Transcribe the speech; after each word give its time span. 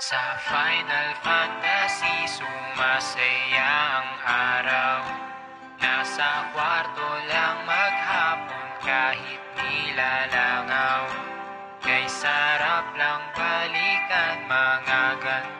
Sa 0.00 0.36
Final 0.48 1.12
Fantasy 1.20 2.24
sumasaya 2.26 3.72
ang 4.00 4.10
araw. 4.24 5.00
Nasa 5.76 6.48
kwarto 6.56 7.10
lang 7.28 7.60
maghapon 7.68 8.68
kahit 8.80 9.42
nilalangaw. 9.60 11.04
Kay 11.84 12.04
sarap 12.08 12.92
lang 12.96 13.22
balikan 13.36 14.36
mga 14.48 15.02
gantong 15.20 15.59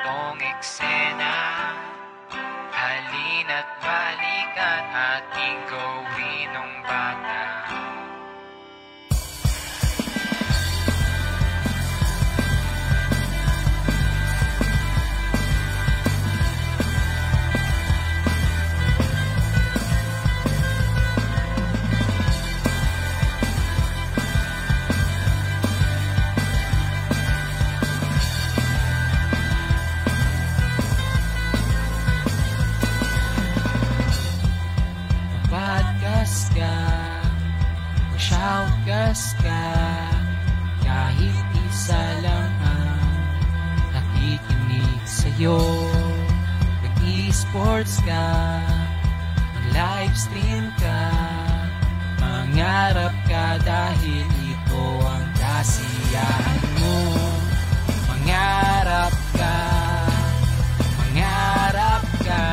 Shoutcast 39.10 39.42
ka 39.42 39.66
Kahit 40.86 41.46
isa 41.66 42.02
lang 42.22 42.52
ang 42.62 43.02
Nakikinig 43.90 45.02
sa'yo. 45.02 45.58
Nag-e-sports 46.78 47.98
ka 48.06 48.30
Mag-livestream 49.34 50.70
ka 50.78 51.02
Mangarap 52.22 53.10
ka 53.26 53.58
dahil 53.66 54.26
ito 54.46 54.84
ang 55.02 55.26
kasiyahan 55.42 56.62
mo. 56.78 56.98
Mangarap 58.14 59.14
ka 59.34 59.58
Mangarap 60.86 62.04
ka 62.22 62.46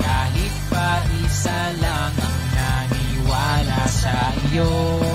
kahit 0.00 0.54
pa 0.72 1.04
isa 1.20 1.60
lang 1.84 2.16
ang 2.16 2.40
naniwala 2.56 3.84
sa 3.92 4.32
iyo 4.48 5.13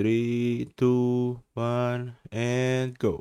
3, 0.00 0.72
2, 0.80 1.36
1, 1.52 2.16
and 2.32 2.96
go. 2.96 3.20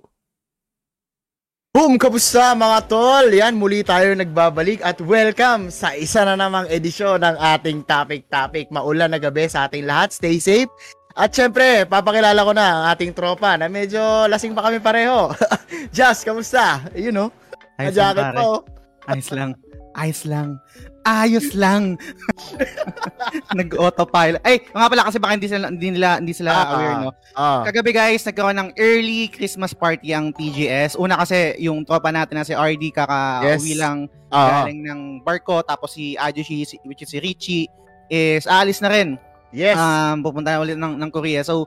Boom! 1.76 2.00
Kamusta 2.00 2.56
mga 2.56 2.88
tol? 2.88 3.28
Yan, 3.36 3.60
muli 3.60 3.84
tayo 3.84 4.16
nagbabalik 4.16 4.80
at 4.88 4.96
welcome 5.04 5.68
sa 5.76 5.92
isa 5.92 6.24
na 6.24 6.40
namang 6.40 6.72
edisyon 6.72 7.20
ng 7.20 7.36
ating 7.36 7.84
topic-topic. 7.84 8.72
Maulan 8.72 9.12
na 9.12 9.20
gabi 9.20 9.52
sa 9.52 9.68
ating 9.68 9.84
lahat. 9.84 10.16
Stay 10.16 10.40
safe. 10.40 10.72
At 11.20 11.36
syempre, 11.36 11.84
papakilala 11.84 12.48
ko 12.48 12.56
na 12.56 12.66
ang 12.72 12.84
ating 12.96 13.12
tropa 13.12 13.60
na 13.60 13.68
medyo 13.68 14.00
lasing 14.32 14.56
pa 14.56 14.72
kami 14.72 14.80
pareho. 14.80 15.36
Jazz, 15.96 16.24
kamusta? 16.24 16.80
You 16.96 17.12
know, 17.12 17.28
Ayos 17.76 17.92
lang, 17.92 18.16
jacket 18.16 18.24
pare. 18.24 18.38
pa 18.40 18.44
oh. 18.48 18.60
Ayos 19.12 19.30
lang. 19.36 19.52
Ayos 20.00 20.22
lang. 20.24 20.56
Ayos 21.02 21.52
lang. 21.54 21.96
Nag-autopilot. 23.58 24.42
Ay, 24.42 24.62
nga 24.66 24.88
pala 24.88 25.08
kasi 25.08 25.18
baka 25.18 25.34
hindi 25.34 25.48
sila 25.48 25.70
hindi 25.70 25.90
nila 25.92 26.20
hindi 26.20 26.34
sila 26.34 26.52
Ah, 26.52 26.66
aware 26.70 26.96
no. 27.00 27.12
Ah. 27.34 27.62
Kagabi 27.64 27.92
guys, 27.92 28.24
nagkaroon 28.24 28.58
ng 28.58 28.70
early 28.76 29.28
Christmas 29.28 29.72
party 29.72 30.12
ang 30.12 30.32
PGS. 30.32 30.96
Una 30.96 31.18
kasi 31.18 31.56
yung 31.58 31.84
tropa 31.84 32.10
natin 32.10 32.38
na 32.38 32.44
si 32.44 32.52
RD 32.52 32.92
kaka-uwi 32.92 33.74
Yes. 33.74 33.80
lang 33.80 33.98
Ah. 34.30 34.62
galing 34.62 34.86
ng 34.86 35.02
barko 35.24 35.62
tapos 35.62 35.94
si 35.94 36.14
Ajushi 36.14 36.62
si- 36.64 36.82
which 36.84 37.02
is 37.02 37.10
si 37.10 37.18
Richie 37.18 37.66
is 38.08 38.46
aalis 38.46 38.78
na 38.80 38.90
rin. 38.90 39.18
Yes. 39.50 39.74
Um 39.74 40.22
pupunta 40.22 40.52
na 40.52 40.62
ulit 40.62 40.78
ng, 40.78 40.94
ng 40.96 41.10
Korea. 41.10 41.42
So 41.42 41.66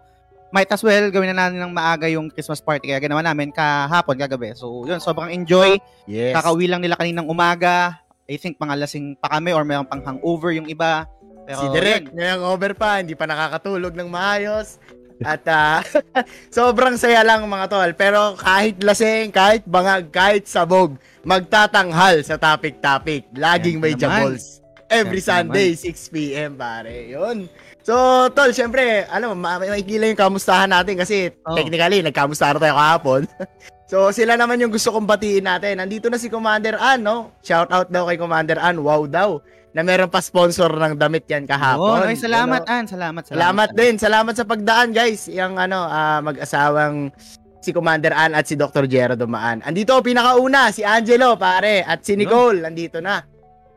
might 0.53 0.69
as 0.69 0.85
well 0.85 1.09
gawin 1.09 1.33
na 1.33 1.49
natin 1.49 1.59
ng 1.59 1.73
maaga 1.73 2.07
yung 2.07 2.29
Christmas 2.29 2.61
party 2.61 2.87
kaya 2.87 3.01
ginawa 3.01 3.25
namin 3.25 3.51
kahapon 3.51 4.15
kagabi. 4.15 4.53
So 4.53 4.85
yun, 4.85 5.01
sobrang 5.01 5.33
enjoy. 5.33 5.81
yes. 6.05 6.37
Kakauwi 6.37 6.69
lang 6.69 6.79
nila 6.79 6.95
kaninang 6.95 7.27
umaga. 7.27 8.02
I 8.31 8.37
think 8.39 8.59
mga 8.59 8.79
lasing 8.79 9.19
pa 9.19 9.39
kami 9.39 9.51
or 9.51 9.67
mayroong 9.67 9.89
pang 9.89 10.03
hangover 10.03 10.55
yung 10.55 10.71
iba. 10.71 11.07
Pero 11.43 11.59
si 11.59 11.67
Direk, 11.75 12.07
yun. 12.07 12.15
ngayong 12.15 12.45
over 12.47 12.73
pa, 12.73 13.03
hindi 13.03 13.19
pa 13.19 13.27
nakakatulog 13.27 13.93
ng 13.99 14.07
maayos. 14.07 14.79
At 15.23 15.43
ah, 15.51 15.83
sobrang 16.55 16.95
saya 16.99 17.23
lang 17.27 17.47
mga 17.47 17.67
tol. 17.67 17.91
Pero 17.99 18.39
kahit 18.39 18.79
lasing, 18.83 19.35
kahit 19.35 19.67
bangag, 19.67 20.11
kahit 20.11 20.47
sabog, 20.47 20.99
magtatanghal 21.27 22.23
sa 22.23 22.39
topic-topic. 22.39 23.27
Laging 23.35 23.79
Yan 23.79 23.83
may 23.83 23.95
naman. 23.95 24.03
jabols. 24.03 24.63
Every 24.93 25.25
Yan 25.25 25.49
Sunday, 25.49 25.73
6pm 25.73 26.53
pare. 26.55 27.11
Yun. 27.11 27.49
So, 27.83 28.29
tol, 28.31 28.55
syempre, 28.55 29.03
alam 29.11 29.35
mo, 29.35 29.37
ma- 29.43 29.59
makikila 29.59 30.07
yung 30.07 30.21
kamustahan 30.21 30.71
natin 30.71 30.95
kasi 30.95 31.35
Oo. 31.43 31.59
technically, 31.59 31.99
nagkamustahan 32.07 32.61
tayo 32.61 32.79
kahapon. 32.79 33.23
so, 33.93 34.09
sila 34.09 34.41
naman 34.41 34.57
yung 34.57 34.73
gusto 34.73 34.89
kong 34.89 35.05
batiin 35.05 35.45
natin. 35.45 35.77
Nandito 35.77 36.09
na 36.09 36.17
si 36.17 36.33
Commander 36.33 36.81
Ann, 36.81 37.05
no? 37.05 37.37
Shout 37.45 37.69
out 37.69 37.93
daw 37.93 38.09
kay 38.09 38.17
Commander 38.17 38.57
Ann. 38.57 38.81
Wow 38.81 39.05
daw. 39.05 39.45
Na 39.73 39.85
meron 39.85 40.09
pa 40.09 40.25
sponsor 40.25 40.73
ng 40.73 40.97
damit 40.97 41.29
yan 41.29 41.45
kahapon. 41.45 42.05
Yun. 42.05 42.09
Ay, 42.09 42.17
salamat, 42.17 42.61
Ano? 42.65 42.73
An. 42.73 42.85
Salamat, 42.89 43.23
salamat. 43.29 43.37
Salamat 43.37 43.69
din. 43.73 43.95
Salamat 44.01 44.35
sa 44.37 44.45
pagdaan, 44.49 44.97
guys. 44.97 45.29
Yung 45.29 45.61
ano, 45.61 45.85
ah, 45.85 46.25
mag-asawang 46.25 47.13
si 47.61 47.71
Commander 47.71 48.13
Ann 48.13 48.33
at 48.33 48.49
si 48.49 48.57
Dr. 48.57 48.85
Jero 48.85 49.15
dumaan. 49.15 49.61
Andito, 49.65 49.97
pinakauna, 50.01 50.73
si 50.73 50.83
Angelo, 50.83 51.37
pare. 51.37 51.85
At 51.85 52.01
si 52.05 52.17
Nicole, 52.17 52.65
nandito 52.65 53.01
na. 53.01 53.21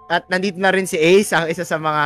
At 0.05 0.27
nandito 0.27 0.59
na 0.59 0.69
rin 0.69 0.85
si 0.85 0.95
Ace, 0.97 1.31
ang 1.33 1.47
isa 1.47 1.63
sa 1.63 1.79
mga 1.79 2.03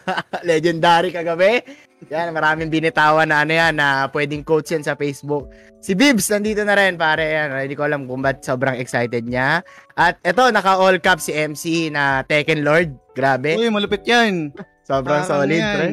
legendary 0.50 1.10
kagabi. 1.10 1.62
Yan, 2.10 2.34
maraming 2.34 2.72
binitawan 2.72 3.30
na 3.30 3.46
ano 3.46 3.52
yan, 3.54 3.78
na 3.78 4.10
pwedeng 4.10 4.42
quotes 4.42 4.74
yan 4.74 4.82
sa 4.82 4.98
Facebook. 4.98 5.46
Si 5.78 5.94
Bibs, 5.94 6.26
nandito 6.30 6.66
na 6.66 6.74
rin, 6.74 6.98
pare. 6.98 7.30
Yan, 7.30 7.54
hindi 7.54 7.78
ko 7.78 7.86
alam 7.86 8.10
kung 8.10 8.22
ba't 8.22 8.42
sobrang 8.42 8.78
excited 8.78 9.26
niya. 9.26 9.62
At 9.94 10.18
eto, 10.26 10.50
naka-all 10.50 10.98
cap 10.98 11.22
si 11.22 11.30
MC 11.30 11.94
na 11.94 12.26
Tekken 12.26 12.66
Lord. 12.66 12.90
Grabe. 13.14 13.54
Uy, 13.54 13.70
malupit 13.70 14.02
yan. 14.08 14.50
Sobrang 14.82 15.22
Parang 15.22 15.46
solid, 15.46 15.62
yan. 15.62 15.74
pre. 15.78 15.86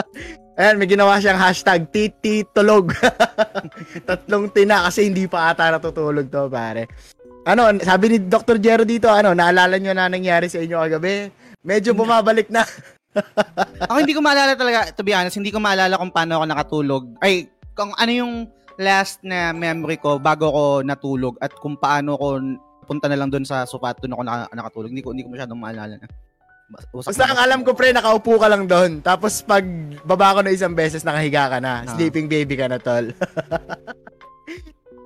Ayan, 0.60 0.76
may 0.80 0.88
ginawa 0.88 1.20
siyang 1.20 1.36
hashtag 1.36 1.84
tititulog. 1.92 2.96
Tatlong 4.08 4.48
tina 4.52 4.88
kasi 4.88 5.08
hindi 5.08 5.28
pa 5.28 5.52
ata 5.52 5.68
natutulog 5.68 6.32
to, 6.32 6.48
pare. 6.48 6.88
Ano, 7.44 7.72
sabi 7.80 8.16
ni 8.16 8.18
Dr. 8.24 8.56
Jero 8.56 8.84
dito, 8.88 9.08
ano, 9.12 9.36
naalala 9.36 9.76
nyo 9.76 9.92
na 9.92 10.08
nangyari 10.08 10.48
sa 10.48 10.60
inyo 10.60 10.80
kagabi? 10.80 11.28
Medyo 11.64 11.92
bumabalik 11.92 12.48
na. 12.48 12.64
Ako 13.82 13.98
hindi 13.98 14.12
ko 14.12 14.20
maalala 14.20 14.52
talaga, 14.54 14.88
to 14.90 15.02
be 15.02 15.12
honest, 15.12 15.36
hindi 15.36 15.50
ko 15.50 15.58
maalala 15.58 15.96
kung 15.96 16.10
paano 16.10 16.38
ako 16.38 16.44
nakatulog. 16.46 17.02
Ay, 17.20 17.46
kung 17.72 17.92
ano 17.92 18.10
yung 18.10 18.32
last 18.76 19.20
na 19.20 19.52
memory 19.52 19.96
ko 19.96 20.16
bago 20.16 20.48
ako 20.48 20.64
natulog 20.80 21.36
at 21.38 21.52
kung 21.54 21.76
paano 21.76 22.16
ko 22.16 22.40
punta 22.82 23.06
na 23.06 23.14
lang 23.14 23.28
doon 23.28 23.44
sa 23.44 23.62
sofa 23.62 23.92
at 23.92 24.00
doon 24.00 24.16
ako 24.16 24.22
naka- 24.22 24.50
nakatulog. 24.52 24.90
Hindi 24.90 25.04
ko, 25.04 25.12
hindi 25.12 25.24
ko 25.24 25.30
masyadong 25.30 25.60
maalala 25.60 25.94
na. 25.96 26.08
Basta 26.72 27.28
ang 27.28 27.36
alam 27.36 27.60
ko, 27.62 27.76
pre, 27.76 27.92
nakaupo 27.92 28.40
ka 28.40 28.48
lang 28.48 28.64
doon. 28.64 29.04
Tapos 29.04 29.44
pag 29.44 29.60
baba 30.02 30.32
ko 30.32 30.40
na 30.40 30.56
isang 30.56 30.72
beses, 30.72 31.04
nakahiga 31.04 31.52
ka 31.52 31.58
na. 31.60 31.84
Ah. 31.84 31.92
Sleeping 31.92 32.32
baby 32.32 32.56
ka 32.56 32.64
na, 32.64 32.80
tol. 32.80 33.12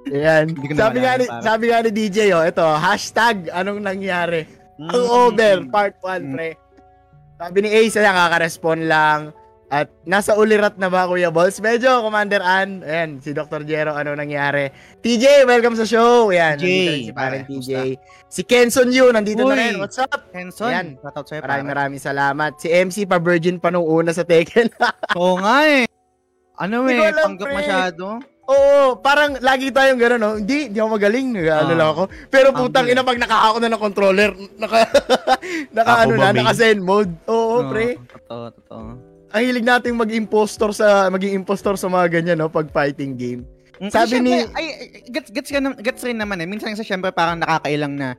Ayan. 0.07 0.55
Ko 0.55 0.63
Sabi 0.71 1.03
nga, 1.03 1.19
ni, 1.19 1.27
pare. 1.27 1.43
sabi 1.43 1.65
nga 1.67 1.83
ni 1.83 1.91
DJ, 1.91 2.31
oh, 2.33 2.47
ito, 2.47 2.63
hashtag, 2.63 3.51
anong 3.51 3.83
nangyari? 3.83 4.47
Mm. 4.79 4.91
Ang 4.95 5.05
over, 5.11 5.57
part 5.67 5.95
1, 5.99 6.23
Mm. 6.23 6.33
pre. 6.39 6.49
Sabi 7.37 7.59
ni 7.61 7.69
Ace, 7.69 8.01
ayan, 8.01 8.17
kaka-respond 8.17 8.89
lang. 8.89 9.21
At 9.69 9.93
nasa 10.09 10.33
ulirat 10.39 10.81
na 10.81 10.89
ba, 10.89 11.05
Kuya 11.05 11.29
Balls? 11.29 11.61
Medyo, 11.61 12.01
Commander 12.01 12.41
Ann. 12.41 12.81
Ayan, 12.81 13.21
si 13.21 13.37
Dr. 13.37 13.61
Jero, 13.69 13.93
ano 13.93 14.17
nangyari? 14.17 14.73
TJ, 15.05 15.45
welcome 15.45 15.77
sa 15.77 15.85
show. 15.85 16.33
Ayan, 16.33 16.57
TJ, 16.57 16.65
nandito 16.65 16.89
rin 16.89 17.05
si 17.05 17.13
parang 17.13 17.43
pare, 17.45 17.51
TJ. 17.53 17.71
Si 18.33 18.41
Kenson 18.41 18.89
Yu, 18.89 19.13
nandito 19.13 19.45
na 19.45 19.53
Uy. 19.53 19.61
rin. 19.61 19.75
What's 19.77 20.01
up? 20.01 20.33
Henson, 20.33 20.73
Yan. 20.73 20.89
shoutout 20.97 21.27
sa'yo. 21.29 21.45
Maraming 21.45 21.69
maraming 21.69 22.01
salamat. 22.01 22.57
Si 22.57 22.73
MC 22.73 23.05
pa 23.05 23.21
virgin 23.21 23.61
pa 23.61 23.69
nung 23.69 23.85
una 23.85 24.17
sa 24.17 24.25
Tekken. 24.25 24.73
Oo 25.21 25.37
nga 25.37 25.67
eh. 25.69 25.85
Ano 26.57 26.89
eh, 26.89 27.13
panggap 27.13 27.53
masyado. 27.53 28.25
Oo, 28.47 28.95
parang 28.97 29.35
lagi 29.43 29.75
tayong 29.75 29.99
gano'n, 29.99 30.21
no? 30.23 30.33
Hindi, 30.39 30.71
hindi 30.71 30.79
ako 30.79 30.91
magaling. 30.95 31.29
Ah. 31.45 31.67
lang 31.67 31.91
ako. 31.91 32.03
Pero 32.31 32.55
putang 32.55 32.87
Humble. 32.87 32.95
ina, 32.95 33.03
pag 33.03 33.19
nakahako 33.19 33.57
na 33.59 33.69
ng 33.69 33.83
controller, 33.83 34.31
naka, 34.55 34.87
naka 35.77 35.93
Ako 35.93 36.03
ano 36.07 36.13
ba, 36.15 36.23
na, 36.23 36.31
May? 36.31 36.39
naka 36.39 36.53
zen 36.55 36.79
mode. 36.79 37.11
Oo, 37.27 37.35
Oo, 37.59 37.69
pre. 37.69 37.99
Totoo, 37.99 38.45
totoo. 38.55 38.83
ang 39.27 39.43
hilig 39.43 39.67
nating 39.67 39.99
mag-impostor 39.99 40.71
sa 40.71 41.11
maging 41.11 41.37
impostor 41.37 41.75
sa 41.75 41.91
mga 41.91 42.09
ganyan 42.09 42.39
no 42.39 42.49
pag 42.49 42.71
fighting 42.71 43.19
game. 43.19 43.43
Mm, 43.77 43.91
Sabi 43.91 44.09
kasi 44.09 44.17
ni- 44.23 44.33
syempre, 44.41 44.55
ay, 44.55 44.67
gets, 45.11 45.29
gets, 45.29 45.51
ka 45.51 45.59
nam- 45.61 45.77
gets 45.77 46.01
rin 46.01 46.17
naman 46.17 46.41
eh. 46.41 46.49
Minsan 46.49 46.73
kasi 46.73 46.87
syempre 46.87 47.11
parang 47.13 47.37
nakakailang 47.37 47.93
na 47.93 48.15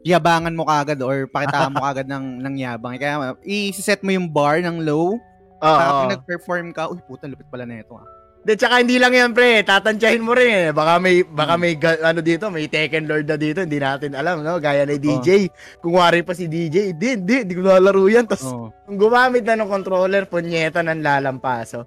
yabangan 0.00 0.54
mo 0.54 0.64
kagad 0.64 1.02
or 1.02 1.26
pakitaan 1.26 1.74
mo 1.74 1.82
kagad 1.84 2.06
ng, 2.06 2.40
ng 2.40 2.54
yabang. 2.56 2.96
Kaya 2.96 3.34
i-set 3.42 4.00
mo 4.00 4.14
yung 4.14 4.30
bar 4.30 4.62
ng 4.62 4.80
low. 4.80 5.18
Para 5.58 5.84
Oo. 5.84 5.98
pag 5.98 6.12
nag-perform 6.16 6.70
ka, 6.70 6.88
uy 6.88 7.02
puta, 7.04 7.26
lupit 7.26 7.46
pala 7.46 7.62
na 7.62 7.82
ito 7.82 7.92
ah. 7.92 8.06
De, 8.42 8.58
tsaka 8.58 8.82
hindi 8.82 8.98
lang 8.98 9.14
yan, 9.14 9.30
pre. 9.30 9.62
Tatansyahin 9.62 10.18
mo 10.18 10.34
rin 10.34 10.50
eh. 10.50 10.68
Baka 10.74 10.98
may, 10.98 11.22
baka 11.22 11.54
may, 11.54 11.78
ano 11.78 12.18
dito, 12.18 12.50
may 12.50 12.66
Tekken 12.66 13.06
Lord 13.06 13.30
na 13.30 13.38
dito. 13.38 13.62
Hindi 13.62 13.78
natin 13.78 14.18
alam, 14.18 14.42
no? 14.42 14.58
Gaya 14.58 14.82
ni 14.82 14.98
DJ. 14.98 15.46
Kung 15.78 15.94
wari 15.94 16.26
pa 16.26 16.34
si 16.34 16.50
DJ, 16.50 16.90
hindi, 16.90 17.14
hindi, 17.14 17.34
hindi 17.46 17.54
ko 17.54 17.62
nalaro 17.62 18.02
yan. 18.10 18.26
Tapos, 18.26 18.50
Oo. 18.50 18.74
kung 18.82 18.98
gumamit 18.98 19.46
na 19.46 19.62
ng 19.62 19.70
controller, 19.70 20.26
punyeta 20.26 20.82
ng 20.82 21.06
lalampaso. 21.06 21.86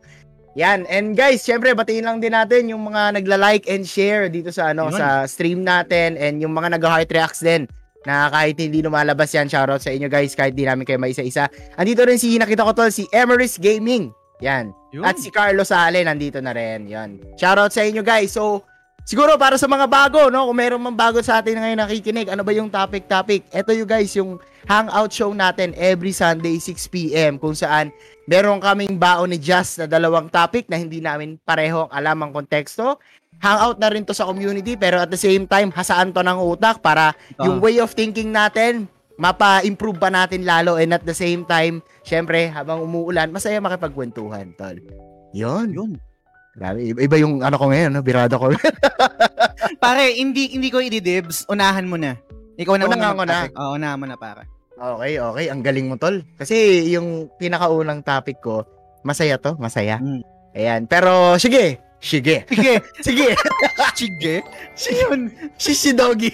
Yan. 0.56 0.88
And 0.88 1.12
guys, 1.20 1.44
syempre, 1.44 1.76
batiin 1.76 2.08
lang 2.08 2.24
din 2.24 2.32
natin 2.32 2.72
yung 2.72 2.88
mga 2.88 3.20
nagla-like 3.20 3.68
and 3.68 3.84
share 3.84 4.32
dito 4.32 4.48
sa, 4.56 4.72
ano, 4.72 4.88
Yun. 4.88 4.96
sa 4.96 5.28
stream 5.28 5.60
natin 5.60 6.16
and 6.16 6.40
yung 6.40 6.56
mga 6.56 6.80
nag-heart 6.80 7.12
reacts 7.12 7.44
din 7.44 7.68
na 8.08 8.32
kahit 8.32 8.56
hindi 8.56 8.80
lumalabas 8.80 9.28
yan, 9.36 9.52
shoutout 9.52 9.84
sa 9.84 9.92
inyo 9.92 10.08
guys, 10.08 10.32
kahit 10.38 10.56
di 10.56 10.64
namin 10.64 10.88
kayo 10.88 11.02
maisa-isa. 11.02 11.52
Andito 11.76 12.08
rin 12.08 12.16
si, 12.22 12.40
nakita 12.40 12.64
ko 12.64 12.72
tol, 12.72 12.94
si 12.94 13.04
Emeris 13.12 13.60
Gaming. 13.60 14.14
Yan. 14.40 14.72
Yun. 14.96 15.04
At 15.04 15.20
si 15.20 15.28
Carlos 15.28 15.68
Sale 15.68 16.00
nandito 16.02 16.40
na 16.40 16.56
rin. 16.56 16.88
Yan. 16.88 17.20
Shoutout 17.36 17.76
sa 17.76 17.84
inyo 17.84 18.00
guys. 18.00 18.32
So, 18.32 18.64
siguro 19.04 19.36
para 19.36 19.60
sa 19.60 19.68
mga 19.68 19.92
bago, 19.92 20.32
no? 20.32 20.48
Kung 20.48 20.56
meron 20.56 20.80
mang 20.80 20.96
bago 20.96 21.20
sa 21.20 21.44
atin 21.44 21.60
na 21.60 21.68
ngayon 21.68 21.80
nakikinig, 21.84 22.28
ano 22.32 22.48
ba 22.48 22.56
yung 22.56 22.72
topic-topic? 22.72 23.52
Ito 23.52 23.76
yung 23.76 23.90
guys, 23.90 24.16
yung 24.16 24.40
hangout 24.66 25.12
show 25.12 25.36
natin 25.36 25.76
every 25.76 26.10
Sunday 26.10 26.58
6pm 26.58 27.38
kung 27.38 27.54
saan 27.54 27.92
meron 28.26 28.58
kaming 28.58 28.96
baon 28.96 29.30
ni 29.30 29.38
Just 29.38 29.78
na 29.78 29.86
dalawang 29.86 30.32
topic 30.32 30.66
na 30.72 30.80
hindi 30.80 31.04
namin 31.04 31.38
pareho 31.38 31.86
ang 31.86 31.92
alam 31.94 32.18
ang 32.24 32.32
konteksto. 32.32 32.98
Hangout 33.36 33.78
na 33.78 33.92
rin 33.92 34.08
to 34.08 34.16
sa 34.16 34.26
community 34.26 34.80
pero 34.80 35.04
at 35.04 35.12
the 35.12 35.20
same 35.20 35.44
time, 35.44 35.70
hasaan 35.70 36.16
to 36.16 36.24
ng 36.24 36.40
utak 36.40 36.80
para 36.80 37.12
yung 37.44 37.60
Ah. 37.60 37.64
way 37.68 37.78
of 37.78 37.92
thinking 37.92 38.32
natin, 38.32 38.88
mapa-improve 39.16 40.00
pa 40.00 40.12
natin 40.12 40.44
lalo 40.44 40.76
and 40.76 40.92
at 40.96 41.04
the 41.08 41.16
same 41.16 41.48
time, 41.48 41.80
syempre, 42.04 42.52
habang 42.52 42.84
umuulan, 42.84 43.32
masaya 43.32 43.64
makipagkwentuhan, 43.64 44.52
tol. 44.60 44.76
Yun. 45.36 45.72
Yun. 45.72 45.92
Grabe, 46.56 46.88
iba, 46.88 47.16
yung 47.20 47.44
ano 47.44 47.60
ko 47.60 47.68
ngayon, 47.68 47.92
no? 47.92 48.04
birada 48.04 48.40
ko. 48.40 48.48
Pare, 49.84 50.16
hindi 50.16 50.56
hindi 50.56 50.72
ko 50.72 50.80
i-dibs. 50.80 51.44
Unahan 51.52 51.84
mo 51.84 52.00
na. 52.00 52.16
Ikaw 52.56 52.80
na 52.80 52.88
Unahan 52.88 52.96
una 52.96 53.20
ko 53.20 53.24
na. 53.28 53.38
Oo, 53.52 53.72
unahan 53.76 54.00
mo 54.00 54.06
na, 54.08 54.16
pare. 54.16 54.48
okay, 54.80 55.20
okay. 55.20 55.46
Ang 55.52 55.60
galing 55.60 55.92
mo, 55.92 56.00
tol. 56.00 56.24
Kasi 56.40 56.88
yung 56.96 57.28
pinakaunang 57.36 58.08
topic 58.08 58.40
ko, 58.40 58.64
masaya 59.04 59.36
to, 59.36 59.60
masaya. 59.60 60.00
Mm. 60.00 60.24
Ayan. 60.56 60.82
Pero, 60.88 61.36
sige. 61.36 61.84
Sige. 62.00 62.48
Sige. 62.48 62.74
Sige. 63.06 63.28
Sige. 64.00 64.36
Yun. 65.12 65.34
Shishi 65.60 65.92
doggy. 65.92 66.32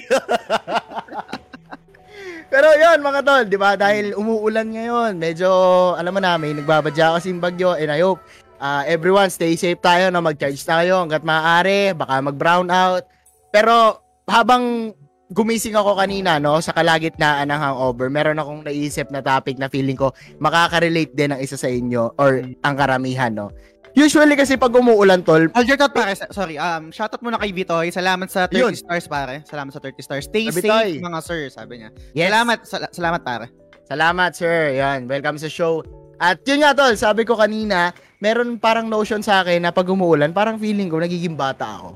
Pero 2.52 2.68
yun 2.76 3.00
mga 3.00 3.24
tol, 3.24 3.48
di 3.48 3.56
ba? 3.56 3.80
Dahil 3.80 4.12
umuulan 4.12 4.68
ngayon, 4.76 5.16
medyo, 5.16 5.48
alam 5.96 6.12
mo 6.12 6.20
na, 6.20 6.36
may 6.36 6.52
nagbabadya 6.52 7.16
kasing 7.16 7.40
bagyo 7.40 7.80
and 7.80 7.88
I 7.88 8.04
hope 8.04 8.20
uh, 8.60 8.84
everyone 8.84 9.32
stay 9.32 9.56
safe 9.56 9.80
tayo 9.80 10.12
na 10.12 10.20
mag-charge 10.20 10.60
tayo 10.60 11.00
hanggat 11.00 11.24
maaari, 11.24 11.96
baka 11.96 12.20
mag-brown 12.20 12.68
out. 12.68 13.08
Pero 13.56 14.04
habang 14.28 14.92
gumising 15.32 15.80
ako 15.80 15.96
kanina, 15.96 16.44
no, 16.44 16.60
sa 16.60 16.76
kalagitnaan 16.76 17.48
ng 17.48 17.62
hangover, 17.72 18.12
meron 18.12 18.36
akong 18.44 18.68
naisip 18.68 19.08
na 19.16 19.24
topic 19.24 19.56
na 19.56 19.72
feeling 19.72 19.96
ko 19.96 20.12
makaka-relate 20.44 21.16
din 21.16 21.32
ang 21.32 21.40
isa 21.40 21.56
sa 21.56 21.72
inyo 21.72 22.20
or 22.20 22.44
ang 22.68 22.76
karamihan, 22.76 23.32
no. 23.32 23.48
Usually 23.92 24.40
kasi 24.40 24.56
pag 24.56 24.72
umuulan, 24.72 25.20
tol, 25.20 25.52
Hold 25.52 25.68
your 25.68 25.76
thought, 25.76 25.92
pare. 25.92 26.16
Sorry. 26.16 26.56
Um, 26.56 26.96
shoutout 26.96 27.20
muna 27.20 27.36
kay 27.36 27.52
Vitoy. 27.52 27.92
Salamat 27.92 28.32
sa 28.32 28.48
30 28.48 28.56
Yun. 28.56 28.74
stars, 28.80 29.06
pare. 29.12 29.44
Salamat 29.44 29.72
sa 29.76 29.84
30 29.84 30.00
stars. 30.00 30.26
Stay 30.32 30.48
safe, 30.48 30.64
tayo. 30.64 30.96
mga 31.04 31.20
sir, 31.20 31.40
sabi 31.52 31.84
niya. 31.84 31.90
yes. 32.16 32.32
Salamat, 32.32 32.58
sal- 32.64 32.92
salamat, 32.96 33.22
pare. 33.22 33.46
Salamat, 33.84 34.32
sir. 34.32 34.80
Yan, 34.80 35.12
welcome 35.12 35.36
sa 35.36 35.52
show. 35.52 35.84
At 36.22 36.40
yun 36.48 36.64
nga, 36.64 36.72
tol, 36.72 36.96
sabi 36.96 37.28
ko 37.28 37.36
kanina, 37.36 37.92
meron 38.24 38.56
parang 38.56 38.88
notion 38.88 39.20
sa 39.20 39.44
akin 39.44 39.68
na 39.68 39.74
pag 39.76 39.90
umuulan, 39.90 40.32
parang 40.32 40.56
feeling 40.56 40.88
ko 40.88 41.02
nagiging 41.02 41.36
bata 41.36 41.82
ako. 41.82 41.90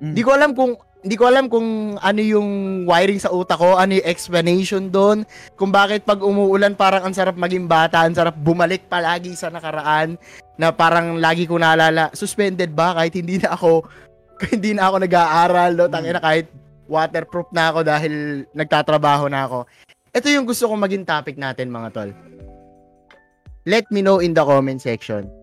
Mm. 0.00 0.06
Hindi 0.16 0.22
ko 0.24 0.30
alam 0.32 0.50
kung 0.56 0.72
hindi 1.00 1.16
ko 1.16 1.24
alam 1.24 1.48
kung 1.48 1.96
ano 1.96 2.20
yung 2.20 2.48
wiring 2.84 3.20
sa 3.20 3.32
utak 3.32 3.56
ko, 3.56 3.80
ano 3.80 3.96
yung 3.96 4.08
explanation 4.08 4.92
doon, 4.92 5.24
kung 5.56 5.72
bakit 5.72 6.04
pag 6.04 6.20
umuulan 6.20 6.76
parang 6.76 7.08
ang 7.08 7.14
sarap 7.16 7.40
maging 7.40 7.64
bata, 7.64 8.04
ang 8.04 8.12
sarap 8.12 8.36
bumalik 8.36 8.84
palagi 8.84 9.32
sa 9.32 9.48
nakaraan, 9.48 10.20
na 10.60 10.68
parang 10.68 11.16
lagi 11.16 11.48
ko 11.48 11.56
naalala, 11.56 12.12
suspended 12.12 12.76
ba 12.76 12.92
kahit 12.92 13.16
hindi 13.16 13.40
na 13.40 13.56
ako 13.56 13.88
hindi 14.54 14.76
na 14.76 14.92
ako 14.92 14.96
nag-aaral, 15.04 15.70
no? 15.76 15.88
Tangina 15.88 16.20
kahit 16.20 16.52
waterproof 16.84 17.48
na 17.52 17.72
ako 17.72 17.80
dahil 17.80 18.44
nagtatrabaho 18.52 19.28
na 19.32 19.48
ako. 19.48 19.58
Ito 20.12 20.26
yung 20.28 20.44
gusto 20.44 20.68
kong 20.68 20.84
maging 20.84 21.04
topic 21.08 21.38
natin 21.40 21.72
mga 21.72 21.88
tol. 21.96 22.10
Let 23.64 23.88
me 23.88 24.04
know 24.04 24.20
in 24.20 24.36
the 24.36 24.44
comment 24.44 24.82
section. 24.82 25.39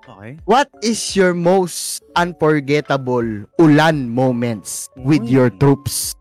Okay. 0.00 0.40
What 0.48 0.72
is 0.80 0.96
your 1.12 1.36
most 1.36 2.00
unforgettable 2.16 3.44
ulan 3.60 4.08
moments 4.08 4.88
with 4.96 5.20
Uy. 5.28 5.36
your 5.36 5.48
troops? 5.52 6.16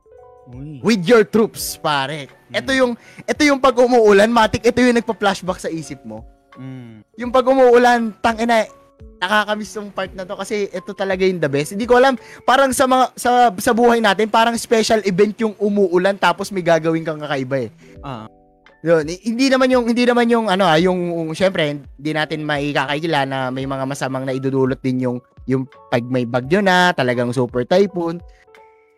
Uy. 0.51 0.83
With 0.83 1.07
your 1.07 1.23
troops, 1.23 1.79
pare. 1.79 2.27
Ito 2.51 2.75
yung 2.75 2.99
ito 3.23 3.41
yung 3.45 3.61
pag 3.63 3.77
umuulan, 3.77 4.27
matik 4.27 4.65
ito 4.65 4.83
yung 4.83 4.97
nagpa-flashback 4.99 5.63
sa 5.63 5.71
isip 5.71 6.03
mo. 6.03 6.27
Mm. 6.59 7.05
Yung 7.15 7.31
pag 7.31 7.47
umuulan, 7.47 8.11
tangina, 8.19 8.67
nakakamiss 9.19 9.75
tong 9.75 9.91
part 9.91 10.11
na 10.15 10.27
to 10.27 10.35
kasi 10.35 10.67
ito 10.71 10.91
talaga 10.91 11.23
yung 11.23 11.39
the 11.39 11.47
best. 11.47 11.75
Hindi 11.75 11.87
ko 11.87 11.99
alam, 11.99 12.19
parang 12.43 12.75
sa 12.75 12.83
mga 12.83 13.05
sa 13.15 13.31
sa 13.55 13.71
buhay 13.71 14.03
natin, 14.03 14.27
parang 14.27 14.55
special 14.59 14.99
event 15.07 15.35
yung 15.39 15.55
umuulan 15.59 16.19
tapos 16.19 16.51
may 16.51 16.63
gagawin 16.63 17.05
kang 17.07 17.21
kakaiba 17.21 17.67
eh. 17.67 17.71
Ah. 18.03 18.27
Yun, 18.79 19.03
hi- 19.11 19.23
hindi 19.27 19.51
naman 19.51 19.67
yung 19.67 19.85
hindi 19.91 20.07
naman 20.07 20.31
yung 20.31 20.47
ano 20.47 20.63
ah, 20.63 20.79
yung 20.79 21.31
syempre 21.35 21.67
hindi 21.67 22.11
natin 22.15 22.47
maikakaila 22.47 23.27
na 23.27 23.37
may 23.51 23.67
mga 23.67 23.83
masamang 23.83 24.23
na 24.23 24.31
idudulot 24.31 24.79
din 24.79 25.03
yung 25.03 25.17
yung 25.49 25.67
pag 25.89 26.05
may 26.05 26.23
bagyo 26.23 26.61
na, 26.61 26.93
talagang 26.93 27.33
super 27.33 27.65
typhoon. 27.65 28.21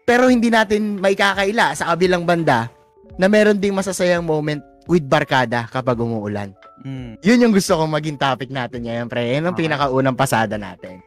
Pero 0.03 0.27
hindi 0.27 0.51
natin 0.51 0.99
maikakaila 0.99 1.73
sa 1.73 1.95
kabilang 1.95 2.27
banda 2.27 2.67
na 3.15 3.31
meron 3.31 3.57
ding 3.57 3.71
masasayang 3.71 4.21
moment 4.21 4.59
with 4.85 5.07
barkada 5.07 5.65
kapag 5.71 5.95
umuulan. 5.95 6.51
Mm. 6.83 7.15
Yun 7.23 7.43
yung 7.47 7.53
gusto 7.55 7.77
kong 7.77 7.93
maging 7.93 8.17
topic 8.19 8.49
natin 8.51 8.83
ngayon, 8.83 9.07
pre. 9.07 9.31
Yan 9.31 9.47
ang 9.47 9.55
Okay. 9.55 9.69
pinakaunang 9.69 10.17
pasada 10.17 10.57
natin. 10.57 10.99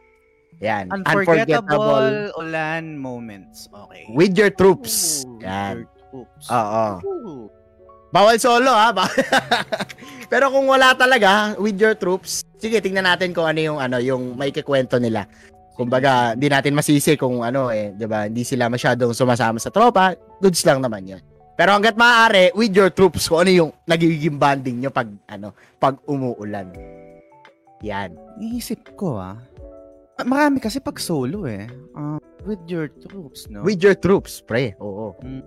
Yan. 0.63 0.87
Unforgettable 0.89 2.31
ulan 2.39 2.95
moments. 2.95 3.67
Okay. 3.69 4.07
with 4.09 4.33
your 4.33 4.49
troops. 4.49 5.23
Ooh, 5.27 5.43
Yan. 5.43 5.83
your 5.83 5.87
troops. 6.09 6.45
Oo. 6.49 6.87
Ooh. 7.03 7.45
Bawal 8.15 8.39
solo 8.39 8.71
ha. 8.71 8.95
Pero 10.31 10.47
kung 10.47 10.71
wala 10.71 10.95
talaga 10.95 11.51
with 11.59 11.75
your 11.75 11.99
troops, 11.99 12.47
sige 12.55 12.79
tingnan 12.79 13.03
natin 13.03 13.35
kung 13.35 13.43
ano 13.43 13.59
yung 13.59 13.77
ano 13.83 13.99
yung 13.99 14.39
may 14.39 14.55
kikwento 14.55 14.95
nila. 15.03 15.27
Kumbaga, 15.75 16.31
hindi 16.31 16.47
natin 16.47 16.71
masisi 16.71 17.19
kung 17.19 17.43
ano 17.43 17.67
eh, 17.75 17.91
'di 17.91 18.07
ba? 18.07 18.31
Hindi 18.31 18.47
sila 18.47 18.71
masyadong 18.71 19.11
sumasama 19.11 19.59
sa 19.59 19.67
tropa. 19.67 20.15
Goods 20.39 20.63
lang 20.63 20.79
naman 20.79 21.03
'yun. 21.03 21.19
Pero 21.59 21.75
hangga't 21.75 21.99
maaari 21.99 22.55
with 22.55 22.71
your 22.71 22.87
troops 22.87 23.27
kung 23.27 23.43
ano 23.43 23.51
yung 23.51 23.71
nagiging 23.83 24.39
bonding 24.39 24.79
nyo 24.79 24.91
pag 24.95 25.11
ano, 25.27 25.51
pag 25.75 25.99
umuulan. 26.07 26.71
Yan. 27.83 28.15
Iisip 28.39 28.95
ko 28.95 29.19
ah. 29.19 29.35
Marami 30.23 30.63
kasi 30.63 30.79
pag 30.79 30.95
solo 31.03 31.43
eh. 31.43 31.67
Ah, 31.91 32.19
with 32.47 32.63
your 32.71 32.87
troops, 32.87 33.51
no? 33.51 33.67
With 33.67 33.83
your 33.83 33.99
troops, 33.99 34.39
pre. 34.39 34.71
Oo. 34.79 35.19
Mm. 35.19 35.43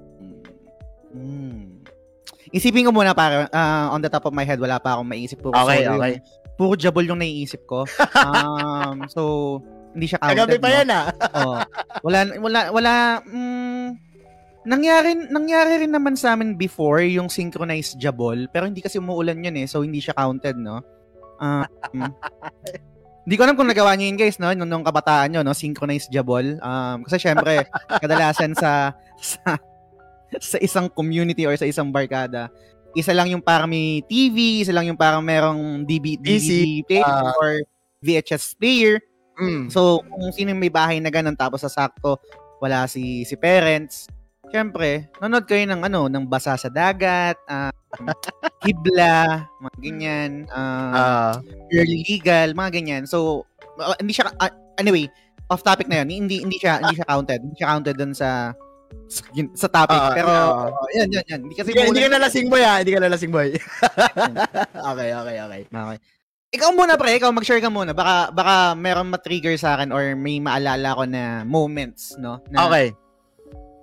Mm. 1.16 1.88
Isipin 2.52 2.88
ko 2.88 2.92
muna 2.92 3.12
para 3.12 3.48
ah, 3.52 3.92
on 3.92 4.00
the 4.00 4.08
top 4.08 4.24
of 4.28 4.34
my 4.34 4.44
head 4.44 4.60
wala 4.60 4.80
pa 4.80 4.96
akong 4.96 5.08
maisip 5.08 5.38
puro 5.40 5.54
Okay, 5.54 5.84
solo 5.84 6.00
okay. 6.00 6.12
Yung, 6.16 6.56
puro 6.58 6.74
jabol 6.74 7.06
yung 7.06 7.20
naiisip 7.22 7.62
ko. 7.68 7.86
Um, 8.18 9.06
so 9.14 9.22
hindi 9.94 10.10
siya 10.10 10.18
counted. 10.20 10.38
Kagabi 10.42 10.56
pa 10.58 10.68
no? 10.68 10.74
yan 10.74 10.88
ah. 10.90 11.06
Oo. 11.38 11.56
Wala 12.06 12.18
wala 12.42 12.60
wala 12.74 12.92
mm, 13.22 13.86
nangyari 14.68 15.10
nangyari 15.30 15.72
rin 15.86 15.92
naman 15.94 16.18
sa 16.18 16.34
amin 16.34 16.58
before 16.58 17.00
yung 17.00 17.30
synchronized 17.30 17.96
jabol 17.96 18.36
pero 18.50 18.68
hindi 18.68 18.82
kasi 18.84 19.00
umuulan 19.00 19.40
yun 19.40 19.56
eh 19.56 19.66
so 19.70 19.86
hindi 19.86 20.02
siya 20.02 20.18
counted 20.18 20.58
no. 20.58 20.82
Um, 21.38 21.62
hindi 23.28 23.34
ko 23.38 23.46
alam 23.46 23.54
kung 23.54 23.70
nagawa 23.70 23.94
niyo 23.94 24.10
yun 24.10 24.18
guys 24.18 24.42
no 24.42 24.50
nung, 24.56 24.66
nung 24.66 24.82
kabataan 24.82 25.30
nyo 25.30 25.40
no 25.46 25.54
synchronized 25.54 26.10
jabol. 26.10 26.58
Um, 26.58 27.06
kasi 27.06 27.22
syempre 27.30 27.70
kadalasan 28.02 28.58
sa 28.58 28.98
sa 29.20 29.56
sa 30.52 30.58
isang 30.60 30.86
community 30.92 31.48
or 31.48 31.56
sa 31.56 31.68
isang 31.68 31.88
barkada 31.88 32.52
isa 32.96 33.12
lang 33.12 33.28
yung 33.28 33.44
parang 33.44 33.68
may 33.68 34.00
TV, 34.08 34.64
isa 34.64 34.72
lang 34.72 34.88
yung 34.88 34.98
parang 34.98 35.20
merong 35.20 35.84
DB, 35.84 36.16
DVD 36.18 36.82
player 36.82 37.04
ah. 37.04 37.34
or 37.36 37.60
VHS 38.00 38.56
player. 38.56 39.02
Mm. 39.38 39.68
So, 39.70 40.02
kung 40.02 40.32
sino 40.32 40.50
yung 40.50 40.62
may 40.62 40.72
bahay 40.72 40.98
na 40.98 41.12
ganun, 41.12 41.36
tapos 41.36 41.62
sa 41.62 41.70
sakto, 41.70 42.18
wala 42.58 42.88
si 42.90 43.22
si 43.22 43.38
parents, 43.38 44.10
syempre, 44.50 45.06
nanonood 45.22 45.46
kayo 45.46 45.62
ng 45.68 45.86
ano, 45.86 46.10
ng 46.10 46.24
basa 46.26 46.58
sa 46.58 46.66
dagat, 46.66 47.38
ah, 47.46 47.70
hibla, 48.66 49.46
mga 49.62 49.76
ganyan, 49.78 50.30
Ah, 50.50 51.38
early 51.70 52.02
legal, 52.02 52.56
mga 52.56 52.70
ganyan. 52.82 53.02
So, 53.06 53.46
uh, 53.78 53.94
hindi 54.02 54.16
siya, 54.16 54.32
ah, 54.42 54.50
anyway, 54.80 55.06
off 55.52 55.62
topic 55.62 55.86
na 55.86 56.02
yun. 56.02 56.26
Hindi, 56.26 56.42
hindi 56.42 56.58
siya, 56.58 56.82
hindi 56.82 56.98
siya 56.98 57.06
counted. 57.06 57.40
Hindi 57.46 57.56
siya 57.56 57.68
counted 57.70 57.96
dun 57.96 58.12
sa, 58.12 58.52
sa, 59.56 59.66
topic. 59.72 59.96
Ah, 59.96 60.12
pero, 60.12 60.30
ah. 60.30 60.68
oh, 60.68 60.88
yan, 60.92 61.08
yan, 61.08 61.24
yan. 61.26 61.40
Hindi 61.48 61.54
kasi, 61.56 61.70
ka- 61.72 61.88
hindi 61.88 62.00
ka 62.04 62.08
muna- 62.12 62.18
na 62.20 62.24
lasing 62.28 62.48
boy 62.48 62.62
ha, 62.62 62.74
hindi 62.80 62.92
ka 62.92 63.00
na 63.00 63.10
lasing 63.12 63.32
boy. 63.32 63.48
okay, 64.92 65.08
okay, 65.16 65.36
okay. 65.40 65.62
Okay. 65.64 65.98
Ikaw 66.48 66.68
muna 66.72 66.96
pre, 66.96 67.16
ikaw 67.16 67.28
mag-share 67.28 67.60
ka 67.60 67.68
muna. 67.68 67.92
Baka 67.92 68.32
baka 68.32 68.72
meron 68.72 69.12
ma-trigger 69.12 69.52
sa 69.60 69.76
akin 69.76 69.92
or 69.92 70.16
may 70.16 70.40
maalala 70.40 70.96
ko 70.96 71.04
na 71.04 71.44
moments, 71.44 72.16
no? 72.16 72.40
Na, 72.48 72.68
Okay. 72.68 72.92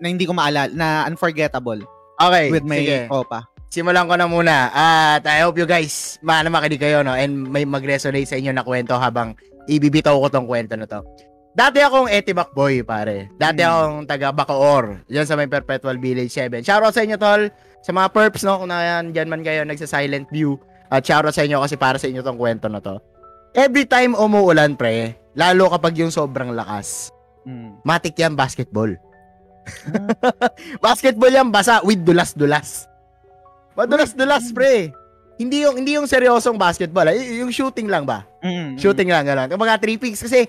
Na 0.01 0.07
hindi 0.09 0.25
ko 0.25 0.33
maalala, 0.33 0.73
na 0.73 1.05
unforgettable 1.05 1.79
Okay, 2.17 2.49
with 2.49 2.65
my 2.65 2.81
sige. 2.81 2.99
opa. 3.11 3.45
Simulan 3.69 4.07
ko 4.07 4.15
na 4.15 4.25
muna. 4.25 4.71
At 4.71 5.27
I 5.27 5.43
hope 5.43 5.59
you 5.59 5.67
guys, 5.67 6.15
maana 6.23 6.47
makinig 6.47 6.79
kayo, 6.79 7.03
no? 7.03 7.11
And 7.11 7.45
may 7.45 7.67
mag-resonate 7.67 8.25
sa 8.25 8.39
inyo 8.39 8.55
na 8.55 8.63
kwento 8.63 8.95
habang 8.95 9.35
ibibitaw 9.67 10.15
ko 10.15 10.27
tong 10.31 10.47
kwento 10.47 10.79
na 10.79 10.87
to. 10.87 11.03
Dati 11.55 11.79
akong 11.79 12.11
Etibac 12.11 12.51
boy, 12.51 12.83
pare. 12.83 13.31
Dati 13.33 13.63
Hmm. 13.63 13.71
akong 13.71 13.97
taga 14.03 14.29
Bacoor. 14.29 15.07
Yan 15.07 15.23
sa 15.23 15.39
may 15.39 15.47
Perpetual 15.47 15.95
Village 15.95 16.27
7. 16.29 16.59
Shoutout 16.59 16.91
sa 16.91 17.01
inyo, 17.01 17.15
tol. 17.15 17.47
Sa 17.79 17.95
mga 17.95 18.11
perps, 18.11 18.43
no? 18.43 18.59
Kung 18.59 18.67
na 18.67 18.99
dyan 19.01 19.31
man 19.31 19.39
kayo, 19.39 19.63
nagsa-silent 19.63 20.27
view. 20.27 20.59
At 20.85 21.01
shoutout 21.01 21.31
sa 21.31 21.47
inyo 21.47 21.63
kasi 21.63 21.79
para 21.79 21.95
sa 21.95 22.05
inyo 22.05 22.19
tong 22.19 22.35
kwento 22.35 22.67
na 22.67 22.83
to. 22.83 22.99
Every 23.55 23.87
time 23.87 24.13
umuulan, 24.13 24.75
pre, 24.75 25.15
lalo 25.31 25.71
kapag 25.71 25.95
yung 25.95 26.11
sobrang 26.11 26.51
lakas, 26.51 27.07
Mm. 27.47 27.79
matik 27.81 28.19
yan 28.19 28.35
basketball. 28.35 28.91
basketball 30.83 31.31
yan 31.31 31.49
basa 31.49 31.79
with 31.81 32.03
dulas-dulas. 32.03 32.83
Madulas-dulas, 33.73 34.51
pre. 34.51 34.91
Hindi 35.35 35.63
yung 35.63 35.75
hindi 35.75 35.95
yung 35.95 36.07
seryosong 36.07 36.55
basketball, 36.55 37.05
ah. 37.05 37.15
Y- 37.15 37.39
yung 37.39 37.51
shooting 37.51 37.87
lang 37.87 38.03
ba? 38.03 38.23
Mm. 38.39 38.75
Shooting 38.75 39.07
lang 39.07 39.23
gano'n. 39.23 39.51
Yung 39.51 39.61
mga 39.61 39.79
three 39.79 39.95
picks 39.95 40.19
kasi 40.19 40.47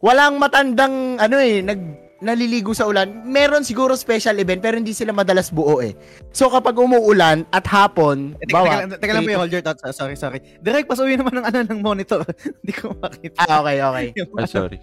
walang 0.00 0.40
matandang 0.40 1.20
ano 1.20 1.36
eh 1.40 1.60
nag 1.60 2.10
naliligo 2.20 2.76
sa 2.76 2.84
ulan. 2.84 3.24
Meron 3.24 3.64
siguro 3.64 3.96
special 3.96 4.36
event 4.38 4.60
pero 4.60 4.76
hindi 4.76 4.92
sila 4.92 5.10
madalas 5.10 5.48
buo 5.48 5.80
eh. 5.80 5.96
So 6.36 6.52
kapag 6.52 6.76
umuulan 6.76 7.48
at 7.48 7.64
hapon, 7.64 8.36
Eh, 8.38 8.46
Teka, 8.46 8.54
bawa, 8.60 8.70
teka, 8.84 8.96
teka 9.00 9.12
lang 9.16 9.24
po 9.24 9.40
hold 9.40 9.52
your 9.52 9.64
thoughts. 9.64 9.82
Ah, 9.82 9.92
sorry, 9.96 10.16
sorry. 10.20 10.38
Direct, 10.60 10.86
pasuwi 10.86 11.16
naman 11.16 11.40
ng 11.40 11.46
ano 11.48 11.58
ng 11.64 11.80
monitor. 11.80 12.20
Hindi 12.60 12.72
ko 12.76 12.92
makita. 12.92 13.40
Ah, 13.48 13.64
okay, 13.64 13.80
okay. 13.80 14.06
I'm 14.20 14.36
ano. 14.36 14.48
sorry. 14.48 14.78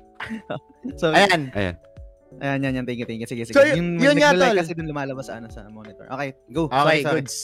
sorry. 1.01 1.15
Ayan. 1.15 1.41
Ayan. 1.53 1.75
Ayan, 2.37 2.59
yan, 2.63 2.73
yan. 2.81 2.85
Thank 2.85 2.99
you, 3.01 3.07
thank 3.09 3.21
you. 3.21 3.29
Sige, 3.29 3.43
sige. 3.49 3.55
So, 3.55 3.65
yung 3.65 3.97
yun 3.97 4.17
nga, 4.21 4.33
tol. 4.33 4.53
kasi 4.53 4.77
dun 4.77 4.87
lumalabas 4.89 5.27
ano, 5.33 5.49
sa 5.49 5.65
monitor. 5.69 6.05
Okay, 6.09 6.37
go. 6.53 6.69
Okay, 6.69 6.77
sorry, 6.77 7.01
sorry. 7.01 7.15
goods. 7.21 7.35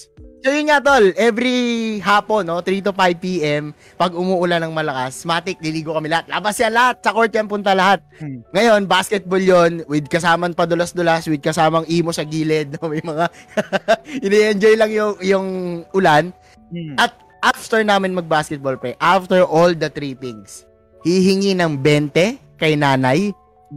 So 0.44 0.52
yun 0.52 0.68
nga 0.68 0.84
tol, 0.84 1.16
every 1.16 1.56
hapon, 2.04 2.44
no, 2.44 2.60
3 2.60 2.84
to 2.84 2.92
5 2.92 3.16
p.m., 3.24 3.72
pag 3.96 4.12
umuulan 4.12 4.60
ng 4.60 4.76
malakas, 4.76 5.24
matik, 5.24 5.56
liligo 5.64 5.96
kami 5.96 6.12
lahat. 6.12 6.28
Labas 6.28 6.60
yan 6.60 6.76
lahat, 6.76 7.00
sa 7.00 7.16
court 7.16 7.32
yan 7.32 7.48
punta 7.48 7.72
lahat. 7.72 8.04
Hmm. 8.20 8.44
Ngayon, 8.52 8.84
basketball 8.84 9.40
yon 9.40 9.88
with 9.88 10.12
kasamang 10.12 10.52
padulas-dulas, 10.52 11.32
with 11.32 11.40
kasamang 11.40 11.88
imo 11.88 12.12
sa 12.12 12.28
gilid, 12.28 12.76
no, 12.76 12.92
may 12.92 13.00
mga, 13.00 13.32
ini-enjoy 14.28 14.76
lang 14.76 14.92
yung, 14.92 15.16
yung 15.24 15.48
ulan. 15.96 16.36
Hmm. 16.76 17.00
At 17.00 17.16
after 17.40 17.80
namin 17.80 18.12
mag-basketball, 18.12 18.76
pre, 18.76 19.00
after 19.00 19.48
all 19.48 19.72
the 19.72 19.88
trippings, 19.88 20.68
hihingi 21.08 21.56
ng 21.56 21.80
20 21.80 22.60
kay 22.60 22.76
nanay, 22.76 23.32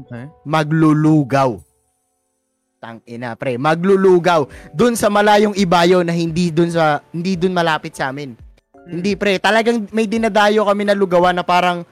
Okay. 0.05 0.29
maglulugaw. 0.45 1.57
Tang 2.77 3.01
ina, 3.09 3.33
pre, 3.33 3.57
maglulugaw 3.57 4.45
dun 4.77 4.93
sa 4.93 5.09
malayong 5.09 5.57
ibayo 5.57 6.05
na 6.05 6.13
hindi 6.13 6.53
dun 6.53 6.69
sa 6.69 7.01
hindi 7.09 7.33
dun 7.41 7.57
malapit 7.57 7.97
sa 7.97 8.13
amin. 8.13 8.37
Hindi 8.87 9.17
pre, 9.17 9.41
talagang 9.41 9.89
may 9.91 10.05
dinadayo 10.05 10.69
kami 10.69 10.85
na 10.85 10.95
lugawan 10.95 11.35
na 11.35 11.43
parang 11.43 11.83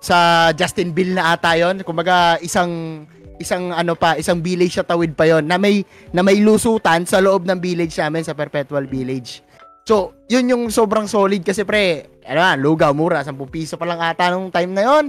sa 0.00 0.50
Justin 0.56 0.92
Bill 0.92 1.16
na 1.16 1.34
ata 1.34 1.56
yon. 1.56 1.80
Kumbaga 1.82 2.36
isang 2.44 3.04
isang 3.40 3.72
ano 3.72 3.96
pa, 3.96 4.20
isang 4.20 4.44
village 4.44 4.76
sa 4.76 4.84
tawid 4.84 5.16
pa 5.16 5.24
yon 5.24 5.48
na 5.48 5.56
may 5.56 5.80
na 6.12 6.20
may 6.20 6.44
lusutan 6.44 7.08
sa 7.08 7.24
loob 7.24 7.48
ng 7.48 7.56
village 7.56 7.96
namin 7.96 8.20
sa 8.20 8.36
Perpetual 8.36 8.84
Village. 8.84 9.40
So, 9.88 10.12
yun 10.28 10.52
yung 10.52 10.64
sobrang 10.68 11.08
solid 11.08 11.40
kasi 11.40 11.64
pre, 11.64 12.06
ano 12.28 12.44
lugaw 12.60 12.92
mura, 12.92 13.24
10 13.24 13.32
piso 13.48 13.80
pa 13.80 13.88
lang 13.88 13.98
ata 13.98 14.28
nung 14.28 14.52
time 14.52 14.76
na 14.76 14.84
yon. 14.84 15.04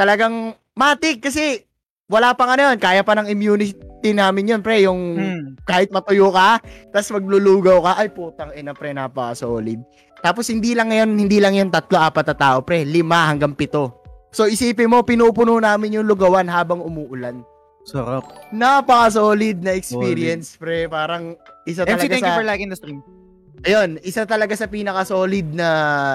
Talagang 0.00 0.56
matik 0.72 1.28
kasi 1.28 1.68
wala 2.08 2.32
pang 2.32 2.48
ano 2.48 2.72
yun, 2.72 2.80
kaya 2.80 3.04
pa 3.04 3.12
ng 3.20 3.28
immunity 3.28 4.10
namin 4.16 4.56
yun 4.56 4.60
pre, 4.64 4.80
yung 4.80 5.00
Hmm. 5.20 5.44
kahit 5.68 5.92
matuyo 5.92 6.32
ka, 6.32 6.56
tapos 6.88 7.20
maglulugaw 7.20 7.84
ka, 7.84 7.92
ay 8.00 8.08
putang 8.08 8.50
ina 8.56 8.72
pre, 8.72 8.96
napaka-solid. 8.96 9.76
Tapos 10.24 10.48
hindi 10.48 10.72
lang 10.72 10.88
ngayon, 10.88 11.20
hindi 11.20 11.36
lang 11.36 11.52
yung 11.52 11.68
tatlo, 11.68 12.00
apat 12.00 12.32
na 12.32 12.36
tao 12.36 12.58
pre, 12.64 12.88
lima 12.88 13.28
hanggang 13.28 13.52
pito. 13.52 13.92
So 14.32 14.48
isipin 14.48 14.88
mo, 14.88 15.04
pinupuno 15.04 15.60
namin 15.60 16.00
yung 16.00 16.08
lugawan 16.08 16.48
habang 16.48 16.80
umuulan. 16.80 17.44
Sarap. 17.84 18.24
Napaka-solid 18.56 19.60
na 19.60 19.76
experience 19.76 20.56
pre, 20.56 20.88
parang 20.88 21.36
isa 21.68 21.84
MC, 21.84 21.92
talaga 21.92 22.08
thank 22.08 22.24
you 22.24 22.32
sa... 22.32 22.38
for 22.40 22.46
liking 22.48 22.72
the 22.72 22.78
stream. 22.80 23.04
Ayun, 23.60 24.00
isa 24.00 24.24
talaga 24.24 24.56
sa 24.56 24.64
pinaka-solid 24.64 25.52
na 25.52 25.68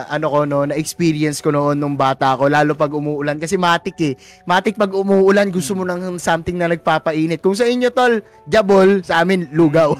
ano 0.10 0.34
ko 0.34 0.40
no, 0.50 0.66
na 0.66 0.74
experience 0.74 1.46
ko 1.46 1.54
noon 1.54 1.78
nung 1.78 1.94
bata 1.94 2.34
ako 2.34 2.50
lalo 2.50 2.74
pag 2.74 2.90
umuulan 2.90 3.38
kasi 3.38 3.54
matik 3.54 3.98
eh. 4.02 4.14
Matik 4.50 4.74
pag 4.74 4.90
umuulan 4.90 5.54
gusto 5.54 5.78
mo 5.78 5.86
ng 5.86 6.18
something 6.18 6.58
na 6.58 6.74
nagpapainit. 6.74 7.46
Kung 7.46 7.54
sa 7.54 7.70
inyo 7.70 7.94
tol, 7.94 8.26
jabol, 8.50 9.06
sa 9.06 9.22
amin 9.22 9.46
lugaw. 9.54 9.94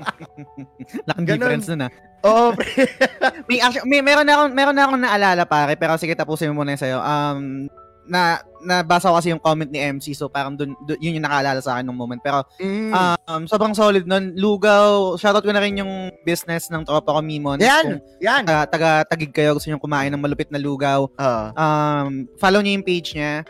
Laking 1.08 1.26
Ganun. 1.26 1.38
difference 1.38 1.66
nun 1.70 1.86
ah. 1.86 1.90
Oo, 2.26 2.50
pre. 2.58 2.66
May, 3.48 3.62
actually, 3.62 3.86
may, 3.86 4.02
meron 4.02 4.26
na 4.26 4.34
akong, 4.34 4.50
meron 4.50 4.74
na 4.74 4.82
akong 4.90 4.98
naalala 4.98 5.44
pare, 5.46 5.78
pero 5.78 5.94
sige 5.94 6.18
tapusin 6.18 6.50
mo 6.50 6.66
muna 6.66 6.74
yung 6.74 6.82
sa'yo. 6.82 6.98
Um, 6.98 7.70
na, 8.06 8.38
nabasa 8.58 9.10
ko 9.10 9.14
kasi 9.14 9.30
yung 9.30 9.38
comment 9.38 9.66
ni 9.66 9.78
MC, 9.78 10.10
so 10.10 10.26
parang 10.26 10.54
dun, 10.54 10.74
dun- 10.82 10.98
yun 10.98 11.14
yung 11.14 11.26
nakaalala 11.26 11.60
sa 11.60 11.76
akin 11.76 11.86
ng 11.86 11.94
moment. 11.94 12.18
Pero, 12.18 12.42
Mm. 12.58 12.90
um, 13.22 13.42
sobrang 13.44 13.72
solid 13.72 14.02
nun. 14.02 14.34
Lugaw, 14.34 15.14
shoutout 15.14 15.42
ko 15.42 15.50
na 15.50 15.60
rin 15.60 15.76
yung 15.76 15.92
business 16.22 16.66
ng 16.66 16.82
tropa 16.82 17.12
ko, 17.12 17.20
Mimon. 17.20 17.58
yan, 17.58 17.98
Kung 17.98 18.18
yan. 18.18 18.42
taga, 18.42 18.66
taga 18.66 18.90
tagig 19.06 19.30
kayo, 19.30 19.54
gusto 19.54 19.66
nyo 19.66 19.78
kumain 19.78 20.08
ng 20.08 20.18
malupit 20.18 20.48
na 20.48 20.58
lugaw. 20.58 21.06
Oo. 21.06 21.44
Um, 21.52 22.26
follow 22.36 22.58
niyo 22.58 22.74
yung 22.74 22.86
page 22.86 23.14
niya. 23.14 23.46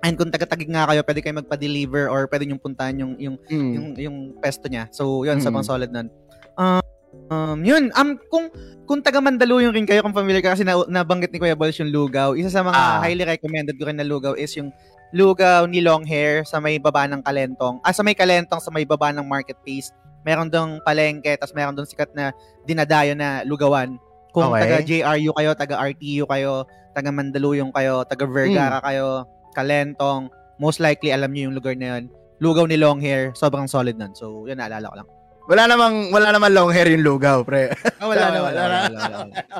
And 0.00 0.14
kung 0.14 0.30
taga-tagig 0.30 0.68
nga 0.68 0.86
kayo, 0.86 1.02
pwede 1.02 1.20
kayo 1.20 1.34
magpa-deliver 1.34 2.06
or 2.06 2.28
pwede 2.28 2.46
nyo 2.46 2.56
puntahan 2.56 2.94
yung, 2.96 3.12
yung 3.18 3.36
Mm. 3.44 3.70
yung 3.72 3.86
yung 3.98 4.16
pesto 4.38 4.68
niya. 4.68 4.86
So, 4.88 5.24
yun, 5.24 5.40
Mm. 5.40 5.44
sobrang 5.44 5.66
solid 5.66 5.90
nun. 5.90 6.06
Um, 6.54 6.78
um, 7.28 7.58
yun, 7.62 7.90
um, 7.94 8.18
kung 8.28 8.48
kung 8.86 9.02
taga 9.02 9.18
Mandaluyong 9.18 9.74
rin 9.74 9.82
kayo, 9.82 10.02
kung 10.06 10.14
familiar 10.14 10.38
ka 10.38 10.54
kasi 10.54 10.62
na, 10.62 10.78
nabanggit 10.86 11.34
ni 11.34 11.42
Kuya 11.42 11.58
Balls 11.58 11.74
yung 11.82 11.90
lugaw, 11.90 12.38
isa 12.38 12.46
sa 12.46 12.62
mga 12.62 12.78
Ah. 12.78 13.02
highly 13.02 13.26
recommended 13.26 13.74
ko 13.74 13.90
rin 13.90 13.98
na 13.98 14.06
lugaw 14.06 14.38
is 14.38 14.54
yung 14.54 14.70
lugaw 15.10 15.66
ni 15.66 15.82
long 15.82 16.06
hair 16.06 16.46
sa 16.46 16.62
may 16.62 16.78
baba 16.78 17.10
ng 17.10 17.18
Kalentong. 17.22 17.82
Ah, 17.82 17.90
sa 17.90 18.06
may 18.06 18.14
Kalentong, 18.14 18.62
sa 18.62 18.70
may 18.70 18.86
baba 18.86 19.10
ng 19.10 19.26
marketplace. 19.26 19.90
Meron 20.22 20.50
dong 20.50 20.78
palengke, 20.82 21.34
tapos 21.34 21.54
meron 21.54 21.74
dong 21.74 21.86
sikat 21.86 22.10
na 22.14 22.30
dinadayo 22.62 23.14
na 23.18 23.42
lugawan. 23.42 23.98
Kung 24.30 24.54
Okay. 24.54 24.62
taga 24.62 24.78
JRU 24.82 25.30
kayo, 25.34 25.50
taga 25.54 25.74
RTU 25.82 26.24
kayo, 26.26 26.66
taga 26.94 27.10
Mandaluyong 27.10 27.74
kayo, 27.74 28.06
taga 28.06 28.26
Vergara 28.26 28.78
kayo, 28.82 29.26
Kalentong, 29.54 30.30
most 30.62 30.78
likely 30.78 31.10
alam 31.10 31.34
niyo 31.34 31.50
yung 31.50 31.56
lugar 31.58 31.74
na 31.74 31.98
yun. 31.98 32.06
Lugaw 32.38 32.68
ni 32.68 32.76
long 32.76 33.00
hair, 33.00 33.32
sobrang 33.32 33.64
solid 33.66 33.96
nun. 33.96 34.12
So, 34.12 34.44
yun, 34.44 34.60
naalala 34.60 34.92
ko 34.92 34.96
lang. 35.00 35.08
Wala 35.46 35.62
namang 35.64 36.10
wala 36.10 36.28
namang 36.30 36.52
long 36.52 36.70
hair 36.70 36.90
yung 36.90 37.06
lugaw, 37.06 37.42
pre. 37.42 37.70
Ah, 37.96 38.06
wala 38.06 38.24
na, 38.26 38.38
Wala, 38.38 38.60
wala, 38.60 38.60
wala. 38.60 38.78
wala, 38.82 38.98
wala, 38.98 39.16
wala. 39.22 39.58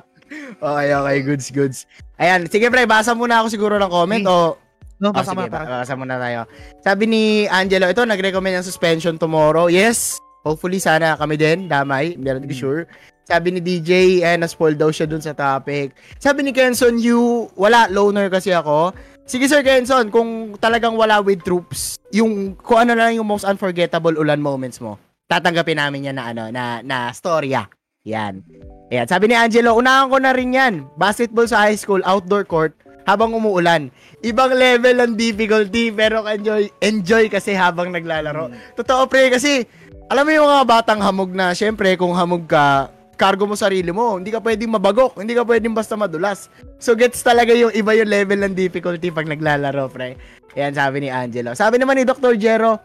okay, 0.58 0.88
okay, 0.92 1.16
goods, 1.22 1.46
goods. 1.48 1.78
Ayan, 2.16 2.46
sige 2.46 2.66
pre, 2.66 2.82
basa 2.84 3.14
muna 3.14 3.38
ako 3.38 3.48
siguro 3.48 3.74
ng 3.76 3.88
comment 3.88 4.24
Hmm. 4.24 4.32
o 4.32 4.58
No, 4.96 5.12
Oh, 5.12 5.12
basta 5.12 5.30
sige, 5.30 5.44
mo 5.44 5.52
para. 5.52 5.84
basa 5.84 5.92
muna 5.92 6.16
tayo. 6.16 6.48
Sabi 6.80 7.04
ni 7.04 7.22
Angelo, 7.46 7.84
ito, 7.84 8.00
nag-recommend 8.00 8.56
ng 8.56 8.64
suspension 8.64 9.14
tomorrow. 9.14 9.68
Yes, 9.68 10.16
hopefully 10.40 10.80
sana 10.80 11.14
kami 11.14 11.36
din, 11.36 11.68
damay, 11.68 12.16
meron 12.16 12.40
ko 12.42 12.50
Mm. 12.50 12.56
sure. 12.56 12.80
Sabi 13.22 13.52
ni 13.52 13.60
DJ, 13.60 13.90
eh, 14.24 14.40
na-spoil 14.40 14.72
daw 14.72 14.88
siya 14.88 15.04
dun 15.04 15.20
sa 15.20 15.36
topic. 15.36 15.92
Sabi 16.16 16.40
ni 16.42 16.50
Kenson, 16.50 16.96
you, 16.96 17.20
wala, 17.52 17.84
loner 17.86 18.32
kasi 18.32 18.50
ako. 18.50 18.96
Sige 19.22 19.44
Sir 19.44 19.60
Kenson, 19.60 20.08
kung 20.08 20.56
talagang 20.56 20.96
wala 20.96 21.20
with 21.20 21.42
troops, 21.42 22.00
yung, 22.08 22.56
kung 22.56 22.80
ano 22.80 22.96
na 22.96 23.04
lang 23.04 23.20
yung 23.20 23.26
most 23.26 23.44
unforgettable 23.44 24.16
ulan 24.16 24.40
moments 24.40 24.80
mo, 24.80 24.96
tatanggapin 25.26 25.78
namin 25.78 26.10
yan 26.10 26.16
na 26.18 26.24
ano, 26.30 26.44
na, 26.54 26.80
na 26.82 27.10
storya. 27.10 27.66
Yan. 28.06 28.46
Ayan, 28.94 29.06
sabi 29.10 29.26
ni 29.26 29.34
Angelo, 29.34 29.74
unahan 29.74 30.06
ko 30.06 30.16
na 30.22 30.30
rin 30.30 30.54
yan. 30.54 30.86
Basketball 30.94 31.50
sa 31.50 31.66
high 31.66 31.74
school, 31.74 31.98
outdoor 32.06 32.46
court, 32.46 32.70
habang 33.02 33.34
umuulan. 33.34 33.90
Ibang 34.22 34.54
level 34.54 34.94
ng 35.02 35.12
difficulty, 35.18 35.90
pero 35.90 36.22
enjoy, 36.22 36.70
enjoy 36.78 37.26
kasi 37.26 37.50
habang 37.50 37.90
naglalaro. 37.90 38.54
Totoo 38.78 39.10
pre, 39.10 39.26
kasi 39.34 39.66
alam 40.06 40.22
mo 40.22 40.30
yung 40.30 40.46
mga 40.46 40.66
batang 40.70 41.02
hamog 41.02 41.34
na, 41.34 41.50
syempre, 41.50 41.98
kung 41.98 42.14
hamog 42.14 42.46
ka, 42.46 42.94
cargo 43.18 43.42
mo 43.42 43.58
sarili 43.58 43.90
mo. 43.90 44.22
Hindi 44.22 44.30
ka 44.30 44.38
pwedeng 44.38 44.78
mabagok. 44.78 45.18
Hindi 45.18 45.34
ka 45.34 45.42
pwedeng 45.42 45.74
basta 45.74 45.98
madulas. 45.98 46.46
So, 46.78 46.94
gets 46.94 47.26
talaga 47.26 47.50
yung 47.58 47.74
iba 47.74 47.90
yung 47.90 48.06
level 48.06 48.38
ng 48.46 48.54
difficulty 48.54 49.10
pag 49.10 49.26
naglalaro, 49.26 49.90
pre. 49.90 50.14
Yan, 50.54 50.78
sabi 50.78 51.02
ni 51.02 51.10
Angelo. 51.10 51.58
Sabi 51.58 51.82
naman 51.82 51.98
ni 51.98 52.06
Dr. 52.06 52.38
Jero, 52.38 52.78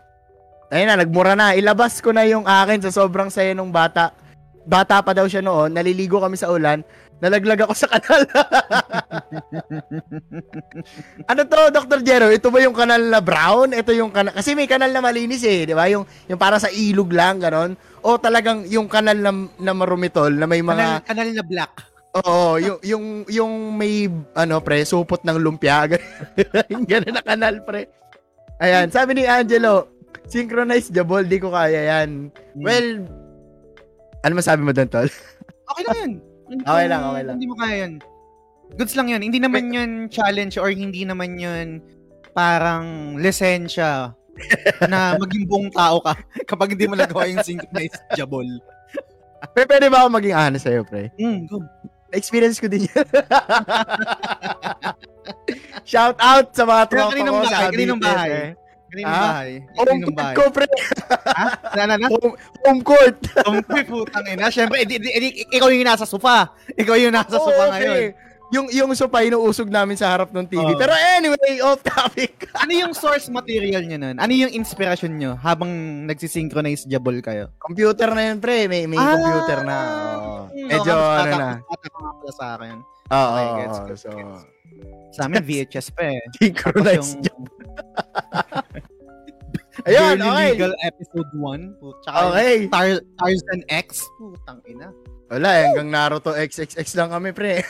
ayun 0.72 0.88
na, 0.88 0.98
nagmura 0.98 1.36
na. 1.36 1.54
Ilabas 1.54 2.00
ko 2.00 2.10
na 2.10 2.24
yung 2.24 2.48
akin 2.48 2.80
sa 2.82 2.96
sobrang 2.96 3.28
saya 3.28 3.52
nung 3.52 3.70
bata. 3.70 4.16
Bata 4.62 5.02
pa 5.02 5.12
daw 5.12 5.26
siya 5.26 5.42
noon, 5.42 5.74
naliligo 5.74 6.22
kami 6.22 6.38
sa 6.38 6.54
ulan, 6.54 6.86
nalaglag 7.18 7.66
ako 7.66 7.74
sa 7.74 7.90
kanal. 7.90 8.22
ano 11.30 11.42
to, 11.46 11.60
Dr. 11.74 12.00
Jero? 12.06 12.30
Ito 12.30 12.54
ba 12.54 12.62
yung 12.62 12.78
kanal 12.78 13.02
na 13.10 13.22
brown? 13.22 13.74
Ito 13.74 13.90
yung 13.90 14.14
kanal, 14.14 14.38
kasi 14.38 14.54
may 14.54 14.70
kanal 14.70 14.94
na 14.94 15.02
malinis 15.02 15.42
eh, 15.42 15.66
di 15.66 15.74
ba? 15.74 15.90
Yung, 15.90 16.06
yung 16.30 16.38
para 16.38 16.62
sa 16.62 16.70
ilog 16.70 17.10
lang, 17.10 17.42
ganon. 17.42 17.74
O 18.06 18.22
talagang 18.22 18.70
yung 18.70 18.86
kanal 18.86 19.18
na, 19.18 19.34
na 19.58 19.74
marumitol, 19.74 20.30
na 20.30 20.46
may 20.46 20.62
Kanal, 20.62 20.78
mga, 20.78 20.88
kanal 21.10 21.30
na 21.34 21.44
black. 21.46 21.74
oo, 22.22 22.62
yung, 22.62 22.78
yung, 22.86 23.06
yung 23.30 23.54
may, 23.78 24.06
ano, 24.38 24.62
pre, 24.62 24.86
supot 24.86 25.26
ng 25.26 25.42
lumpia. 25.42 25.90
Ganun 26.90 27.14
na 27.18 27.24
kanal, 27.26 27.66
pre. 27.66 27.90
Ayan, 28.62 28.94
sabi 28.94 29.18
ni 29.18 29.26
Angelo, 29.26 29.90
synchronize 30.28 30.92
jabol, 30.92 31.24
di 31.24 31.38
ko 31.38 31.52
kaya 31.52 31.88
yan. 31.88 32.32
Well, 32.56 33.06
ano 34.22 34.34
masabi 34.38 34.62
mo 34.62 34.72
doon, 34.72 34.90
tol? 34.90 35.10
Okay 35.76 35.84
lang 35.88 35.98
yun. 35.98 36.14
Hindi 36.52 36.64
Okay 36.72 36.88
lang, 36.88 37.02
okay 37.08 37.24
lang. 37.26 37.36
Hindi 37.40 37.48
mo 37.50 37.56
kaya 37.58 37.76
yun. 37.88 37.94
Goods 38.76 38.96
lang 38.96 39.08
yun. 39.12 39.22
Hindi 39.24 39.40
naman 39.40 39.64
yun 39.72 39.92
challenge 40.08 40.56
or 40.56 40.72
hindi 40.72 41.04
naman 41.04 41.36
yun 41.36 41.84
parang 42.32 43.16
lisensya 43.20 44.16
na 44.88 45.00
maging 45.22 45.44
buong 45.44 45.70
tao 45.76 46.00
ka 46.00 46.16
kapag 46.50 46.76
hindi 46.76 46.88
mo 46.88 46.96
nagawa 46.96 47.28
yung 47.28 47.44
synchronized 47.44 48.00
jabol. 48.16 48.48
Pero 49.52 49.66
pwede 49.68 49.88
ba 49.92 50.06
ako 50.06 50.10
maging 50.22 50.36
honest 50.38 50.64
sa'yo, 50.70 50.86
pre? 50.86 51.10
Mm, 51.18 51.50
go. 51.50 51.60
Experience 52.12 52.60
ko 52.60 52.68
din 52.68 52.86
yan. 52.92 53.08
Shout 55.88 56.20
out 56.20 56.52
sa 56.52 56.64
mga 56.68 56.84
tropa 56.92 57.16
ko 57.16 57.40
bahay? 57.42 57.48
sa 57.50 57.72
Kaninong 57.72 58.02
bahay? 58.04 58.30
pre. 58.30 58.46
Ah? 59.02 59.40
bahay? 59.40 59.52
Home 59.74 60.02
court 60.04 60.16
bahay? 60.16 60.36
ko, 60.36 60.44
pre. 60.50 60.68
Ha? 61.26 61.46
Na, 61.74 61.84
na, 61.86 61.96
na? 61.96 62.08
Home, 62.08 62.36
home 62.62 62.82
court. 62.82 63.16
Tumpoy 63.24 63.84
putang 63.84 64.26
ina. 64.26 64.48
Siyempre, 64.48 64.84
edi, 64.84 64.96
edi, 64.98 65.10
edi- 65.10 65.48
ikaw 65.50 65.68
yung 65.68 65.84
nasa 65.84 66.04
sofa. 66.04 66.52
Ikaw 66.70 66.96
yung 66.98 67.12
nasa 67.12 67.34
Oo, 67.34 67.46
sofa 67.46 67.64
pre. 67.70 67.76
ngayon. 67.78 68.04
Yung, 68.52 68.68
yung 68.68 68.92
sopa, 68.92 69.24
inuusog 69.24 69.72
namin 69.72 69.96
sa 69.96 70.12
harap 70.12 70.28
ng 70.30 70.44
TV. 70.44 70.68
Oo. 70.68 70.76
Pero 70.76 70.92
anyway, 71.16 71.64
off 71.64 71.80
topic. 71.82 72.36
Ano 72.62 72.68
yung 72.70 72.92
source 72.92 73.32
material 73.32 73.80
nyo 73.82 73.96
nun? 73.98 74.20
Ano 74.20 74.28
yung 74.30 74.52
inspiration 74.52 75.16
nyo 75.16 75.40
habang 75.40 75.72
nagsisynchronize 76.04 76.84
jabol 76.84 77.16
kayo? 77.18 77.48
computer 77.58 78.12
na 78.12 78.28
yun, 78.28 78.38
pre. 78.38 78.68
May, 78.68 78.84
may 78.86 79.00
Ah! 79.00 79.16
computer 79.16 79.60
na. 79.64 79.78
Hmm, 80.52 80.68
Medyo, 80.68 80.92
oo, 80.92 81.12
ano 81.16 81.34
na. 81.34 81.50
sa 82.30 82.60
akin. 82.60 82.76
Oo, 83.08 83.28
Okay, 83.32 83.46
oo, 83.46 83.56
gets, 83.88 84.04
So. 84.04 84.10
Sa 85.12 85.28
amin, 85.28 85.44
VHS 85.44 85.88
pa 85.92 86.12
eh. 86.12 86.20
Synchronize. 86.40 87.16
yung 87.24 87.48
Ayun, 89.88 90.20
Barely 90.20 90.30
okay. 90.30 90.52
Legal 90.54 90.74
episode 90.86 91.32
1. 91.34 91.74
Tsaka 92.06 92.18
Okay. 92.30 92.56
Tar 92.70 92.88
Tarzan 93.18 93.62
X. 93.72 94.06
Putang 94.20 94.62
ina. 94.70 94.94
Wala, 95.32 95.50
eh, 95.58 95.64
hanggang 95.72 95.90
Naruto 95.90 96.36
XXX 96.36 96.86
lang 97.00 97.10
kami, 97.16 97.32
pre. 97.32 97.64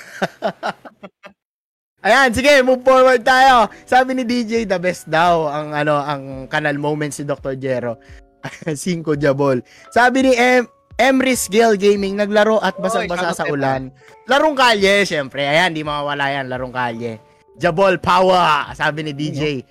Ayan, 2.02 2.34
sige, 2.34 2.66
move 2.66 2.82
forward 2.82 3.22
tayo. 3.22 3.70
Sabi 3.86 4.18
ni 4.18 4.26
DJ, 4.26 4.66
the 4.66 4.82
best 4.82 5.06
daw 5.06 5.46
ang 5.46 5.78
ano 5.78 6.02
ang 6.02 6.50
kanal 6.50 6.74
moments 6.82 7.22
si 7.22 7.24
Dr. 7.24 7.54
Jero. 7.62 8.02
Cinco 8.74 9.14
Jabol. 9.14 9.62
Sabi 9.94 10.26
ni 10.26 10.34
M 10.34 10.66
Emrys 10.98 11.46
Gale 11.46 11.78
Gaming, 11.78 12.18
naglaro 12.18 12.58
at 12.62 12.78
basang-basa 12.82 13.38
sa 13.38 13.46
ulan. 13.50 13.94
Larong 14.26 14.58
kalye, 14.58 15.06
syempre. 15.06 15.46
Ayan, 15.46 15.74
di 15.74 15.86
mawawala 15.86 16.30
yan, 16.30 16.50
larong 16.50 16.74
kalye. 16.74 17.22
Jabol 17.58 18.02
power, 18.02 18.70
sabi 18.74 19.06
ni 19.06 19.14
DJ. 19.14 19.62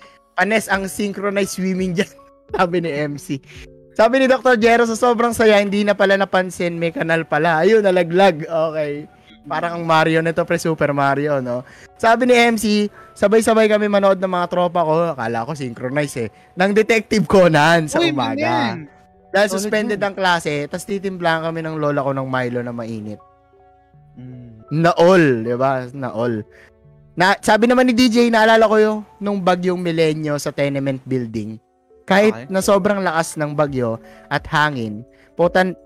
Panes 0.41 0.73
ang 0.73 0.89
synchronized 0.89 1.61
swimming 1.61 1.93
dyan, 1.93 2.09
sabi 2.57 2.81
ni 2.81 2.89
MC. 2.89 3.45
Sabi 3.93 4.25
ni 4.25 4.25
Dr. 4.25 4.57
Jero, 4.57 4.89
sa 4.89 4.97
sobrang 4.97 5.37
saya, 5.37 5.61
hindi 5.61 5.85
na 5.85 5.93
pala 5.93 6.17
napansin, 6.17 6.81
may 6.81 6.89
kanal 6.89 7.29
pala. 7.29 7.61
Ayun, 7.61 7.85
nalaglag. 7.85 8.49
Okay. 8.49 9.05
Parang 9.45 9.77
ang 9.77 9.85
Mario 9.85 10.25
nito, 10.25 10.41
pre, 10.49 10.57
Super 10.57 10.97
Mario, 10.97 11.45
no? 11.45 11.61
Sabi 12.01 12.25
ni 12.25 12.33
MC, 12.33 12.89
sabay-sabay 13.13 13.69
kami 13.69 13.93
manood 13.93 14.17
ng 14.17 14.33
mga 14.33 14.49
tropa 14.49 14.81
ko. 14.81 15.13
Akala 15.13 15.45
ko 15.45 15.53
synchronize 15.53 16.17
eh. 16.25 16.33
Ng 16.57 16.73
Detective 16.73 17.29
Conan 17.29 17.93
sa 17.93 18.01
Uy, 18.01 18.09
umaga. 18.09 18.41
man. 18.41 18.89
Dahil 19.37 19.49
suspended 19.53 20.01
ang 20.01 20.17
klase, 20.17 20.65
tapos 20.73 20.89
titimplahan 20.89 21.45
kami 21.53 21.61
ng 21.61 21.77
lola 21.77 22.01
ko 22.01 22.17
ng 22.17 22.25
Milo 22.25 22.65
na 22.65 22.73
mainit. 22.73 23.21
Mm. 24.17 24.81
Na 24.81 24.97
all, 24.97 25.45
di 25.45 25.53
ba? 25.53 25.85
Na 25.93 26.09
all. 26.17 26.41
Na, 27.19 27.35
sabi 27.43 27.67
naman 27.67 27.91
ni 27.91 27.95
DJ, 27.95 28.31
naalala 28.31 28.71
ko 28.71 28.77
yung 28.79 28.99
nung 29.19 29.43
bagyong 29.43 29.81
milenyo 29.81 30.39
sa 30.39 30.55
tenement 30.55 31.03
building. 31.05 31.59
Kahit 32.07 32.35
Okay. 32.35 32.51
na 32.51 32.61
sobrang 32.63 33.03
lakas 33.03 33.39
ng 33.39 33.55
bagyo 33.55 33.99
at 34.27 34.43
hangin, 34.51 35.07
putan, 35.39 35.79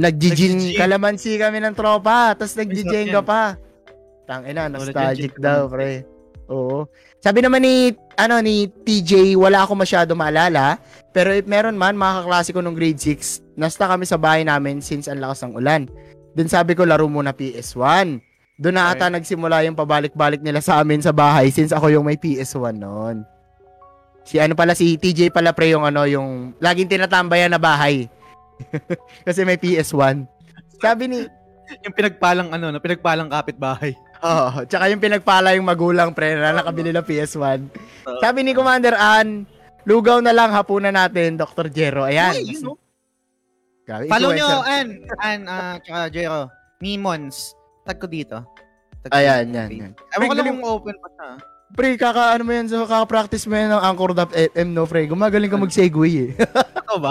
nagjijing 0.00 0.76
kalamansi 0.78 1.36
kami 1.36 1.60
ng 1.60 1.76
tropa, 1.76 2.32
tapos 2.32 2.56
nagjijenga 2.56 3.20
pa. 3.20 3.60
Tangina, 4.24 4.70
nostalgic 4.70 5.36
daw, 5.36 5.66
pre. 5.68 6.06
Oo. 6.50 6.86
Sabi 7.22 7.42
naman 7.44 7.62
ni, 7.62 7.92
ano, 8.18 8.42
ni 8.42 8.66
TJ, 8.66 9.36
wala 9.38 9.66
ako 9.66 9.78
masyado 9.78 10.14
maalala, 10.14 10.78
pero 11.14 11.30
if 11.34 11.46
meron 11.46 11.78
man, 11.78 11.98
mga 11.98 12.24
kaklase 12.24 12.50
ko 12.54 12.62
nung 12.62 12.74
grade 12.74 12.98
6, 12.98 13.54
nasta 13.54 13.86
kami 13.86 14.06
sa 14.06 14.18
bahay 14.18 14.42
namin 14.42 14.82
since 14.82 15.06
ang 15.06 15.22
lakas 15.22 15.46
ng 15.46 15.54
ulan. 15.54 15.86
Then 16.34 16.46
sabi 16.46 16.78
ko, 16.78 16.86
laro 16.86 17.10
muna 17.10 17.34
PS1. 17.34 18.29
Doon 18.60 18.76
na 18.76 18.92
ata 18.92 19.08
nagsimula 19.08 19.64
yung 19.64 19.72
pabalik-balik 19.72 20.44
nila 20.44 20.60
sa 20.60 20.84
amin 20.84 21.00
sa 21.00 21.16
bahay 21.16 21.48
since 21.48 21.72
ako 21.72 21.88
yung 21.88 22.04
may 22.04 22.20
PS1 22.20 22.76
noon. 22.76 23.24
Si 24.20 24.36
ano 24.36 24.52
pala, 24.52 24.76
si 24.76 25.00
TJ 25.00 25.32
pala 25.32 25.56
pre 25.56 25.72
yung 25.72 25.88
ano, 25.88 26.04
yung 26.04 26.52
laging 26.60 26.92
tinatambayan 26.92 27.48
na 27.48 27.56
bahay. 27.56 28.04
Kasi 29.26 29.48
may 29.48 29.56
PS1. 29.56 30.28
Sabi 30.76 31.08
ni, 31.08 31.18
Yung 31.86 31.94
pinagpalang 31.96 32.52
ano, 32.52 32.68
na 32.68 32.82
pinagpalang 32.82 33.32
kapitbahay. 33.32 33.96
Oo, 34.20 34.68
tsaka 34.68 34.92
yung 34.92 35.00
pinagpala 35.00 35.56
yung 35.56 35.64
magulang 35.64 36.12
pre 36.12 36.36
na 36.36 36.52
nakabili 36.52 36.92
ng 36.92 37.06
PS1. 37.06 37.64
Sabi 38.20 38.44
ni 38.44 38.52
Commander 38.52 38.92
Ann, 38.92 39.48
lugaw 39.88 40.20
na 40.20 40.36
lang 40.36 40.52
hapunan 40.52 40.92
natin, 40.92 41.40
Dr. 41.40 41.72
Jero. 41.72 42.04
Ayan. 42.04 42.36
Yun, 42.44 42.60
no? 42.60 42.76
Grabe, 43.88 44.10
Follow 44.10 44.36
nyo. 44.36 44.60
An, 44.66 44.86
An, 45.22 45.40
ah, 45.48 45.74
tsaka 45.80 46.12
Jero. 46.12 46.52
Mimons. 46.84 47.56
Tag 47.90 47.98
ko 47.98 48.06
dito. 48.06 48.38
Tag 49.02 49.10
Ayan, 49.10 49.50
dito. 49.50 49.58
yan, 49.58 49.68
yan. 49.74 49.92
Ewan 50.14 50.26
ko 50.30 50.34
lang 50.38 50.46
kung 50.54 50.62
open 50.78 50.96
pa 51.02 51.08
siya. 51.10 51.28
Pre, 51.70 51.90
kaka 51.98 52.22
ano 52.38 52.42
mo 52.46 52.52
yan, 52.54 52.66
so 52.70 52.86
kaka-practice 52.86 53.50
mo 53.50 53.58
yan 53.58 53.74
ng 53.74 53.82
Anchor.fm, 53.82 54.68
no, 54.70 54.86
pre. 54.86 55.10
Gumagaling 55.10 55.50
ka 55.50 55.58
mag-segway 55.58 56.30
eh. 56.30 56.30
Ito 56.86 57.02
ba? 57.02 57.10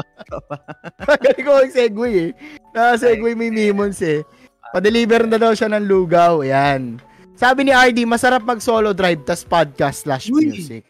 Magaling 1.03 1.43
ko 1.43 1.51
mag-segway 1.63 2.13
eh. 2.15 2.29
Naka-segway 2.71 3.35
may 3.35 3.51
mimons 3.51 3.99
eh. 3.99 4.23
Pa-deliver 4.71 5.27
na 5.27 5.35
daw 5.35 5.51
siya 5.51 5.67
ng 5.67 5.83
lugaw. 5.83 6.43
Ayan. 6.47 6.99
Sabi 7.35 7.67
ni 7.67 7.75
RD, 7.75 8.07
masarap 8.07 8.43
mag-solo 8.43 8.95
drive 8.95 9.23
tas 9.27 9.43
podcast 9.43 10.07
slash 10.07 10.31
Uy! 10.31 10.47
music. 10.47 10.83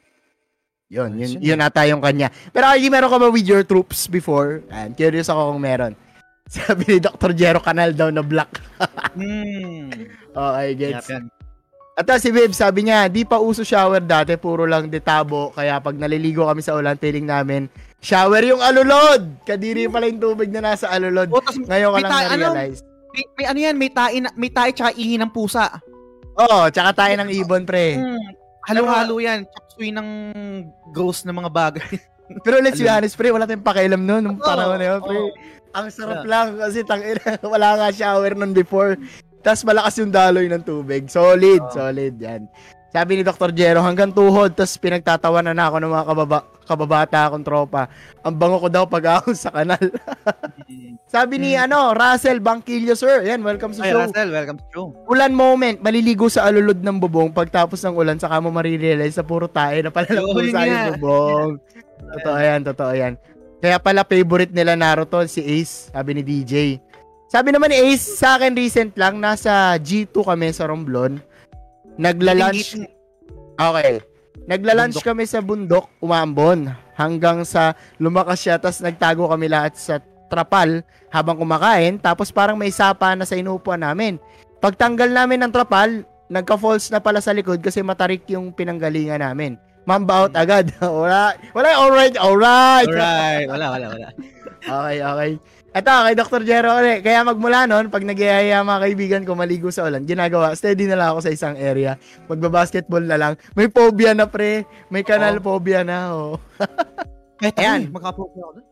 Yun, 0.89 1.17
yun. 1.17 1.38
yun 1.38 1.60
ata 1.62 1.86
yung 1.86 2.02
kanya. 2.02 2.34
Pero 2.49 2.65
RD, 2.73 2.89
meron 2.89 3.10
ka 3.10 3.17
ba 3.21 3.30
with 3.30 3.45
your 3.45 3.62
troops 3.65 4.06
before? 4.10 4.65
And 4.69 4.97
curious 4.97 5.30
ako 5.30 5.54
kung 5.54 5.62
meron. 5.62 5.93
Sabi 6.56 6.84
ni 6.88 6.98
Dr. 6.98 7.32
Jero 7.32 7.62
Canal 7.62 7.94
daw 7.94 8.10
na 8.10 8.22
black. 8.22 8.58
Hmm. 9.14 9.90
Okay, 10.32 10.70
Yep, 10.72 10.80
gets. 10.80 11.10
yan. 11.10 11.26
At 11.94 12.08
tapos 12.08 12.22
si 12.22 12.32
Viv, 12.32 12.54
sabi 12.54 12.88
niya, 12.88 13.12
di 13.12 13.28
pa 13.28 13.36
uso 13.36 13.60
shower 13.60 14.00
dati, 14.00 14.40
puro 14.40 14.64
lang 14.64 14.88
detabo. 14.88 15.52
Kaya 15.52 15.84
pag 15.84 16.00
naliligo 16.00 16.48
kami 16.48 16.64
sa 16.64 16.80
ulan, 16.80 16.96
feeling 16.96 17.28
namin, 17.28 17.68
shower 18.00 18.40
yung 18.40 18.64
alulod! 18.64 19.44
Kadiri 19.44 19.92
pala 19.92 20.08
yung 20.08 20.22
tubig 20.22 20.48
na 20.48 20.64
nasa 20.64 20.88
alulod. 20.88 21.28
Oh, 21.28 21.44
Ngayon 21.44 21.92
ka 21.92 22.00
lang 22.00 22.08
ta- 22.08 22.30
ano? 22.32 22.46
na-realize. 22.56 22.80
may, 23.12 23.24
may 23.36 23.46
ano 23.46 23.60
yan, 23.60 23.76
may 23.76 23.92
tae, 23.92 24.18
na- 24.24 24.36
may 24.38 24.48
tae 24.48 24.72
tsaka 24.72 24.96
ihi 24.96 25.20
ng 25.20 25.28
pusa. 25.28 25.66
Oo, 26.40 26.72
tsaka 26.72 26.96
tayo 26.96 27.14
ng 27.20 27.30
ibon, 27.36 27.68
pre. 27.68 28.00
Hmm. 28.00 28.16
Halo-halo 28.64 29.20
yan. 29.20 29.44
Chapsuy 29.44 29.92
ng 29.92 30.08
ghost 30.96 31.28
na 31.28 31.36
mga 31.36 31.52
bagay. 31.52 31.90
Pero 32.46 32.62
let's 32.62 32.80
be 32.80 32.88
honest, 32.88 33.18
pre, 33.18 33.28
wala 33.28 33.44
tayong 33.44 33.66
pakialam 33.66 34.00
noon, 34.00 34.24
nung 34.24 34.40
panahon 34.40 34.78
na 34.78 34.88
yun, 34.88 35.02
pre. 35.04 35.18
oo. 35.18 35.34
Ang 35.69 35.88
sarap 35.93 36.25
lang, 36.25 36.58
kasi 36.58 36.82
tangina, 36.82 37.38
wala 37.53 37.77
nga 37.77 37.88
shower 37.93 38.34
nun 38.34 38.53
before. 38.53 38.97
Tapos 39.39 39.63
malakas 39.63 39.95
yung 40.01 40.12
daloy 40.12 40.49
ng 40.49 40.65
tubig. 40.65 41.08
Solid, 41.08 41.62
Oo. 41.63 41.73
solid, 41.73 42.15
yan. 42.19 42.49
Sabi 42.89 43.21
ni 43.21 43.23
Dr. 43.23 43.53
Jero, 43.53 43.86
hanggang 43.86 44.10
tuhod, 44.10 44.58
tapos 44.58 44.73
pinagtatawanan 44.82 45.53
na 45.53 45.69
ako 45.69 45.77
ng 45.77 45.91
mga 45.93 46.05
kababa, 46.10 46.39
kababata 46.65 47.19
akong 47.29 47.45
tropa. 47.45 47.86
Ang 48.25 48.34
bango 48.34 48.58
ko 48.58 48.69
daw 48.69 48.89
pag 48.89 49.21
ahon 49.21 49.38
sa 49.38 49.53
kanal. 49.53 49.77
Sabi 51.13 51.38
ni, 51.38 51.53
ano, 51.53 51.93
Russell 51.93 52.41
Bangkilio, 52.41 52.97
sir. 52.97 53.21
Yan, 53.29 53.45
welcome 53.45 53.77
sa 53.77 53.86
Ay, 53.86 53.93
show. 53.93 54.10
Russell, 54.10 54.34
welcome 54.34 54.58
to 54.58 54.65
show. 54.73 54.88
Ulan 55.05 55.38
moment, 55.38 55.77
maliligo 55.86 56.34
sa 56.34 56.49
alulod 56.49 56.82
ng 56.82 56.97
bubong. 56.97 57.29
Pagtapos 57.29 57.77
ng 57.86 57.93
ulan, 57.93 58.17
saka 58.17 58.41
mo 58.41 58.49
marirealize 58.49 59.17
sa 59.17 59.25
puro 59.25 59.45
tayo 59.45 59.77
na 59.86 59.93
pala 59.93 60.10
lang 60.10 60.25
nga. 60.25 60.89
bubong. 60.97 61.62
Totoo 62.17 62.38
yan, 62.41 62.60
totoo 62.65 62.93
yan. 62.95 63.13
Kaya 63.60 63.76
pala 63.80 64.08
favorite 64.08 64.56
nila 64.56 64.80
Naruto 64.80 65.19
si 65.28 65.43
Ace, 65.43 65.91
sabi 65.91 66.15
ni 66.15 66.24
DJ. 66.24 66.80
Sabi 67.28 67.52
naman 67.52 67.69
ni 67.69 67.78
Ace, 67.91 68.17
sa 68.17 68.39
akin 68.39 68.56
recent 68.56 68.95
lang, 68.95 69.19
nasa 69.19 69.76
G2 69.78 70.15
kami 70.15 70.50
sa 70.56 70.65
Romblon. 70.65 71.19
Nagla-lunch, 72.00 72.80
okay. 73.60 74.00
Nagla-lunch 74.48 75.04
kami 75.04 75.28
sa 75.28 75.43
bundok, 75.43 75.91
umambon. 76.00 76.72
hanggang 77.00 77.48
sa 77.48 77.80
lumakas 77.95 78.43
siya 78.43 78.60
tapos 78.60 78.84
nagtago 78.84 79.32
kami 79.32 79.48
lahat 79.48 79.72
sa 79.80 80.04
trapal 80.28 80.84
habang 81.08 81.39
kumakain 81.39 81.95
tapos 81.95 82.28
parang 82.28 82.60
may 82.60 82.76
sapa 82.76 83.15
na 83.15 83.24
sa 83.24 83.39
inuupuan 83.39 83.80
namin. 83.80 84.19
Pagtanggal 84.60 85.08
namin 85.08 85.48
ng 85.48 85.52
trapal, 85.56 86.04
nagka-falls 86.28 86.91
na 86.91 87.00
pala 87.00 87.24
sa 87.24 87.32
likod 87.32 87.63
kasi 87.63 87.80
matarik 87.80 88.28
yung 88.28 88.52
pinanggalingan 88.52 89.24
namin. 89.24 89.56
Mamba 89.88 90.26
out 90.26 90.34
agad. 90.36 90.74
wala, 90.82 91.36
wala, 91.56 91.70
alright, 91.80 92.15
alright. 92.20 92.88
Alright. 92.89 93.48
Wala, 93.48 93.65
wala, 93.76 93.86
wala. 93.96 94.08
Okay, 94.60 94.98
okay. 95.00 95.32
Ito, 95.70 95.94
kay 96.02 96.15
Dr. 96.18 96.42
Jero 96.50 96.82
ulit. 96.82 97.06
Kaya 97.06 97.22
magmula 97.22 97.70
nun, 97.70 97.94
pag 97.94 98.02
nagyayaya 98.02 98.65
mga 98.65 98.84
kaibigan 98.89 99.24
ko 99.24 99.38
maligo 99.38 99.70
sa 99.70 99.86
ulan, 99.86 100.02
ginagawa, 100.02 100.58
steady 100.58 100.89
na 100.89 100.98
lang 100.98 101.13
ako 101.13 101.30
sa 101.30 101.34
isang 101.34 101.56
area. 101.62 101.94
Magbabasketball 102.26 103.06
na 103.06 103.18
lang. 103.22 103.34
May 103.54 103.70
phobia 103.70 104.18
na, 104.18 104.26
pre. 104.26 104.65
May 104.89 105.06
kanal 105.06 105.38
phobia 105.38 105.86
na, 105.86 106.10
oh. 106.18 106.42
Kahit 107.39 107.56
Ayan. 107.62 107.82
ako, 107.88 107.96
magkapopo 107.96 108.38
ako 108.42 108.52
doon. 108.60 108.68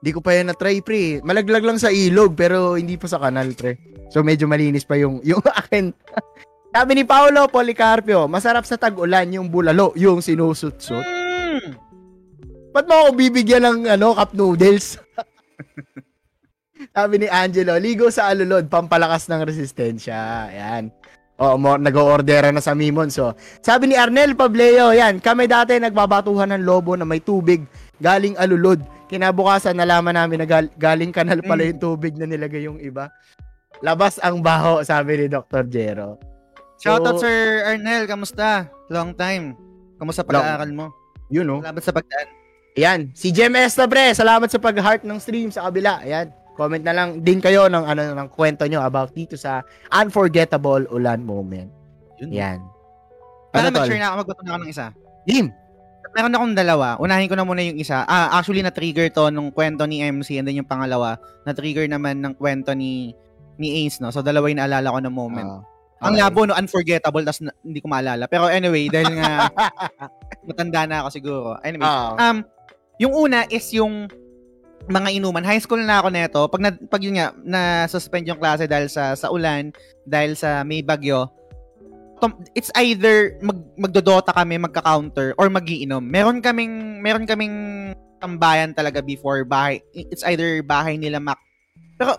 Di 0.00 0.10
ko 0.16 0.24
pa 0.24 0.32
yan 0.32 0.48
na-try, 0.48 0.80
pre. 0.80 1.20
Malaglag 1.20 1.66
lang 1.66 1.76
sa 1.76 1.92
ilog, 1.92 2.32
pero 2.32 2.78
hindi 2.78 2.96
pa 2.96 3.04
sa 3.04 3.20
kanal, 3.20 3.52
pre. 3.52 3.76
So, 4.08 4.24
medyo 4.24 4.48
malinis 4.48 4.86
pa 4.86 4.96
yung, 4.96 5.20
yung 5.26 5.42
akin. 5.60 5.92
Sabi 6.70 6.90
ni 6.94 7.02
Paolo 7.02 7.50
Policarpio, 7.50 8.30
masarap 8.30 8.62
sa 8.62 8.78
tag-ulan 8.78 9.26
yung 9.34 9.50
bulalo, 9.50 9.90
yung 9.98 10.22
sinusut-sut. 10.22 11.02
Mm. 11.02 11.74
Ba't 12.70 12.86
mo 12.86 12.94
ako 12.94 13.10
bibigyan 13.18 13.66
ng 13.66 13.78
ano, 13.98 14.14
cup 14.14 14.30
noodles? 14.38 14.94
Sabi 16.96 17.14
ni 17.18 17.26
Angelo, 17.26 17.74
ligo 17.74 18.06
sa 18.14 18.30
alulod, 18.30 18.70
pampalakas 18.70 19.26
ng 19.26 19.42
resistensya. 19.42 20.46
Ayan. 20.46 20.94
O, 21.42 21.58
mo, 21.58 21.74
nag-order 21.74 22.54
na 22.54 22.62
sa 22.62 22.76
Mimon. 22.76 23.10
So, 23.10 23.32
sabi 23.64 23.88
ni 23.88 23.96
Arnel 23.96 24.36
Pableo, 24.36 24.92
yan, 24.92 25.24
kami 25.24 25.48
dati 25.48 25.80
nagbabatuhan 25.80 26.52
ng 26.52 26.68
lobo 26.68 26.94
na 26.94 27.08
may 27.08 27.24
tubig 27.24 27.64
galing 27.96 28.36
alulod. 28.36 28.84
Kinabukasan, 29.08 29.72
nalaman 29.72 30.20
namin 30.20 30.44
na 30.44 30.46
gal- 30.46 30.72
galing 30.76 31.10
kanal 31.16 31.40
pala 31.40 31.64
yung 31.64 31.80
tubig 31.80 32.12
na 32.20 32.28
nilagay 32.28 32.68
yung 32.68 32.76
iba. 32.76 33.08
Labas 33.80 34.20
ang 34.20 34.44
baho, 34.44 34.84
sabi 34.84 35.16
ni 35.16 35.26
Dr. 35.32 35.64
Jero. 35.64 36.29
Shoutout 36.80 37.20
So, 37.20 37.28
Sir 37.28 37.68
Arnel, 37.68 38.08
kamusta? 38.08 38.72
Long 38.88 39.12
time. 39.12 39.52
Kamusta 40.00 40.24
pag-aaral 40.24 40.72
mo? 40.72 40.96
Yun, 41.28 41.44
no? 41.44 41.60
Salamat 41.60 41.82
sa 41.84 41.92
pagdaan. 41.92 42.28
Ayan, 42.74 43.00
si 43.12 43.28
GMS 43.28 43.76
na 43.76 43.84
pre, 43.84 44.14
salamat 44.16 44.48
sa 44.48 44.56
pag-heart 44.56 45.04
ng 45.04 45.18
stream 45.20 45.52
sa 45.52 45.68
kabila. 45.68 46.00
Ayan, 46.00 46.32
comment 46.56 46.80
na 46.80 46.94
lang 46.96 47.20
din 47.20 47.36
kayo 47.42 47.68
ng 47.68 47.84
ano 47.84 48.00
ng 48.16 48.28
kwento 48.32 48.64
nyo 48.64 48.80
about 48.80 49.12
dito 49.12 49.36
sa 49.36 49.60
unforgettable 49.92 50.88
ulan 50.88 51.20
moment. 51.20 51.68
Yun. 52.22 52.30
Yan. 52.32 52.58
Para 53.52 53.68
Ano, 53.68 53.76
mag-share 53.76 54.00
na 54.00 54.14
ako, 54.14 54.16
magbato 54.24 54.42
na 54.46 54.50
ako 54.54 54.60
ng 54.64 54.70
isa. 54.70 54.86
Jim. 55.28 55.46
Meron 56.10 56.34
akong 56.34 56.54
dalawa. 56.58 56.98
Unahin 56.98 57.30
ko 57.30 57.38
na 57.38 57.46
muna 57.46 57.62
yung 57.62 57.78
isa. 57.78 58.02
Ah, 58.02 58.34
actually 58.34 58.66
na-trigger 58.66 59.06
to 59.14 59.30
nung 59.30 59.54
kwento 59.54 59.86
ni 59.86 60.02
MC 60.02 60.42
and 60.42 60.46
then 60.48 60.58
yung 60.58 60.66
pangalawa, 60.66 61.20
na-trigger 61.46 61.86
naman 61.86 62.18
ng 62.18 62.34
kwento 62.34 62.74
ni 62.74 63.14
ni 63.60 63.84
Ace, 63.84 64.00
no? 64.00 64.08
So, 64.08 64.24
dalawa 64.24 64.48
yung 64.48 64.58
naalala 64.58 64.88
ko 64.90 64.98
ng 65.04 65.14
moment. 65.14 65.46
Ah, 65.46 65.62
Ang 66.00 66.16
okay. 66.16 66.22
labo, 66.24 66.40
no? 66.48 66.56
Unforgettable, 66.56 67.24
tas 67.28 67.44
na- 67.44 67.56
hindi 67.60 67.84
ko 67.84 67.88
maalala. 67.92 68.24
Pero 68.24 68.48
anyway, 68.48 68.88
dahil 68.88 69.20
nga 69.20 69.52
matanda 70.48 70.88
na 70.88 70.96
ako 71.04 71.08
siguro. 71.12 71.48
Anyway, 71.60 71.84
Ah. 71.84 72.16
um, 72.16 72.40
yung 72.96 73.12
una 73.12 73.44
is 73.52 73.68
yung 73.76 74.08
mga 74.88 75.12
inuman. 75.12 75.44
High 75.44 75.60
school 75.60 75.80
na 75.84 76.00
ako 76.00 76.08
neto. 76.08 76.40
Pag, 76.48 76.62
na, 76.64 76.70
pag 76.72 77.04
yun 77.04 77.20
nga, 77.20 77.36
na-suspend 77.36 78.24
yung 78.26 78.40
klase 78.40 78.64
dahil 78.64 78.88
sa, 78.88 79.12
sa 79.12 79.28
ulan, 79.28 79.70
dahil 80.08 80.32
sa 80.34 80.64
may 80.64 80.80
bagyo, 80.80 81.28
it's 82.52 82.72
either 82.76 83.36
mag, 83.40 83.60
magdodota 83.76 84.32
kami, 84.32 84.60
magka-counter, 84.60 85.32
or 85.36 85.48
magiinom. 85.48 86.04
Meron 86.04 86.40
kaming, 86.40 87.00
meron 87.00 87.24
kaming 87.24 87.56
tambayan 88.20 88.76
talaga 88.76 89.00
before 89.00 89.44
bahay. 89.44 89.80
It's 89.92 90.24
either 90.28 90.60
bahay 90.60 91.00
nila 91.00 91.20
Mac. 91.20 91.40
Pero, 91.96 92.16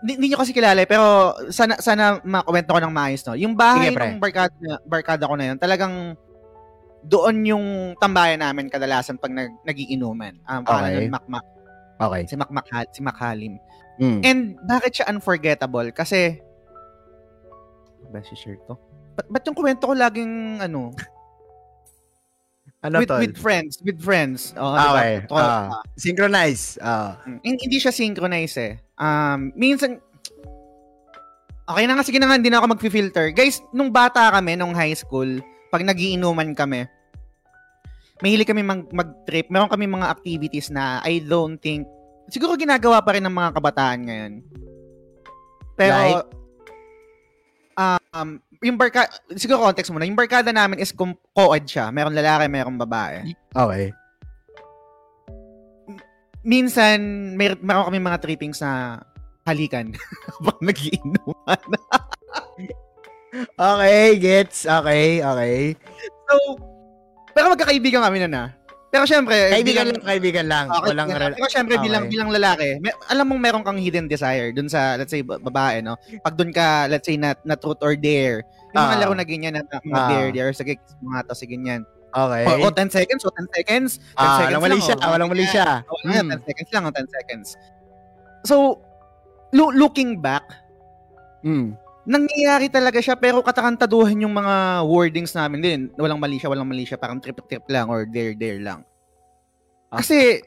hindi, 0.00 0.32
nyo 0.32 0.38
kasi 0.40 0.56
kilala 0.56 0.80
eh, 0.80 0.88
pero 0.88 1.36
sana, 1.52 1.76
sana 1.78 2.18
makwento 2.24 2.72
ko 2.72 2.80
ng 2.80 2.94
maayos, 2.94 3.22
no? 3.28 3.36
Yung 3.36 3.52
bahay 3.52 3.92
Sige, 3.92 3.96
pre. 3.96 4.06
ng 4.16 4.20
barkada, 4.20 4.70
barkada 4.88 5.24
ko 5.28 5.34
na 5.36 5.44
yun, 5.52 5.58
talagang 5.60 6.16
doon 7.04 7.36
yung 7.44 7.64
tambayan 7.96 8.40
namin 8.40 8.68
kadalasan 8.68 9.16
pag 9.16 9.32
nag, 9.32 9.52
nagiinuman. 9.64 10.36
Um, 10.44 10.64
Okay. 10.64 11.04
okay. 11.04 11.08
Mac 11.08 11.24
Mac, 11.28 11.44
Okay. 12.00 12.22
si 12.28 12.34
Mac, 12.36 12.48
si 12.92 13.00
Mac 13.04 13.16
Halim. 13.20 13.60
Mm. 14.00 14.20
And 14.24 14.40
bakit 14.64 14.96
siya 14.96 15.08
unforgettable? 15.12 15.92
Kasi, 15.92 16.40
ba 18.08 18.24
si 18.24 18.32
shirt 18.36 18.60
to? 18.64 18.76
Ba't, 19.16 19.28
ba't 19.28 19.44
yung 19.44 19.56
kwento 19.56 19.84
ko 19.84 19.92
laging, 19.92 20.64
ano, 20.64 20.92
Ano 22.80 22.96
with, 22.98 23.08
tol? 23.08 23.20
with 23.20 23.36
friends, 23.36 23.76
with 23.84 24.00
friends. 24.00 24.56
Oh, 24.56 24.72
Ah, 24.72 24.80
diba? 24.80 24.92
okay. 24.94 25.14
To- 25.28 25.36
Ah. 25.36 25.84
Synchronize. 25.94 26.80
Ah. 26.80 27.20
Mm, 27.28 27.40
Hindi 27.44 27.76
siya 27.76 27.92
synchronize 27.92 28.56
eh. 28.56 28.72
Um, 28.96 29.52
minsan, 29.52 30.00
okay 31.62 31.84
na 31.84 31.92
nga, 31.92 32.04
sige 32.04 32.16
na 32.16 32.26
nga, 32.26 32.40
hindi 32.40 32.48
na 32.48 32.56
ako 32.56 32.72
mag-filter. 32.72 33.30
Guys, 33.30 33.60
nung 33.70 33.92
bata 33.92 34.32
kami, 34.32 34.56
nung 34.56 34.72
high 34.72 34.96
school, 34.96 35.28
pag 35.68 35.84
nagiinuman 35.84 36.56
kami, 36.56 36.88
mahilig 38.18 38.48
kami 38.48 38.64
mag- 38.64 38.88
mag-trip. 38.90 39.48
Meron 39.48 39.68
kami 39.68 39.84
mga 39.84 40.08
activities 40.08 40.72
na 40.72 41.04
I 41.04 41.20
don't 41.20 41.60
think, 41.60 41.84
siguro 42.28 42.56
ginagawa 42.56 43.04
pa 43.04 43.12
rin 43.12 43.24
ng 43.24 43.32
mga 43.32 43.50
kabataan 43.54 44.00
ngayon. 44.02 44.32
Pero, 45.76 45.96
Like? 45.96 46.28
um, 47.76 48.40
yung 48.60 48.76
barka, 48.76 49.08
siguro 49.34 49.64
context 49.64 49.88
muna, 49.88 50.04
yung 50.04 50.18
barkada 50.18 50.52
namin 50.52 50.80
is 50.80 50.92
com- 50.92 51.16
co-ed 51.32 51.64
siya. 51.64 51.88
Meron 51.88 52.12
lalaki, 52.12 52.44
meron 52.46 52.76
babae 52.76 53.32
Okay. 53.56 53.92
minsan 56.40 57.00
may 57.36 57.52
meron 57.60 57.88
kami 57.92 58.00
mga 58.00 58.20
trippings 58.20 58.64
na 58.64 59.00
halikan 59.44 59.92
pag 60.46 60.58
nagiinuman. 60.60 61.60
Okay, 63.54 64.18
gets. 64.18 64.66
Okay, 64.66 65.22
okay. 65.22 65.78
so, 66.26 66.34
pero 67.30 67.54
magkakaibigan 67.54 68.02
kami 68.02 68.18
na 68.18 68.28
na. 68.28 68.44
Pero 68.90 69.06
syempre, 69.06 69.54
Kaibigan 69.54 69.86
bilang- 69.86 69.94
lang, 69.94 70.02
kaibigan 70.04 70.46
lang. 70.46 70.66
Okay, 70.68 70.88
Walang 70.90 71.08
rela- 71.08 71.30
pero 71.32 71.46
syempre, 71.46 71.74
Okay. 71.78 71.86
bilang, 71.86 72.04
bilang 72.10 72.28
lalaki, 72.28 72.82
may, 72.82 72.90
alam 73.06 73.22
mong 73.24 73.38
meron 73.40 73.62
kang 73.62 73.78
hidden 73.78 74.10
desire 74.10 74.50
dun 74.50 74.66
sa, 74.66 74.98
let's 74.98 75.08
say, 75.08 75.22
ba- 75.22 75.38
babae, 75.38 75.78
no? 75.78 75.94
Pag 76.20 76.34
dun 76.34 76.50
ka, 76.50 76.90
let's 76.90 77.06
say, 77.06 77.14
na, 77.14 77.38
na 77.46 77.54
truth 77.54 77.78
or 77.80 77.94
dare, 77.94 78.42
yung 78.74 78.82
mga 78.82 78.90
Ah. 78.90 78.98
laro 78.98 79.14
na 79.14 79.22
ganyan, 79.22 79.54
na, 79.54 79.62
mga 79.62 79.94
Ah. 79.96 80.10
dare, 80.10 80.28
dare, 80.32 80.50
sige, 80.50 80.74
nga 81.00 81.22
to, 81.22 81.34
sige, 81.34 81.54
ganyan. 81.54 81.86
Okay. 82.10 82.42
O, 82.42 82.66
o, 82.66 82.74
10 82.74 82.90
seconds, 82.90 83.22
o 83.22 83.30
10 83.30 83.46
seconds, 83.54 83.90
10 84.02 84.18
Ah, 84.18 84.42
seconds 84.42 84.58
walang 84.58 84.62
mali 84.66 84.82
siya. 84.82 84.96
o, 84.98 85.10
Walang 85.14 85.30
mali 85.30 85.46
siya. 85.46 85.68
O, 85.86 85.94
ganyan, 86.02 86.24
Mm. 86.26 86.30
10 86.34 86.42
seconds 86.44 86.70
lang, 86.74 86.82
o 86.82 86.90
10 86.90 87.08
seconds. 87.08 87.48
So, 88.42 88.82
lo- 89.52 89.70
looking 89.72 90.18
back, 90.18 90.42
Mm. 91.40 91.78
Nangyayari 92.10 92.66
talaga 92.66 92.98
siya 92.98 93.14
pero 93.14 93.38
katakantaduhan 93.38 94.26
yung 94.26 94.34
mga 94.34 94.82
wordings 94.82 95.30
namin 95.30 95.60
din. 95.62 95.80
Walang 95.94 96.18
mali 96.18 96.42
siya, 96.42 96.50
walang 96.50 96.66
mali 96.66 96.82
siya. 96.82 96.98
Parang 96.98 97.22
trip-trip 97.22 97.62
lang 97.70 97.86
or 97.86 98.02
dare-dare 98.02 98.58
lang. 98.58 98.82
Ah. 99.94 100.02
Kasi, 100.02 100.42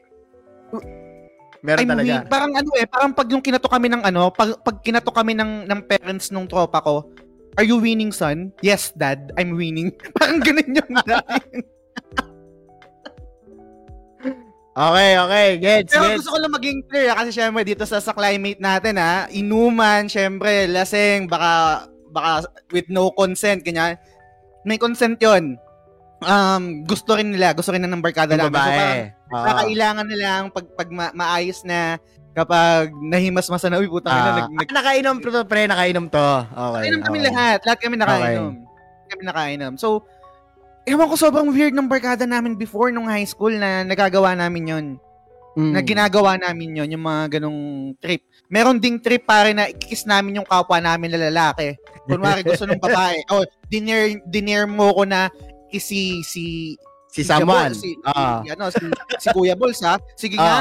Meron 1.64 1.80
I'm 1.80 1.88
talaga. 1.96 2.04
win- 2.04 2.28
parang 2.28 2.52
ano 2.52 2.70
eh, 2.76 2.84
parang 2.84 3.16
pag 3.16 3.28
yung 3.32 3.40
kinato 3.40 3.72
kami 3.72 3.88
ng 3.88 4.04
ano, 4.04 4.28
pag, 4.28 4.60
pag 4.60 4.84
kinato 4.84 5.08
kami 5.08 5.32
ng, 5.32 5.64
ng 5.64 5.80
parents 5.88 6.28
nung 6.28 6.44
tropa 6.44 6.84
ko, 6.84 7.08
Are 7.54 7.62
you 7.62 7.78
winning, 7.78 8.10
son? 8.10 8.50
Yes, 8.66 8.90
dad. 8.98 9.30
I'm 9.38 9.54
winning. 9.54 9.94
parang 10.18 10.42
ganun 10.42 10.74
yung 10.74 10.90
dating. 11.06 11.62
Okay, 14.74 15.10
okay. 15.22 15.48
Gets, 15.62 15.90
Pero 15.94 16.02
gets. 16.10 16.16
gusto 16.18 16.30
ko 16.34 16.38
lang 16.42 16.52
maging 16.58 16.78
clear 16.90 17.14
ah, 17.14 17.22
kasi 17.22 17.30
syempre 17.30 17.62
dito 17.62 17.86
sa, 17.86 18.02
sa 18.02 18.10
climate 18.10 18.58
natin 18.58 18.98
ha, 18.98 19.30
inuman, 19.30 20.10
syempre, 20.10 20.66
laseng, 20.66 21.30
baka, 21.30 21.86
baka 22.10 22.50
with 22.74 22.90
no 22.90 23.14
consent, 23.14 23.62
ganyan. 23.62 23.94
May 24.66 24.74
consent 24.74 25.22
yon 25.22 25.54
Um, 26.24 26.88
gusto 26.88 27.20
rin 27.20 27.36
nila, 27.36 27.52
gusto 27.52 27.68
rin 27.68 27.84
na 27.84 27.90
ng 27.90 28.00
barkada 28.00 28.32
Yung 28.34 28.48
namin. 28.48 28.56
So, 28.56 28.64
parang, 28.64 28.80
babae. 28.80 29.00
Ah. 29.28 29.44
Nakakailangan 29.44 30.06
nila 30.08 30.26
ang 30.40 30.48
pag, 30.48 30.66
pag 30.72 30.88
ma- 30.88 31.14
maayos 31.14 31.60
na 31.68 32.00
kapag 32.34 32.90
nahimas-masa 32.96 33.68
na, 33.68 33.78
uy, 33.78 33.86
putang 33.86 34.16
ina, 34.16 34.24
Ah, 34.24 34.36
nag, 34.42 34.50
nag, 34.56 34.70
nakainom 34.72 35.16
to, 35.20 35.42
pre. 35.46 35.68
Nakainom 35.68 36.06
to. 36.08 36.28
Okay. 36.48 36.80
Nakainom 36.80 37.02
kami 37.04 37.18
okay. 37.20 37.28
lahat. 37.30 37.58
Lahat 37.62 37.78
kami 37.78 37.94
nakainom. 38.00 38.52
Kami 39.06 39.22
nakainom. 39.22 39.72
So, 39.76 40.02
ewan 40.84 41.08
ko 41.08 41.16
sobrang 41.16 41.48
weird 41.48 41.72
ng 41.72 41.88
barkada 41.88 42.24
namin 42.24 42.54
before 42.54 42.92
nung 42.92 43.08
high 43.08 43.24
school 43.24 43.52
na 43.52 43.82
nagagawa 43.82 44.36
namin 44.36 44.64
yon 44.68 44.86
Mm. 45.54 45.70
Na 45.70 45.80
ginagawa 45.86 46.34
namin 46.34 46.82
yon 46.82 46.98
yung 46.98 47.06
mga 47.06 47.38
ganong 47.38 47.94
trip. 48.02 48.26
Meron 48.50 48.82
ding 48.82 48.98
trip 48.98 49.22
pare 49.22 49.54
na 49.54 49.70
ikikis 49.70 50.02
namin 50.02 50.42
yung 50.42 50.48
kapwa 50.50 50.82
namin 50.82 51.14
na 51.14 51.30
lalaki. 51.30 51.78
Kunwari 52.10 52.42
gusto 52.50 52.66
ng 52.66 52.82
babae. 52.82 53.22
oh, 53.30 53.46
dinner, 53.70 54.18
dinner 54.26 54.66
mo 54.66 54.90
ko 54.90 55.06
na 55.06 55.30
si 55.70 56.26
si 56.26 56.74
si 57.06 57.22
Bol, 57.46 57.70
si, 57.70 57.94
Ah. 58.02 58.42
si, 58.42 58.50
ano, 58.50 58.66
si, 58.66 58.82
si 59.22 59.26
Kuya 59.30 59.54
Bols 59.54 59.78
ha. 59.86 59.94
Sige 60.18 60.34
Ah. 60.42 60.42
nga, 60.42 60.58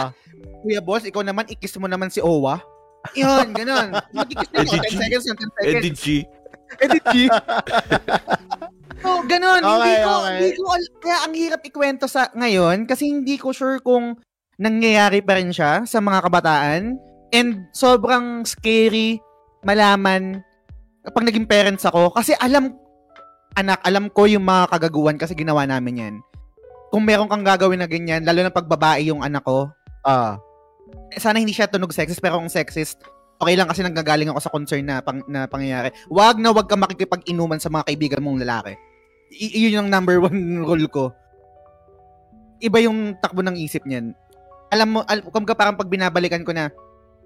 Kuya 0.61 0.81
Bols, 0.85 1.09
ikaw 1.09 1.25
naman, 1.25 1.49
ikis 1.49 1.73
mo 1.81 1.89
naman 1.89 2.13
si 2.13 2.21
Owa. 2.21 2.61
Yun, 3.17 3.49
ganun. 3.49 3.97
Magkikis 4.13 4.49
na 4.53 4.61
Edit 4.61 4.77
ako, 4.77 4.77
10 4.77 4.93
G. 4.93 5.01
seconds, 5.01 5.25
10 5.25 5.33
seconds. 5.41 5.73
Edit 5.73 5.95
G. 5.97 6.05
Edit 6.77 7.03
G. 7.09 7.15
So, 9.03 9.19
ganun. 9.27 9.59
Okay, 9.59 9.75
hindi 9.75 9.95
ko, 9.99 10.11
okay. 10.15 10.37
hindi 10.39 10.51
ko, 10.55 10.69
kaya 11.03 11.17
ang 11.27 11.33
hirap 11.35 11.61
ikwento 11.67 12.05
sa 12.07 12.31
ngayon 12.31 12.87
kasi 12.87 13.11
hindi 13.11 13.35
ko 13.35 13.51
sure 13.51 13.83
kung 13.83 14.15
nangyayari 14.55 15.19
pa 15.19 15.35
rin 15.35 15.51
siya 15.51 15.83
sa 15.83 15.99
mga 15.99 16.23
kabataan. 16.23 16.95
And 17.35 17.67
sobrang 17.75 18.47
scary 18.47 19.19
malaman 19.67 20.39
kapag 21.03 21.27
naging 21.27 21.49
parents 21.49 21.83
ako. 21.83 22.15
Kasi 22.15 22.31
alam, 22.39 22.79
anak, 23.59 23.83
alam 23.83 24.07
ko 24.07 24.23
yung 24.23 24.47
mga 24.47 24.71
kagaguhan 24.71 25.19
kasi 25.19 25.35
ginawa 25.35 25.67
namin 25.67 25.99
yan. 25.99 26.15
Kung 26.93 27.03
meron 27.03 27.27
kang 27.27 27.43
gagawin 27.43 27.83
na 27.83 27.89
ganyan, 27.89 28.23
lalo 28.23 28.39
na 28.39 28.53
pag 28.53 28.69
babae 28.69 29.11
yung 29.11 29.19
anak 29.19 29.43
ko, 29.43 29.67
Ah. 30.03 30.35
eh, 31.11 31.19
sana 31.19 31.39
hindi 31.39 31.55
siya 31.55 31.71
tunog 31.71 31.95
sexist, 31.95 32.19
pero 32.19 32.37
kung 32.37 32.51
sexist, 32.51 32.99
okay 33.39 33.55
lang 33.55 33.67
kasi 33.67 33.81
nanggagaling 33.81 34.29
ako 34.29 34.39
sa 34.39 34.51
concern 34.51 34.83
na, 34.83 34.99
pang, 34.99 35.23
na 35.25 35.47
pangyayari. 35.47 35.95
Wag 36.11 36.37
na 36.37 36.51
wag 36.51 36.67
ka 36.69 36.75
makikipag-inuman 36.77 37.57
sa 37.57 37.71
mga 37.71 37.87
kaibigan 37.87 38.21
mong 38.23 38.43
lalaki. 38.43 38.75
I- 39.29 39.53
yun 39.61 39.79
yung 39.79 39.89
number 39.89 40.17
one 40.17 40.35
rule 40.65 40.87
ko. 40.87 41.13
Iba 42.57 42.79
yung 42.79 43.15
takbo 43.19 43.39
ng 43.39 43.55
isip 43.55 43.83
niyan. 43.83 44.15
Alam 44.69 44.87
mo, 44.89 44.99
al- 45.05 45.23
kumbaga 45.23 45.53
parang 45.53 45.75
pag 45.75 45.87
binabalikan 45.87 46.41
ko 46.41 46.51
na, 46.51 46.71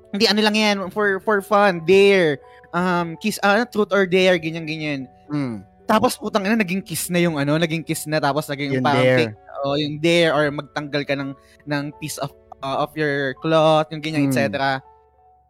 hindi 0.09 0.25
ano 0.25 0.39
lang 0.39 0.55
yan, 0.55 0.75
for 0.89 1.19
for 1.19 1.39
fun, 1.39 1.83
dare, 1.83 2.39
um, 2.71 3.15
kiss, 3.17 3.37
ah, 3.39 3.63
truth 3.63 3.91
or 3.91 4.03
dare, 4.03 4.35
ganyan-ganyan. 4.35 5.07
Mm. 5.27 5.63
Tapos 5.83 6.15
putang 6.15 6.43
ina, 6.43 6.55
naging 6.55 6.83
kiss 6.83 7.07
na 7.07 7.19
yung 7.19 7.35
ano, 7.35 7.55
naging 7.55 7.83
kiss 7.83 8.07
na, 8.07 8.19
tapos 8.19 8.47
naging 8.47 8.79
Yung 8.79 8.83
parang 8.83 9.03
dare. 9.03 9.17
fake, 9.31 9.35
oh, 9.63 9.75
yung 9.75 9.95
dare, 9.99 10.31
or 10.31 10.43
magtanggal 10.49 11.03
ka 11.03 11.15
ng, 11.15 11.31
ng 11.63 11.83
piece 11.97 12.19
of, 12.19 12.31
uh, 12.59 12.83
of 12.83 12.91
your 12.93 13.35
cloth, 13.37 13.87
yung 13.89 13.99
ganyan, 13.99 14.27
Hmm. 14.27 14.31
etc. 14.31 14.79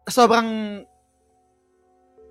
Sobrang, 0.04 0.48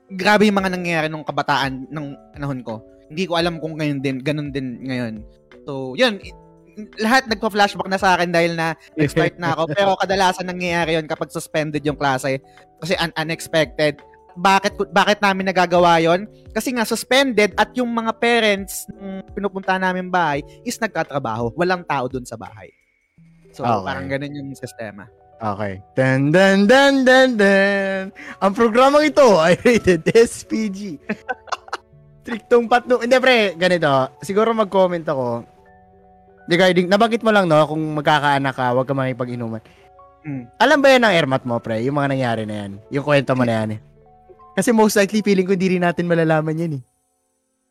grabe 0.09 0.47
yung 0.47 0.55
mga 0.55 0.71
nangyayari 0.71 1.07
nung 1.07 1.23
kabataan 1.23 1.87
ng 1.87 2.05
panahon 2.31 2.61
ko. 2.61 2.79
Hindi 3.07 3.23
ko 3.25 3.39
alam 3.39 3.57
kung 3.57 3.79
ngayon 3.79 3.99
din, 4.03 4.19
ganun 4.19 4.51
din 4.51 4.83
ngayon. 4.83 5.23
So, 5.63 5.95
yun, 5.95 6.19
lahat 7.01 7.25
nagpa-flashback 7.25 7.89
na 7.89 7.97
sa 7.97 8.13
akin 8.13 8.29
dahil 8.29 8.53
na 8.53 8.77
nag-start 8.93 9.41
na 9.41 9.57
ako. 9.57 9.73
Pero 9.73 9.89
kadalasan 10.01 10.45
nangyayari 10.45 10.93
yun 10.95 11.09
kapag 11.09 11.33
suspended 11.33 11.81
yung 11.81 11.97
klase. 11.97 12.37
Kasi 12.77 12.93
un- 12.99 13.15
unexpected. 13.17 13.97
Bakit 14.37 14.93
bakit 14.93 15.17
namin 15.17 15.49
nagagawa 15.49 15.97
yon? 15.97 16.29
Kasi 16.53 16.69
nga 16.69 16.85
suspended 16.85 17.57
at 17.57 17.73
yung 17.73 17.89
mga 17.89 18.13
parents 18.21 18.85
ng 18.93 19.25
pinupunta 19.33 19.81
namin 19.81 20.13
bahay 20.13 20.45
is 20.61 20.77
nagtatrabaho. 20.77 21.49
Walang 21.57 21.81
tao 21.89 22.05
dun 22.05 22.21
sa 22.21 22.37
bahay. 22.37 22.69
So, 23.49 23.65
Okay. 23.65 23.81
parang 23.89 24.05
ganun 24.05 24.37
yung 24.37 24.49
sistema. 24.53 25.09
Okay. 25.37 25.81
Dun, 25.97 26.29
dun, 26.29 26.69
dun, 26.69 27.01
dun, 27.01 27.29
dun. 27.37 28.13
Ang 28.37 28.53
programang 28.53 29.09
ito 29.09 29.25
ay 29.41 29.57
rated 29.65 30.05
SPG. 30.05 31.01
Triktong 32.27 32.67
patno. 32.67 32.99
Hindi, 32.99 33.15
pre, 33.23 33.55
ganito. 33.55 33.87
Siguro 34.19 34.51
mag-comment 34.51 35.07
ako. 35.07 35.47
Di- 36.51 36.83
nabanggit 36.83 37.23
mo 37.23 37.31
lang, 37.31 37.47
no, 37.47 37.63
kung 37.63 37.79
magkakaanak 37.95 38.51
ka, 38.51 38.75
huwag 38.75 38.87
ka 38.87 38.91
makipag-inuman. 38.91 39.63
Mm. 40.27 40.43
Alam 40.59 40.79
ba 40.83 40.87
yan 40.91 41.03
ng 41.07 41.15
airmat 41.15 41.43
mo, 41.47 41.55
pre? 41.63 41.79
Yung 41.87 41.95
mga 41.95 42.11
nangyari 42.11 42.43
na 42.43 42.67
yan. 42.67 42.71
Yung 42.91 43.07
kwento 43.07 43.31
mo 43.31 43.47
na 43.47 43.63
yan, 43.63 43.69
eh. 43.75 43.81
Kasi 44.59 44.75
most 44.75 44.99
likely, 44.99 45.23
feeling 45.23 45.47
ko 45.47 45.55
hindi 45.55 45.79
rin 45.79 45.87
natin 45.87 46.03
malalaman 46.03 46.59
yan, 46.59 46.73
eh. 46.79 46.83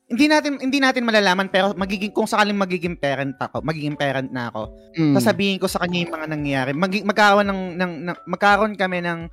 Hindi 0.07 0.31
natin 0.31 0.63
hindi 0.63 0.79
natin 0.79 1.03
malalaman 1.03 1.51
pero 1.51 1.75
magiging 1.75 2.15
kung 2.15 2.31
sakaling 2.31 2.55
magiging 2.55 2.95
parent 2.95 3.35
ako, 3.43 3.59
magiging 3.67 3.99
parent 3.99 4.31
na 4.31 4.55
ako, 4.55 4.71
Mm. 4.95 5.19
sasabihin 5.19 5.59
ko 5.59 5.67
sa 5.67 5.83
kanya 5.83 6.07
yung 6.07 6.15
mga 6.15 6.27
nangyayari. 6.31 6.71
Mag, 6.79 6.95
magkaroon 7.03 7.43
ng, 7.51 7.63
ng, 7.75 7.93
ng 8.07 8.17
magkaroon 8.31 8.79
kami 8.79 9.03
ng 9.03 9.27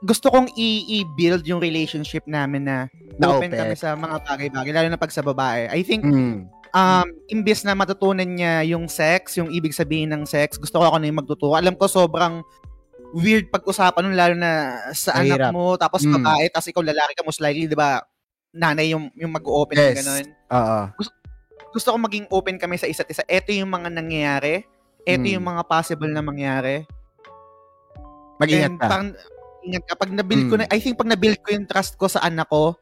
gusto 0.00 0.30
kong 0.30 0.46
i-build 0.54 1.42
yung 1.42 1.58
relationship 1.58 2.22
namin 2.24 2.64
na 2.64 2.86
Na 3.18 3.34
open 3.34 3.50
open. 3.50 3.58
kami 3.58 3.74
sa 3.74 3.98
mga 3.98 4.16
bagay-bagay, 4.22 4.70
lalo 4.70 4.88
na 4.88 5.00
pag 5.00 5.10
sa 5.10 5.22
babae. 5.22 5.66
I 5.68 5.82
think, 5.82 6.06
Mm. 6.06 6.46
um, 6.70 7.06
imbes 7.26 7.66
na 7.66 7.74
matutunan 7.74 8.22
niya 8.24 8.62
yung 8.64 8.86
sex, 8.86 9.34
yung 9.34 9.50
ibig 9.50 9.74
sabihin 9.74 10.14
ng 10.14 10.22
sex, 10.22 10.54
gusto 10.54 10.78
ko 10.78 10.86
ako 10.86 10.96
na 10.98 11.06
yung 11.06 11.18
magtuturo. 11.18 11.58
Alam 11.58 11.74
ko 11.74 11.90
sobrang 11.90 12.46
weird 13.10 13.48
pag-usapan 13.48 14.04
nun, 14.04 14.14
lalo 14.14 14.34
na 14.36 14.50
sa 14.92 15.16
Mahirap. 15.18 15.50
anak 15.50 15.50
mo, 15.50 15.74
tapos 15.74 16.04
Mm. 16.04 16.14
babae, 16.20 16.44
tapos 16.48 16.68
ikaw 16.68 16.82
lalaki 16.84 17.12
ka, 17.16 17.24
most 17.24 17.40
likely, 17.40 17.66
di 17.66 17.74
ba, 17.74 17.98
nanay 18.52 18.92
yung, 18.92 19.10
yung 19.14 19.32
mag-open 19.32 19.76
Yes. 19.76 19.98
ganun 19.98 20.24
Oo. 20.48 20.80
gusto 21.68 21.88
ko 21.90 21.96
maging 21.98 22.24
open 22.30 22.56
kami 22.56 22.78
sa 22.78 22.86
isa't 22.86 23.04
isa. 23.06 23.20
Ito 23.24 23.52
yung 23.52 23.68
mga 23.68 23.92
nangyayari. 23.92 24.64
Ito 25.04 25.20
Mm. 25.20 25.34
yung 25.36 25.46
mga 25.46 25.62
possible 25.66 26.08
na 26.08 26.20
mangyari. 26.20 26.84
Mag-ingat 28.38 28.70
And 28.70 28.78
ka. 28.78 28.86
Parang, 28.88 29.08
ingat 29.66 29.84
ka. 29.88 29.94
Pag 29.98 30.14
nabuild 30.14 30.46
ko 30.50 30.54
na, 30.60 30.66
I 30.70 30.78
think 30.78 30.98
pag 30.98 31.10
nabuild 31.10 31.40
ko 31.42 31.54
yung 31.54 31.66
trust 31.66 31.98
ko 31.98 32.06
sa 32.06 32.22
anak 32.22 32.46
ko, 32.50 32.76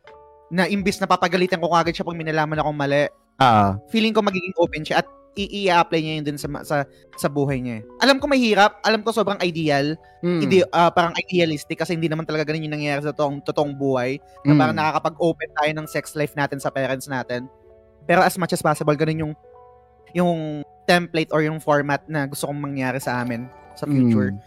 na 0.51 0.67
imbis 0.71 1.03
na 1.03 1.11
papagalitan 1.11 1.59
ko 1.59 1.71
kagad 1.75 1.95
siya 1.97 2.07
pag 2.07 2.19
minalaman 2.19 2.59
akong 2.63 2.79
mali, 2.79 3.11
Oo. 3.43 3.69
feeling 3.91 4.15
ko 4.15 4.23
magiging 4.23 4.55
open 4.63 4.87
siya 4.87 5.03
at 5.03 5.09
i-apply 5.37 6.01
niya 6.01 6.15
yun 6.17 6.25
dun 6.33 6.39
sa, 6.41 6.49
sa, 6.65 6.77
sa 7.21 7.29
buhay 7.29 7.61
niya. 7.61 7.85
Alam 8.01 8.17
ko 8.17 8.25
mahirap, 8.25 8.81
alam 8.81 9.05
ko 9.05 9.13
sobrang 9.13 9.37
ideal, 9.45 9.93
Mm. 10.25 10.41
hindi, 10.41 10.65
ah, 10.73 10.89
parang 10.89 11.13
idealistic 11.21 11.77
kasi 11.77 11.93
hindi 11.93 12.09
naman 12.09 12.25
talaga 12.25 12.49
ganun 12.49 12.65
yung 12.65 12.73
nangyayari 12.73 13.05
sa 13.05 13.13
totoong, 13.13 13.45
totoong 13.45 13.77
buhay 13.77 14.17
na 14.49 14.57
Mm. 14.57 14.59
parang 14.59 14.77
nakakapag-open 14.81 15.51
tayo 15.61 15.71
ng 15.77 15.87
sex 15.87 16.17
life 16.17 16.33
natin 16.33 16.57
sa 16.57 16.73
parents 16.73 17.05
natin. 17.05 17.53
Pero 18.09 18.25
as 18.25 18.39
much 18.41 18.57
as 18.57 18.65
possible, 18.65 18.97
ganun 18.97 19.29
yung 19.29 19.35
yung 20.17 20.65
template 20.89 21.29
or 21.35 21.45
yung 21.45 21.61
format 21.61 22.01
na 22.09 22.25
gusto 22.25 22.49
kong 22.49 22.57
mangyari 22.57 22.97
sa 22.97 23.21
amin 23.21 23.45
sa 23.77 23.85
future. 23.85 24.33
Mm. 24.33 24.41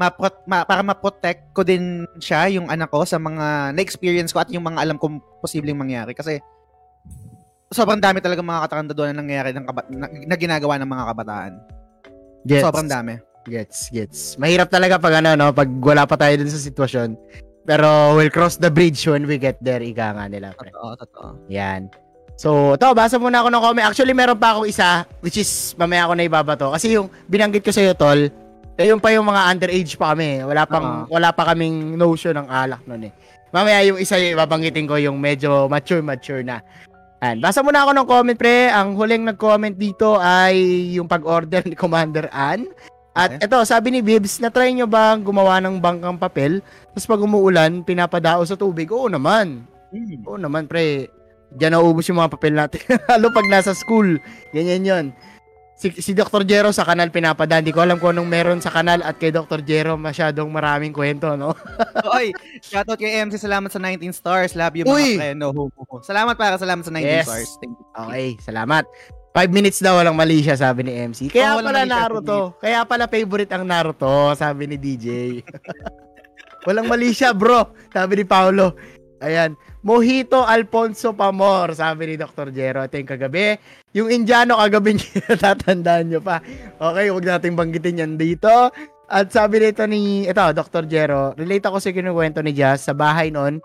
Ma-pro- 0.00 0.40
ma- 0.48 0.64
para 0.64 0.80
ma-protect 0.80 1.52
ko 1.52 1.60
din 1.60 2.08
siya, 2.16 2.48
yung 2.48 2.72
anak 2.72 2.88
ko, 2.88 3.04
sa 3.04 3.20
mga 3.20 3.76
na-experience 3.76 4.32
ko 4.32 4.40
at 4.40 4.48
yung 4.48 4.64
mga 4.64 4.80
alam 4.80 4.96
kong 4.96 5.20
posibleng 5.44 5.76
mangyari. 5.76 6.16
Kasi 6.16 6.40
sobrang 7.68 8.00
dami 8.00 8.24
talaga 8.24 8.40
mga 8.40 8.64
katarandaduan 8.64 9.12
na 9.12 9.20
nangyayari 9.20 9.52
ng 9.52 9.64
kaba- 9.68 9.92
na, 9.92 10.08
na 10.08 10.36
ginagawa 10.40 10.80
ng 10.80 10.88
mga 10.88 11.04
kabataan. 11.12 11.52
Gets. 12.48 12.64
Sobrang 12.64 12.88
dami. 12.88 13.14
Gets, 13.44 13.78
gets. 13.92 14.20
Mahirap 14.40 14.72
talaga 14.72 14.96
pag 14.96 15.20
ano, 15.20 15.36
no, 15.36 15.52
pag 15.52 15.68
wala 15.68 16.08
pa 16.08 16.16
tayo 16.16 16.40
dun 16.40 16.48
sa 16.48 16.60
sitwasyon. 16.60 17.20
Pero 17.68 18.16
we'll 18.16 18.32
cross 18.32 18.56
the 18.56 18.72
bridge 18.72 19.04
when 19.04 19.28
we 19.28 19.36
get 19.36 19.60
there, 19.60 19.84
ika 19.84 20.16
nga 20.16 20.26
nila. 20.32 20.56
Pre. 20.56 20.72
Totoo, 20.72 20.96
totoo. 20.96 21.28
Yan. 21.52 21.92
So, 22.40 22.72
to, 22.80 22.96
basa 22.96 23.20
muna 23.20 23.44
ako 23.44 23.52
ng 23.52 23.62
comment. 23.68 23.86
Actually, 23.92 24.16
meron 24.16 24.40
pa 24.40 24.56
akong 24.56 24.64
isa, 24.64 25.04
which 25.20 25.36
is, 25.36 25.76
mamaya 25.76 26.08
ako 26.08 26.16
na 26.16 26.24
ibabato. 26.24 26.66
Kasi 26.72 26.96
yung 26.96 27.12
binanggit 27.28 27.60
ko 27.60 27.68
sa'yo, 27.68 27.92
Tol, 27.92 28.32
eh, 28.80 28.88
yung 28.88 29.00
pa 29.00 29.12
yung 29.12 29.28
mga 29.28 29.42
underage 29.52 29.92
pa 30.00 30.16
kami. 30.16 30.40
Wala 30.40 30.64
pang, 30.64 31.04
wala 31.12 31.28
pa 31.36 31.52
kaming 31.52 32.00
notion 32.00 32.32
ng 32.32 32.48
alak 32.48 32.80
nun 32.88 33.06
eh. 33.06 33.12
Mamaya 33.52 33.84
yung 33.84 34.00
isa 34.00 34.16
yung 34.16 34.40
ibabanggitin 34.40 34.88
ko, 34.88 34.96
yung 34.96 35.20
medyo 35.20 35.68
mature-mature 35.68 36.40
na. 36.40 36.64
Yan. 37.20 37.44
Basa 37.44 37.60
muna 37.60 37.84
ako 37.84 37.92
ng 37.92 38.08
comment, 38.08 38.38
pre. 38.38 38.72
Ang 38.72 38.96
huling 38.96 39.28
nag-comment 39.28 39.76
dito 39.76 40.16
ay 40.16 40.56
yung 40.96 41.04
pag-order 41.04 41.60
ni 41.68 41.76
Commander 41.76 42.32
Ann. 42.32 42.64
At 43.12 43.36
Okay. 43.36 43.44
ito, 43.50 43.58
sabi 43.66 43.92
ni 43.92 44.00
Bibs, 44.00 44.40
na-try 44.40 44.72
nyo 44.72 44.88
ba 44.88 45.18
gumawa 45.18 45.60
ng 45.60 45.82
bangkang 45.82 46.16
papel? 46.16 46.64
Tapos 46.94 47.04
pag 47.04 47.20
umuulan, 47.20 47.84
pinapadao 47.84 48.40
sa 48.48 48.56
tubig? 48.56 48.88
Oo 48.88 49.10
naman. 49.10 49.66
Hmm. 49.92 50.24
Oo 50.24 50.38
naman, 50.40 50.64
pre. 50.64 51.10
Diyan 51.50 51.74
naubos 51.74 52.06
yung 52.06 52.22
mga 52.22 52.32
papel 52.32 52.54
natin. 52.54 52.80
Lalo 53.10 53.34
pag 53.34 53.50
nasa 53.50 53.74
school. 53.74 54.16
Ganyan 54.54 54.86
yon. 54.86 55.06
Si, 55.80 55.88
si 55.96 56.12
Dr. 56.12 56.44
Jero 56.44 56.68
sa 56.70 56.84
kanal 56.84 57.08
pinapadaan. 57.08 57.64
Di 57.64 57.72
ko 57.72 57.80
alam 57.80 57.96
kung 57.96 58.12
anong 58.12 58.28
meron 58.28 58.60
sa 58.60 58.68
kanal 58.68 59.00
at 59.00 59.16
kay 59.16 59.32
Dr. 59.32 59.64
Jero 59.64 59.96
masyadong 59.96 60.44
maraming 60.46 60.92
kwento, 60.92 61.32
no? 61.34 61.56
Oy, 62.12 62.36
shoutout 62.60 63.00
kay 63.00 63.16
MC, 63.18 63.40
salamat 63.40 63.72
sa 63.72 63.80
19 63.80 64.12
stars. 64.12 64.52
Love 64.52 64.76
you 64.76 64.84
Uy! 64.84 65.16
mga 65.16 65.40
preno. 65.40 65.56
Salamat 66.04 66.36
para 66.36 66.60
salamat 66.60 66.84
sa 66.84 66.92
19 66.92 67.00
Yes. 67.00 67.24
stars. 67.24 67.50
Thank 67.56 67.72
you. 67.72 67.84
Okay, 67.96 68.28
salamat. 68.38 68.84
Five 69.30 69.48
minutes 69.48 69.80
daw 69.80 69.96
walang 69.96 70.20
mali 70.20 70.44
siya, 70.44 70.60
sabi 70.60 70.84
ni 70.84 70.92
MC. 70.92 71.32
Kaya 71.32 71.56
Oh, 71.56 71.64
pala 71.64 71.72
mali 71.72 71.88
siya, 71.88 71.96
Naruto. 71.96 72.38
Kaya 72.60 72.78
pala 72.84 73.04
favorite 73.08 73.48
ang 73.48 73.64
Naruto, 73.64 74.36
sabi 74.36 74.68
ni 74.68 74.76
DJ. 74.76 75.40
walang 76.68 76.92
mali 76.92 77.08
siya, 77.10 77.32
bro. 77.32 77.72
Sabi 77.88 78.20
ni 78.20 78.24
Paolo. 78.28 78.76
Ayan. 79.20 79.56
Mojito 79.84 80.44
Alfonso 80.44 81.12
Pamor, 81.12 81.76
sabi 81.76 82.12
ni 82.12 82.14
Dr. 82.16 82.52
Jero. 82.52 82.84
Ito 82.84 82.96
yung 82.96 83.10
kagabi. 83.12 83.56
Yung 83.92 84.08
Indiano 84.08 84.56
kagabi 84.56 84.96
niya, 84.96 85.36
tatandaan 85.44 86.08
nyo 86.08 86.20
pa. 86.24 86.40
Okay, 86.80 87.12
huwag 87.12 87.24
nating 87.28 87.56
banggitin 87.56 88.00
yan 88.00 88.14
dito. 88.16 88.72
At 89.10 89.28
sabi 89.28 89.60
nito 89.60 89.84
ni, 89.84 90.24
ito, 90.24 90.44
Dr. 90.54 90.88
Jero, 90.88 91.36
relate 91.36 91.66
ako 91.68 91.82
sa 91.82 91.90
kinukwento 91.92 92.40
ni 92.40 92.56
Jazz 92.56 92.88
sa 92.88 92.94
bahay 92.96 93.28
noon. 93.28 93.60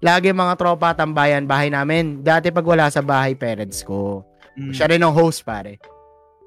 Lagi 0.00 0.32
mga 0.32 0.56
tropa 0.56 0.96
tambayan 0.96 1.44
bahay 1.44 1.68
namin. 1.68 2.24
Dati 2.24 2.48
pag 2.48 2.64
wala 2.64 2.88
sa 2.88 3.04
bahay, 3.04 3.36
parents 3.36 3.84
ko. 3.84 4.24
Mm. 4.56 4.72
Siya 4.72 4.86
rin 4.88 5.04
ang 5.04 5.12
host, 5.12 5.44
pare. 5.44 5.76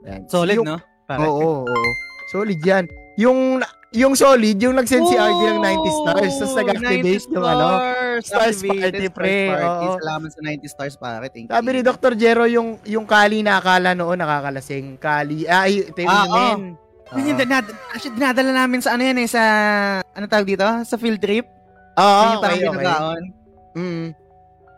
Yan. 0.06 0.26
Solid, 0.30 0.58
yung, 0.58 0.68
no? 0.70 0.78
Pare. 1.06 1.26
Oo, 1.26 1.64
oo, 1.64 1.64
oo. 1.66 1.90
Solid 2.34 2.60
yan. 2.62 2.86
Yung, 3.18 3.62
yung 3.94 4.18
solid, 4.18 4.58
yung 4.58 4.74
nag-send 4.74 5.06
si 5.06 5.14
RD 5.14 5.42
ng 5.48 5.62
90 5.62 6.00
stars, 6.00 6.34
tapos 6.36 6.56
nag-activate 6.58 7.26
yung 7.30 7.46
ano. 7.46 7.68
Stars 8.20 8.60
party, 8.60 9.06
pre. 9.10 9.54
Salamat 10.02 10.30
sa 10.30 10.42
90 10.42 10.66
stars, 10.68 10.96
pare. 10.98 11.30
Thank 11.30 11.48
you. 11.48 11.54
Sabi 11.54 11.70
ni 11.70 11.82
Dr. 11.82 12.12
Jero, 12.18 12.46
yung, 12.46 12.82
yung 12.84 13.06
kali 13.06 13.42
na 13.42 13.62
akala 13.62 13.94
noon 13.94 14.18
nakakalasing. 14.18 14.98
Kali, 14.98 15.46
ay, 15.46 15.86
ito 15.86 16.00
yung 16.02 16.10
Ah, 16.10 16.26
men. 16.26 16.74
Yun 17.14 17.30
yung 17.30 17.40
dinad- 17.40 17.74
actually, 17.94 18.18
dinadala 18.18 18.52
namin 18.56 18.82
sa 18.82 18.98
ano 18.98 19.06
yan 19.06 19.18
eh, 19.22 19.30
sa, 19.30 19.42
ano 20.02 20.26
tawag 20.26 20.50
dito? 20.50 20.66
Sa 20.82 20.98
field 20.98 21.22
trip. 21.22 21.46
Oo, 21.94 22.22
Yun 22.26 22.38
parang 22.42 22.58
okay, 22.58 22.70
okay. 22.74 23.22
Mm. 23.74 24.06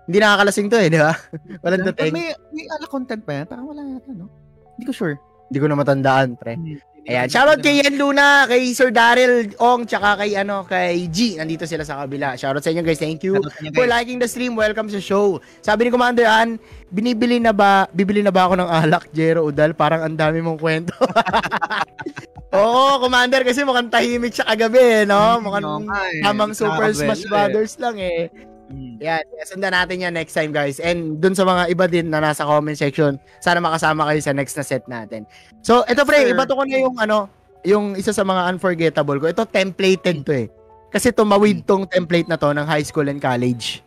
Hindi 0.05 0.17
nakakalasing 0.19 0.67
to 0.67 0.77
eh, 0.77 0.87
di 0.91 0.99
ba? 0.99 1.15
Walang 1.63 1.87
dating. 1.89 2.11
May, 2.11 2.35
may 2.51 2.65
ala 2.67 2.85
content 2.85 3.23
pa 3.23 3.31
yan? 3.39 3.45
Parang 3.47 3.65
wala 3.65 3.81
yata, 3.87 4.11
no? 4.11 4.27
Hindi 4.75 4.85
ko 4.85 4.93
sure. 4.93 5.15
Hindi 5.47 5.57
ko 5.57 5.67
na 5.71 5.79
matandaan, 5.79 6.35
pre. 6.35 6.59
Ayan, 7.05 7.29
shoutout 7.29 7.61
kay 7.61 7.85
Yan 7.85 8.01
Luna, 8.01 8.49
kay 8.49 8.73
Sir 8.73 8.89
Daryl 8.89 9.53
Ong, 9.61 9.85
tsaka 9.85 10.25
kay 10.25 10.33
ano, 10.41 10.65
kay 10.65 11.05
G. 11.13 11.37
Nandito 11.37 11.69
sila 11.69 11.85
sa 11.85 12.01
kabila. 12.01 12.33
Shoutout 12.33 12.65
sa 12.65 12.73
inyo 12.73 12.81
guys. 12.81 12.97
Thank 12.97 13.21
you 13.21 13.37
inyo, 13.37 13.77
for 13.77 13.85
liking 13.85 14.17
the 14.17 14.25
stream. 14.25 14.57
Welcome 14.57 14.89
sa 14.89 14.97
show. 14.97 15.37
Sabi 15.61 15.85
ni 15.85 15.93
Commander 15.93 16.25
Ann, 16.25 16.57
binibili 16.89 17.37
na 17.37 17.53
ba, 17.53 17.85
bibili 17.93 18.25
na 18.25 18.33
ba 18.33 18.49
ako 18.49 18.57
ng 18.57 18.69
alak, 18.69 19.05
Jero 19.13 19.45
Udal? 19.45 19.77
Parang 19.77 20.01
ang 20.01 20.17
dami 20.17 20.41
mong 20.41 20.57
kwento. 20.57 20.97
Oo, 22.57 22.97
Commander, 22.97 23.45
kasi 23.45 23.61
mukhang 23.61 23.93
tahimik 23.93 24.33
siya 24.33 24.49
kagabi, 24.49 24.81
eh, 24.81 25.05
no? 25.05 25.37
Mukhang 25.45 25.61
Oo 25.61 25.85
nga 25.85 26.09
eh. 26.09 26.25
tamang 26.25 26.57
Super 26.57 26.89
Smash. 26.89 27.29
Brothers 27.29 27.77
lang 27.77 28.01
eh. 28.01 28.33
Mm. 28.65 28.97
Yan, 28.97 29.21
yeah, 29.21 29.45
sundan 29.45 29.73
natin 29.77 30.01
yan 30.01 30.13
next 30.17 30.33
time 30.33 30.49
guys. 30.49 30.81
And 30.81 31.21
dun 31.21 31.37
sa 31.37 31.45
mga 31.45 31.69
iba 31.69 31.85
din 31.85 32.09
na 32.09 32.17
nasa 32.17 32.47
comment 32.47 32.73
section, 32.73 33.21
sana 33.37 33.61
makasama 33.61 34.09
kayo 34.09 34.19
sa 34.25 34.33
next 34.33 34.57
na 34.57 34.65
set 34.65 34.85
natin. 34.89 35.29
So, 35.61 35.85
ito 35.85 36.01
pre, 36.01 36.25
iba 36.25 36.49
to 36.49 36.57
ko 36.57 36.65
na 36.65 36.77
yung 36.81 36.97
ano, 36.97 37.29
yung 37.61 37.93
isa 37.93 38.09
sa 38.09 38.25
mga 38.25 38.49
unforgettable 38.53 39.21
ko. 39.21 39.29
Ito 39.29 39.45
templated 39.45 40.25
to 40.25 40.33
eh. 40.33 40.47
Kasi 40.89 41.13
tumawid 41.13 41.67
tong 41.67 41.85
template 41.85 42.25
na 42.25 42.39
to 42.39 42.53
ng 42.53 42.65
high 42.65 42.85
school 42.85 43.05
and 43.05 43.21
college. 43.21 43.85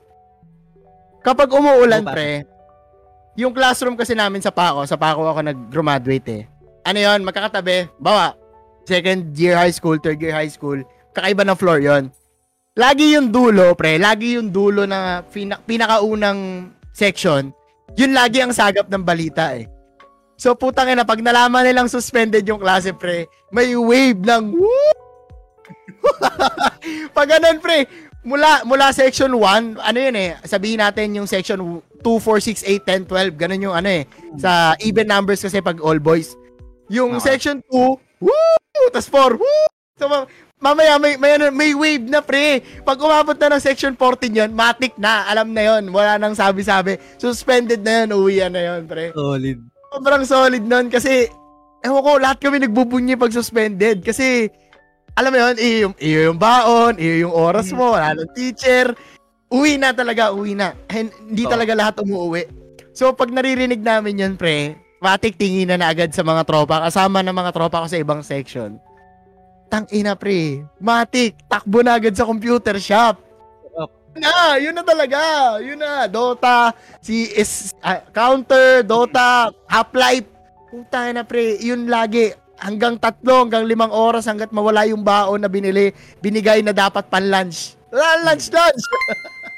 Kapag 1.27 1.51
umuulan 1.51 2.05
pre, 2.07 2.47
yung 3.39 3.55
classroom 3.55 3.99
kasi 3.99 4.15
namin 4.15 4.43
sa 4.43 4.55
Paco, 4.55 4.87
sa 4.87 4.99
Paco 4.99 5.27
ako 5.27 5.41
nag-graduate 5.43 6.29
eh. 6.31 6.43
Ano 6.87 6.99
yon 6.99 7.27
magkakatabi, 7.27 7.91
bawa, 7.99 8.35
second 8.87 9.35
year 9.35 9.59
high 9.59 9.75
school, 9.75 9.99
third 9.99 10.19
year 10.23 10.35
high 10.35 10.51
school, 10.51 10.79
kakaiba 11.15 11.43
ng 11.47 11.59
floor 11.59 11.79
yon 11.83 12.11
lagi 12.79 13.19
yung 13.19 13.35
dulo, 13.35 13.75
pre, 13.75 13.99
lagi 13.99 14.39
yung 14.39 14.55
dulo 14.55 14.87
na 14.87 15.27
pina- 15.27 15.59
pinakaunang 15.59 16.71
section, 16.95 17.51
yun 17.99 18.15
lagi 18.15 18.39
ang 18.39 18.55
sagap 18.55 18.87
ng 18.87 19.03
balita 19.03 19.59
eh. 19.59 19.67
So 20.39 20.55
putang 20.55 20.87
ina, 20.87 21.03
pag 21.03 21.19
nalaman 21.19 21.67
nilang 21.67 21.91
suspended 21.91 22.47
yung 22.47 22.63
klase, 22.63 22.95
pre, 22.95 23.27
may 23.51 23.75
wave 23.75 24.23
ng 24.23 24.55
woo! 24.55 24.95
pag 27.17 27.27
ganun, 27.27 27.59
pre, 27.59 27.91
mula 28.23 28.63
mula 28.63 28.95
section 28.95 29.35
1, 29.35 29.83
ano 29.83 29.99
yun 29.99 30.15
eh, 30.15 30.39
sabihin 30.47 30.79
natin 30.79 31.11
yung 31.19 31.27
section 31.27 31.59
2, 31.59 31.83
4, 32.07 32.63
6, 32.63 32.63
8, 32.87 33.11
10, 33.11 33.35
12, 33.35 33.35
ganun 33.35 33.67
yung 33.67 33.75
ano 33.75 33.91
eh, 33.91 34.07
sa 34.39 34.79
even 34.79 35.11
numbers 35.11 35.43
kasi 35.43 35.59
pag 35.59 35.83
all 35.83 35.99
boys. 35.99 36.39
Yung 36.87 37.19
Okay. 37.19 37.35
section 37.35 37.59
2, 37.67 37.99
woo! 38.23 38.55
Tapos 38.95 39.11
4, 39.11 39.35
woo! 39.35 39.67
So, 39.99 40.07
mamaya 40.59 40.99
may, 40.99 41.15
may, 41.17 41.39
ano, 41.39 41.51
may 41.55 41.73
wave 41.75 42.07
na 42.07 42.21
pre. 42.23 42.63
Pag 42.83 42.99
umabot 42.99 43.35
na 43.39 43.57
ng 43.57 43.63
section 43.63 43.95
14 43.95 44.31
yun, 44.31 44.51
matik 44.55 44.95
na. 44.99 45.27
Alam 45.31 45.55
na 45.55 45.63
yun. 45.75 45.91
Wala 45.95 46.19
nang 46.19 46.35
sabi-sabi. 46.35 46.99
Suspended 47.19 47.83
na 47.83 48.05
yun. 48.05 48.19
Uwian 48.19 48.53
na 48.53 48.63
yun, 48.75 48.87
pre. 48.87 49.15
Solid. 49.15 49.59
Sobrang 49.89 50.25
solid 50.29 50.65
nun 50.67 50.93
kasi, 50.93 51.31
ewan 51.81 52.03
ko, 52.05 52.11
lahat 52.21 52.39
kami 52.43 52.61
nagbubunyi 52.61 53.15
pag 53.17 53.33
suspended. 53.33 54.03
Kasi, 54.05 54.51
alam 55.15 55.31
mo 55.33 55.39
yun, 55.39 55.57
iyo 55.59 55.77
yung, 55.89 55.95
iyo 55.99 56.19
yung 56.31 56.39
baon, 56.39 56.95
iyo 57.01 57.27
yung 57.27 57.35
oras 57.35 57.73
mo, 57.73 57.97
wala 57.97 58.15
nang 58.15 58.31
teacher. 58.35 58.93
Uwi 59.49 59.81
na 59.81 59.97
talaga, 59.97 60.31
uwi 60.35 60.53
na. 60.53 60.77
Hindi 60.93 61.49
Oo. 61.49 61.51
talaga 61.51 61.73
lahat 61.73 61.95
umuwi. 62.05 62.45
So, 62.93 63.15
pag 63.15 63.31
naririnig 63.31 63.81
namin 63.81 64.21
yun, 64.21 64.35
pre, 64.35 64.77
matik 64.99 65.39
tingin 65.39 65.71
na 65.71 65.79
na 65.79 65.89
agad 65.95 66.11
sa 66.11 66.27
mga 66.27 66.43
tropa, 66.45 66.83
kasama 66.83 67.23
ng 67.23 67.33
mga 67.33 67.55
tropa 67.55 67.83
ko 67.83 67.87
sa 67.87 67.99
ibang 67.99 68.21
section. 68.27 68.77
Tang 69.69 69.85
ina, 69.93 70.17
pre. 70.17 70.65
Matik, 70.81 71.37
takbo 71.45 71.85
na 71.85 72.01
agad 72.01 72.17
sa 72.17 72.25
computer 72.25 72.81
shop. 72.81 73.21
Yun 74.19 74.25
na, 74.25 74.59
yun 74.59 74.75
na 74.75 74.83
talaga. 74.83 75.21
Yun 75.63 75.79
na, 75.79 76.11
Dota, 76.11 76.75
si 76.99 77.31
is, 77.37 77.77
ah, 77.85 78.03
Counter, 78.11 78.83
Dota, 78.83 79.55
Half-Life. 79.69 80.27
Puta 80.69 81.13
na 81.15 81.23
pre, 81.23 81.61
yun 81.63 81.87
lagi. 81.87 82.35
Hanggang 82.59 82.99
tatlo, 82.99 83.47
hanggang 83.47 83.71
limang 83.71 83.95
oras 83.95 84.27
hanggat 84.27 84.51
mawala 84.51 84.83
yung 84.91 85.07
baon 85.07 85.39
na 85.39 85.47
binili, 85.47 85.95
binigay 86.19 86.59
na 86.59 86.75
dapat 86.75 87.07
pan 87.07 87.31
lunch. 87.31 87.79
Wala 87.95 88.27
lunch, 88.27 88.51
lunch. 88.51 88.83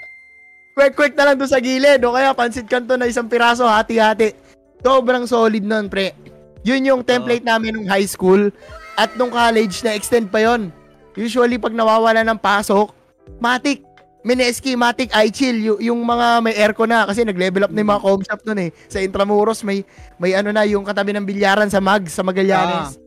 Quick-quick 0.76 1.16
na 1.16 1.32
lang 1.32 1.36
doon 1.40 1.50
sa 1.50 1.62
gilid. 1.64 2.04
O 2.04 2.12
kaya 2.12 2.36
pansit 2.36 2.68
kanto 2.68 3.00
na 3.00 3.08
isang 3.08 3.26
piraso, 3.26 3.64
hati-hati. 3.64 4.36
Sobrang 4.84 5.24
solid 5.24 5.64
nun, 5.64 5.88
pre. 5.88 6.12
Yun 6.60 6.84
yung 6.84 7.02
template 7.02 7.44
namin 7.44 7.80
nung 7.80 7.88
high 7.88 8.04
school. 8.04 8.52
At 9.00 9.16
nung 9.16 9.32
college, 9.32 9.80
na-extend 9.80 10.28
pa 10.28 10.44
yon. 10.44 10.68
Usually, 11.16 11.56
pag 11.56 11.72
nawawala 11.72 12.20
ng 12.20 12.36
pasok, 12.36 12.92
matik, 13.40 13.80
Mineski, 14.20 14.76
Matic, 14.76 15.08
iChill, 15.16 15.56
y- 15.56 15.88
yung 15.88 16.04
mga 16.04 16.44
may 16.44 16.52
aircon 16.52 16.92
na 16.92 17.08
kasi 17.08 17.24
nag-level 17.24 17.64
up 17.64 17.72
na 17.72 17.80
yung 17.80 17.92
mga 17.96 18.04
com 18.04 18.20
shop 18.20 18.40
nun 18.44 18.68
eh. 18.68 18.70
Sa 18.92 19.00
Intramuros 19.00 19.64
may 19.64 19.80
may 20.20 20.36
ano 20.36 20.52
na 20.52 20.68
yung 20.68 20.84
katabi 20.84 21.16
ng 21.16 21.24
bilyaran 21.24 21.72
sa 21.72 21.80
Mag, 21.80 22.04
sa 22.12 22.20
Magallanes. 22.20 23.00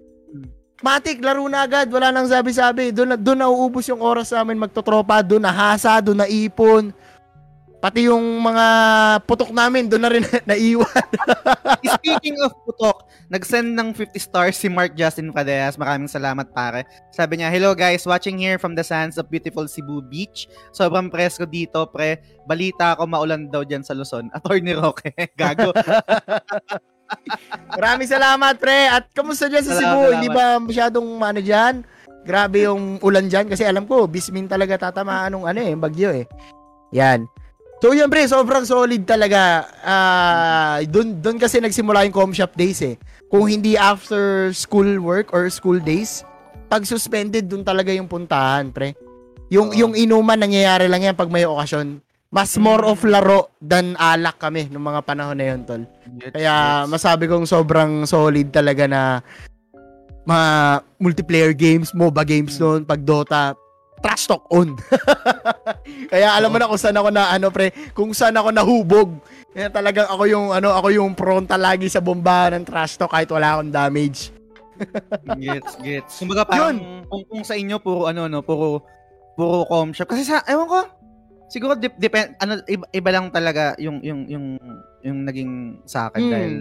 Matic, 0.83 1.21
laro 1.21 1.45
na 1.47 1.63
agad, 1.63 1.87
wala 1.93 2.09
nang 2.09 2.25
sabi-sabi. 2.25 2.89
Doon 2.89 3.13
na 3.13 3.17
doon 3.17 3.39
na 3.39 3.47
uubos 3.47 3.85
yung 3.87 4.01
oras 4.01 4.33
namin 4.33 4.59
magtotropa, 4.59 5.21
doon 5.21 5.45
na 5.45 5.53
hasa, 5.53 6.01
doon 6.01 6.25
na 6.25 6.27
ipon. 6.27 6.89
Pati 7.83 8.07
yung 8.07 8.39
mga 8.39 8.65
putok 9.27 9.51
namin, 9.51 9.91
doon 9.91 10.07
na 10.07 10.11
rin 10.15 10.23
naiwan. 10.47 11.03
Speaking 11.99 12.39
of 12.39 12.55
putok, 12.63 13.03
nag-send 13.27 13.75
ng 13.75 13.91
50 13.91 14.15
stars 14.23 14.55
si 14.55 14.71
Mark 14.71 14.95
Justin 14.95 15.35
Padeas. 15.35 15.75
Maraming 15.75 16.07
salamat 16.07 16.47
pare. 16.55 16.87
Sabi 17.11 17.43
niya, 17.43 17.51
Hello 17.51 17.75
guys, 17.75 18.07
watching 18.07 18.39
here 18.39 18.55
from 18.55 18.71
the 18.71 18.87
sands 18.87 19.19
of 19.19 19.27
beautiful 19.27 19.67
Cebu 19.67 19.99
Beach. 19.99 20.47
Sobrang 20.71 21.11
presko 21.11 21.43
dito, 21.43 21.83
pre. 21.91 22.23
Balita 22.47 22.95
ko 22.95 23.03
maulan 23.03 23.51
daw 23.51 23.67
dyan 23.67 23.83
sa 23.83 23.91
Luzon. 23.91 24.31
Attorney 24.39 24.79
Roque. 24.79 25.11
Gago. 25.35 25.75
Maraming 27.75 28.07
salamat, 28.07 28.63
pre. 28.63 28.87
At 28.87 29.11
kamusta 29.11 29.51
dyan 29.51 29.67
sa 29.67 29.75
Salamat, 29.75 29.83
Cebu? 29.83 29.91
salamat. 29.99 30.13
Hindi 30.15 30.29
ba 30.31 30.45
masyadong 30.63 31.07
ano 31.19 31.39
dyan? 31.43 31.75
Grabe 32.23 32.63
yung 32.63 33.03
ulan 33.03 33.27
dyan 33.27 33.51
kasi 33.51 33.67
alam 33.67 33.83
ko, 33.83 34.07
bismin 34.07 34.47
talaga 34.47 34.87
tatamaan 34.87 35.35
ng 35.35 35.43
ano 35.43 35.59
eh, 35.59 35.75
bagyo 35.75 36.15
eh. 36.15 36.23
Yan. 36.95 37.27
So 37.83 37.91
yun 37.91 38.07
pre, 38.07 38.23
sobrang 38.23 38.63
solid 38.63 39.03
talaga. 39.03 39.67
Ah, 39.83 40.79
doon 40.87 41.19
doon 41.19 41.35
kasi 41.35 41.59
nagsimula 41.59 42.07
yung 42.07 42.15
com 42.15 42.31
shop 42.31 42.55
days 42.55 42.79
eh. 42.79 42.95
Kung 43.27 43.43
hindi 43.43 43.75
after 43.75 44.55
school 44.55 45.03
work 45.03 45.35
or 45.35 45.51
school 45.51 45.83
days, 45.83 46.23
pag 46.71 46.87
suspended 46.87 47.51
doon 47.51 47.67
talaga 47.67 47.91
yung 47.91 48.07
puntahan, 48.07 48.71
pre. 48.71 48.95
Yung 49.51 49.75
Oo. 49.75 49.75
yung 49.75 49.93
inuman 49.99 50.39
nangyayari 50.39 50.87
lang 50.87 51.03
yan 51.03 51.19
pag 51.19 51.27
may 51.27 51.43
okasyon. 51.43 51.99
Mas 52.31 52.55
more 52.55 52.87
of 52.87 53.03
laro 53.03 53.51
than 53.59 53.99
alak 53.99 54.39
kami 54.39 54.71
nung 54.71 54.87
mga 54.87 55.03
panahon 55.03 55.35
na 55.35 55.51
yun, 55.51 55.67
tol. 55.67 55.83
Kaya 56.31 56.87
masabi 56.87 57.27
kong 57.27 57.43
sobrang 57.43 58.07
solid 58.07 58.47
talaga 58.47 58.87
na 58.87 59.19
mga 60.23 60.47
multiplayer 61.03 61.51
games, 61.51 61.91
MOBA 61.91 62.23
games 62.23 62.55
noon, 62.63 62.87
pag 62.87 63.03
Dota, 63.03 63.59
trash 64.03 64.27
talk 64.27 64.43
on. 64.51 64.75
Kaya 66.11 66.35
alam 66.35 66.51
mo 66.51 66.59
na 66.59 66.67
kung 66.67 66.77
saan 66.77 66.99
ako 66.99 67.09
na 67.09 67.31
ano 67.31 67.47
pre, 67.47 67.71
kung 67.95 68.11
saan 68.11 68.35
ako 68.35 68.51
nahubog. 68.51 69.09
Kaya 69.55 69.71
talagang 69.71 70.11
ako 70.11 70.23
yung 70.27 70.47
ano, 70.51 70.75
ako 70.75 70.87
yung 70.91 71.15
pronta 71.15 71.55
lagi 71.55 71.87
sa 71.87 72.03
bombahan 72.03 72.59
ng 72.59 72.67
trash 72.67 72.99
talk 72.99 73.15
kahit 73.15 73.31
wala 73.31 73.55
akong 73.57 73.71
damage. 73.71 74.35
gets, 75.39 75.73
gets. 75.79 76.13
Kumbaga 76.19 76.43
parang 76.43 77.05
kung, 77.07 77.23
kung 77.29 77.43
sa 77.47 77.55
inyo 77.55 77.79
puro 77.79 78.11
ano 78.11 78.27
no, 78.27 78.43
puro 78.43 78.83
puro 79.33 79.63
com 79.65 79.89
shop 79.95 80.11
kasi 80.11 80.27
sa 80.27 80.45
ewan 80.45 80.67
ko 80.69 80.81
siguro 81.49 81.77
dep 81.77 81.93
depend 82.01 82.33
ano 82.41 82.57
iba, 82.65 82.85
iba 82.89 83.09
lang 83.13 83.29
talaga 83.29 83.77
yung 83.77 84.01
yung 84.01 84.25
yung 84.25 84.45
yung 85.05 85.17
naging 85.25 85.81
sa 85.85 86.09
akin 86.09 86.21
Mm. 86.25 86.31
dahil 86.33 86.53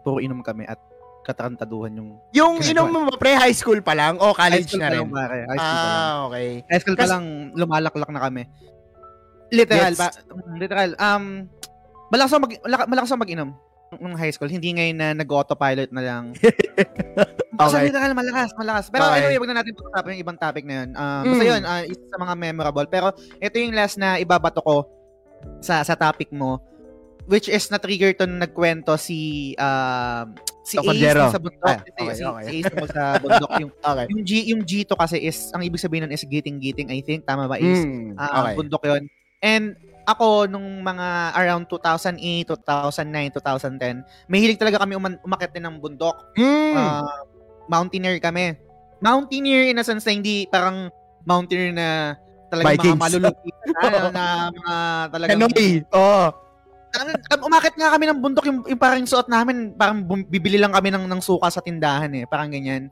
puro 0.00 0.16
inom 0.20 0.40
kami 0.40 0.64
at 0.64 0.80
katarantaduhan 1.26 1.90
yung 1.92 2.10
Yung 2.30 2.54
inom 2.62 2.86
mo 2.86 3.04
ba 3.04 3.18
pre, 3.18 3.34
high 3.34 3.52
school 3.52 3.82
pa 3.82 3.92
lang 3.92 4.14
o 4.16 4.30
college 4.30 4.70
na 4.72 4.86
pa 4.86 4.94
rin? 4.94 5.02
lang 5.02 5.10
high 5.44 5.58
school 5.58 5.74
pa 5.74 5.82
lang. 5.82 5.98
Ah, 5.98 6.16
okay. 6.24 6.48
High 6.64 6.80
school 6.80 6.96
pa 6.96 7.06
lang 7.06 7.24
lumalaklak 7.52 8.08
na 8.08 8.22
kami. 8.22 8.42
Literal 9.48 9.90
Gets. 9.90 9.98
pa, 9.98 10.08
literal 10.54 10.90
um 10.96 11.46
malakas 12.08 12.30
ako 12.30 12.40
mag 12.40 12.52
malak- 12.60 12.88
malakas 12.88 13.10
ako 13.10 13.20
mag-inom 13.20 13.50
nung 13.96 14.14
high 14.14 14.30
school, 14.30 14.50
hindi 14.50 14.74
ngayon 14.74 14.96
na 14.96 15.14
nag-autopilot 15.14 15.90
na 15.90 16.02
lang. 16.02 16.24
Okay. 17.56 17.88
literal, 17.88 18.12
malakas, 18.12 18.52
malakas. 18.52 18.92
Pero 18.92 19.08
Okay. 19.08 19.16
anyway, 19.22 19.40
wag 19.40 19.48
na 19.48 19.56
natin 19.56 19.72
pag-usapan 19.72 20.12
yung 20.12 20.22
ibang 20.22 20.36
topic 20.36 20.68
na 20.68 20.74
yun. 20.76 20.88
Um, 20.92 21.22
Basta 21.24 21.40
Mm. 21.40 21.48
yun, 21.48 21.62
ah, 21.64 21.82
isa 21.86 22.04
sa 22.04 22.18
mga 22.20 22.34
memorable. 22.36 22.84
Pero 22.84 23.06
ito 23.16 23.56
yung 23.56 23.72
last 23.72 23.96
na 23.96 24.20
ibabato 24.20 24.60
ko 24.60 24.84
sa 25.62 25.80
sa 25.80 25.96
topic 25.96 26.28
mo, 26.28 26.60
which 27.26 27.50
is 27.50 27.66
na-trigger 27.70 28.14
to 28.14 28.24
nung 28.24 28.42
nagkwento 28.42 28.94
si 28.96 29.52
um, 29.58 30.34
si. 30.62 30.78
Ace 30.78 31.14
dun 31.14 31.30
sa 31.30 31.42
bundok. 31.42 31.66
Ah, 31.66 31.78
si, 31.78 31.90
okay, 31.90 32.14
si, 32.14 32.22
okay. 32.22 32.44
si 32.46 32.54
Ace 32.62 32.90
sa 32.90 33.04
bundok. 33.18 33.50
yung, 33.62 33.72
Okay. 33.86 34.06
yung, 34.10 34.22
G, 34.22 34.30
yung 34.50 34.62
G 34.66 34.72
to 34.86 34.98
kasi 34.98 35.22
is, 35.22 35.50
ang 35.54 35.62
ibig 35.62 35.82
sabihin 35.82 36.06
nun 36.06 36.14
is 36.14 36.22
giting-giting, 36.26 36.90
I 36.90 37.02
think. 37.02 37.26
Tama 37.26 37.46
ba, 37.46 37.58
Ace? 37.58 37.86
Mm, 37.86 38.18
okay. 38.18 38.54
bundok 38.54 38.82
yon 38.86 39.02
And 39.42 39.78
ako, 40.06 40.46
nung 40.46 40.86
mga 40.86 41.34
around 41.34 41.66
2008, 41.66 42.46
2009, 42.46 43.34
2010, 43.42 44.06
mahilig 44.30 44.58
talaga 44.58 44.82
kami 44.82 44.94
uman- 44.94 45.18
umakit 45.26 45.50
din 45.50 45.66
ng 45.66 45.82
bundok. 45.82 46.14
Mm. 46.38 46.74
Ah, 46.78 47.26
mountaineer 47.66 48.22
kami. 48.22 48.54
Mountaineer 49.02 49.66
in 49.70 49.82
a 49.82 49.84
sense 49.84 50.06
na 50.06 50.14
hindi 50.14 50.46
parang 50.46 50.88
mountaineer 51.26 51.74
na 51.74 52.14
talagang 52.48 52.78
mga 52.78 52.82
Vikings. 52.86 53.02
malulupi 53.02 53.50
na, 53.50 53.82
na 54.16 54.24
mga 54.54 54.74
talagang 55.10 55.40
Kanoy. 55.42 55.70
Oo. 55.90 56.45
Ano, 56.94 57.10
um, 57.16 57.40
umakit 57.50 57.74
nga 57.74 57.90
kami 57.92 58.04
ng 58.06 58.18
bundok 58.22 58.44
yung, 58.46 58.60
yung 58.66 58.80
parang 58.80 59.02
suot 59.02 59.26
namin, 59.26 59.74
parang 59.74 60.04
bum- 60.06 60.28
bibili 60.28 60.56
lang 60.56 60.70
kami 60.70 60.94
ng, 60.94 61.04
ng 61.10 61.22
suka 61.22 61.50
sa 61.50 61.64
tindahan 61.64 62.10
eh, 62.14 62.24
parang 62.30 62.52
ganyan. 62.52 62.88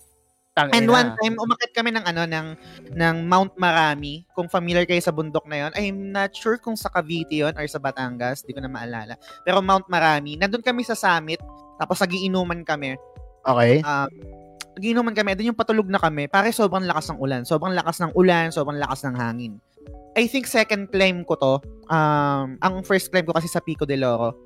And 0.54 0.86
one 0.86 1.18
time, 1.18 1.34
umakit 1.34 1.74
kami 1.74 1.90
ng 1.90 2.06
ano, 2.06 2.30
ng, 2.30 2.46
ng 2.94 3.16
Mount 3.26 3.58
Marami. 3.58 4.22
Kung 4.38 4.46
familiar 4.46 4.86
kayo 4.86 5.02
sa 5.02 5.10
bundok 5.10 5.50
na 5.50 5.66
yon 5.66 5.72
I'm 5.74 6.14
not 6.14 6.30
sure 6.30 6.62
kung 6.62 6.78
sa 6.78 6.86
Cavite 6.94 7.42
yon 7.42 7.58
or 7.58 7.66
sa 7.66 7.82
Batangas, 7.82 8.46
di 8.46 8.54
ko 8.54 8.62
na 8.62 8.70
maalala. 8.70 9.18
Pero 9.42 9.58
Mount 9.58 9.90
Marami, 9.90 10.38
nandun 10.38 10.62
kami 10.62 10.86
sa 10.86 10.94
summit, 10.94 11.42
tapos 11.74 11.98
nagiinuman 11.98 12.62
kami. 12.62 12.94
Okay. 13.42 13.82
Um, 13.82 14.06
nagiinuman 14.78 15.10
kami, 15.10 15.34
doon 15.34 15.50
yung 15.50 15.58
patulog 15.58 15.90
na 15.90 15.98
kami, 15.98 16.30
pare 16.30 16.54
sobrang 16.54 16.86
lakas 16.86 17.10
ng 17.10 17.18
ulan. 17.18 17.42
Sobrang 17.42 17.74
lakas 17.74 17.98
ng 17.98 18.14
ulan, 18.14 18.54
sobrang 18.54 18.78
lakas 18.78 19.02
ng 19.10 19.14
hangin. 19.18 19.58
I 20.14 20.30
think 20.30 20.46
second 20.46 20.90
climb 20.94 21.26
ko 21.26 21.34
to. 21.34 21.54
Um, 21.90 22.56
ang 22.62 22.86
first 22.86 23.10
climb 23.10 23.26
ko 23.26 23.34
kasi 23.34 23.50
sa 23.50 23.58
Pico 23.58 23.82
de 23.84 23.98
Loro. 23.98 24.38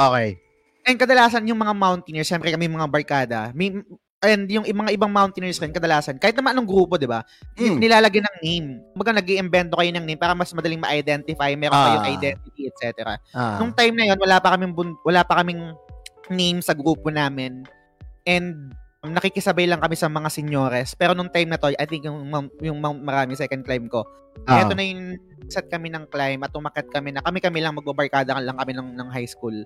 Okay. 0.00 0.40
And 0.88 0.96
kadalasan 0.96 1.44
yung 1.44 1.60
mga 1.60 1.76
mountaineers, 1.76 2.28
syempre 2.28 2.48
kami 2.48 2.66
mga 2.66 2.88
barkada, 2.88 3.40
may, 3.52 3.84
and 4.24 4.48
yung 4.48 4.64
mga 4.64 4.96
ibang 4.96 5.12
mountaineers 5.12 5.60
rin, 5.60 5.72
kadalasan, 5.72 6.16
kahit 6.16 6.36
naman 6.36 6.56
anong 6.56 6.68
grupo, 6.68 6.96
di 6.96 7.04
ba? 7.08 7.20
Mm. 7.56 7.80
Nilalagyan 7.80 8.24
ng 8.24 8.38
name. 8.40 8.68
Kumbaga 8.96 9.20
nag 9.20 9.28
iimbento 9.28 9.76
kayo 9.76 9.92
ng 9.92 10.04
name 10.08 10.20
para 10.20 10.32
mas 10.32 10.52
madaling 10.56 10.80
ma-identify, 10.80 11.52
meron 11.52 11.76
Ah. 11.76 11.84
kayong 11.84 12.08
identity, 12.16 12.62
etc. 12.68 13.16
Ah. 13.36 13.60
Nung 13.60 13.76
time 13.76 13.96
na 13.96 14.08
yon 14.12 14.18
wala 14.20 14.40
pa 14.40 14.56
kaming 14.56 14.72
wala 15.04 15.20
pa 15.24 15.40
kaming 15.44 15.72
name 16.32 16.60
sa 16.64 16.72
grupo 16.72 17.12
namin. 17.12 17.64
And 18.24 18.72
nakikisabay 19.00 19.64
lang 19.64 19.80
kami 19.80 19.96
sa 19.96 20.12
mga 20.12 20.28
senyores. 20.28 20.92
Pero 20.92 21.16
nung 21.16 21.32
time 21.32 21.48
na 21.48 21.56
to, 21.56 21.72
I 21.72 21.86
think 21.88 22.04
yung 22.04 22.28
yung 22.60 22.78
Marami 22.80 23.32
second 23.32 23.64
climb 23.64 23.88
ko. 23.88 24.04
Ah. 24.44 24.60
Ito 24.64 24.76
na 24.76 24.84
yung 24.84 25.16
set 25.48 25.72
kami 25.72 25.88
ng 25.88 26.12
climb 26.12 26.44
at 26.44 26.52
umakyat 26.52 26.92
kami 26.92 27.16
na 27.16 27.24
kami-kami 27.24 27.64
lang 27.64 27.74
magbabarkada 27.74 28.36
lang 28.38 28.56
kami 28.60 28.72
ng, 28.76 28.88
ng 28.94 29.08
high 29.08 29.26
school. 29.26 29.56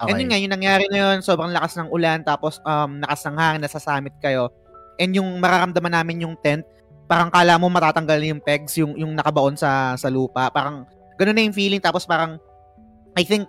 And 0.00 0.16
yun 0.16 0.32
nga, 0.32 0.40
yung 0.40 0.54
nangyari 0.56 0.88
na 0.88 0.96
yun, 0.96 1.16
sobrang 1.20 1.52
lakas 1.52 1.76
ng 1.76 1.92
ulan, 1.92 2.24
tapos 2.24 2.56
um, 2.64 3.04
lakas 3.04 3.20
ng 3.28 3.36
hangin, 3.36 3.60
nasa 3.60 3.76
summit 3.76 4.16
kayo. 4.24 4.48
And 4.96 5.12
yung 5.12 5.28
mararamdaman 5.44 5.92
namin 5.92 6.24
yung 6.24 6.40
tent, 6.40 6.64
parang 7.04 7.28
kala 7.28 7.60
mo 7.60 7.68
matatanggal 7.68 8.16
yung 8.24 8.40
pegs, 8.40 8.80
yung, 8.80 8.96
yung 8.96 9.12
nakabaon 9.12 9.60
sa, 9.60 9.92
sa 10.00 10.08
lupa. 10.08 10.48
Parang, 10.48 10.88
ganun 11.20 11.36
na 11.36 11.44
yung 11.44 11.52
feeling. 11.52 11.84
Tapos 11.84 12.08
parang, 12.08 12.40
I 13.12 13.28
think, 13.28 13.44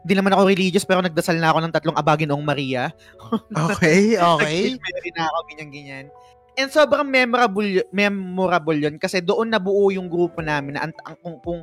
di 0.00 0.16
naman 0.16 0.32
ako 0.32 0.48
religious, 0.48 0.88
pero 0.88 1.04
nagdasal 1.04 1.36
na 1.36 1.52
ako 1.52 1.58
ng 1.60 1.72
tatlong 1.72 1.98
abagin 1.98 2.32
ong 2.32 2.44
Maria. 2.44 2.88
Okay, 3.70 4.16
okay. 4.16 4.74
Nag-Mary 4.74 5.10
na 5.12 5.28
ako, 5.28 5.38
ganyan-ganyan. 5.52 6.06
And 6.58 6.68
sobrang 6.72 7.06
memorable, 7.06 7.84
memorable 7.94 8.76
yun 8.76 8.98
kasi 8.98 9.22
doon 9.22 9.54
nabuo 9.54 9.92
yung 9.94 10.10
grupo 10.10 10.42
namin 10.42 10.76
na 10.76 10.88
ang, 10.88 10.92
ang- 11.06 11.20
kung, 11.22 11.36
kung, 11.40 11.60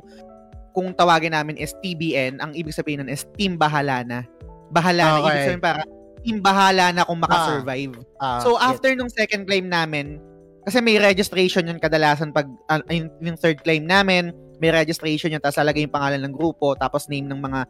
kung 0.72 0.88
tawagin 0.94 1.34
namin 1.34 1.58
is 1.58 1.74
TBN, 1.82 2.38
ang 2.38 2.54
ibig 2.54 2.72
sabihin 2.72 3.04
nun 3.04 3.10
is 3.12 3.26
Team 3.36 3.58
Bahala 3.58 4.06
na. 4.06 4.24
Bahala 4.70 5.02
na. 5.02 5.18
Ibig 5.18 5.28
Okay. 5.28 5.44
sabihin 5.44 5.64
para 5.64 5.82
Team 6.22 6.38
Bahala 6.42 6.86
na 6.94 7.06
kung 7.06 7.20
makasurvive. 7.20 7.94
Ah, 8.18 8.42
so 8.42 8.54
yes. 8.58 8.62
after 8.74 8.90
nung 8.94 9.10
second 9.10 9.46
claim 9.46 9.66
namin, 9.66 10.18
kasi 10.66 10.82
may 10.82 10.98
registration 10.98 11.66
yun 11.66 11.78
kadalasan 11.78 12.30
pag 12.30 12.46
ah, 12.70 12.82
yung, 12.90 13.10
yung 13.22 13.38
third 13.38 13.60
claim 13.62 13.86
namin, 13.86 14.30
may 14.58 14.74
registration 14.74 15.30
yun, 15.30 15.42
tapos 15.42 15.62
lalagay 15.62 15.86
yung 15.86 15.94
pangalan 15.94 16.20
ng 16.26 16.34
grupo, 16.34 16.74
tapos 16.74 17.06
name 17.06 17.26
ng 17.26 17.38
mga 17.38 17.60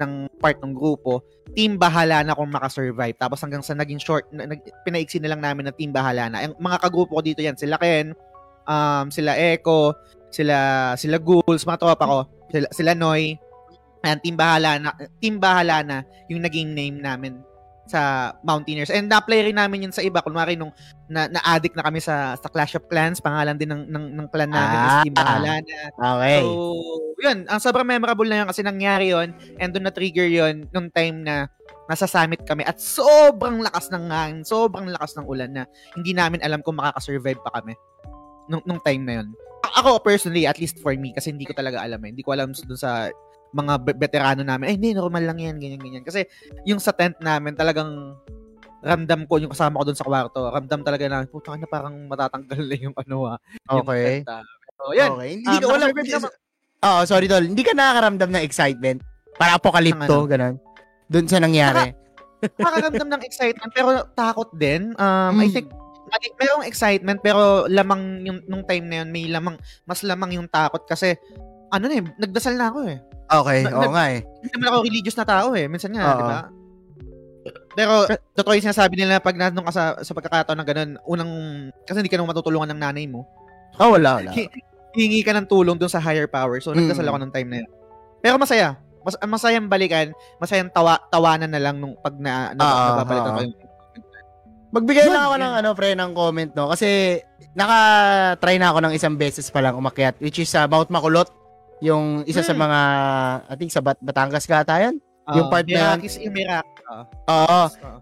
ng 0.00 0.28
part 0.40 0.60
ng 0.60 0.72
grupo, 0.76 1.24
team 1.56 1.80
bahala 1.80 2.20
na 2.20 2.36
kung 2.36 2.52
makasurvive. 2.52 3.16
Tapos 3.16 3.40
hanggang 3.40 3.64
sa 3.64 3.72
naging 3.72 4.00
short, 4.00 4.28
na, 4.32 4.44
pinaiksi 4.84 5.16
na 5.20 5.32
lang 5.32 5.40
namin 5.40 5.68
na 5.68 5.74
team 5.74 5.92
bahala 5.92 6.28
na. 6.28 6.44
Ang 6.44 6.56
mga 6.60 6.78
kagrupo 6.84 7.16
ko 7.16 7.22
dito 7.24 7.40
yan, 7.40 7.56
sila 7.56 7.80
Ken, 7.80 8.12
um, 8.68 9.06
sila 9.08 9.32
Echo, 9.34 9.96
sila 10.28 10.92
sila 11.00 11.16
Ghouls, 11.16 11.64
mga 11.64 11.80
tropa 11.80 12.04
ko, 12.04 12.18
sila, 12.52 12.66
sila 12.74 12.92
Noy, 12.92 13.40
and 14.04 14.20
team 14.20 14.36
bahala 14.36 14.76
na, 14.78 14.90
team 15.18 15.40
bahala 15.40 15.80
na 15.80 15.96
yung 16.28 16.44
naging 16.44 16.76
name 16.76 17.00
namin 17.00 17.40
sa 17.86 18.34
Mountaineers. 18.42 18.90
And 18.90 19.06
na-play 19.06 19.46
rin 19.46 19.56
namin 19.56 19.86
yun 19.88 19.94
sa 19.94 20.02
iba. 20.02 20.18
Kunwari 20.20 20.58
nung 20.58 20.74
na, 21.06 21.30
na-addict 21.30 21.78
na 21.78 21.86
kami 21.86 22.02
sa, 22.02 22.34
sa 22.34 22.50
Clash 22.50 22.74
of 22.74 22.90
Clans, 22.90 23.22
pangalan 23.22 23.54
din 23.54 23.70
ng, 23.70 23.86
ng, 23.86 24.06
ng 24.18 24.26
clan 24.28 24.50
namin 24.50 24.76
is 24.76 24.90
Ah. 24.90 25.02
Team 25.06 25.14
Bahala 25.14 25.52
na. 25.62 25.78
Okay. 25.94 26.40
So, 26.42 26.50
yun. 27.22 27.38
Ang 27.46 27.60
sobrang 27.62 27.86
memorable 27.86 28.26
na 28.26 28.42
yun 28.42 28.48
kasi 28.50 28.60
nangyari 28.60 29.14
yun 29.14 29.30
and 29.56 29.70
doon 29.70 29.86
na-trigger 29.86 30.26
yun 30.26 30.66
nung 30.74 30.90
time 30.90 31.22
na 31.22 31.46
nasa 31.86 32.10
summit 32.10 32.42
kami 32.42 32.66
at 32.66 32.82
sobrang 32.82 33.62
lakas 33.62 33.88
ng 33.94 34.10
hangin, 34.10 34.42
sobrang 34.42 34.90
lakas 34.90 35.14
ng 35.14 35.26
ulan 35.26 35.50
na 35.54 35.62
hindi 35.94 36.10
namin 36.10 36.42
alam 36.42 36.58
kung 36.60 36.74
makakasurvive 36.74 37.38
pa 37.38 37.62
kami 37.62 37.78
nung, 38.50 38.62
nung 38.66 38.82
time 38.82 39.02
na 39.06 39.14
yun. 39.22 39.28
A- 39.62 39.82
Ako 39.82 40.02
personally, 40.02 40.46
at 40.46 40.58
least 40.58 40.82
for 40.82 40.90
me, 40.94 41.14
kasi 41.14 41.30
hindi 41.30 41.46
ko 41.46 41.54
talaga 41.54 41.82
alam 41.82 42.02
eh. 42.02 42.10
Hindi 42.10 42.26
ko 42.26 42.34
alam 42.34 42.50
doon 42.50 42.78
sa 42.78 43.10
mga 43.52 43.74
veterano 43.98 44.42
namin, 44.42 44.66
ay 44.70 44.74
hindi, 44.78 44.90
normal 44.94 45.22
lang 45.22 45.38
yan, 45.38 45.56
ganyan, 45.58 45.80
ganyan. 45.80 46.04
Kasi 46.04 46.24
yung 46.64 46.80
sa 46.80 46.90
tent 46.90 47.18
namin, 47.20 47.54
talagang 47.54 48.16
ramdam 48.82 49.26
ko, 49.26 49.38
yung 49.38 49.50
kasama 49.50 49.82
ko 49.82 49.90
doon 49.90 49.98
sa 49.98 50.06
kwarto, 50.06 50.40
ramdam 50.50 50.80
talaga 50.82 51.04
na, 51.06 51.26
puta 51.26 51.54
na 51.54 51.66
parang 51.66 51.94
matatanggal 52.06 52.60
na 52.62 52.76
yung 52.78 52.94
ano 52.94 53.16
ah. 53.34 53.38
yung 53.70 53.82
Okay. 53.86 54.22
tent, 54.22 54.30
ah. 54.30 54.42
So, 54.76 54.92
yun. 54.92 55.10
Okay. 55.16 55.30
Hindi 55.40 55.48
Um, 55.48 55.60
ka 55.60 55.66
wala. 55.72 56.28
Oo, 56.86 57.00
sorry 57.08 57.26
tol. 57.26 57.40
Hindi 57.42 57.62
ka 57.64 57.72
nakakaramdam 57.72 58.30
ng 58.36 58.44
excitement. 58.44 59.00
Para 59.34 59.56
apokalipto, 59.56 60.28
ganun. 60.28 60.60
Doon 61.08 61.26
sa 61.26 61.40
nangyari. 61.40 61.96
nakakaramdam 62.60 63.08
ng 63.16 63.22
excitement 63.24 63.72
pero 63.72 64.04
takot 64.12 64.52
din. 64.54 64.92
Um, 65.00 65.40
I 65.40 65.48
Mm. 65.48 65.54
think 65.56 65.68
merong 66.38 66.68
excitement 66.68 67.18
pero 67.18 67.66
lamang 67.66 68.22
yung 68.22 68.38
nung 68.46 68.62
time 68.62 68.86
na 68.86 69.02
yun 69.02 69.08
may 69.10 69.26
lamang 69.26 69.58
mas 69.82 70.06
lamang 70.06 70.38
yung 70.38 70.46
takot 70.46 70.86
kasi 70.86 71.18
ano 71.74 71.90
na 71.90 71.98
eh, 71.98 72.04
nagdasal 72.20 72.54
na 72.54 72.70
ako 72.70 72.78
eh. 72.86 73.00
Okay, 73.26 73.58
Na- 73.62 73.72
oo 73.72 73.82
nag- 73.82 73.94
nga 73.94 74.04
eh. 74.08 74.20
Hindi 74.22 74.50
naman 74.54 74.66
ako 74.68 74.78
religious 74.82 75.18
na 75.18 75.26
tao 75.26 75.48
eh. 75.52 75.66
Minsan 75.66 75.90
nga, 75.90 76.04
di 76.14 76.24
ba? 76.24 76.40
Pero 77.76 77.92
totoo 78.32 78.54
yung 78.54 78.66
sinasabi 78.66 78.94
nila 78.96 79.20
pag 79.20 79.36
nandun 79.36 79.66
ka 79.66 79.72
sa, 79.74 79.84
sa 80.00 80.12
pagkakataon 80.12 80.58
ng 80.58 80.68
ganun, 80.68 80.90
unang, 81.04 81.30
kasi 81.84 82.00
hindi 82.00 82.10
ka 82.10 82.16
naman 82.16 82.32
matutulungan 82.32 82.70
ng 82.72 82.80
nanay 82.80 83.06
mo. 83.06 83.26
Oh, 83.76 83.92
wala, 83.92 84.18
wala. 84.18 84.30
Hihingi 84.96 85.20
ka 85.20 85.36
ng 85.36 85.44
tulong 85.44 85.76
dun 85.76 85.90
sa 85.90 86.00
higher 86.00 86.24
power. 86.24 86.58
So, 86.58 86.72
nagdasal 86.72 87.04
Mm. 87.04 87.10
ako 87.12 87.18
ng 87.20 87.32
time 87.32 87.48
na 87.50 87.56
yun. 87.60 87.68
Pero 88.24 88.40
masaya. 88.40 88.80
Mas, 89.04 89.14
masayang 89.20 89.68
balikan, 89.68 90.10
masayang 90.40 90.72
tawa, 90.72 90.98
tawanan 91.06 91.52
na 91.52 91.60
lang 91.60 91.76
nung 91.76 91.94
pag 91.94 92.16
na, 92.16 92.56
na, 92.56 92.62
Ah, 92.64 92.88
nababalikan 92.96 93.30
ah. 93.30 93.36
ko 93.36 93.42
yung 93.44 93.56
Magbigay 94.66 95.06
lang 95.06 95.24
ako 95.24 95.36
ng 95.38 95.52
ano, 95.56 95.68
pre, 95.72 95.94
ng 95.94 96.10
comment, 96.12 96.52
no? 96.52 96.68
Kasi 96.68 97.16
naka-try 97.54 98.58
na 98.58 98.74
ako 98.74 98.78
ng 98.82 98.92
isang 98.92 99.14
beses 99.14 99.48
pa 99.48 99.62
lang 99.62 99.72
umakyat, 99.72 100.18
which 100.18 100.36
is 100.36 100.50
sa 100.50 100.66
Mount 100.66 100.90
Makulot. 100.90 101.30
Yung 101.80 102.24
isa 102.24 102.40
sa 102.40 102.56
Hmm. 102.56 102.62
mga, 102.64 102.80
I 103.46 103.54
think 103.56 103.70
sa 103.70 103.84
Bat- 103.84 104.00
Batangas 104.00 104.48
kata 104.48 104.80
yan. 104.80 104.96
Yung 105.34 105.48
Ah, 105.48 105.52
part 105.52 105.66
na 105.66 105.72
yun. 105.72 105.98
Mirakis, 106.00 106.14
yung 106.22 106.34
Mirak. 106.34 106.68
Ah. 106.86 107.04
Oo. 107.26 107.62
Ah. 107.66 107.98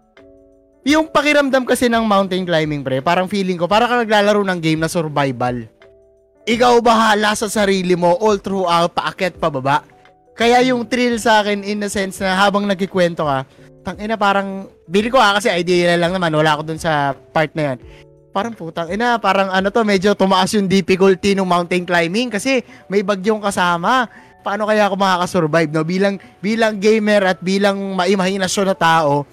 Yung 0.85 1.05
pakiramdam 1.09 1.65
kasi 1.65 1.89
ng 1.89 2.05
mountain 2.05 2.45
climbing, 2.45 2.85
pre, 2.85 3.01
parang 3.01 3.25
feeling 3.25 3.57
ko, 3.57 3.65
parang 3.65 3.89
ka 3.89 3.97
naglalaro 4.05 4.45
ng 4.45 4.59
game 4.61 4.77
na 4.77 4.87
survival. 4.87 5.65
Ikaw 6.45 6.77
bahala 6.77 7.33
sa 7.33 7.49
sarili 7.49 7.97
mo 7.97 8.13
all 8.21 8.37
throughout, 8.37 8.93
paakyat 8.93 9.41
pababa. 9.41 9.81
Kaya 10.37 10.61
yung 10.61 10.85
thrill 10.85 11.17
sa 11.17 11.41
akin 11.41 11.65
in 11.65 11.81
the 11.81 11.89
sense 11.89 12.21
na 12.21 12.37
habang 12.37 12.69
nagkikwento 12.69 13.25
ka, 13.25 13.49
tang 13.81 13.97
ina 13.97 14.13
parang, 14.13 14.69
bili 14.85 15.09
ko 15.09 15.17
ah, 15.17 15.33
kasi 15.33 15.49
idea 15.49 15.97
lang 15.97 16.13
naman, 16.13 16.29
wala 16.29 16.53
ako 16.53 16.69
dun 16.69 16.77
sa 16.77 17.17
part 17.33 17.49
na 17.57 17.73
yan. 17.73 17.77
Parang 18.35 18.51
putang 18.51 18.91
ina, 18.91 19.15
parang 19.15 19.47
ano 19.47 19.71
to, 19.71 19.87
medyo 19.87 20.11
tumaas 20.11 20.51
yung 20.51 20.67
difficulty 20.67 21.31
ng 21.31 21.47
mountain 21.47 21.87
climbing 21.87 22.27
kasi 22.27 22.67
may 22.91 22.99
bagyong 22.99 23.39
kasama. 23.39 24.11
Paano 24.43 24.67
kaya 24.67 24.91
ako 24.91 24.99
makakasurvive, 24.99 25.71
no? 25.71 25.87
Bilang, 25.87 26.19
bilang 26.43 26.75
gamer 26.75 27.31
at 27.31 27.39
bilang 27.39 27.95
maimahinasyon 27.95 28.67
na 28.67 28.75
tao, 28.75 29.23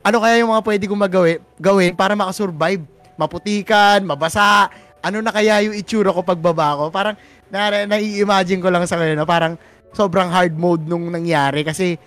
ano 0.00 0.16
kaya 0.24 0.40
yung 0.40 0.56
mga 0.56 0.64
pwede 0.64 0.84
kong 0.88 1.02
magawi, 1.04 1.32
gawin 1.60 1.92
para 1.92 2.16
makasurvive? 2.16 2.80
Maputikan, 3.20 4.00
mabasa, 4.08 4.72
ano 5.04 5.20
na 5.20 5.36
kaya 5.36 5.60
yung 5.68 5.76
itsura 5.76 6.08
ko 6.08 6.24
pagbaba 6.24 6.80
ko? 6.80 6.84
Parang 6.88 7.12
na, 7.52 7.84
nai-imagine 7.84 8.64
ko 8.64 8.72
lang 8.72 8.88
sa 8.88 8.96
kanila, 8.96 9.28
parang 9.28 9.60
sobrang 9.92 10.32
hard 10.32 10.56
mode 10.56 10.88
nung 10.88 11.12
nangyari 11.12 11.60
kasi 11.60 12.00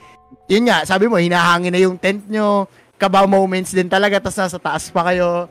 yun 0.50 0.66
nga, 0.66 0.82
sabi 0.82 1.06
mo, 1.06 1.22
hinahangin 1.22 1.70
na 1.70 1.82
yung 1.86 2.02
tent 2.02 2.26
nyo, 2.26 2.66
kabaw 2.98 3.30
moments 3.30 3.70
din 3.70 3.86
talaga, 3.86 4.18
tas 4.18 4.34
nasa 4.34 4.58
taas 4.58 4.90
pa 4.90 5.14
kayo. 5.14 5.46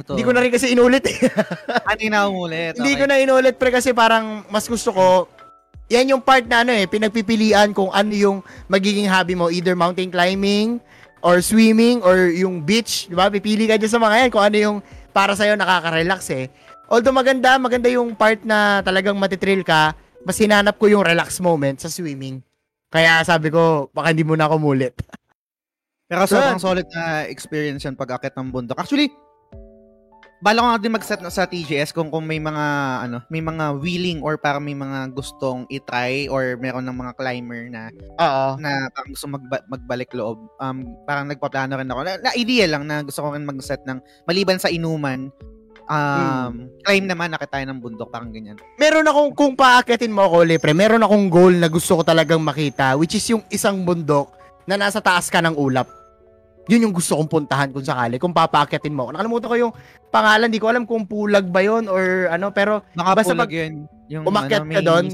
Ito. 0.00 0.16
Hindi 0.16 0.24
ko 0.26 0.32
na 0.32 0.40
rin 0.40 0.52
kasi 0.52 0.72
inulit 0.72 1.04
eh. 1.06 1.18
Ano 1.88 2.00
yung 2.00 2.14
naumulit? 2.16 2.72
Hindi 2.80 2.94
ko 2.96 3.04
na 3.04 3.20
inulit 3.20 3.54
pre 3.60 3.70
kasi 3.70 3.92
parang 3.92 4.42
mas 4.48 4.64
gusto 4.64 4.90
ko 4.90 5.28
yan 5.90 6.14
yung 6.14 6.22
part 6.22 6.46
na 6.46 6.62
ano 6.62 6.70
eh, 6.70 6.86
pinagpipilian 6.86 7.74
kung 7.74 7.90
ano 7.90 8.14
yung 8.14 8.38
magiging 8.70 9.10
hobby 9.10 9.34
mo, 9.34 9.50
either 9.50 9.74
mountain 9.74 10.06
climbing, 10.06 10.78
or 11.18 11.42
swimming, 11.42 11.98
or 12.06 12.30
yung 12.30 12.62
beach, 12.62 13.10
di 13.10 13.18
ba? 13.18 13.26
Pipili 13.26 13.66
ka 13.66 13.74
dyan 13.74 13.90
sa 13.90 13.98
mga 13.98 14.16
yan 14.24 14.30
kung 14.30 14.44
ano 14.46 14.56
yung 14.56 14.76
para 15.10 15.34
sa'yo 15.34 15.58
nakaka-relax 15.58 16.30
eh. 16.30 16.46
Although 16.86 17.14
maganda, 17.14 17.58
maganda 17.58 17.90
yung 17.90 18.14
part 18.14 18.38
na 18.46 18.86
talagang 18.86 19.18
matitrill 19.18 19.66
ka, 19.66 19.92
mas 20.22 20.38
hinanap 20.38 20.78
ko 20.78 20.86
yung 20.86 21.02
relax 21.02 21.42
moment 21.42 21.82
sa 21.82 21.90
swimming. 21.90 22.38
Kaya 22.86 23.22
sabi 23.26 23.50
ko, 23.50 23.90
baka 23.90 24.14
hindi 24.14 24.22
mo 24.22 24.38
na 24.38 24.46
ako 24.46 24.62
mulit. 24.62 24.94
Pero 26.10 26.26
sobrang 26.26 26.58
solid 26.58 26.86
na 26.90 27.26
experience 27.30 27.86
yan 27.86 27.94
pag 27.94 28.18
akit 28.18 28.34
ng 28.34 28.50
bundok. 28.50 28.78
Actually, 28.78 29.10
bala 30.40 30.64
ko 30.64 30.66
nga 30.72 30.80
din 30.80 30.96
mag-set 30.96 31.20
na 31.20 31.28
sa 31.28 31.44
TGS 31.44 31.92
kung 31.92 32.08
kung 32.08 32.24
may 32.24 32.40
mga 32.40 32.64
ano, 33.04 33.20
may 33.28 33.44
mga 33.44 33.76
willing 33.76 34.24
or 34.24 34.40
parang 34.40 34.64
may 34.64 34.72
mga 34.72 35.12
gustong 35.12 35.68
i-try 35.68 36.32
or 36.32 36.56
meron 36.56 36.88
ng 36.88 36.96
mga 36.96 37.12
climber 37.20 37.68
na 37.68 37.92
Oo. 38.16 38.56
na 38.56 38.88
parang 38.88 39.10
gusto 39.12 39.28
magba- 39.28 39.66
magbalik 39.68 40.10
loob. 40.16 40.40
Um 40.56 40.96
parang 41.04 41.28
nagpaplano 41.28 41.76
rin 41.76 41.92
ako. 41.92 42.00
Na, 42.08 42.12
na 42.24 42.32
idea 42.40 42.64
lang 42.64 42.88
na 42.88 43.04
gusto 43.04 43.20
ko 43.20 43.36
rin 43.36 43.44
mag-set 43.44 43.84
ng 43.84 44.00
maliban 44.24 44.56
sa 44.56 44.72
inuman 44.72 45.28
um 45.90 46.70
climb 46.86 47.04
naman 47.04 47.34
nakita 47.34 47.58
tayo 47.58 47.64
ng 47.68 47.80
bundok 47.82 48.08
parang 48.08 48.30
ganyan. 48.30 48.56
Meron 48.78 49.10
akong, 49.10 49.34
kung 49.34 49.52
paakyatin 49.58 50.14
mo 50.14 50.22
ako, 50.24 50.46
Lepre, 50.46 50.70
meron 50.70 51.02
akong 51.02 51.26
goal 51.26 51.52
na 51.52 51.66
gusto 51.66 51.98
ko 51.98 52.02
talagang 52.06 52.38
makita, 52.40 52.94
which 52.94 53.18
is 53.18 53.26
yung 53.26 53.42
isang 53.50 53.82
bundok 53.82 54.30
na 54.70 54.78
nasa 54.78 55.02
taas 55.02 55.26
ka 55.26 55.42
ng 55.42 55.58
ulap. 55.58 55.90
Yun 56.70 56.86
yung 56.86 56.94
gusto 56.94 57.18
kong 57.18 57.26
puntahan 57.26 57.74
kung 57.74 57.82
sakali, 57.82 58.22
kung 58.22 58.30
papaakyatin 58.30 58.94
mo. 58.94 59.10
ako. 59.10 59.18
Nakalimutan 59.18 59.50
ko 59.50 59.56
yung 59.58 59.72
pangalan, 60.10 60.50
di 60.50 60.58
ko 60.58 60.68
alam 60.68 60.84
kung 60.84 61.06
pulag 61.06 61.46
ba 61.46 61.62
yon 61.62 61.86
or 61.86 62.28
ano, 62.28 62.50
pero 62.50 62.82
Baka 62.92 63.16
Basta 63.16 63.34
pag 63.34 63.50
yun. 63.50 63.86
Yung 64.06 64.26
umakyat 64.26 64.62
ano, 64.62 64.74
ka 64.74 64.82
doon, 64.82 65.04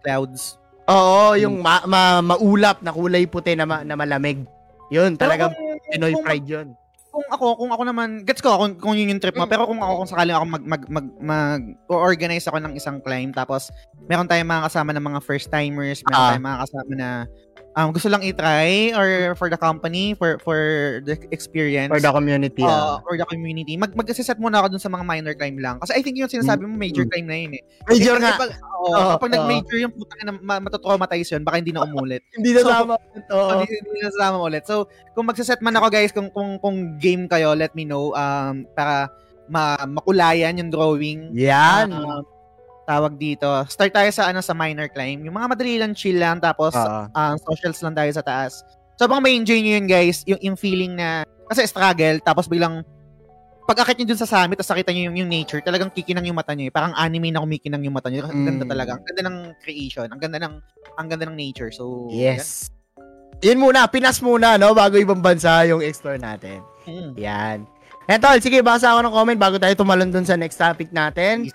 clouds. 0.00 0.56
oo, 0.86 1.34
yung 1.34 1.58
ma- 1.58 1.84
ma- 1.84 2.22
maulap 2.24 2.80
na 2.80 2.94
kulay 2.94 3.26
puti 3.26 3.52
na, 3.52 3.66
ma- 3.66 3.82
na 3.82 3.92
malamig. 3.92 4.46
Yun, 4.88 5.18
kung- 5.18 5.54
Pinoy 5.88 6.14
pride 6.16 6.48
yun. 6.48 6.68
kung 7.08 7.24
ako, 7.28 7.46
kung 7.58 7.72
ako 7.74 7.82
naman, 7.82 8.08
gets 8.22 8.38
ko 8.38 8.54
kung, 8.54 8.78
kung 8.78 8.94
yun 8.94 9.10
yung 9.10 9.18
trip 9.18 9.34
mo, 9.34 9.42
Mm. 9.42 9.50
pero 9.50 9.66
kung 9.66 9.82
ako, 9.82 9.92
kung 9.98 10.10
sakaling 10.14 10.36
ako 10.38 10.44
mag, 10.46 10.64
mag, 10.64 10.82
mag, 10.86 11.06
mag, 11.18 11.62
organize 11.88 12.46
ako 12.46 12.62
ng 12.62 12.78
isang 12.78 13.02
climb, 13.02 13.34
tapos 13.34 13.74
meron 14.06 14.30
tayong 14.30 14.46
mga 14.46 14.70
kasama 14.70 14.94
ng 14.94 15.02
mga 15.02 15.20
first 15.20 15.50
timers, 15.50 15.98
meron 16.06 16.14
Ah. 16.14 16.28
tayong 16.30 16.46
mga 16.46 16.60
kasama 16.62 16.92
na 16.94 17.08
um, 17.78 17.94
gusto 17.94 18.10
lang 18.10 18.26
i-try 18.26 18.90
or 18.90 19.38
for 19.38 19.46
the 19.46 19.54
company, 19.54 20.18
for 20.18 20.42
for 20.42 20.58
the 21.06 21.14
experience. 21.30 21.94
For 21.94 22.02
the 22.02 22.10
community. 22.10 22.66
uh, 22.66 22.98
ah. 22.98 23.06
for 23.06 23.14
the 23.14 23.22
community. 23.30 23.78
Mag 23.78 23.94
mag-set 23.94 24.34
muna 24.42 24.58
ako 24.58 24.74
dun 24.74 24.82
sa 24.82 24.90
mga 24.90 25.04
minor 25.06 25.34
climb 25.38 25.62
lang. 25.62 25.78
Kasi 25.78 25.94
I 25.94 26.02
think 26.02 26.18
yung 26.18 26.26
sinasabi 26.26 26.66
mo, 26.66 26.74
major 26.74 27.06
Mm. 27.06 27.10
climb 27.14 27.28
na 27.30 27.38
yun 27.38 27.52
eh. 27.54 27.62
Major 27.86 28.18
Eh, 28.18 28.22
nga. 28.26 28.32
Pag, 28.34 28.50
oo, 28.58 28.90
Oo, 28.90 29.08
kapag 29.14 29.30
oo. 29.30 29.34
nag-major 29.38 29.76
yung 29.78 29.94
putang 29.94 30.20
na 30.26 30.32
ma- 30.34 30.62
matatraumatize 30.66 31.30
yun, 31.30 31.42
baka 31.46 31.62
hindi 31.62 31.70
na 31.70 31.86
umulit. 31.86 32.26
Hindi 32.34 32.50
na 32.50 32.60
So, 32.66 32.70
tama. 32.74 32.94
Oo. 33.30 33.48
Hindi, 33.62 33.74
hindi 33.78 34.00
na 34.02 34.10
sama 34.10 34.38
ulit. 34.42 34.64
So, 34.66 34.90
kung 35.14 35.30
magsaset 35.30 35.62
man 35.62 35.78
ako 35.78 35.86
guys, 35.88 36.10
kung, 36.10 36.28
kung, 36.34 36.58
kung 36.58 36.98
game 36.98 37.30
kayo, 37.30 37.54
let 37.54 37.70
me 37.78 37.86
know 37.86 38.10
um, 38.18 38.66
para 38.74 39.06
ma 39.48 39.80
makulayan 39.88 40.60
yung 40.60 40.68
drawing. 40.68 41.32
Yan. 41.32 41.88
Um, 41.94 42.20
tawag 42.88 43.14
dito. 43.14 43.44
Start 43.68 43.92
tayo 43.92 44.08
sa 44.08 44.32
ano 44.32 44.40
sa 44.40 44.56
minor 44.56 44.88
climb. 44.88 45.20
Yung 45.20 45.36
mga 45.36 45.48
madali 45.48 45.76
lang, 45.76 45.92
chill 45.92 46.16
lang, 46.16 46.40
tapos 46.40 46.72
Oo. 46.72 47.04
ah, 47.06 47.36
socials 47.38 47.76
lang 47.78 47.92
tayo 47.92 48.08
sa 48.08 48.24
taas. 48.24 48.64
Sobrang 48.96 49.20
may 49.20 49.36
enjoy 49.36 49.60
nyo 49.60 49.76
yun 49.76 49.86
guys, 49.86 50.24
yung, 50.24 50.40
yung 50.42 50.56
feeling 50.56 50.96
na, 50.96 51.22
kasi 51.46 51.62
struggle, 51.64 52.16
tapos 52.18 52.48
biglang, 52.48 52.80
pag 53.62 53.84
akit 53.84 54.00
nyo 54.00 54.08
dun 54.08 54.16
sa 54.16 54.24
summit, 54.24 54.56
tapos 54.56 54.72
nakita 54.72 54.90
nyo 54.90 55.12
yung, 55.12 55.16
yung 55.18 55.30
nature, 55.30 55.60
talagang 55.60 55.92
kikinang 55.92 56.24
yung 56.24 56.34
mata 56.34 56.56
nyo. 56.56 56.66
eh. 56.66 56.72
Parang 56.72 56.96
anime 56.96 57.28
na 57.28 57.38
kumikinang 57.38 57.84
yung 57.84 57.92
mata 57.92 58.08
nyo. 58.08 58.24
Ang 58.24 58.48
ganda 58.48 58.64
Mm. 58.64 58.72
talaga. 58.72 58.90
Ang 58.96 59.04
ganda 59.04 59.22
ng 59.28 59.36
creation. 59.60 60.08
Ang 60.08 60.18
ganda 60.18 60.38
ng, 60.40 60.54
ang 60.96 61.06
ganda 61.06 61.28
ng 61.28 61.36
nature. 61.36 61.68
So, 61.68 62.08
Yes. 62.08 62.72
Yun 63.38 63.60
muna, 63.60 63.84
Pinas 63.86 64.18
muna, 64.18 64.56
no? 64.56 64.72
Bago 64.72 64.96
ibang 64.96 65.20
bansa 65.20 65.62
yung 65.68 65.78
explore 65.78 66.16
natin. 66.16 66.64
yan. 66.82 66.90
Mm. 66.90 67.12
Yan. 67.14 67.58
Eto, 68.08 68.24
sige, 68.40 68.64
basa 68.64 68.88
ako 68.88 69.04
ng 69.04 69.12
comment 69.12 69.38
bago 69.38 69.56
tayo 69.60 69.76
tumalon 69.76 70.08
dun 70.08 70.24
sa 70.24 70.32
next 70.34 70.56
topic 70.56 70.88
natin. 70.90 71.52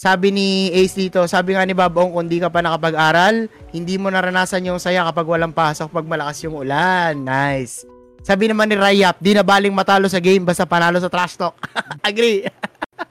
Sabi 0.00 0.32
ni 0.32 0.72
Ace 0.72 0.96
dito, 0.96 1.20
sabi 1.28 1.52
nga 1.52 1.60
ni 1.68 1.76
Babong, 1.76 2.16
kung 2.16 2.24
di 2.24 2.40
ka 2.40 2.48
pa 2.48 2.64
nakapag-aral, 2.64 3.52
hindi 3.68 4.00
mo 4.00 4.08
naranasan 4.08 4.64
yung 4.64 4.80
saya 4.80 5.04
kapag 5.04 5.28
walang 5.28 5.52
pasok 5.52 5.92
pag 5.92 6.08
malakas 6.08 6.40
yung 6.40 6.56
ulan. 6.56 7.20
Nice. 7.20 7.84
Sabi 8.24 8.48
naman 8.48 8.72
ni 8.72 8.80
Rayap, 8.80 9.20
di 9.20 9.36
na 9.36 9.44
baling 9.44 9.76
matalo 9.76 10.08
sa 10.08 10.16
game 10.16 10.40
basta 10.40 10.64
panalo 10.64 10.96
sa 11.04 11.12
trash 11.12 11.36
talk. 11.36 11.52
Agree. 12.08 12.48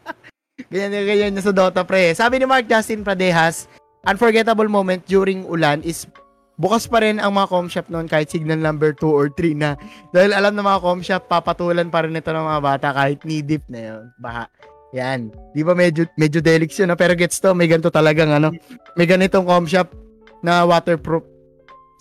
ganyan 0.73 0.89
na 0.89 1.05
ganyan 1.05 1.33
na 1.37 1.45
sa 1.45 1.53
Dota 1.53 1.85
pre. 1.85 2.09
Sabi 2.17 2.41
ni 2.41 2.49
Mark 2.49 2.65
Justin 2.65 3.05
Pradejas, 3.05 3.69
unforgettable 4.09 4.65
moment 4.65 5.05
during 5.05 5.45
ulan 5.45 5.85
is 5.85 6.09
bukas 6.57 6.89
pa 6.89 7.05
rin 7.05 7.21
ang 7.21 7.37
mga 7.37 7.53
com 7.53 7.69
shop 7.69 7.85
noon 7.93 8.09
kahit 8.09 8.33
signal 8.33 8.57
number 8.57 8.97
2 8.97 9.05
or 9.05 9.29
3 9.29 9.53
na. 9.53 9.77
Dahil 10.09 10.33
alam 10.33 10.57
ng 10.57 10.65
mga 10.65 10.81
com 10.81 11.05
shop, 11.05 11.29
papatulan 11.29 11.93
pa 11.93 12.01
rin 12.01 12.17
ito 12.17 12.33
ng 12.33 12.49
mga 12.49 12.61
bata 12.65 12.87
kahit 12.97 13.21
knee 13.21 13.45
deep 13.45 13.61
na 13.69 13.93
yun. 13.93 14.09
Baha. 14.17 14.49
Yan. 14.93 15.29
Di 15.53 15.61
ba 15.61 15.77
medyo, 15.77 16.09
medyo 16.17 16.41
delix 16.41 16.77
yun, 16.81 16.89
no? 16.89 16.97
pero 16.97 17.13
gets 17.13 17.37
to, 17.37 17.53
may 17.53 17.69
ganito 17.69 17.93
talagang 17.93 18.33
ano, 18.33 18.49
may 18.97 19.05
ganitong 19.05 19.45
com 19.45 19.69
shop 19.69 19.93
na 20.41 20.65
waterproof. 20.65 21.21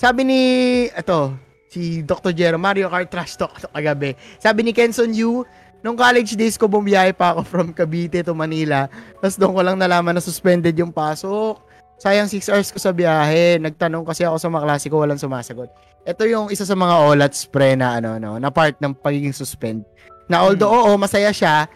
Sabi 0.00 0.24
ni, 0.24 0.40
ito, 0.88 1.34
si 1.68 2.00
Dr. 2.00 2.32
Jero, 2.32 2.56
Mario 2.56 2.88
Kart 2.88 3.12
Trash 3.12 3.36
Talk 3.36 3.60
ito 3.60 3.68
kagabi. 3.68 4.16
Sabi 4.40 4.64
ni 4.64 4.72
Kenson 4.72 5.12
Yu, 5.12 5.44
nung 5.84 5.98
college 5.98 6.34
days 6.34 6.56
ko 6.56 6.66
bumiyahe 6.66 7.12
pa 7.12 7.36
ako 7.36 7.40
from 7.44 7.66
Cavite 7.76 8.24
to 8.24 8.32
Manila, 8.32 8.88
tapos 9.20 9.36
doon 9.36 9.52
ko 9.52 9.60
lang 9.60 9.76
nalaman 9.76 10.16
na 10.16 10.22
suspended 10.24 10.74
yung 10.80 10.94
pasok. 10.94 11.60
Sayang 11.98 12.30
6 12.30 12.54
hours 12.54 12.70
ko 12.70 12.78
sa 12.78 12.94
biyahe. 12.94 13.58
Nagtanong 13.58 14.06
kasi 14.06 14.22
ako 14.22 14.38
sa 14.38 14.46
mga 14.46 14.64
klase 14.70 14.86
ko, 14.86 15.02
walang 15.02 15.18
sumasagot. 15.18 15.66
Ito 16.06 16.30
yung 16.30 16.46
isa 16.46 16.62
sa 16.62 16.78
mga 16.78 16.94
olats 17.10 17.42
pre 17.42 17.74
na 17.74 17.98
ano 17.98 18.22
no, 18.22 18.38
na 18.38 18.54
part 18.54 18.78
ng 18.78 18.94
pagiging 18.94 19.34
suspend. 19.34 19.82
Na 20.30 20.46
although 20.46 20.70
oo, 20.70 20.94
masaya 20.94 21.34
siya, 21.34 21.66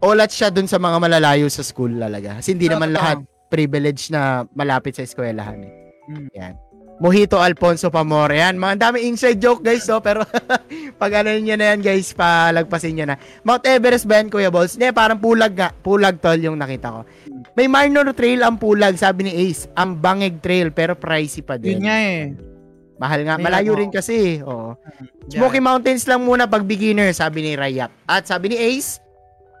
olats 0.00 0.34
siya 0.34 0.48
dun 0.48 0.64
sa 0.64 0.76
mga 0.76 0.96
malalayo 0.98 1.46
sa 1.46 1.60
school 1.60 1.92
talaga. 1.94 2.40
Kasi 2.40 2.56
hindi 2.56 2.66
naman 2.66 2.90
Totoo. 2.90 2.98
lahat 3.00 3.18
privilege 3.48 4.08
na 4.08 4.44
malapit 4.52 4.94
sa 4.94 5.02
eskwelahan 5.02 5.60
eh. 5.60 5.72
Mm. 6.08 6.28
Yan. 6.34 6.54
Mojito 7.00 7.40
Alfonso 7.40 7.88
Pamore. 7.88 8.36
Yan. 8.36 8.60
Mga 8.60 8.76
dami 8.76 9.08
inside 9.08 9.40
joke 9.40 9.64
guys 9.64 9.88
no? 9.88 10.04
pero 10.04 10.20
pag 11.00 11.12
ano 11.16 11.32
nyo 11.32 11.56
na 11.56 11.72
yan 11.72 11.80
guys, 11.80 12.12
palagpasin 12.12 12.92
nyo 12.92 13.06
na. 13.08 13.16
Mount 13.40 13.64
Everest 13.64 14.04
ba 14.04 14.20
yan 14.20 14.28
Kuya 14.28 14.52
Balls? 14.52 14.76
Hindi, 14.76 14.92
parang 14.92 15.16
pulag 15.16 15.56
nga. 15.56 15.72
Pulag 15.72 16.20
tol 16.20 16.36
yung 16.36 16.60
nakita 16.60 16.92
ko. 16.92 17.00
May 17.56 17.72
minor 17.72 18.12
trail 18.12 18.44
ang 18.44 18.60
pulag, 18.60 19.00
sabi 19.00 19.26
ni 19.26 19.32
Ace. 19.48 19.64
Ang 19.74 19.96
bangig 19.96 20.44
trail, 20.44 20.68
pero 20.70 20.92
pricey 20.92 21.40
pa 21.40 21.56
din. 21.56 21.80
Yun 21.80 21.88
nga 21.88 21.96
eh. 21.98 22.20
Mahal 23.00 23.20
nga. 23.24 23.34
May 23.40 23.48
Malayo 23.48 23.72
ano. 23.72 23.80
rin 23.80 23.90
kasi. 23.90 24.36
eh. 24.36 24.44
Oo. 24.44 24.76
Smoky 25.26 25.56
Mountains 25.56 26.04
lang 26.04 26.20
muna 26.20 26.44
pag 26.44 26.68
beginner, 26.68 27.08
sabi 27.16 27.40
ni 27.40 27.56
Rayap. 27.56 27.88
At 28.04 28.28
sabi 28.28 28.52
ni 28.52 28.60
Ace, 28.60 29.00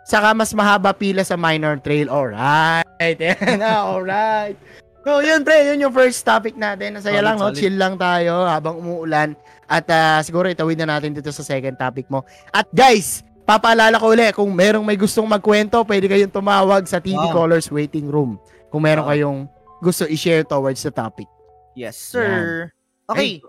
saka 0.04 0.32
mas 0.32 0.50
mahaba 0.52 0.90
pila 0.92 1.22
sa 1.22 1.36
minor 1.36 1.78
trail. 1.80 2.08
Alright. 2.08 3.18
Yan 3.20 3.60
na, 3.60 3.84
alright. 3.84 4.56
So, 5.00 5.24
yun 5.24 5.40
pre, 5.48 5.64
yun 5.64 5.80
yung 5.80 5.94
first 5.96 6.20
topic 6.20 6.60
natin. 6.60 7.00
Nasaya 7.00 7.24
lang, 7.24 7.40
no? 7.40 7.56
Chill 7.56 7.72
lang 7.72 7.96
tayo 7.96 8.44
habang 8.44 8.76
umuulan. 8.76 9.32
At 9.64 9.88
ah, 9.88 10.20
siguro 10.20 10.50
itawid 10.50 10.76
na 10.76 10.98
natin 10.98 11.16
dito 11.16 11.32
sa 11.32 11.40
second 11.40 11.78
topic 11.80 12.04
mo. 12.12 12.20
At 12.52 12.68
guys, 12.68 13.24
papaalala 13.48 13.96
ko 13.96 14.12
ulit, 14.12 14.36
kung 14.36 14.52
merong 14.52 14.84
may 14.84 15.00
gustong 15.00 15.24
magkwento, 15.24 15.80
pwede 15.88 16.04
kayong 16.04 16.34
tumawag 16.34 16.84
sa 16.84 17.00
TV 17.00 17.16
Wow. 17.16 17.32
Colors 17.32 17.72
Waiting 17.72 18.12
Room. 18.12 18.36
Kung 18.68 18.84
meron 18.84 19.08
Wow. 19.08 19.10
kayong 19.16 19.38
gusto 19.80 20.04
i-share 20.04 20.44
towards 20.44 20.84
the 20.84 20.92
topic. 20.92 21.26
Yes, 21.72 21.96
sir. 21.96 22.68
Okay. 23.08 23.40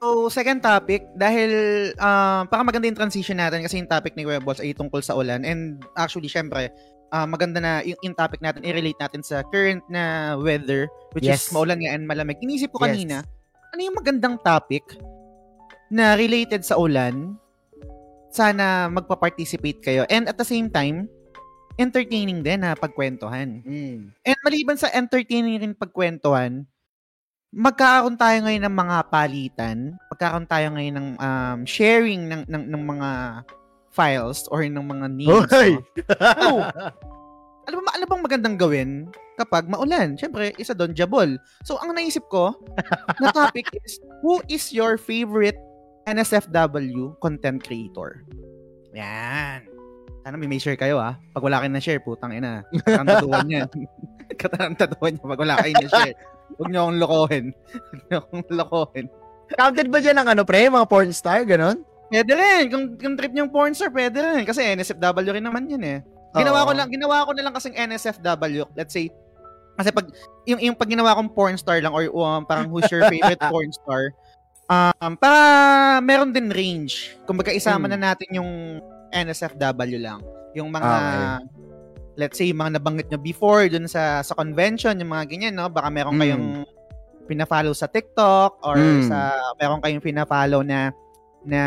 So, 0.00 0.32
second 0.32 0.64
topic, 0.64 1.04
dahil 1.12 1.52
uh, 2.00 2.48
para 2.48 2.64
maganda 2.64 2.88
yung 2.88 2.96
transition 2.96 3.36
natin 3.36 3.60
kasi 3.60 3.76
yung 3.76 3.90
topic 3.90 4.16
ni 4.16 4.24
Kuya 4.24 4.40
Balls 4.40 4.64
ay 4.64 4.72
tungkol 4.72 5.04
sa 5.04 5.12
ulan. 5.12 5.44
And 5.44 5.84
actually, 5.92 6.32
syempre, 6.32 6.72
ah, 7.12 7.28
maganda 7.28 7.60
na 7.60 7.84
yung, 7.84 8.00
yung 8.00 8.16
topic 8.16 8.40
natin, 8.40 8.64
i-relate 8.64 8.96
natin 8.96 9.20
sa 9.20 9.44
current 9.52 9.84
na 9.92 10.34
weather, 10.40 10.88
which 11.12 11.28
Yes. 11.28 11.44
is 11.44 11.52
maulan 11.52 11.84
nga 11.84 11.92
and 11.92 12.08
malamig. 12.08 12.40
Inisip 12.40 12.72
ko 12.72 12.80
Yes. 12.80 12.86
kanina, 12.88 13.16
ano 13.76 13.80
yung 13.84 13.96
magandang 14.00 14.40
topic 14.40 14.96
na 15.92 16.16
related 16.16 16.64
sa 16.64 16.80
ulan? 16.80 17.36
Sana 18.32 18.88
magpa-participate 18.88 19.84
kayo. 19.84 20.08
And 20.08 20.32
at 20.32 20.40
the 20.40 20.48
same 20.48 20.72
time, 20.72 21.12
entertaining 21.76 22.40
din 22.40 22.64
na 22.64 22.72
pagkwentuhan. 22.72 23.68
Mm. 23.68 24.16
And 24.16 24.38
maliban 24.48 24.80
sa 24.80 24.88
entertaining 24.96 25.60
rin 25.60 25.74
pagkwentuhan, 25.76 26.64
magkakaroon 27.50 28.14
tayo 28.14 28.46
ngayon 28.46 28.62
ng 28.62 28.76
mga 28.78 28.96
palitan, 29.10 29.78
magkakaroon 30.06 30.46
tayo 30.46 30.66
ngayon 30.70 30.94
ng 30.94 31.08
um, 31.18 31.58
sharing 31.66 32.30
ng, 32.30 32.42
ng, 32.46 32.64
ng 32.70 32.82
mga 32.86 33.10
files 33.90 34.46
or 34.54 34.62
ng 34.62 34.86
mga 34.86 35.06
news. 35.10 35.50
Hoy! 35.50 35.74
no? 35.74 35.82
oh, 36.46 36.58
ano 37.66 37.74
ba 37.82 37.90
ano 37.98 38.04
bang 38.06 38.22
magandang 38.22 38.56
gawin 38.58 38.90
kapag 39.34 39.66
maulan? 39.66 40.14
Siyempre, 40.14 40.54
isa 40.62 40.78
doon 40.78 40.94
jabol. 40.94 41.34
So 41.66 41.74
ang 41.82 41.90
naisip 41.90 42.22
ko 42.30 42.54
na 43.18 43.34
topic 43.34 43.66
is 43.82 43.98
who 44.22 44.38
is 44.46 44.70
your 44.70 44.94
favorite 44.94 45.58
NSFW 46.06 47.18
content 47.18 47.58
creator? 47.66 48.22
Yan. 48.94 49.66
Sana 50.22 50.38
may 50.38 50.46
may 50.46 50.62
share 50.62 50.78
kayo 50.78 51.02
ah. 51.02 51.18
Pag 51.34 51.42
wala 51.42 51.58
kayo 51.58 51.70
na 51.74 51.82
share, 51.82 52.02
putang 52.02 52.30
ina. 52.30 52.62
Katarantaduan 52.86 53.46
yan. 53.50 53.66
Katarantaduan 54.40 55.18
yan 55.18 55.26
pag 55.26 55.42
wala 55.42 55.54
kayo 55.58 55.74
na 55.82 55.90
share. 55.90 56.14
Huwag 56.56 56.68
niyo 56.68 56.80
akong 56.84 56.98
lokohin. 56.98 57.46
Huwag 57.52 58.02
niyo 58.06 58.18
akong 58.18 58.44
lokohin. 58.50 59.06
Counted 59.50 59.88
ba 59.90 59.98
dyan 59.98 60.16
ang 60.16 60.28
ano, 60.30 60.42
pre? 60.42 60.66
Mga 60.66 60.86
porn 60.86 61.10
star, 61.10 61.42
ganon? 61.42 61.82
Pwede 62.06 62.32
rin. 62.34 62.70
Kung, 62.70 62.84
kung 62.94 63.14
trip 63.14 63.30
niyong 63.30 63.50
porn 63.50 63.74
star, 63.74 63.90
pwede 63.90 64.18
rin. 64.18 64.42
Kasi 64.42 64.62
NSFW 64.62 65.30
rin 65.30 65.42
naman 65.42 65.66
yun 65.66 65.82
eh. 65.82 65.98
Ginawa 66.30 66.62
ko 66.62 66.70
lang, 66.70 66.86
ginawa 66.86 67.26
ko 67.26 67.34
na 67.34 67.42
lang 67.42 67.54
kasing 67.54 67.74
NSFW. 67.74 68.62
Let's 68.78 68.94
say, 68.94 69.10
kasi 69.74 69.90
pag, 69.90 70.06
yung, 70.46 70.60
yung 70.62 70.76
pag 70.78 70.86
ginawa 70.86 71.18
kong 71.18 71.34
porn 71.34 71.58
star 71.58 71.82
lang 71.82 71.90
or 71.90 72.06
um, 72.06 72.46
parang 72.46 72.70
who's 72.70 72.86
your 72.86 73.02
favorite 73.10 73.42
porn 73.50 73.70
star, 73.74 74.14
um, 74.70 75.18
para 75.18 75.98
meron 75.98 76.30
din 76.30 76.46
range. 76.54 77.18
Kumbaga 77.26 77.50
isama 77.50 77.90
Hmm. 77.90 77.98
na 77.98 78.14
natin 78.14 78.28
yung 78.30 78.50
NSFW 79.10 79.98
lang. 79.98 80.22
Yung 80.54 80.70
mga 80.70 80.90
let's 82.20 82.36
say 82.36 82.52
yung 82.52 82.60
mga 82.60 82.76
nabanggit 82.76 83.08
nyo 83.08 83.16
before 83.16 83.64
dun 83.72 83.88
sa 83.88 84.20
sa 84.20 84.36
convention, 84.36 85.00
yung 85.00 85.08
mga 85.08 85.24
ganyan, 85.32 85.56
no? 85.56 85.72
Baka 85.72 85.88
meron 85.88 86.20
Mm. 86.20 86.20
kayong 86.20 86.46
pina-follow 87.24 87.72
sa 87.72 87.88
TikTok 87.88 88.60
or 88.60 88.76
Mm. 88.76 89.08
sa 89.08 89.32
meron 89.56 89.80
kayong 89.80 90.04
pina-follow 90.04 90.60
na 90.60 90.92
na 91.40 91.62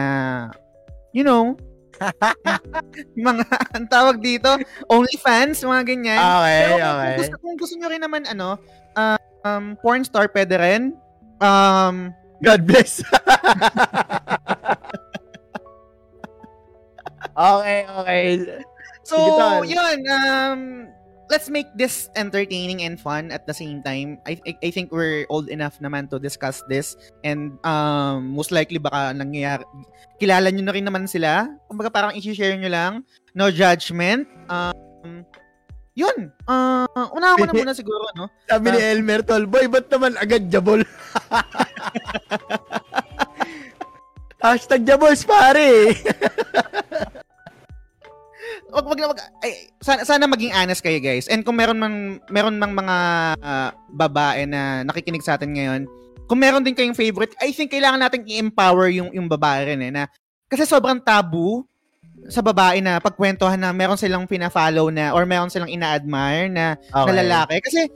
you 1.13 1.25
know, 1.25 1.57
mga 3.17 3.45
ang 3.77 3.85
tawag 3.89 4.17
dito, 4.21 4.49
OnlyFans, 4.89 5.61
mga 5.61 5.83
ganyan. 5.85 6.17
Okay, 6.17 6.57
Pero 6.65 6.73
kung, 6.73 6.89
okay. 6.89 7.15
Gusto, 7.21 7.35
kung 7.37 7.55
gusto 7.57 7.73
nyo 7.77 7.87
rin 7.93 8.01
naman, 8.01 8.25
ano, 8.25 8.57
uh, 8.97 9.17
um, 9.45 9.77
porn 9.79 10.01
star, 10.03 10.25
pwede 10.33 10.57
rin. 10.57 10.97
Um, 11.37 12.09
God 12.41 12.65
bless. 12.65 13.05
okay, 17.37 17.85
okay. 17.87 18.25
So, 19.03 19.63
yun, 19.63 19.99
um, 20.09 20.87
let's 21.29 21.49
make 21.49 21.67
this 21.75 22.09
entertaining 22.15 22.83
and 22.83 22.99
fun 22.99 23.31
at 23.31 23.47
the 23.47 23.53
same 23.53 23.81
time. 23.83 24.19
I, 24.27 24.39
I, 24.45 24.57
I 24.63 24.69
think 24.71 24.91
we're 24.91 25.25
old 25.29 25.49
enough 25.49 25.79
naman 25.79 26.09
to 26.11 26.19
discuss 26.19 26.61
this 26.67 26.95
and 27.23 27.57
um, 27.65 28.29
most 28.37 28.51
likely 28.51 28.77
baka 28.77 29.13
nangyayari, 29.15 29.63
kilala 30.19 30.51
nyo 30.51 30.63
na 30.63 30.73
rin 30.73 30.85
naman 30.85 31.07
sila. 31.09 31.47
Kumbaga 31.69 31.89
parang 31.91 32.15
i-share 32.15 32.57
nyo 32.57 32.69
lang. 32.69 32.93
No 33.33 33.49
judgment. 33.49 34.27
Um, 34.49 35.25
yun. 35.97 36.29
Uh, 36.45 36.85
una 37.13 37.37
ko 37.37 37.45
na 37.49 37.53
muna 37.65 37.73
siguro, 37.73 38.05
no? 38.13 38.29
Sabi 38.49 38.73
ni 38.73 38.79
Elmer 38.81 39.21
Tolboy, 39.25 39.65
ba't 39.69 39.89
naman 39.89 40.17
agad 40.21 40.49
jabol? 40.53 40.85
Hashtag 44.43 44.83
jabols, 44.83 45.23
pare. 45.23 45.95
wag 48.73 48.85
wag 48.89 48.99
wag 49.13 49.21
ay, 49.45 49.69
sana, 49.79 50.01
sana 50.03 50.25
maging 50.25 50.51
honest 50.51 50.81
kayo 50.81 50.97
guys. 50.97 51.29
And 51.29 51.45
kung 51.45 51.61
meron 51.61 51.77
man 51.77 52.17
meron 52.33 52.57
mang 52.57 52.73
mga 52.73 52.97
ah, 53.39 53.69
babae 53.93 54.49
na 54.49 54.81
nakikinig 54.83 55.21
sa 55.21 55.37
atin 55.37 55.53
ngayon, 55.53 55.81
kung 56.25 56.41
meron 56.41 56.65
din 56.65 56.73
kayong 56.73 56.97
favorite, 56.97 57.37
I 57.37 57.53
think 57.53 57.69
kailangan 57.69 58.01
nating 58.01 58.25
i-empower 58.25 58.89
yung 58.89 59.13
yung 59.13 59.29
babae 59.29 59.73
rin 59.73 59.85
eh 59.85 59.91
na 59.93 60.03
kasi 60.49 60.65
sobrang 60.65 60.97
tabu 61.01 61.63
sa 62.31 62.39
babae 62.39 62.79
na 62.79 63.03
pagkwentuhan 63.03 63.59
na 63.59 63.75
meron 63.75 63.99
silang 63.99 64.23
pina-follow 64.23 64.87
na 64.87 65.11
or 65.11 65.27
meron 65.27 65.51
silang 65.51 65.67
ina-admire 65.67 66.47
na, 66.47 66.79
na 66.95 67.13
lalaki 67.19 67.59
kasi 67.59 67.91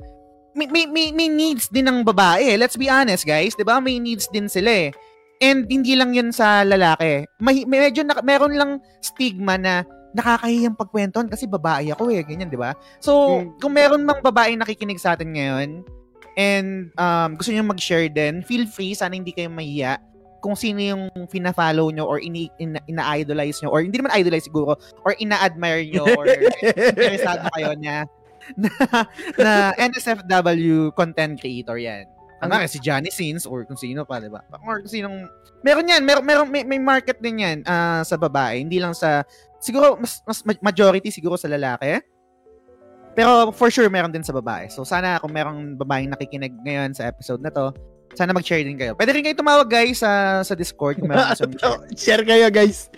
may, 0.58 0.68
may, 0.68 0.86
may, 0.90 1.08
may 1.14 1.30
needs 1.30 1.70
din 1.70 1.86
ng 1.86 2.02
babae. 2.02 2.54
eh. 2.54 2.58
Let's 2.58 2.76
be 2.76 2.90
honest, 2.90 3.30
guys. 3.30 3.54
'Di 3.54 3.62
ba 3.62 3.78
May 3.78 4.02
needs 4.02 4.26
din 4.34 4.50
sila 4.50 4.90
eh. 4.90 4.90
And 5.38 5.70
hindi 5.70 5.94
lang 5.94 6.18
yun 6.18 6.34
sa 6.34 6.66
lalaki. 6.66 7.30
May, 7.38 7.62
medyo 7.70 8.02
na, 8.02 8.18
meron 8.26 8.58
lang 8.58 8.82
stigma 9.06 9.54
na 9.54 9.86
nakakahiyang 10.16 10.76
pagkwentuhan 10.76 11.28
kasi 11.28 11.48
babae 11.48 11.92
ako 11.92 12.12
eh, 12.12 12.24
ganyan, 12.24 12.48
di 12.48 12.60
ba? 12.60 12.72
So, 13.00 13.44
Hmm. 13.44 13.58
kung 13.60 13.74
meron 13.76 14.04
mang 14.04 14.24
babae 14.24 14.56
nakikinig 14.56 15.00
sa 15.00 15.14
atin 15.16 15.36
ngayon 15.36 15.70
and 16.38 16.94
um, 16.96 17.34
gusto 17.36 17.50
niyo 17.50 17.66
mag-share 17.66 18.08
din, 18.08 18.46
feel 18.46 18.64
free, 18.66 18.94
sana 18.94 19.18
hindi 19.18 19.34
kayo 19.34 19.50
mahiya 19.50 19.98
kung 20.38 20.54
sino 20.54 20.78
yung 20.78 21.10
fina-follow 21.28 21.90
nyo 21.90 22.06
or 22.06 22.22
ini, 22.22 22.46
ina, 22.62 22.78
ina-idolize 22.86 23.58
nyo 23.60 23.74
or 23.74 23.82
hindi 23.82 23.98
naman 23.98 24.14
idolize 24.14 24.46
siguro 24.46 24.78
or 25.02 25.18
ina-admire 25.18 25.82
nyo 25.90 26.06
or 26.14 26.30
interesado 26.94 27.50
kayo 27.58 27.74
na 27.82 28.06
na, 28.56 28.70
na 29.36 29.52
NSFW 29.76 30.94
content 30.94 31.36
creator 31.36 31.76
yan. 31.76 32.08
Ang 32.38 32.54
Ang- 32.54 32.70
si 32.70 32.78
Johnny 32.78 33.10
Sins 33.10 33.50
or 33.50 33.66
kung 33.66 33.76
sino 33.76 34.06
pa, 34.06 34.22
di 34.22 34.30
ba? 34.30 34.46
Or 34.64 34.80
kung 34.80 34.88
sinong... 34.94 35.26
Meron 35.66 35.90
yan. 35.90 36.06
Meron, 36.06 36.22
meron, 36.24 36.48
may, 36.48 36.62
may 36.62 36.78
market 36.78 37.18
din 37.18 37.42
yan 37.42 37.58
ah, 37.66 38.06
sa 38.06 38.14
babae. 38.14 38.62
Hindi 38.62 38.78
lang 38.78 38.94
sa... 38.94 39.26
Siguro, 39.58 39.98
mas, 39.98 40.22
mas 40.24 40.42
ma- 40.42 40.64
majority 40.64 41.10
siguro 41.10 41.36
sa 41.36 41.48
lalaki. 41.48 41.98
Pero 43.12 43.50
for 43.50 43.68
sure, 43.68 43.90
meron 43.90 44.14
din 44.14 44.22
sa 44.22 44.30
babae. 44.32 44.70
So 44.70 44.86
sana 44.86 45.18
kung 45.18 45.34
merong 45.34 45.74
babaeng 45.76 46.14
nakikinig 46.14 46.54
ngayon 46.62 46.94
sa 46.94 47.10
episode 47.10 47.42
na 47.42 47.50
to, 47.50 47.74
sana 48.14 48.30
mag-share 48.30 48.62
din 48.62 48.78
kayo. 48.78 48.94
Pwede 48.94 49.12
rin 49.12 49.26
kayo 49.26 49.34
tumawag 49.36 49.66
guys 49.66 50.00
sa 50.00 50.42
sa 50.42 50.54
Discord 50.54 51.02
kung 51.02 51.10
meron 51.10 51.26
share. 51.34 51.50
Share 51.98 52.24
kayo, 52.24 52.48
guys. 52.48 52.94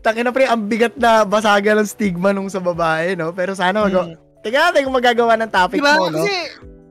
Tangin 0.00 0.24
na 0.24 0.32
pre, 0.32 0.46
ang 0.46 0.64
bigat 0.64 0.96
na 0.96 1.26
basaga 1.26 1.74
ng 1.74 1.84
stigma 1.84 2.32
nung 2.32 2.48
sa 2.48 2.62
babae, 2.62 3.12
no? 3.12 3.28
Pero 3.30 3.52
sana 3.52 3.84
mag- 3.84 4.16
Hmm. 4.16 4.16
Teka 4.38 4.70
kung 4.78 4.94
magagawa 4.94 5.34
ng 5.34 5.50
topic 5.50 5.82
Diba? 5.82 5.98
mo, 5.98 6.08
no? 6.08 6.22
Kasi, 6.22 6.36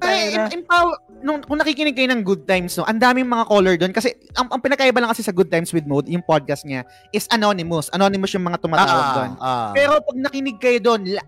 ay, 0.03 0.35
empower, 0.51 0.99
nung, 1.19 1.41
kung 1.41 1.57
nakikinig 1.57 1.93
kayo 1.93 2.09
ng 2.09 2.21
Good 2.21 2.45
Times, 2.45 2.75
no, 2.75 2.83
ang 2.83 2.97
daming 2.97 3.25
mga 3.25 3.45
caller 3.45 3.75
doon. 3.75 3.91
Kasi, 3.91 4.13
ang, 4.33 4.47
ang 4.47 4.61
pinakaiba 4.61 4.97
lang 4.97 5.09
kasi 5.09 5.21
sa 5.21 5.31
Good 5.31 5.47
Times 5.47 5.71
with 5.71 5.85
Mode, 5.85 6.07
yung 6.07 6.21
podcast 6.21 6.63
niya, 6.63 6.83
is 7.09 7.25
anonymous. 7.29 7.89
Anonymous 7.91 8.31
yung 8.31 8.43
mga 8.43 8.59
tumatawag 8.59 9.07
doon. 9.13 9.31
ah. 9.37 9.71
Pero 9.71 9.97
pag 9.97 10.17
nakinig 10.19 10.57
kayo 10.57 10.77
doon, 10.79 11.07
la- 11.07 11.27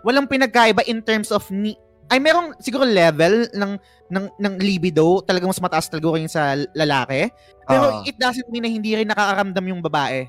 walang 0.00 0.26
pinagkaiba 0.26 0.84
in 0.84 1.00
terms 1.00 1.28
of 1.28 1.42
ni 1.48 1.74
ay 2.08 2.16
merong 2.16 2.56
siguro 2.56 2.88
level 2.88 3.52
ng 3.52 3.72
ng 4.08 4.24
ng 4.34 4.54
libido, 4.56 5.20
talagang 5.20 5.52
mas 5.52 5.60
mataas 5.60 5.92
talaga 5.92 6.16
yung 6.16 6.32
sa 6.32 6.56
lalaki. 6.72 7.28
Pero 7.64 8.00
Ah. 8.00 8.08
it 8.08 8.16
doesn't 8.16 8.48
mean 8.48 8.64
na 8.64 8.70
hindi 8.70 8.96
rin 8.96 9.04
nakakaramdam 9.04 9.64
yung 9.68 9.84
babae. 9.84 10.24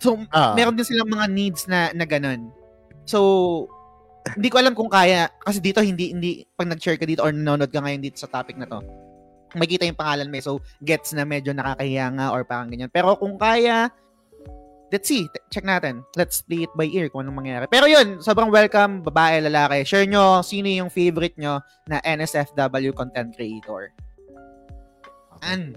So, 0.00 0.16
Ah. 0.32 0.56
meron 0.56 0.72
din 0.72 0.88
silang 0.88 1.10
mga 1.10 1.28
needs 1.28 1.68
na 1.68 1.92
na 1.92 2.08
ganun. 2.08 2.48
So, 3.04 3.68
hindi 4.36 4.48
ko 4.50 4.56
alam 4.60 4.74
kung 4.76 4.90
kaya 4.90 5.30
kasi 5.40 5.58
dito 5.62 5.80
hindi 5.80 6.12
hindi 6.12 6.30
pag 6.54 6.68
nag-share 6.68 7.00
ka 7.00 7.06
dito 7.08 7.24
or 7.24 7.32
nanonood 7.32 7.72
ka 7.72 7.80
ngayon 7.80 8.02
dito 8.02 8.18
sa 8.20 8.30
topic 8.30 8.58
na 8.58 8.68
to. 8.68 8.82
Makita 9.56 9.88
yung 9.88 9.96
pangalan 9.96 10.28
mo 10.28 10.36
eh. 10.36 10.44
so 10.44 10.60
gets 10.84 11.16
na 11.16 11.24
medyo 11.24 11.56
nakakahiya 11.56 12.12
nga 12.12 12.26
or 12.36 12.44
parang 12.44 12.68
ganyan. 12.68 12.92
Pero 12.92 13.16
kung 13.16 13.40
kaya 13.40 13.88
let's 14.92 15.08
see, 15.08 15.28
check 15.52 15.64
natin. 15.64 16.04
Let's 16.16 16.44
play 16.44 16.64
it 16.64 16.72
by 16.76 16.88
ear 16.88 17.08
kung 17.08 17.24
anong 17.24 17.44
mangyayari. 17.44 17.66
Pero 17.68 17.88
yun, 17.88 18.20
sobrang 18.20 18.52
welcome, 18.52 19.04
babae, 19.04 19.44
lalaki. 19.44 19.84
Share 19.84 20.08
nyo 20.08 20.40
sino 20.44 20.68
yung 20.68 20.88
favorite 20.92 21.36
nyo 21.36 21.60
na 21.88 22.00
NSFW 22.04 22.92
content 22.96 23.32
creator. 23.36 23.92
An. 25.44 25.76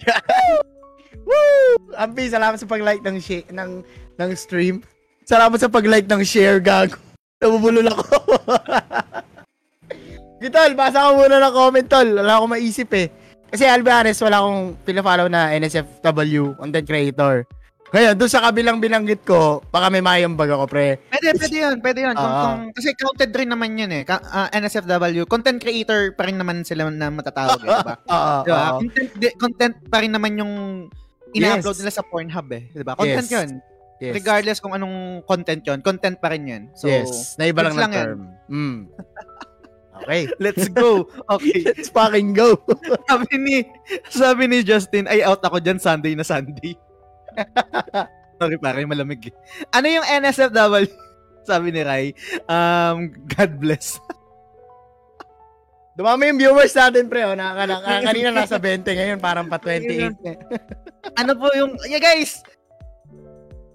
Woo! 1.26 1.94
Ampi, 1.98 2.30
salamat 2.30 2.58
sa 2.58 2.66
pag-like 2.66 3.02
ng, 3.02 3.18
shi- 3.18 3.48
ng, 3.50 3.82
ng 4.18 4.30
stream. 4.34 4.82
Salamat 5.26 5.58
sa 5.62 5.70
pag-like 5.70 6.10
ng 6.10 6.22
share, 6.26 6.58
gago. 6.58 7.09
Nabubulol 7.40 7.88
ako. 7.88 8.04
Gitol, 10.40 10.72
basa 10.72 11.08
ko 11.08 11.10
muna 11.18 11.40
ng 11.40 11.52
comment, 11.52 11.88
tol. 11.88 12.08
Wala 12.16 12.36
akong 12.36 12.52
maisip 12.52 12.88
eh. 12.92 13.08
Kasi 13.50 13.64
I'll 13.64 13.80
be 13.80 13.90
honest, 13.90 14.20
wala 14.20 14.40
akong 14.40 14.76
pinafollow 14.84 15.26
na 15.26 15.52
NSFW, 15.52 16.56
content 16.56 16.86
creator. 16.86 17.44
Ngayon, 17.90 18.14
doon 18.14 18.30
sa 18.30 18.46
kabilang 18.46 18.78
binanggit 18.78 19.26
ko, 19.26 19.58
baka 19.66 19.90
may 19.90 19.98
mayambag 19.98 20.46
ako, 20.46 20.70
pre. 20.70 21.02
Pwede, 21.10 21.34
pwede 21.34 21.56
yun, 21.58 21.76
pwede 21.82 21.98
yun. 22.06 22.14
Kung, 22.14 22.30
Ah. 22.30 22.42
kung, 22.46 22.60
kasi 22.70 22.94
counted 22.94 23.34
rin 23.34 23.50
naman 23.50 23.74
yun 23.74 23.90
eh. 23.90 24.06
Ka, 24.06 24.22
ah, 24.22 24.48
NSFW, 24.54 25.26
content 25.26 25.58
creator 25.58 26.14
pa 26.14 26.22
rin 26.24 26.38
naman 26.38 26.62
sila 26.62 26.86
na 26.86 27.10
matatawag 27.10 27.58
eh, 27.58 27.66
diba? 27.66 27.94
Oo, 28.06 28.34
diba? 28.46 28.62
oo. 28.62 28.78
Content, 28.78 29.10
content 29.34 29.74
pa 29.90 29.98
rin 29.98 30.12
naman 30.14 30.38
yung 30.38 30.52
ina-upload 31.34 31.74
Yes. 31.74 31.80
nila 31.82 31.92
sa 31.92 32.06
Pornhub 32.06 32.46
eh. 32.52 32.62
Diba? 32.70 32.94
Content 32.94 33.26
Yes. 33.26 33.34
yun. 33.34 33.48
Yes. 34.00 34.16
Regardless 34.16 34.58
kung 34.64 34.72
anong 34.72 35.20
content 35.28 35.60
yun, 35.60 35.84
content 35.84 36.16
pa 36.16 36.32
rin 36.32 36.48
yun. 36.48 36.62
So, 36.72 36.88
yes, 36.88 37.36
naiba 37.36 37.68
lang 37.68 37.76
lang 37.76 37.92
yan. 37.92 38.00
term. 38.00 38.20
Mm. 38.48 38.80
Okay, 40.00 40.32
let's 40.40 40.64
go. 40.72 41.04
Okay. 41.36 41.60
let's 41.60 41.92
fucking 41.92 42.32
go. 42.32 42.56
sabi 43.12 43.36
ni, 43.36 43.56
sabi 44.08 44.48
ni 44.48 44.64
Justin, 44.64 45.04
ay 45.04 45.20
out 45.20 45.44
ako 45.44 45.60
dyan 45.60 45.76
Sunday 45.76 46.16
na 46.16 46.24
Sunday. 46.24 46.72
Sorry 48.40 48.56
pare, 48.56 48.80
malamig 48.88 49.28
eh. 49.28 49.34
Ano 49.68 49.86
yung 49.92 50.06
NSFW? 50.08 50.88
Sabi 51.44 51.68
ni 51.68 51.84
Rai, 51.84 52.16
um, 52.48 53.12
God 53.28 53.52
bless. 53.60 54.00
Dumami 56.00 56.32
yung 56.32 56.40
viewers 56.40 56.72
natin, 56.72 57.12
pre. 57.12 57.28
Oh. 57.28 57.36
Na, 57.36 57.52
na, 57.52 57.76
na- 57.76 58.00
kanina 58.00 58.32
nasa 58.32 58.56
20, 58.56 58.88
ngayon 58.88 59.20
parang 59.20 59.52
pa 59.52 59.60
28. 59.60 60.16
ano 61.20 61.32
po 61.36 61.52
yung, 61.52 61.76
yeah 61.84 62.00
guys, 62.00 62.40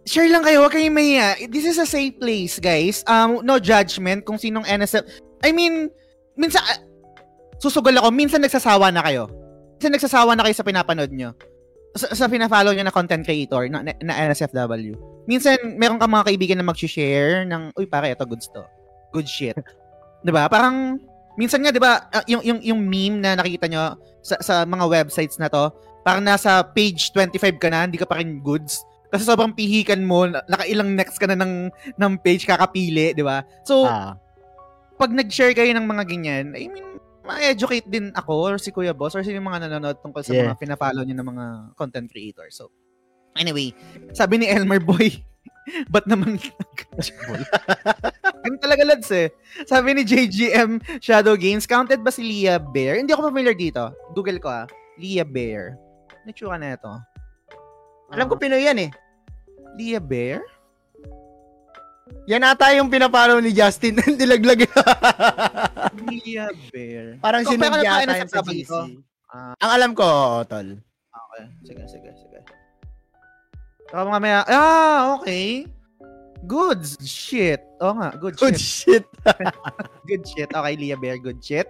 share 0.06 0.30
lang 0.30 0.46
kayo, 0.46 0.62
huwag 0.62 0.74
kayong 0.74 0.94
mahiya. 0.94 1.50
This 1.50 1.66
is 1.66 1.82
a 1.82 1.90
safe 1.90 2.16
place, 2.22 2.62
guys. 2.62 3.02
Um, 3.10 3.42
no 3.42 3.58
judgment 3.58 4.24
kung 4.24 4.38
sinong 4.38 4.64
NSF. 4.64 5.02
I 5.42 5.52
mean, 5.52 5.90
minsan, 6.38 6.62
ah, 6.62 6.80
susugal 7.58 7.98
ako, 7.98 8.14
minsan 8.14 8.42
nagsasawa 8.46 8.94
na 8.94 9.02
kayo. 9.02 9.28
Minsan 9.82 9.98
nagsasawa 9.98 10.38
na 10.38 10.46
kayo 10.46 10.56
sa 10.56 10.66
pinapanood 10.66 11.12
nyo. 11.12 11.34
Sa, 11.98 12.12
sa 12.14 12.26
pina-follow 12.30 12.72
nyo 12.76 12.86
na 12.86 12.94
content 12.94 13.26
creator 13.26 13.66
na, 13.68 13.82
na, 13.82 13.92
na 14.04 14.14
NSFW. 14.30 14.94
Minsan, 15.26 15.58
meron 15.82 15.98
ka 15.98 16.06
mga 16.06 16.28
kaibigan 16.30 16.58
na 16.62 16.68
mag-share 16.70 17.44
ng, 17.50 17.74
uy, 17.74 17.90
pare, 17.90 18.14
ito, 18.14 18.26
goods 18.30 18.46
to. 18.54 18.62
Good 19.10 19.26
shit. 19.26 19.58
ba 20.36 20.46
Parang, 20.46 21.02
minsan 21.34 21.66
nga, 21.66 21.74
di 21.74 21.82
ba, 21.82 22.06
ah, 22.14 22.24
yung, 22.30 22.46
yung, 22.46 22.60
yung 22.62 22.80
meme 22.86 23.18
na 23.26 23.34
nakita 23.42 23.66
nyo 23.66 23.98
sa, 24.22 24.38
sa 24.38 24.56
mga 24.70 24.86
websites 24.86 25.42
na 25.42 25.50
to, 25.50 25.74
parang 26.06 26.22
nasa 26.22 26.62
page 26.62 27.10
25 27.10 27.58
ka 27.58 27.74
na, 27.74 27.90
hindi 27.90 27.98
ka 27.98 28.06
pa 28.06 28.22
rin 28.22 28.38
goods. 28.38 28.86
Kasi 29.16 29.24
sobrang 29.24 29.56
pihikan 29.56 30.04
mo, 30.04 30.28
na- 30.28 30.44
nakailang 30.46 30.92
next 30.94 31.16
ka 31.16 31.26
na 31.26 31.40
ng, 31.40 31.72
ng 31.96 32.14
page 32.20 32.44
kakapili, 32.44 33.16
di 33.16 33.24
ba? 33.24 33.48
So, 33.64 33.88
Ah. 33.88 34.20
pag 34.96 35.12
nag-share 35.12 35.56
kayo 35.56 35.72
ng 35.72 35.88
mga 35.88 36.04
ganyan, 36.04 36.46
I 36.52 36.68
mean, 36.68 37.00
ma-educate 37.24 37.88
din 37.88 38.12
ako 38.14 38.34
or 38.46 38.56
si 38.60 38.70
Kuya 38.70 38.94
Boss 38.94 39.16
or 39.16 39.24
yung 39.24 39.48
mga 39.48 39.66
nanonood 39.66 39.98
tungkol 40.00 40.22
sa 40.22 40.36
Yeah. 40.36 40.52
mga 40.52 40.60
pina-follow 40.62 41.02
nyo 41.02 41.16
ng 41.16 41.30
mga 41.32 41.46
content 41.74 42.08
creators. 42.12 42.60
So, 42.60 42.70
anyway, 43.34 43.72
sabi 44.12 44.44
ni 44.44 44.52
Elmer 44.52 44.80
Boy, 44.80 45.24
Ba't 45.94 46.06
naman? 46.06 46.38
Ganun 48.46 48.62
talaga, 48.62 48.86
lads 48.86 49.10
eh. 49.10 49.34
Sabi 49.66 49.98
ni 49.98 50.06
JGM 50.06 51.02
Shadow 51.02 51.34
Games, 51.34 51.66
counted 51.66 52.06
ba 52.06 52.14
si 52.14 52.22
Leah 52.22 52.62
Bear? 52.62 53.02
Hindi 53.02 53.18
ako 53.18 53.34
familiar 53.34 53.58
dito. 53.58 53.82
Google 54.14 54.38
ko 54.38 54.50
ah. 54.54 54.66
Leah 55.02 55.26
Bear. 55.26 55.74
Ano 56.14 56.30
yung 56.30 56.38
tsura 56.38 56.62
na 56.62 56.78
ito? 56.78 56.94
Alam 58.14 58.30
ko 58.30 58.38
Pinoy 58.38 58.62
yan 58.62 58.78
eh. 58.78 58.90
Leah 59.76 60.00
Bear? 60.00 60.42
Yan 62.26 62.42
ata 62.42 62.74
yung 62.74 62.90
pinaparaw 62.90 63.38
ni 63.38 63.52
Justin. 63.52 63.98
Nilaglag. 64.20 64.66
Leah 66.02 66.50
Bear. 66.70 67.06
Parang 67.20 67.44
sinunod 67.44 67.82
yata 67.82 68.14
yan 68.14 68.30
sa 68.30 68.42
GC. 68.42 68.66
ito? 68.66 68.80
Ah, 69.30 69.54
Ang 69.60 69.72
alam 69.74 69.92
ko, 69.92 70.06
oo, 70.06 70.40
tol. 70.48 70.80
okay. 71.12 71.44
Sige, 71.66 71.84
sige, 71.86 72.10
sige. 72.16 72.40
Baka 73.92 74.04
mga 74.06 74.22
maya, 74.22 74.40
ah, 74.48 75.20
okay. 75.20 75.68
Good 76.46 76.86
shit. 77.02 77.60
Oo 77.82 77.98
nga, 77.98 78.14
good, 78.16 78.38
Good 78.38 78.56
shit. 78.56 79.02
shit. 79.02 79.06
Good 80.10 80.24
shit. 80.24 80.50
Okay, 80.50 80.74
Leah 80.78 80.96
Bear, 80.96 81.18
good 81.18 81.42
shit. 81.42 81.66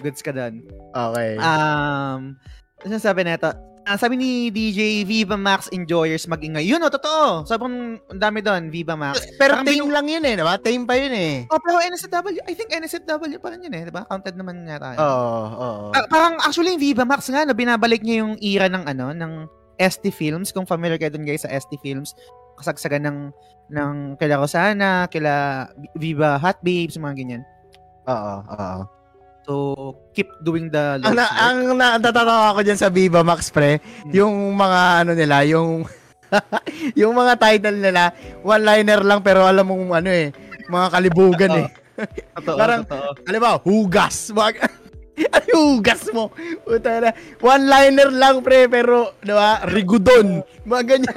Goods 0.00 0.24
ka 0.24 0.32
dun. 0.32 0.64
Okay. 0.90 1.36
Um, 1.36 2.38
ano 2.80 2.94
sabi 2.96 3.26
nito? 3.26 3.52
Ah, 3.88 3.96
sabi 3.96 4.20
ni 4.20 4.30
DJ 4.52 5.08
Viva 5.08 5.40
Max 5.40 5.72
Enjoyers 5.72 6.28
magingay. 6.28 6.60
Yun, 6.60 6.84
oh, 6.84 6.92
totoo. 6.92 7.48
Sobrang 7.48 7.96
ang 7.96 8.20
dami 8.20 8.44
doon, 8.44 8.68
Viva 8.68 8.92
Max. 8.92 9.24
Pero 9.40 9.56
parang 9.56 9.64
tame 9.64 9.80
binu- 9.80 9.88
lang 9.88 10.04
yun 10.04 10.24
eh, 10.28 10.36
diba? 10.36 10.54
Tame 10.60 10.84
pa 10.84 10.94
yun 11.00 11.14
eh. 11.16 11.34
Oh, 11.48 11.56
pero 11.56 11.80
NSFW, 11.80 12.44
I 12.44 12.52
think 12.52 12.68
NSFW 12.68 13.40
pa 13.40 13.48
rin 13.48 13.64
yun 13.64 13.72
eh, 13.72 13.88
di 13.88 13.92
ba? 13.92 14.04
Counted 14.04 14.36
naman 14.36 14.60
nga 14.68 14.76
tayo. 14.76 14.96
Oo, 15.00 15.40
oo. 15.56 15.84
Pa- 15.96 16.04
parang 16.04 16.36
actually 16.44 16.76
yung 16.76 16.84
Viva 16.84 17.08
Max 17.08 17.32
nga, 17.32 17.48
no, 17.48 17.56
binabalik 17.56 18.04
niya 18.04 18.28
yung 18.28 18.36
era 18.44 18.68
ng 18.68 18.84
ano, 18.84 19.16
ng 19.16 19.32
ST 19.80 20.12
Films. 20.12 20.52
Kung 20.52 20.68
familiar 20.68 21.00
kayo 21.00 21.16
dun 21.16 21.24
guys 21.24 21.48
sa 21.48 21.52
ST 21.56 21.72
Films, 21.80 22.12
kasagsagan 22.60 23.08
ng 23.08 23.18
ng 23.72 24.20
kila 24.20 24.36
Rosana, 24.36 25.08
kila 25.08 25.64
Viva 25.96 26.36
Hot 26.36 26.60
Babes, 26.60 27.00
mga 27.00 27.16
ganyan. 27.16 27.42
Oo, 28.04 28.36
oo. 28.44 28.97
So, 29.48 29.54
keep 30.12 30.28
doing 30.44 30.68
the 30.68 31.00
Ang, 31.00 31.16
na, 31.16 31.24
ang 31.32 31.58
na, 31.72 31.96
natatawa 31.96 32.52
ko 32.52 32.60
dyan 32.60 32.76
sa 32.76 32.92
Viva 32.92 33.24
Max 33.24 33.48
pre, 33.48 33.80
Hmm. 34.04 34.12
yung 34.12 34.34
mga 34.52 34.80
ano 35.00 35.12
nila, 35.16 35.40
yung 35.48 35.88
yung 37.00 37.16
mga 37.16 37.40
title 37.40 37.80
nila, 37.80 38.12
one-liner 38.44 39.00
lang 39.00 39.24
pero 39.24 39.48
alam 39.48 39.64
mong 39.64 40.04
ano 40.04 40.10
eh, 40.12 40.28
mga 40.68 40.86
kalibugan 40.92 41.52
eh. 41.64 41.68
Totoo, 42.36 42.60
parang- 42.60 42.84
totoo. 42.84 43.24
Alam 43.24 43.40
ba, 43.40 43.52
hugas. 43.64 44.28
Mag 44.36 44.60
ano 45.40 45.50
hugas 45.72 46.04
mo? 46.12 46.28
Puta 46.62 47.00
na. 47.00 47.10
One-liner 47.40 48.12
lang 48.12 48.44
pre, 48.44 48.68
pero, 48.68 49.16
di 49.18 49.32
ba, 49.32 49.64
rigudon. 49.64 50.44
Mga 50.62 50.82
ganyan. 50.84 51.16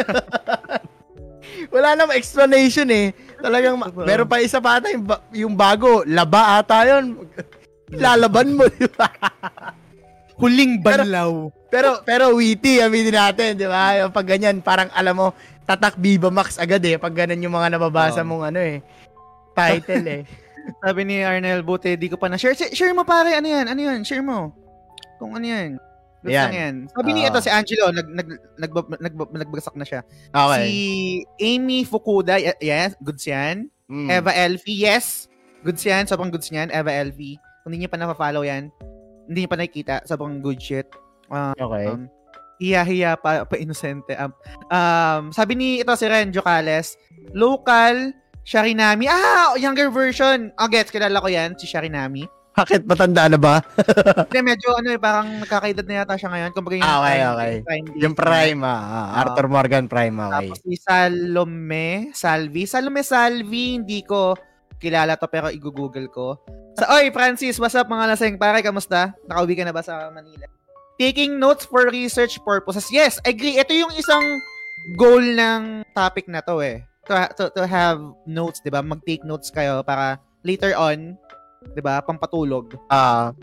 Wala 1.69 1.93
namang 1.93 2.17
explanation 2.17 2.89
eh. 2.89 3.13
Talagang, 3.37 3.77
meron 3.93 4.25
pa 4.25 4.41
isa 4.41 4.57
pa 4.57 4.81
ata, 4.81 4.89
yung, 4.89 5.05
yung 5.35 5.53
bago, 5.53 6.01
laba 6.07 6.57
ata 6.57 6.81
yun. 6.87 7.29
Lalaban 7.95 8.55
mo, 8.55 8.65
di 8.67 8.87
ba? 8.87 9.07
Huling 10.41 10.79
Pero- 10.81 11.03
banlaw. 11.05 11.31
Pero, 11.71 12.03
pero 12.03 12.35
witty, 12.35 12.83
aminin 12.83 13.15
natin, 13.15 13.55
di 13.55 13.63
ba? 13.63 14.11
Pag 14.11 14.27
ganyan, 14.27 14.59
parang 14.59 14.91
alam 14.91 15.15
mo, 15.15 15.27
tatak 15.63 15.95
Viva 15.95 16.27
Max 16.27 16.59
agad 16.59 16.83
eh. 16.83 16.99
Pag 16.99 17.15
ganun 17.15 17.39
yung 17.39 17.55
mga 17.55 17.79
nababasa 17.79 18.23
Oo. 18.23 18.27
mong 18.27 18.43
ano 18.51 18.59
eh, 18.59 18.83
title 19.55 20.03
eh. 20.03 20.21
Sabi 20.83 21.07
ni 21.07 21.23
Arnel, 21.23 21.63
buti 21.63 21.95
di 21.95 22.11
ko 22.11 22.19
pa 22.19 22.27
na 22.27 22.35
share. 22.35 22.59
Share 22.59 22.91
mo 22.91 23.07
pare, 23.07 23.39
ano 23.39 23.47
yan? 23.47 23.71
Ano 23.71 23.79
yan? 23.79 24.03
Share 24.03 24.19
mo. 24.19 24.51
Kung 25.15 25.31
ano 25.39 25.47
yan. 25.47 25.79
Goods 26.21 26.37
Yan. 26.37 26.51
yan. 26.53 26.75
Sabi 26.93 27.09
ni 27.17 27.21
Oo. 27.25 27.29
ito 27.33 27.39
si 27.41 27.49
Angelo, 27.49 27.89
nag, 27.89 28.07
nag, 28.13 28.27
nag, 28.61 28.71
nag, 29.01 29.13
nagbagsak 29.41 29.73
na 29.73 29.85
siya. 29.87 30.05
Okay. 30.29 30.61
Si 30.69 30.77
Amy 31.41 31.81
Fukuda, 31.81 32.37
yes, 32.61 32.93
goods 33.01 33.25
yan. 33.25 33.71
Mm. 33.89 34.07
Eva 34.21 34.31
Elfie, 34.37 34.85
yes. 34.85 35.25
Goods 35.65 35.81
yan, 35.81 36.05
sobrang 36.05 36.29
goods 36.29 36.45
yan. 36.53 36.69
Eva 36.69 36.93
Elfie. 36.93 37.41
Kung 37.61 37.71
hindi 37.71 37.85
niyo 37.85 37.91
pa 37.91 37.97
na-follow 37.97 38.41
yan, 38.41 38.73
hindi 39.25 39.37
niyo 39.39 39.49
pa 39.49 39.57
nakikita, 39.57 39.95
sobrang 40.03 40.41
good 40.41 40.57
shit. 40.57 40.89
Um, 41.29 41.53
Okay. 41.55 41.85
um, 41.87 42.09
hiya-hiya 42.57 43.15
pa, 43.15 43.45
pa 43.45 43.55
inosente. 43.55 44.13
Um, 44.13 44.31
um, 44.67 45.21
sabi 45.29 45.53
ni 45.53 45.79
ito 45.79 45.93
si 45.93 46.05
Ren 46.05 46.29
Jocales, 46.29 46.97
local 47.31 48.13
Sharinami. 48.41 49.05
Ah, 49.05 49.53
younger 49.55 49.89
version. 49.89 50.49
Oh, 50.57 50.65
gets, 50.65 50.89
kilala 50.89 51.17
ko 51.17 51.29
yan, 51.29 51.53
si 51.55 51.65
Sharinami. 51.65 52.25
Bakit 52.51 52.83
matanda 52.83 53.31
na 53.31 53.39
ba? 53.39 53.63
Hindi, 54.27 54.39
medyo 54.43 54.75
ano 54.75 54.91
eh, 54.91 54.99
parang 54.99 55.39
nagkakaedad 55.39 55.87
na 55.87 56.03
yata 56.03 56.19
siya 56.19 56.29
ngayon. 56.29 56.51
Kumbaga 56.51 56.75
yung 56.75 56.83
Ah, 56.83 56.99
okay, 56.99 57.07
prime- 57.07 57.31
okay. 57.31 57.53
prime 57.63 57.85
Yung. 57.95 58.13
Prime, 58.13 58.61
ah, 58.61 58.75
ah, 58.75 59.07
Arthur 59.23 59.47
Morgan 59.47 59.85
Prime, 59.87 60.17
okay. 60.19 60.33
Tapos 60.51 60.57
si 60.59 60.75
Salome 60.75 61.87
Salvi. 62.11 62.63
Salome 62.67 63.01
Salvi, 63.01 63.79
hindi 63.79 64.03
ko 64.03 64.35
kilala 64.81 65.13
to 65.13 65.29
pero 65.29 65.53
i-google 65.53 66.09
ko. 66.09 66.41
Sa, 66.75 66.89
Oy, 66.97 67.13
Francis, 67.13 67.61
what's 67.61 67.77
up 67.77 67.85
mga 67.85 68.17
laseng? 68.17 68.41
Pare, 68.41 68.65
kamusta? 68.65 69.13
Nakauwi 69.29 69.53
ka 69.53 69.63
na 69.63 69.75
ba 69.75 69.85
sa 69.85 70.09
Manila? 70.09 70.49
Taking 70.97 71.37
notes 71.37 71.69
for 71.69 71.85
research 71.93 72.41
purposes. 72.41 72.89
Yes, 72.89 73.21
agree. 73.21 73.61
Ito 73.61 73.71
yung 73.73 73.93
isang 73.93 74.41
goal 74.97 75.21
ng 75.21 75.85
topic 75.93 76.25
na 76.25 76.41
to 76.41 76.61
eh. 76.65 76.81
To, 77.05 77.13
to, 77.37 77.43
to 77.53 77.63
have 77.69 78.01
notes, 78.25 78.61
di 78.65 78.73
ba? 78.73 78.81
Mag-take 78.81 79.21
notes 79.21 79.53
kayo 79.53 79.85
para 79.85 80.17
later 80.41 80.73
on, 80.73 81.17
di 81.77 81.81
ba, 81.81 82.01
pampatulog. 82.01 82.77
Ah. 82.89 83.33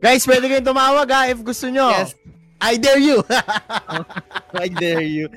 guys, 0.00 0.24
pwede 0.24 0.48
kayong 0.48 0.66
tumawag 0.66 1.08
ha 1.12 1.28
if 1.28 1.38
gusto 1.44 1.68
nyo. 1.68 1.92
Yes. 1.92 2.16
I 2.60 2.76
dare 2.76 3.00
you. 3.00 3.24
I 4.54 4.68
dare 4.68 5.04
you. 5.04 5.28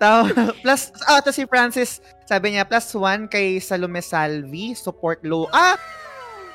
Tao, 0.00 0.28
plus, 0.64 0.92
ah, 1.06 1.20
to 1.20 1.32
si 1.32 1.44
Francis, 1.44 2.00
sabi 2.24 2.56
niya, 2.56 2.64
plus 2.64 2.92
one 2.96 3.28
kay 3.28 3.60
Salome 3.60 4.00
Salvi, 4.00 4.72
support 4.72 5.20
low. 5.22 5.46
Ah! 5.52 5.76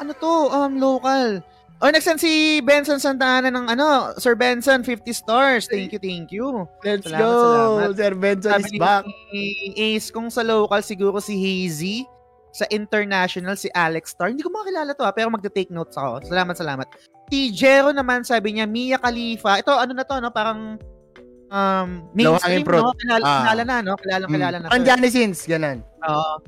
Ano 0.02 0.12
to? 0.18 0.34
Um, 0.52 0.82
local. 0.82 1.40
Oh, 1.84 1.92
nagsend 1.92 2.24
si 2.24 2.64
Benson 2.64 3.04
Santa 3.04 3.28
Ana 3.44 3.52
ng 3.52 3.68
ano, 3.68 4.16
Sir 4.16 4.34
Benson, 4.34 4.80
50 4.82 5.12
stars. 5.12 5.68
Thank 5.68 5.92
you, 5.92 6.00
thank 6.00 6.32
you. 6.32 6.66
Let's 6.88 7.04
Salamat, 7.04 7.20
go. 7.20 7.32
salamat. 7.36 7.96
Sir 8.00 8.14
Benson 8.16 8.52
is 8.64 8.72
Sabi 8.72 8.80
back. 8.80 9.04
ni 9.36 9.46
Ace, 9.76 10.08
kung 10.08 10.32
sa 10.32 10.40
local, 10.42 10.80
siguro 10.80 11.20
si 11.20 11.36
Hazy. 11.36 12.08
Sa 12.56 12.64
international, 12.72 13.60
si 13.60 13.68
Alex 13.76 14.16
Star. 14.16 14.32
Hindi 14.32 14.40
ko 14.40 14.48
makakilala 14.48 14.96
to 14.96 15.04
ha, 15.04 15.12
pero 15.12 15.28
magte-take 15.28 15.76
notes 15.76 16.00
ako. 16.00 16.24
Salamat, 16.24 16.56
salamat. 16.56 16.88
Si 17.26 17.50
Jero 17.50 17.90
naman, 17.90 18.22
sabi 18.22 18.54
niya, 18.54 18.66
Mia 18.66 18.98
Khalifa. 18.98 19.58
Ito, 19.58 19.74
ano 19.74 19.92
na 19.92 20.04
to, 20.04 20.18
no? 20.20 20.30
Parang 20.30 20.78
um, 21.50 21.90
mainstream, 22.14 22.62
no? 22.62 22.94
Kilala, 22.94 23.24
Ah. 23.24 23.38
kilala 23.42 23.64
na, 23.64 23.76
no? 23.82 23.94
Kilala, 23.98 24.26
kilala 24.26 24.58
na. 24.60 24.68
Ang 24.70 24.84
to. 24.84 24.88
Johnny 24.88 25.10
Sins, 25.10 25.46
ganun. 25.46 25.82
Oo. 26.06 26.42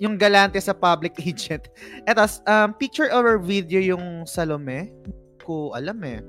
yung 0.00 0.16
galante 0.16 0.56
sa 0.56 0.72
public 0.72 1.12
agent. 1.28 1.68
Eto, 2.08 2.24
um, 2.48 2.72
picture 2.72 3.12
or 3.12 3.36
video 3.36 3.76
yung 3.76 4.24
Salome. 4.24 4.88
Hindi 4.88 5.12
ko 5.38 5.76
alam 5.76 6.00
eh. 6.00 6.24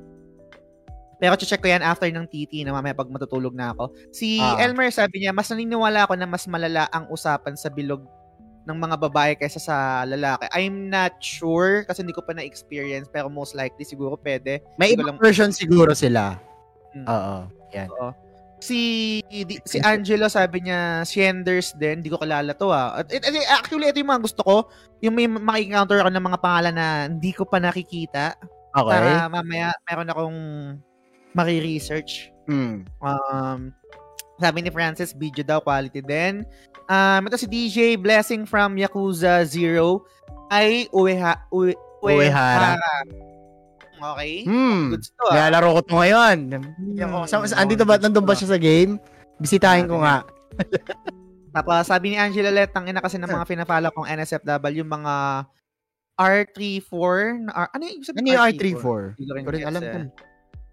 Pero 1.15 1.39
check 1.39 1.63
ko 1.63 1.69
yan 1.69 1.79
after 1.79 2.11
ng 2.11 2.27
TT 2.27 2.67
na 2.67 2.75
mamaya 2.75 2.91
pag 2.91 3.07
matutulog 3.07 3.55
na 3.55 3.71
ako. 3.71 3.95
Si 4.11 4.43
Ah. 4.43 4.59
Elmer 4.59 4.91
sabi 4.91 5.23
niya, 5.23 5.31
mas 5.31 5.47
naniniwala 5.47 6.03
ako 6.03 6.19
na 6.19 6.27
mas 6.27 6.43
malala 6.51 6.91
ang 6.91 7.07
usapan 7.07 7.55
sa 7.55 7.71
bilog 7.71 8.03
ng 8.61 8.77
mga 8.77 8.95
babae 9.09 9.33
kaysa 9.33 9.57
sa 9.57 9.77
lalaki. 10.05 10.45
I'm 10.53 10.85
not 10.87 11.17
sure 11.17 11.81
kasi 11.83 12.05
hindi 12.05 12.13
ko 12.13 12.21
pa 12.21 12.37
na-experience 12.37 13.09
pero 13.09 13.25
most 13.25 13.57
likely 13.57 13.81
siguro 13.81 14.17
pwede. 14.21 14.61
May 14.77 14.93
ibang 14.93 15.17
lang- 15.17 15.21
version 15.21 15.49
siguro 15.49 15.97
sila. 15.97 16.37
Hmm. 16.93 17.05
Oo. 17.07 17.37
Yan. 17.73 17.89
Si 18.61 18.77
di, 19.25 19.57
si 19.65 19.81
Angelo 19.81 20.29
sabi 20.29 20.61
niya 20.61 21.01
Shenders 21.01 21.73
din, 21.73 22.05
hindi 22.05 22.13
ko 22.13 22.21
kilala 22.21 22.53
to 22.53 22.69
ah. 22.69 23.01
At, 23.01 23.09
it- 23.09 23.25
actually 23.49 23.89
ito 23.89 23.97
yung 23.97 24.13
mga 24.13 24.21
gusto 24.21 24.41
ko, 24.45 24.55
yung 25.01 25.17
may 25.17 25.25
maki-encounter 25.25 25.97
ako 25.97 26.13
ng 26.13 26.25
mga 26.29 26.39
pangalan 26.45 26.75
na 26.77 26.87
hindi 27.09 27.33
ko 27.33 27.49
pa 27.49 27.57
nakikita 27.57 28.37
Okay. 28.71 28.87
para 28.87 29.27
mamaya 29.27 29.73
meron 29.83 30.11
akong 30.13 30.39
maki-research. 31.33 32.29
Hmm. 32.45 32.85
Um, 33.01 33.73
sabi 34.37 34.61
ni 34.61 34.71
Francis, 34.73 35.13
video 35.13 35.45
daw, 35.45 35.61
quality 35.61 36.01
din. 36.01 36.45
Um, 36.91 37.31
ito 37.31 37.39
si 37.39 37.47
DJ 37.47 37.95
Blessing 37.95 38.43
from 38.43 38.75
Yakuza 38.75 39.47
Zero 39.47 40.03
ay 40.51 40.91
Ueha, 40.91 41.39
Ue, 41.47 41.71
Uehara. 42.03 42.75
Okay. 44.01 44.43
Hmm. 44.43 44.91
Goods 44.91 45.15
to 45.15 45.23
ah. 45.29 45.47
Nilalaro 45.47 45.79
ko 45.79 45.81
to 45.87 45.95
ngayon. 45.95 46.37
Ko. 46.51 46.59
Hmm. 46.59 47.25
Sa, 47.31 47.39
sa, 47.47 47.63
andito 47.63 47.87
ba, 47.87 47.95
nandun 47.95 48.27
ba 48.27 48.35
siya 48.35 48.51
sa 48.51 48.59
game? 48.59 48.99
Bisitahin 49.39 49.87
ko 49.87 50.03
nga. 50.03 50.27
Tapos 51.55 51.87
sabi 51.87 52.11
ni 52.11 52.17
Angela 52.19 52.51
Let, 52.51 52.75
ang 52.75 52.91
ina 52.91 52.99
kasi 52.99 53.15
ng 53.15 53.31
mga 53.31 53.47
pinapala 53.47 53.87
kong 53.95 54.11
NSFW, 54.11 54.83
mga 54.83 55.15
R34, 56.19 57.07
na 57.47 57.51
R, 57.55 57.67
ano 57.71 57.81
yung 57.87 57.95
ibig 57.95 58.03
Ano 58.03 58.11
sabihin 58.11 58.27
yung 58.27 58.35
ng 58.35 58.47
R34? 58.51 58.99
Hindi 59.15 59.23
ko 59.27 59.33
rin 59.35 59.43
ko 59.63 59.69
alam 59.71 59.83
eh. 59.83 59.93
to. 59.95 59.99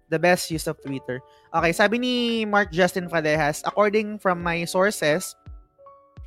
The 0.09 0.19
best 0.19 0.49
use 0.49 0.65
of 0.65 0.81
Twitter. 0.81 1.21
Okay, 1.53 1.69
sabi 1.69 2.01
ni 2.01 2.13
Mark 2.43 2.73
Justin 2.73 3.05
Fadejas, 3.05 3.61
according 3.61 4.17
from 4.17 4.41
my 4.41 4.65
sources, 4.65 5.37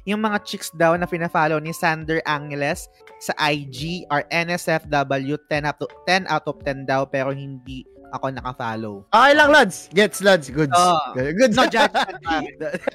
yung 0.03 0.19
mga 0.19 0.43
chicks 0.43 0.71
daw 0.75 0.99
na 0.99 1.07
pina-follow 1.07 1.63
ni 1.63 1.71
Sander 1.71 2.19
Angeles 2.27 2.91
sa 3.23 3.31
IG 3.39 4.03
are 4.11 4.27
NSFW 4.35 5.39
10 5.47 5.63
out, 5.63 5.79
of, 5.79 5.91
10 6.11 6.27
out 6.27 6.47
of 6.51 6.59
10 6.67 6.91
daw 6.91 7.07
pero 7.07 7.31
hindi 7.31 7.87
ako 8.13 8.29
naka-follow. 8.29 8.95
Okay 9.09 9.33
lang, 9.33 9.49
Lods. 9.49 9.89
Gets, 9.97 10.21
Lods. 10.21 10.53
Goods. 10.53 10.77
Oo. 10.77 11.17
Goods. 11.17 11.57
No 11.57 11.65
judgment. 11.65 12.21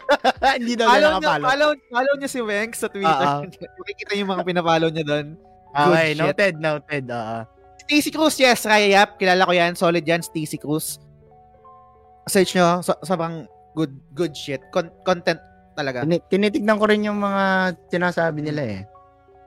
Hindi 0.61 0.77
daw 0.77 0.93
follow, 0.93 1.09
na 1.09 1.17
niyo, 1.17 1.25
nakapalo. 1.25 1.43
follow, 1.49 1.69
follow 1.89 2.13
niyo 2.21 2.29
si 2.29 2.39
Wenk 2.45 2.77
sa 2.77 2.85
Twitter. 2.85 3.25
Oo. 3.41 3.49
Makikita 3.81 4.13
yung 4.13 4.29
mga 4.29 4.43
pina-follow 4.45 4.89
niya 4.93 5.05
doon. 5.09 5.27
Okay, 5.73 6.13
shit. 6.13 6.21
noted, 6.21 6.53
noted. 6.61 7.05
Oo. 7.09 7.37
Stacy 7.81 8.09
Cruz, 8.13 8.37
yes, 8.37 8.61
Raya 8.69 8.85
Yap. 8.93 9.17
Kilala 9.17 9.49
ko 9.49 9.53
yan. 9.57 9.73
Solid 9.73 10.05
yan, 10.05 10.21
Stacy 10.21 10.61
Cruz. 10.61 11.01
Search 12.29 12.53
nyo. 12.53 12.85
So, 12.85 12.93
sobrang 13.01 13.49
good 13.73 13.97
good 14.13 14.37
shit. 14.37 14.61
Con- 14.69 14.93
content 15.01 15.41
talaga. 15.77 16.01
Tini- 16.01 16.25
tinitignan 16.25 16.81
ko 16.81 16.89
rin 16.89 17.05
yung 17.05 17.21
mga 17.21 17.77
sinasabi 17.93 18.41
nila 18.41 18.61
eh. 18.65 18.81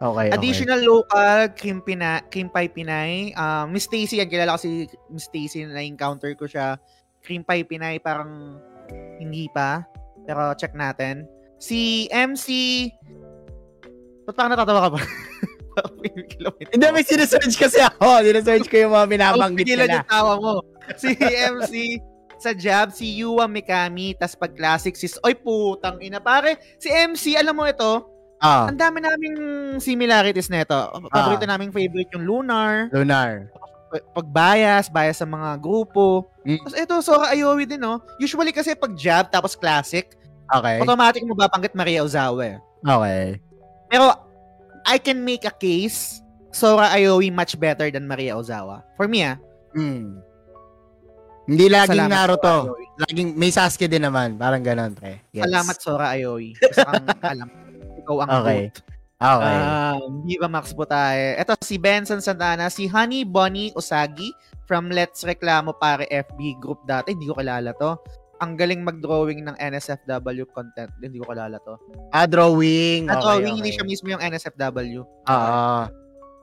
Okay, 0.00 0.32
okay. 0.32 0.36
Additional 0.38 0.80
local, 0.80 1.52
Kim, 1.58 1.84
Pina, 1.84 2.24
Kim 2.32 2.48
Pai 2.48 2.72
Pinay. 2.72 3.36
Um, 3.36 3.68
Miss 3.76 3.84
Stacy, 3.84 4.22
yan. 4.22 4.32
Kilala 4.32 4.56
ko 4.56 4.60
si 4.64 4.88
Miss 5.12 5.28
Stacy 5.28 5.68
na 5.68 5.84
encounter 5.84 6.32
ko 6.38 6.48
siya. 6.48 6.80
Kim 7.20 7.44
Pai 7.44 7.68
Pinay, 7.68 8.00
parang 8.00 8.56
hindi 9.20 9.50
pa. 9.52 9.84
Pero 10.24 10.56
check 10.56 10.72
natin. 10.72 11.28
Si 11.60 12.08
MC... 12.08 12.88
Ba't 14.24 14.32
parang 14.32 14.56
natatawa 14.56 14.88
ka 14.88 14.90
ba? 14.96 15.00
Hindi, 16.74 16.86
may 16.92 17.04
sinesearch 17.06 17.56
kasi 17.56 17.78
ako. 17.80 18.20
Sinesearch 18.26 18.66
ko 18.68 18.76
yung 18.84 18.92
mga 18.92 19.06
binabanggit 19.06 19.64
Pigilan 19.64 19.86
nila. 19.86 19.96
yung 20.02 20.10
tawa 20.10 20.32
mo. 20.36 20.52
Si 20.98 21.14
MC 21.22 21.72
sa 22.40 22.56
Jab, 22.56 22.90
si 22.90 23.20
Yuwa 23.20 23.44
Mikami, 23.44 24.16
tas 24.16 24.32
pag 24.34 24.56
classic 24.56 24.96
sis, 24.96 25.20
oy 25.20 25.32
putang 25.32 26.00
ina 26.00 26.18
pare, 26.18 26.56
si 26.76 26.88
MC, 26.88 27.36
alam 27.36 27.54
mo 27.54 27.64
ito, 27.64 28.08
Ah, 28.40 28.72
ang 28.72 28.80
dami 28.80 29.04
naming 29.04 29.36
similarities 29.76 30.48
nito. 30.48 30.72
Paborito 31.12 31.44
naming 31.44 31.68
favorite 31.68 32.08
yung 32.16 32.24
Lunar, 32.24 32.88
Lunar. 32.88 33.52
pag 33.92 34.24
bias, 34.24 34.88
bias 34.88 35.20
sa 35.20 35.28
mga 35.28 35.60
grupo. 35.60 36.24
Mm. 36.48 36.56
Tapos 36.56 36.72
ito, 36.72 36.94
Sora 37.04 37.36
Ayowi 37.36 37.68
din, 37.68 37.84
no? 37.84 38.00
Usually 38.16 38.48
kasi 38.48 38.72
pag 38.72 38.96
Jab, 38.96 39.28
tapos 39.28 39.52
classic, 39.52 40.16
Okay. 40.48 40.80
automatic 40.80 41.20
mo 41.28 41.36
babanggit 41.36 41.76
Maria 41.76 42.00
Ozawa. 42.00 42.42
eh. 42.42 42.56
Okay. 42.80 43.36
Pero, 43.86 44.08
I 44.88 44.96
can 44.96 45.20
make 45.20 45.44
a 45.44 45.52
case, 45.52 46.24
Sora 46.48 46.96
Ayowi 46.96 47.28
much 47.28 47.60
better 47.60 47.92
than 47.92 48.08
Maria 48.08 48.40
Ozawa. 48.40 48.88
For 48.96 49.04
me, 49.04 49.20
ah. 49.20 49.36
Hmm. 49.76 50.16
Hindi 51.50 51.66
laging 51.66 52.06
Salamat, 52.06 52.14
Naruto. 52.14 52.56
Sora. 52.70 53.02
Laging 53.10 53.28
may 53.34 53.50
Sasuke 53.50 53.90
din 53.90 54.06
naman. 54.06 54.38
Parang 54.38 54.62
ganun, 54.62 54.94
pre. 54.94 55.18
Yes. 55.34 55.50
Salamat, 55.50 55.76
Sora. 55.82 56.06
Isa 56.14 56.86
kang 56.86 57.06
alam. 57.34 57.48
Ikaw 57.98 58.16
ang 58.22 58.30
Okay. 58.30 58.60
goat. 58.70 58.76
Okay. 59.20 59.56
Um, 59.60 60.24
Viva 60.24 60.48
Max 60.48 60.72
po 60.72 60.88
tayo. 60.88 61.20
Ito 61.36 61.52
si 61.60 61.76
Benson 61.76 62.24
Santana, 62.24 62.72
si 62.72 62.88
Honey 62.88 63.26
Bonnie 63.26 63.68
Usagi 63.76 64.32
from 64.64 64.88
Let's 64.88 65.26
Reklamo 65.26 65.76
Pare 65.76 66.08
FB 66.08 66.56
group 66.56 66.80
dati. 66.88 67.12
Hindi 67.12 67.28
ko 67.28 67.36
kilala 67.36 67.76
to. 67.76 68.00
Ang 68.40 68.56
galing 68.56 68.80
mag-drawing 68.80 69.44
ng 69.44 69.60
NSFW 69.60 70.48
content. 70.48 70.88
Hindi 71.04 71.20
ko 71.20 71.28
kilala 71.28 71.60
to. 71.60 71.76
ah, 72.16 72.24
drawing. 72.24 73.12
Okay, 73.12 73.20
drawing, 73.20 73.44
okay. 73.44 73.58
hindi 73.60 73.70
siya 73.76 73.84
mismo 73.84 74.08
yung 74.08 74.22
NSFW. 74.24 75.04
Oo. 75.04 75.80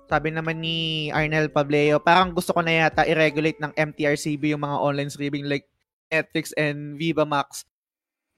Sabi 0.07 0.31
naman 0.31 0.63
ni 0.63 1.11
Arnel 1.11 1.51
Pableo, 1.51 1.99
parang 1.99 2.31
gusto 2.31 2.55
ko 2.55 2.63
na 2.63 2.87
yata 2.87 3.03
i-regulate 3.03 3.59
ng 3.59 3.75
MTRCB 3.75 4.55
yung 4.55 4.63
mga 4.63 4.79
online 4.79 5.11
streaming 5.11 5.45
like 5.51 5.67
Netflix 6.07 6.55
and 6.55 6.95
Viva 6.95 7.27
Max. 7.27 7.67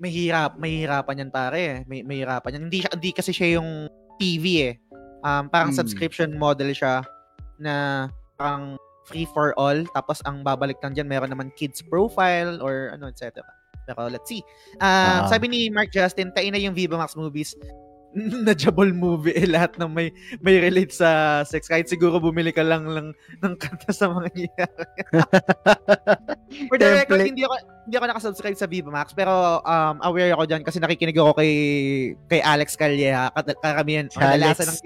Mahirap, 0.02 0.58
mahirapan 0.58 1.22
yan 1.22 1.32
pare. 1.32 1.86
May 1.86 2.02
mahirapan 2.02 2.58
yan. 2.58 2.64
Hindi 2.68 2.80
hindi 2.90 3.12
kasi 3.14 3.30
siya 3.30 3.62
yung 3.62 3.86
TV 4.18 4.74
eh. 4.74 4.76
Um, 5.22 5.46
parang 5.52 5.70
Hmm. 5.70 5.78
subscription 5.78 6.34
model 6.40 6.74
siya 6.74 7.06
na 7.62 8.08
parang 8.40 8.80
free 9.06 9.28
for 9.30 9.54
all 9.60 9.84
tapos 9.94 10.22
ang 10.26 10.42
babalik 10.42 10.78
lang 10.82 10.94
diyan 10.94 11.10
meron 11.10 11.30
naman 11.30 11.50
kids 11.54 11.82
profile 11.86 12.58
or 12.64 12.94
ano 12.96 13.12
etc. 13.12 13.44
Pero 13.86 14.06
let's 14.10 14.30
see. 14.30 14.42
Ah, 14.80 15.26
Ah. 15.26 15.30
sabi 15.30 15.50
ni 15.50 15.60
Mark 15.70 15.90
Justin, 15.90 16.30
tain 16.34 16.50
na 16.50 16.62
yung 16.62 16.74
Viva 16.74 16.98
Max 16.98 17.14
movies 17.14 17.54
na 18.46 18.58
jabol 18.58 18.90
movie 18.90 19.38
eh, 19.38 19.46
lahat 19.46 19.78
ng 19.78 19.90
may 19.90 20.10
may 20.42 20.58
relate 20.58 20.90
sa 20.90 21.42
sex 21.46 21.70
kahit 21.70 21.86
siguro 21.86 22.18
bumili 22.18 22.50
ka 22.50 22.66
lang 22.66 22.90
lang 22.90 23.14
ng 23.46 23.54
kanta 23.62 23.94
sa 23.94 24.10
mga 24.10 24.34
nangyayari. 24.34 24.86
For 26.70 26.78
the 26.82 26.88
record, 26.90 27.22
Template. 27.22 27.30
hindi 27.30 27.44
ako 27.46 27.56
hindi 27.86 27.96
ako 27.98 28.06
nakasubscribe 28.10 28.58
sa 28.58 28.66
Viva 28.66 28.90
Max 28.90 29.14
pero 29.14 29.62
um, 29.62 29.96
aware 30.02 30.34
ako 30.34 30.44
diyan 30.50 30.62
kasi 30.66 30.82
nakikinig 30.82 31.18
ako 31.22 31.38
kay 31.38 31.52
kay 32.26 32.42
Alex 32.42 32.74
Calleja 32.74 33.30
karamihan 33.62 34.10
kadalasan 34.10 34.74
ng 34.74 34.80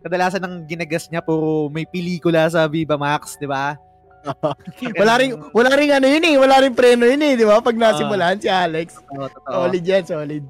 kadalasan 0.00 0.42
ng 0.46 0.54
ginagas 0.70 1.10
niya 1.12 1.20
puro 1.20 1.68
may 1.68 1.84
pelikula 1.84 2.48
sa 2.48 2.64
Viva 2.70 2.96
Max, 2.96 3.36
di 3.36 3.50
ba? 3.50 3.76
wala 5.00 5.14
rin, 5.16 5.32
wala 5.56 5.70
rin 5.72 5.90
ano 5.96 6.06
yun 6.06 6.24
eh. 6.24 6.36
Wala 6.36 6.60
rin 6.60 6.76
preno 6.76 7.08
yun 7.08 7.24
eh. 7.24 7.40
Di 7.40 7.44
ba? 7.48 7.64
Pag 7.64 7.76
nasimulan 7.80 8.36
si 8.36 8.52
Alex. 8.52 9.00
Oo, 9.16 9.26
totoo. 9.32 9.64
Solid 9.64 9.84
yan, 9.84 10.04
solid. 10.04 10.44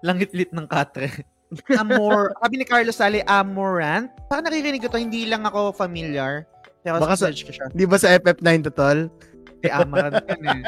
Langit-lit 0.00 0.54
ng 0.54 0.66
katre. 0.70 1.26
Amor, 1.74 2.30
sabi 2.42 2.54
ni 2.58 2.66
Carlos 2.66 2.94
Sally, 2.94 3.20
Amorant. 3.26 4.06
Parang 4.30 4.46
naririnig 4.46 4.80
ko 4.80 4.88
to, 4.88 4.98
hindi 4.98 5.26
lang 5.26 5.42
ako 5.42 5.74
familiar. 5.74 6.46
Pero 6.80 6.96
Baka 6.96 7.18
sa 7.18 7.28
ko 7.28 7.50
siya. 7.52 7.66
Di 7.70 7.84
ba 7.84 7.96
sa 7.98 8.14
FF9 8.16 8.48
to 8.70 8.72
tol? 8.72 8.98
Si 9.60 9.68
Amorant 9.68 10.16
yun 10.30 10.42
eh. 10.46 10.60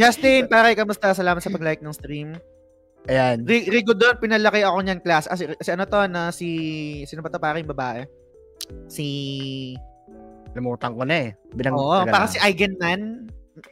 Justin, 0.00 0.48
pare, 0.48 0.72
kamusta? 0.72 1.12
Salamat 1.12 1.42
sa 1.42 1.52
pag-like 1.52 1.84
ng 1.84 1.92
stream. 1.92 2.32
Ayan. 3.04 3.44
Ri- 3.44 3.68
Rigo 3.68 3.92
doon, 3.92 4.16
pinalaki 4.16 4.64
ako 4.64 4.80
niyan 4.80 5.04
class. 5.04 5.28
Ah, 5.28 5.36
si, 5.36 5.44
si 5.50 5.68
ano 5.68 5.84
to, 5.84 6.00
na 6.08 6.32
si, 6.32 6.48
sino 7.04 7.20
ba 7.20 7.28
to 7.28 7.36
pare 7.36 7.60
yung 7.60 7.68
babae? 7.68 8.08
Si, 8.88 9.06
Limutan 10.54 10.94
ko 10.94 11.02
na 11.04 11.28
eh. 11.28 11.28
Binang, 11.52 11.74
oo, 11.74 11.98
teka 12.00 12.14
parang 12.14 12.30
si 12.30 12.38
Eigenman. 12.38 13.26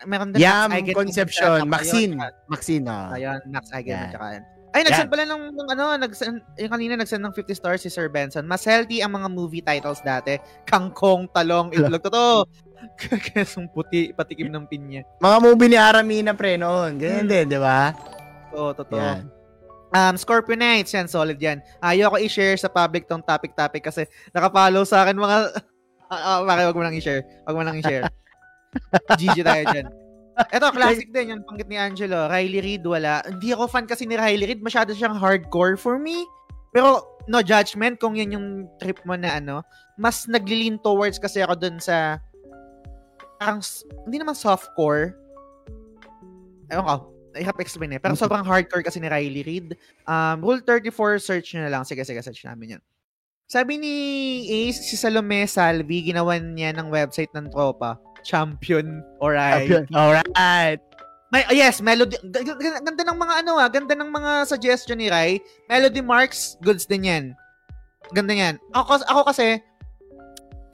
Meron 0.05 0.35
din 0.35 0.43
Yam 0.43 0.69
Max. 0.69 0.91
Conception. 0.93 1.59
Maxine. 1.71 2.19
Maxine. 2.51 2.85
ah. 2.91 3.15
Ayun, 3.15 3.41
Max 3.49 3.71
Eigenman. 3.71 4.03
Yan. 4.03 4.13
Tsaka 4.13 4.27
yan. 4.35 4.45
Ay, 4.73 4.89
nag-send 4.89 5.13
pala 5.13 5.29
ng, 5.29 5.53
ng 5.53 5.69
ano, 5.77 5.85
nag-send, 6.01 6.41
yung 6.57 6.73
kanina 6.73 6.97
nag-send 6.97 7.21
ng 7.21 7.35
50 7.37 7.61
stars 7.61 7.81
si 7.85 7.93
Sir 7.93 8.09
Benson. 8.09 8.49
Mas 8.49 8.65
healthy 8.65 9.05
ang 9.05 9.13
mga 9.13 9.29
movie 9.29 9.61
titles 9.61 10.01
dati. 10.01 10.41
Kangkong, 10.65 11.29
talong, 11.29 11.69
itlog. 11.77 12.01
Totoo. 12.01 12.49
Kesong 13.31 13.69
puti, 13.69 14.17
patikim 14.17 14.49
ng 14.49 14.65
pinya. 14.65 15.05
Mga 15.21 15.39
movie 15.45 15.69
ni 15.69 15.79
Aramina 15.79 16.33
pre 16.33 16.57
noon. 16.57 16.97
Ganyan 16.97 17.29
din, 17.29 17.45
di 17.53 17.61
ba? 17.61 17.93
Oo, 18.57 18.73
totoo. 18.73 18.97
Yan. 18.97 19.29
Um, 19.93 20.17
Scorpio 20.17 20.57
Knights, 20.57 20.97
yan, 20.97 21.05
solid 21.05 21.37
yan. 21.37 21.61
Ayoko 21.85 22.17
i-share 22.17 22.57
sa 22.57 22.73
public 22.73 23.05
tong 23.05 23.21
topic-topic 23.21 23.85
kasi 23.85 24.09
nakapollow 24.33 24.89
sa 24.89 25.05
akin 25.05 25.17
mga... 25.21 25.39
Uh, 26.13 26.45
wag 26.45 26.77
mo 26.77 26.85
nang 26.85 26.93
i-share. 26.93 27.25
Wag 27.49 27.57
mo 27.57 27.65
nang 27.65 27.81
i-share. 27.81 28.05
GG 29.17 29.41
tayo 29.41 29.65
dyan. 29.73 29.89
Ito, 30.33 30.73
classic 30.73 31.13
din, 31.13 31.37
yung 31.37 31.43
panggit 31.45 31.69
ni 31.69 31.77
Angelo. 31.77 32.29
Riley 32.29 32.61
Reid, 32.61 32.85
wala. 32.89 33.21
Hindi 33.29 33.53
ako 33.53 33.69
fan 33.69 33.85
kasi 33.85 34.09
ni 34.09 34.17
Riley 34.17 34.49
Reid. 34.49 34.65
Masyado 34.65 34.97
siyang 34.97 35.17
hardcore 35.17 35.77
for 35.77 36.01
me. 36.01 36.25
Pero, 36.73 37.05
no 37.29 37.45
judgment 37.45 38.01
kung 38.01 38.17
yan 38.17 38.35
yung 38.35 38.49
trip 38.81 38.97
mo 39.05 39.13
na 39.15 39.37
ano. 39.37 39.61
Mas 40.01 40.25
naglilin 40.25 40.81
towards 40.81 41.21
kasi 41.21 41.45
ako 41.45 41.55
dun 41.61 41.77
sa 41.77 42.17
parang, 43.37 43.61
hindi 44.09 44.17
naman 44.17 44.33
softcore. 44.33 45.13
Ewan 46.73 46.87
ko, 46.89 46.97
I-have 47.37 47.61
explain 47.61 47.97
eh. 47.97 48.01
Pero 48.01 48.17
sobrang 48.17 48.45
hardcore 48.45 48.85
kasi 48.85 49.01
ni 49.01 49.09
Riley 49.09 49.45
Reid. 49.45 49.69
Um, 50.05 50.45
Rule 50.45 50.61
34, 50.65 51.21
search 51.21 51.57
nyo 51.57 51.65
na 51.65 51.73
lang. 51.73 51.83
Sige, 51.85 52.05
sige, 52.05 52.21
search 52.21 52.45
namin 52.45 52.79
yan. 52.79 52.83
Sabi 53.49 53.77
ni 53.77 53.95
Ace, 54.49 54.81
si 54.81 54.97
Salome 54.97 55.45
Salvi, 55.45 56.09
ginawan 56.09 56.57
niya 56.57 56.73
ng 56.73 56.89
website 56.89 57.29
ng 57.37 57.53
tropa. 57.53 58.01
Champion. 58.25 59.03
Alright. 59.21 59.87
Alright. 59.93 60.81
May, 61.33 61.49
oh, 61.49 61.57
yes, 61.57 61.81
Melody. 61.81 62.21
Ganda 62.85 63.09
ng 63.09 63.17
mga 63.17 63.35
ano 63.41 63.57
ah, 63.57 63.69
ganda 63.73 63.97
ng 63.97 64.13
mga 64.13 64.45
suggestion 64.45 65.01
ni 65.01 65.09
Rai. 65.09 65.41
Melody 65.65 66.05
Marks, 66.05 66.61
goods 66.61 66.85
din 66.85 67.09
yan. 67.09 67.25
Ganda 68.13 68.37
yan. 68.37 68.61
Ako, 68.77 69.01
ako 69.01 69.21
kasi, 69.33 69.57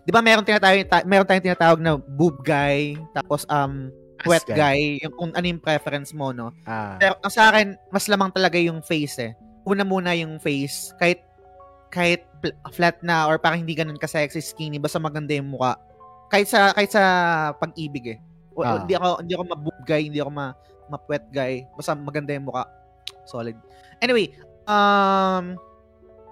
di 0.03 0.11
ba 0.11 0.19
meron 0.19 0.43
tinatawag, 0.43 0.91
ta- 0.91 1.07
meron 1.07 1.29
tayong 1.31 1.47
tinatawag 1.47 1.79
na 1.79 1.95
boob 1.95 2.43
guy, 2.43 2.99
tapos 3.15 3.47
um, 3.47 3.95
wet 4.27 4.43
Ass 4.51 4.59
guy, 4.59 4.99
yung 4.99 5.15
kung 5.15 5.31
ano 5.31 5.47
yung 5.47 5.63
preference 5.63 6.11
mo, 6.11 6.35
no? 6.35 6.51
Ah. 6.67 6.99
Pero 6.99 7.15
ang 7.23 7.31
sa 7.31 7.55
akin, 7.55 7.79
mas 7.95 8.11
lamang 8.11 8.35
talaga 8.35 8.59
yung 8.59 8.83
face 8.83 9.31
eh. 9.31 9.33
Una 9.63 9.87
muna 9.87 10.11
yung 10.19 10.43
face, 10.43 10.91
kahit 10.99 11.23
kahit 11.95 12.27
flat 12.75 12.99
na 13.01 13.31
or 13.31 13.39
parang 13.39 13.63
hindi 13.63 13.79
ganun 13.79 14.01
ka-sexy 14.01 14.43
skinny, 14.43 14.83
basta 14.83 14.99
maganda 14.99 15.39
yung 15.39 15.55
mukha. 15.55 15.79
Kahit 16.29 16.49
sa 16.49 16.73
kahit 16.73 16.93
sa 16.93 17.03
pag-ibig 17.57 18.17
eh. 18.17 18.19
O, 18.53 18.61
Ah. 18.61 18.83
Hindi 18.83 18.95
ako 18.95 19.09
hindi 19.23 19.33
ako 19.35 19.45
ma-boob 19.49 19.79
guy, 19.85 20.03
hindi 20.07 20.21
ako 20.21 20.31
ma 20.31 20.47
ma-wet 20.89 21.27
guy, 21.31 21.69
basta 21.77 21.93
maganda 21.93 22.33
yung 22.33 22.49
mukha. 22.49 22.65
Solid. 23.25 23.55
Anyway, 24.01 24.33
um 24.65 25.57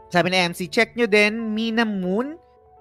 sabi 0.09 0.31
ni 0.31 0.39
MC, 0.39 0.67
check 0.67 0.95
nyo 0.95 1.05
din 1.05 1.53
Mina 1.53 1.85
Moon. 1.85 2.39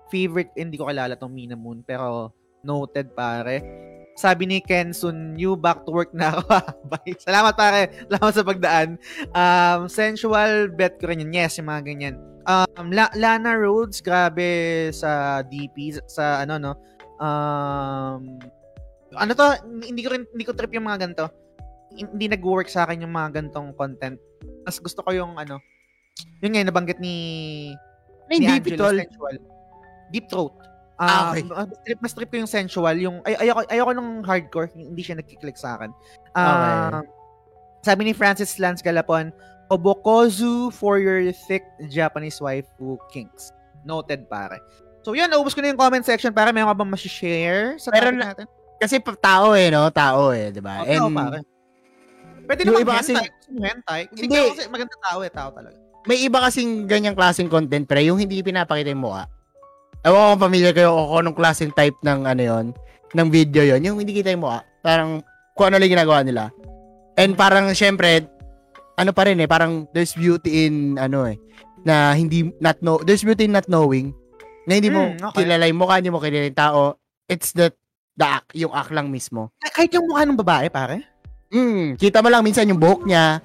Favorite, 0.08 0.54
hindi 0.54 0.78
ko 0.78 0.86
kilala 0.88 1.18
tong 1.18 1.34
Mina 1.34 1.58
Moon, 1.58 1.82
pero 1.82 2.32
Noted, 2.62 3.14
pare. 3.14 3.62
Sabi 4.16 4.48
ni 4.48 4.58
Kensun, 4.64 5.36
new 5.36 5.54
back 5.54 5.84
to 5.84 5.92
work 5.92 6.10
na 6.16 6.34
ako. 6.34 6.48
Bye. 6.90 7.14
Salamat, 7.20 7.54
pare. 7.54 7.92
Salamat 8.08 8.34
sa 8.34 8.46
pagdaan. 8.48 8.90
Um, 9.36 9.80
sensual, 9.86 10.72
bet 10.72 10.98
ko 10.98 11.12
rin 11.12 11.22
yun. 11.22 11.36
Yes, 11.36 11.60
yung 11.60 11.68
mga 11.68 11.84
ganyan. 11.84 12.16
Um, 12.48 12.90
La- 12.90 13.12
Lana 13.14 13.54
Rhodes, 13.54 14.00
grabe 14.00 14.46
sa 14.96 15.44
DP, 15.44 16.00
sa 16.08 16.42
ano, 16.42 16.58
no? 16.58 16.74
Um, 17.18 18.40
ano 19.16 19.32
to? 19.32 19.48
Hindi 19.84 20.02
ko 20.04 20.10
rin, 20.12 20.24
hindi 20.32 20.44
ko 20.44 20.52
trip 20.52 20.74
yung 20.76 20.88
mga 20.88 21.08
ganito. 21.08 21.26
Hindi 21.96 22.28
nag-work 22.28 22.68
sa 22.68 22.84
akin 22.84 23.08
yung 23.08 23.14
mga 23.16 23.40
gantong 23.42 23.72
content. 23.76 24.20
Mas 24.68 24.82
gusto 24.82 25.00
ko 25.00 25.16
yung 25.16 25.40
ano, 25.40 25.62
yun 26.44 26.52
nga, 26.52 26.60
yung 26.64 26.70
nabanggit 26.72 27.00
ni 27.00 27.16
Ay, 28.28 28.42
ni 28.42 28.48
Angelo, 28.50 28.66
pitol. 28.66 28.96
sensual. 29.00 29.36
Deep 30.12 30.28
throat. 30.28 30.54
Ah, 30.96 31.36
Ah, 31.36 31.36
okay. 31.36 31.44
mas 31.44 31.80
trip, 31.84 32.00
mas 32.02 32.14
trip 32.16 32.30
ko 32.32 32.38
yung 32.40 32.50
sensual, 32.50 32.96
yung 32.96 33.20
ay 33.28 33.36
ayoko 33.36 33.68
ayoko 33.68 33.92
nung 33.92 34.24
hardcore, 34.24 34.72
hindi 34.72 35.04
siya 35.04 35.20
nagki-click 35.20 35.60
sa 35.60 35.76
akin. 35.76 35.92
Okay. 36.32 36.40
Ah, 36.40 37.04
Sabi 37.84 38.08
ni 38.08 38.14
Francis 38.16 38.58
Lance 38.58 38.82
Galapon, 38.82 39.30
Obokozu 39.70 40.72
for 40.72 40.98
your 40.98 41.30
thick 41.46 41.62
Japanese 41.92 42.40
waifu 42.40 42.98
kinks. 43.12 43.52
Noted 43.86 44.26
pare. 44.26 44.58
So 45.06 45.14
yun, 45.14 45.30
naubos 45.30 45.54
ko 45.54 45.62
na 45.62 45.70
yung 45.70 45.78
comment 45.78 46.02
section 46.02 46.34
para 46.34 46.50
meron 46.50 46.74
ka 46.74 46.82
bang 46.82 46.90
ma-share 46.90 47.78
sa 47.78 47.94
Meron 47.94 48.18
topic 48.18 48.18
na- 48.18 48.30
natin? 48.34 48.46
Kasi 48.82 48.96
tao 49.22 49.54
eh, 49.54 49.70
no? 49.70 49.86
Tao 49.94 50.34
eh, 50.34 50.50
di 50.50 50.60
ba? 50.66 50.82
Oh, 50.82 50.90
tao, 50.90 51.08
pare. 51.14 51.40
Pwede 52.46 52.62
naman 52.66 52.82
iba 52.82 52.94
hentai. 52.98 53.06
kasi- 53.06 53.30
hentai. 53.54 54.02
Hindi, 54.10 54.22
Hindi. 54.26 54.36
pero 54.42 54.54
kasi 54.58 54.70
maganda 54.74 54.96
tao 54.98 55.20
eh, 55.22 55.32
tao 55.32 55.50
talaga. 55.54 55.78
may 56.06 56.22
iba 56.22 56.38
kasing 56.38 56.86
ganyang 56.86 57.18
klaseng 57.18 57.50
content, 57.50 57.86
pre, 57.86 58.06
yung 58.06 58.18
hindi 58.18 58.42
pinapakita 58.42 58.94
yung 58.94 59.06
mukha. 59.06 59.26
Ewan 60.06 60.18
ko 60.18 60.28
kung 60.38 60.44
familiar 60.50 60.74
kayo 60.74 60.94
o 60.94 61.14
kung 61.14 61.26
anong 61.26 61.38
klaseng 61.38 61.74
type 61.74 61.98
ng 62.02 62.30
ano 62.30 62.42
yon 62.42 62.66
ng 63.18 63.28
video 63.34 63.66
yon 63.66 63.82
yung 63.82 63.98
hindi 63.98 64.14
kita 64.14 64.30
yung 64.30 64.46
mukha. 64.46 64.62
Parang 64.86 65.26
kung 65.58 65.70
ano 65.70 65.82
lang 65.82 65.90
ginagawa 65.90 66.22
nila. 66.22 66.54
And 67.18 67.34
parang 67.34 67.74
syempre, 67.74 68.26
ano 68.98 69.12
pa 69.18 69.26
rin 69.26 69.42
eh, 69.42 69.50
parang 69.50 69.90
there's 69.98 70.14
beauty 70.14 70.70
in 70.70 71.02
ano 71.02 71.26
eh, 71.26 71.42
na 71.82 72.14
hindi, 72.14 72.54
not 72.62 72.78
know, 72.86 73.02
there's 73.02 73.26
beauty 73.26 73.50
in 73.50 73.58
not 73.58 73.66
knowing, 73.66 74.14
na 74.66 74.74
hindi 74.74 74.90
mo 74.90 75.02
Hmm, 75.08 75.22
okay. 75.24 75.38
kilala 75.42 75.66
yung 75.66 75.80
mukha, 75.80 75.96
hindi 75.98 76.10
mo 76.10 76.18
kilala 76.18 76.46
yung 76.46 76.58
tao. 76.58 76.80
It's 77.26 77.52
the, 77.52 77.70
the 78.14 78.26
act, 78.28 78.50
yung 78.54 78.72
act 78.72 78.90
lang 78.90 79.08
mismo. 79.08 79.50
Kahit 79.64 79.90
yung 79.92 80.06
mukha 80.06 80.24
ng 80.24 80.38
babae, 80.38 80.68
pare. 80.68 81.06
Mm, 81.48 81.96
kita 81.96 82.20
mo 82.20 82.28
lang 82.28 82.42
minsan 82.42 82.66
yung 82.66 82.78
buhok 82.78 83.06
niya. 83.06 83.40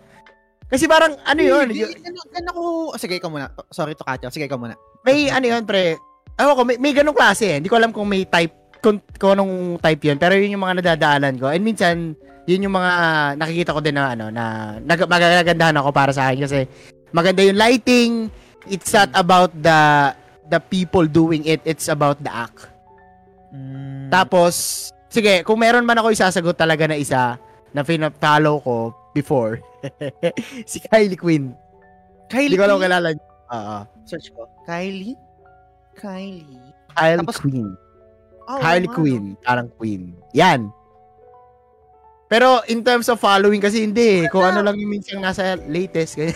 Kasi 0.67 0.87
parang 0.87 1.19
ano 1.21 1.41
yun, 1.41 1.67
Hindi, 1.67 1.83
y- 1.83 1.99
Ano, 2.01 2.19
ano 2.31 2.49
ko... 2.51 2.61
oh, 2.89 2.97
Sige, 2.97 3.17
ikaw 3.17 3.27
muna. 3.27 3.51
Sorry 3.69 3.93
to 3.93 4.03
Katya. 4.03 4.31
Sige, 4.31 4.47
ikaw 4.47 4.57
muna. 4.57 4.75
may 5.01 5.27
ano 5.27 5.47
yun, 5.49 5.63
pre. 5.65 5.99
Ewan 6.35 6.55
ko, 6.55 6.63
may, 6.63 6.77
may 6.77 6.93
ganong 6.93 7.15
klase 7.15 7.45
eh. 7.47 7.57
Hindi 7.59 7.69
ko 7.69 7.77
alam 7.77 7.91
kung 7.91 8.07
may 8.07 8.23
type, 8.25 8.55
kung, 8.79 8.97
kung 9.15 9.35
anong 9.35 9.55
type 9.79 10.01
yun. 10.01 10.17
Pero 10.17 10.33
yun 10.33 10.55
yung 10.55 10.63
mga 10.63 10.79
nadadaanan 10.79 11.37
ko. 11.37 11.49
And 11.49 11.61
minsan, 11.61 12.15
yun 12.47 12.65
yung 12.65 12.73
mga 12.73 12.93
nakikita 13.37 13.75
ko 13.75 13.81
din 13.81 13.95
na 13.95 14.15
ano, 14.15 14.31
na 14.31 14.45
nag, 14.79 15.05
magagandahan 15.05 15.77
ako 15.77 15.91
para 15.91 16.11
sa 16.11 16.31
akin. 16.31 16.39
Kasi 16.41 16.59
maganda 17.11 17.43
yung 17.43 17.59
lighting. 17.59 18.13
It's 18.65 18.89
not 18.89 19.11
about 19.13 19.51
the 19.53 20.13
the 20.51 20.59
people 20.59 21.07
doing 21.07 21.47
it. 21.47 21.63
It's 21.65 21.87
about 21.87 22.19
the 22.21 22.31
act. 22.31 22.67
Mm. 23.55 24.11
Tapos, 24.11 24.91
sige, 25.09 25.47
kung 25.47 25.63
meron 25.63 25.87
man 25.87 25.99
ako 26.03 26.11
isasagot 26.11 26.59
talaga 26.59 26.91
na 26.91 26.99
isa 26.99 27.39
na 27.71 27.87
follow 27.87 28.59
ko 28.61 28.77
before, 29.15 29.63
si 30.71 30.83
Kylie 30.83 31.19
Quinn. 31.19 31.55
Kylie 32.27 32.55
Hindi 32.55 32.61
ko 32.61 32.67
alam 32.67 32.83
kilala 32.83 33.09
niyo. 33.15 33.25
Oo. 33.51 33.79
Search 34.07 34.31
ko. 34.35 34.47
Kylie? 34.67 35.15
Kylie? 35.99 36.71
Kylie 36.95 37.23
Tapos- 37.23 37.39
Quinn. 37.43 37.71
Oh, 38.51 38.59
Harley 38.59 38.91
wow. 38.91 38.99
Quinn. 38.99 39.25
Parang 39.47 39.71
Queen. 39.79 40.11
Yan. 40.35 40.75
Pero 42.27 42.67
in 42.67 42.83
terms 42.83 43.07
of 43.07 43.23
following 43.23 43.63
kasi 43.63 43.87
hindi 43.87 44.27
eh. 44.27 44.31
Kung 44.31 44.43
ano 44.43 44.59
lang 44.59 44.75
yung 44.75 44.91
minsan 44.91 45.23
nasa 45.23 45.55
latest. 45.71 46.15
Ganyan. 46.19 46.35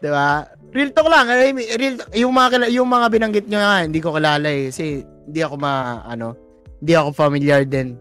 diba? 0.00 0.48
Real 0.76 0.92
talk 0.92 1.08
lang. 1.08 1.24
Mean, 1.56 1.56
real, 1.80 1.96
yung 2.12 2.36
mga, 2.36 2.68
yung 2.68 2.84
mga 2.84 3.06
binanggit 3.08 3.46
nyo 3.48 3.64
nga, 3.64 3.80
hindi 3.80 3.96
ko 4.04 4.12
kilala 4.12 4.44
eh. 4.52 4.68
Kasi 4.68 5.00
hindi 5.00 5.40
ako 5.40 5.56
ma, 5.56 6.04
ano, 6.04 6.36
hindi 6.84 6.92
ako 6.92 7.16
familiar 7.16 7.64
din. 7.64 7.96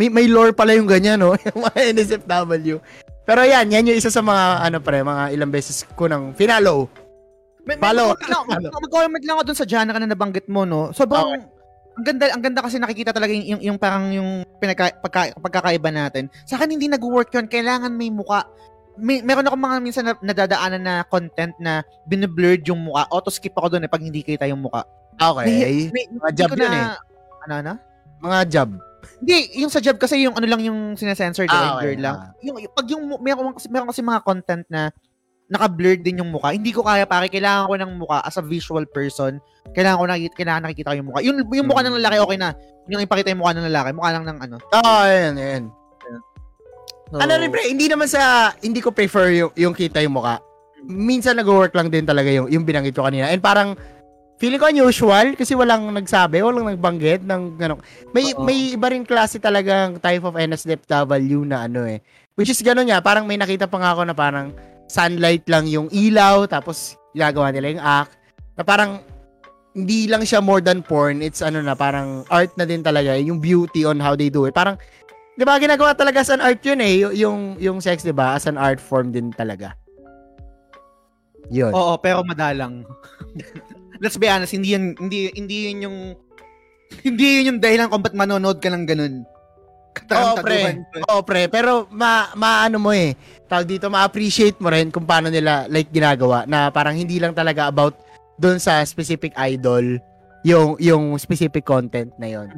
May, 0.00 0.08
may 0.08 0.24
lore 0.24 0.56
pala 0.56 0.72
yung 0.72 0.88
ganyan, 0.88 1.20
no? 1.20 1.36
yung 1.52 1.60
mga 1.60 1.92
NSFW. 1.92 2.80
Pero 3.28 3.40
yan, 3.44 3.68
yan 3.68 3.92
yung 3.92 3.98
isa 4.00 4.08
sa 4.08 4.24
mga, 4.24 4.64
ano 4.64 4.80
pre, 4.80 5.04
mga 5.04 5.36
ilang 5.36 5.52
beses 5.52 5.84
ko 5.92 6.08
nang 6.08 6.32
finalo. 6.32 6.88
May, 7.68 7.76
Follow. 7.76 8.16
mag-comment 8.16 9.24
lang 9.24 9.36
ako 9.36 9.44
dun 9.44 9.60
sa 9.60 9.68
genre 9.68 9.96
na 9.96 10.08
nabanggit 10.08 10.48
mo, 10.48 10.64
no? 10.64 10.92
Sobrang, 10.96 11.44
ang 11.94 12.04
ganda, 12.04 12.24
ang 12.32 12.42
ganda 12.42 12.60
kasi 12.60 12.76
nakikita 12.80 13.12
talaga 13.12 13.32
yung, 13.32 13.56
yung, 13.56 13.60
yung 13.72 13.78
parang 13.78 14.10
yung 14.10 14.44
pinaka, 14.58 14.96
pagka, 14.98 15.32
pagkakaiba 15.38 15.92
natin. 15.92 16.32
Sa 16.44 16.56
akin 16.56 16.72
hindi 16.72 16.90
nag-work 16.90 17.30
yun. 17.32 17.46
Kailangan 17.46 17.94
may 17.94 18.10
muka. 18.10 18.44
May, 18.94 19.22
meron 19.26 19.46
ako 19.46 19.56
mga 19.58 19.76
minsan 19.82 20.04
na, 20.06 20.14
nadadaanan 20.22 20.82
na 20.82 20.94
content 21.06 21.54
na 21.58 21.82
biniblurred 22.06 22.62
yung 22.66 22.78
muka. 22.78 23.10
Auto-skip 23.10 23.54
ako 23.54 23.74
dun 23.74 23.86
eh 23.86 23.90
pag 23.90 24.02
hindi 24.02 24.22
kita 24.22 24.46
yung 24.46 24.62
muka. 24.62 24.86
Okay. 25.18 25.90
May, 25.90 26.04
Mga 26.10 26.28
hindi 26.30 26.38
job 26.38 26.50
yun 26.54 26.60
na, 26.62 26.70
eh. 26.70 26.88
Ano, 27.46 27.54
ano? 27.58 27.72
Mga 28.22 28.38
job. 28.50 28.68
Hindi, 29.20 29.36
yung 29.60 29.72
sa 29.72 29.82
job 29.84 30.00
kasi 30.00 30.24
yung 30.24 30.34
ano 30.34 30.46
lang 30.48 30.62
yung 30.64 30.96
sinasensor, 30.96 31.44
di 31.44 31.52
Ah? 31.52 31.76
Yung 31.76 31.78
blur 31.82 31.98
lang. 32.00 32.16
Ah. 32.16 32.30
Yung, 32.40 32.56
yung- 32.62 32.74
pag 32.74 32.86
yung, 32.88 33.02
meron 33.20 33.52
kasi, 33.52 33.66
meron 33.68 33.88
kasi 33.90 34.00
mga 34.00 34.20
content 34.24 34.64
na 34.70 34.90
naka-blurred 35.44 36.00
din 36.00 36.24
yung 36.24 36.32
mukha. 36.32 36.56
Hindi 36.56 36.72
ko 36.72 36.80
kaya 36.80 37.04
pare, 37.04 37.28
kailangan 37.28 37.68
ko 37.68 37.74
ng 37.76 37.92
mukha 38.00 38.24
as 38.24 38.40
a 38.40 38.44
visual 38.44 38.82
person. 38.88 39.38
Kailangan 39.76 40.00
ko 40.00 40.04
nakikita, 40.08 40.34
kailangan 40.40 40.62
nakikita 40.64 40.88
ko 40.90 40.96
yung 40.96 41.08
mukha. 41.12 41.20
Yung, 41.20 41.36
yung 41.44 41.68
mukha 41.68 41.82
ng 41.84 41.96
lalaki, 42.00 42.16
okay 42.24 42.38
na. 42.40 42.50
Yung 42.88 43.00
ipakita 43.04 43.28
yung 43.32 43.40
mukha 43.44 43.52
ng 43.52 43.68
lalaki, 43.68 43.90
mukha 43.92 44.10
lang 44.16 44.24
ng 44.24 44.38
ano. 44.40 44.56
Oo, 44.60 44.80
oh, 44.80 45.02
ayan, 45.04 45.34
ayan. 45.36 45.64
So, 47.12 47.20
Ano 47.20 47.32
rin, 47.36 47.52
pre, 47.52 47.68
hindi 47.68 47.86
naman 47.86 48.08
sa, 48.08 48.52
hindi 48.64 48.80
ko 48.80 48.88
prefer 48.90 49.34
yung, 49.36 49.52
yung 49.54 49.74
kita 49.76 50.00
yung 50.00 50.16
mukha. 50.16 50.40
Minsan 50.84 51.36
nag-work 51.36 51.72
lang 51.76 51.88
din 51.92 52.04
talaga 52.04 52.28
yung, 52.32 52.48
yung 52.48 52.64
binanggit 52.64 52.96
ko 52.96 53.04
kanina. 53.04 53.28
And 53.28 53.44
parang, 53.44 53.76
feeling 54.40 54.58
ko 54.58 54.66
unusual 54.68 55.38
kasi 55.38 55.54
walang 55.54 55.88
nagsabi, 55.94 56.42
walang 56.42 56.74
nagbanggit 56.74 57.22
ng 57.22 57.56
gano'n. 57.56 57.80
May, 58.10 58.34
Oo. 58.34 58.42
may 58.42 58.74
iba 58.74 58.90
rin 58.90 59.06
klase 59.06 59.38
talagang 59.38 60.02
type 60.02 60.24
of 60.26 60.34
NSFW 60.34 61.46
na 61.46 61.64
ano 61.70 61.86
eh. 61.86 62.02
Which 62.34 62.50
is 62.50 62.58
gano'n 62.60 62.90
niya, 62.90 62.98
parang 63.00 63.24
may 63.30 63.38
nakita 63.38 63.70
pa 63.70 63.78
nga 63.78 63.94
ako 63.94 64.02
na 64.10 64.14
parang 64.16 64.50
sunlight 64.90 65.46
lang 65.46 65.70
yung 65.70 65.88
ilaw, 65.94 66.44
tapos 66.50 66.98
ginagawa 67.14 67.54
nila 67.54 67.78
yung 67.78 67.84
act. 67.84 68.12
Na 68.58 68.62
parang, 68.66 69.00
hindi 69.74 70.06
lang 70.06 70.22
siya 70.22 70.38
more 70.38 70.62
than 70.62 70.82
porn, 70.86 71.18
it's 71.22 71.42
ano 71.42 71.58
na, 71.62 71.74
parang 71.74 72.22
art 72.30 72.54
na 72.58 72.66
din 72.66 72.82
talaga, 72.82 73.14
yung 73.18 73.38
beauty 73.38 73.86
on 73.86 73.98
how 73.98 74.14
they 74.14 74.30
do 74.30 74.46
it. 74.46 74.54
Parang, 74.54 74.78
Di 75.34 75.42
ba 75.42 75.58
ginagawa 75.58 75.98
talaga 75.98 76.22
as 76.22 76.30
an 76.30 76.38
art 76.38 76.62
yun 76.62 76.78
eh, 76.78 76.94
y- 77.02 77.26
yung 77.26 77.58
yung 77.58 77.78
sex 77.82 78.06
'di 78.06 78.14
ba? 78.14 78.38
As 78.38 78.46
an 78.46 78.54
art 78.54 78.78
form 78.78 79.10
din 79.10 79.34
talaga. 79.34 79.74
Yun. 81.52 81.74
Oo, 81.74 81.98
pero 82.00 82.24
madalang. 82.24 82.86
Let's 84.02 84.16
be 84.16 84.26
honest, 84.26 84.56
hindi 84.56 84.74
yun, 84.74 84.96
hindi, 84.98 85.30
hindi 85.36 85.70
yun 85.70 85.78
yung, 85.86 85.98
hindi 87.04 87.24
yun 87.40 87.48
yung 87.54 87.60
dahilan 87.60 87.88
kung 87.88 88.02
ba't 88.02 88.16
manonood 88.16 88.58
ka 88.58 88.72
ng 88.72 88.84
ganun. 88.88 89.14
Oo, 89.94 90.34
pre. 90.42 90.82
Oo, 91.06 91.22
pre. 91.22 91.46
Pero 91.46 91.86
ma 91.94 92.34
maano 92.34 92.82
mo 92.82 92.90
eh. 92.90 93.14
Tawag 93.46 93.68
dito, 93.70 93.86
ma-appreciate 93.86 94.58
mo 94.58 94.72
rin 94.72 94.90
kung 94.90 95.06
paano 95.06 95.30
nila 95.30 95.70
like 95.70 95.92
ginagawa 95.94 96.42
na 96.50 96.68
parang 96.74 96.98
hindi 96.98 97.22
lang 97.22 97.30
talaga 97.30 97.70
about 97.70 97.94
doon 98.34 98.58
sa 98.58 98.82
specific 98.82 99.30
idol 99.38 100.02
yung 100.42 100.74
yung 100.82 101.14
specific 101.16 101.62
content 101.62 102.10
na 102.18 102.28
yon. 102.34 102.50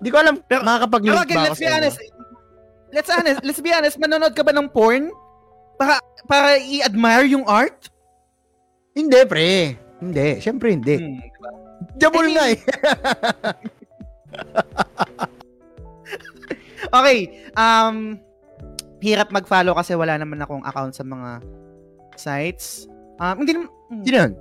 Hindi 0.00 0.08
ko 0.10 0.16
alam 0.20 0.34
Pero- 0.44 0.64
makakapag-link 0.64 1.14
Pero 1.14 1.24
again, 1.24 1.38
ba 1.38 1.44
let's 1.48 1.60
be 1.60 1.70
honest. 1.70 1.98
Let's 2.94 3.10
honest, 3.10 3.40
let's 3.42 3.62
be 3.62 3.72
honest, 3.74 3.96
manonood 3.98 4.34
ka 4.38 4.46
ba 4.46 4.54
ng 4.54 4.70
porn? 4.70 5.10
Para 5.74 5.98
para 6.30 6.56
i-admire 6.62 7.26
yung 7.26 7.42
art? 7.50 7.90
Hindi, 8.94 9.20
pre. 9.26 9.74
Hindi. 9.98 10.38
Siyempre 10.38 10.70
hindi. 10.70 10.94
Hmm, 10.94 11.18
diba? 11.98 12.22
Mean- 12.22 12.34
nga 12.38 12.44
eh. 12.54 12.58
Okay, 16.94 17.50
um 17.58 18.20
hirap 19.02 19.34
mag-follow 19.34 19.74
kasi 19.74 19.98
wala 19.98 20.14
naman 20.14 20.38
akong 20.40 20.62
account 20.62 20.94
sa 20.94 21.02
mga 21.02 21.42
sites. 22.14 22.86
Um 23.18 23.42
hindi 23.42 23.52
naman 23.58 23.68
Sino 24.04 24.16
yun? 24.16 24.32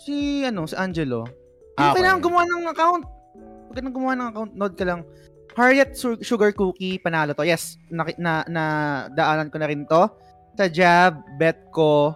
si 0.00 0.14
ano, 0.44 0.64
si 0.64 0.74
Angelo. 0.76 1.28
Ah, 1.76 1.90
mo 1.90 1.98
kailangan 1.98 2.18
okay. 2.20 2.26
gumawa 2.28 2.44
ng 2.48 2.64
account. 2.70 3.04
Nang 3.80 3.94
gumawa 3.94 4.14
ng 4.14 4.28
account, 4.30 4.52
node 4.54 4.76
ka 4.78 4.84
lang. 4.86 5.00
Harriet 5.54 5.94
Su- 5.94 6.22
Sugar 6.22 6.50
Cookie, 6.50 6.98
panalo 6.98 7.34
to. 7.34 7.46
Yes, 7.46 7.78
na, 7.90 8.06
na, 8.18 8.32
na 8.50 8.64
daanan 9.14 9.50
ko 9.50 9.56
na 9.58 9.70
rin 9.70 9.86
to. 9.86 10.10
Sa 10.54 10.66
Jab, 10.70 11.18
bet 11.38 11.58
ko 11.70 12.14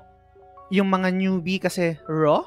yung 0.71 0.91
mga 0.91 1.15
newbie 1.15 1.63
kasi 1.63 1.95
raw. 2.07 2.43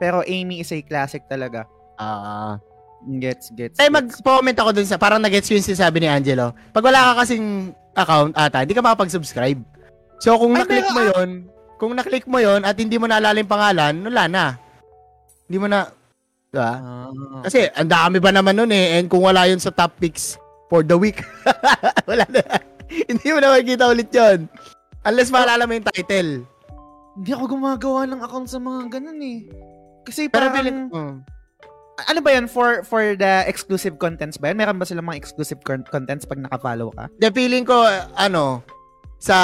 Pero 0.00 0.24
Amy 0.24 0.64
is 0.64 0.72
a 0.72 0.80
classic 0.80 1.24
talaga. 1.28 1.68
Ah. 2.00 2.56
Gets, 3.00 3.56
gets. 3.56 3.76
Tay, 3.80 3.88
gets. 3.88 3.96
mag-comment 3.96 4.56
ako 4.56 4.70
dun 4.76 4.88
sa, 4.88 5.00
parang 5.00 5.20
nag-gets 5.20 5.48
yung 5.48 5.64
sinasabi 5.64 6.04
ni 6.04 6.08
Angelo. 6.08 6.52
Pag 6.72 6.84
wala 6.84 7.12
ka 7.12 7.24
kasing 7.24 7.72
account 7.96 8.32
ata, 8.36 8.64
hindi 8.64 8.76
ka 8.76 8.84
makapag-subscribe. 8.84 9.60
So, 10.20 10.36
kung 10.36 10.52
Ay, 10.52 10.68
pero, 10.68 10.92
mo 10.92 11.00
yon 11.00 11.30
kung 11.80 11.96
na-click 11.96 12.28
mo 12.28 12.36
yon 12.36 12.60
at 12.60 12.76
hindi 12.76 13.00
mo 13.00 13.08
naalala 13.08 13.40
yung 13.40 13.48
pangalan, 13.48 13.94
wala 14.04 14.24
na. 14.28 14.44
Hindi 15.48 15.56
mo 15.56 15.66
na, 15.72 15.88
Diba? 16.50 16.72
Ah. 16.82 17.10
Kasi 17.46 17.70
ang 17.78 17.86
dami 17.86 18.18
ba 18.18 18.34
naman 18.34 18.58
nun 18.58 18.74
eh. 18.74 18.98
And 18.98 19.06
kung 19.06 19.22
wala 19.22 19.46
yun 19.46 19.62
sa 19.62 19.70
top 19.70 19.94
picks 20.02 20.34
for 20.66 20.82
the 20.82 20.98
week, 20.98 21.22
wala 22.10 22.26
na. 22.26 22.42
Hindi 22.90 23.28
mo 23.30 23.38
na 23.38 23.54
makikita 23.54 23.86
ulit 23.86 24.10
yun. 24.10 24.50
Unless 25.06 25.30
maalala 25.30 25.64
mo 25.64 25.78
yung 25.78 25.86
title. 25.86 26.42
Hindi 27.14 27.30
ako 27.30 27.44
gumagawa 27.54 28.02
ng 28.10 28.20
account 28.20 28.50
sa 28.50 28.58
mga 28.58 28.98
ganun 28.98 29.20
eh. 29.22 29.46
Kasi 30.02 30.26
Pero 30.26 30.50
parang, 30.50 30.54
pilit, 30.58 30.74
mm. 30.90 31.14
ano 32.10 32.18
ba 32.18 32.30
yan, 32.34 32.46
for 32.50 32.82
for 32.82 33.14
the 33.14 33.46
exclusive 33.46 33.94
contents 34.02 34.34
ba 34.36 34.50
yan? 34.50 34.58
Meron 34.58 34.78
ba 34.80 34.88
silang 34.88 35.06
mga 35.06 35.20
exclusive 35.22 35.62
con- 35.62 35.86
contents 35.86 36.26
pag 36.26 36.42
naka-follow 36.42 36.90
ka? 36.98 37.06
The 37.22 37.30
feeling 37.30 37.62
ko, 37.62 37.86
ano, 38.18 38.66
sa, 39.20 39.36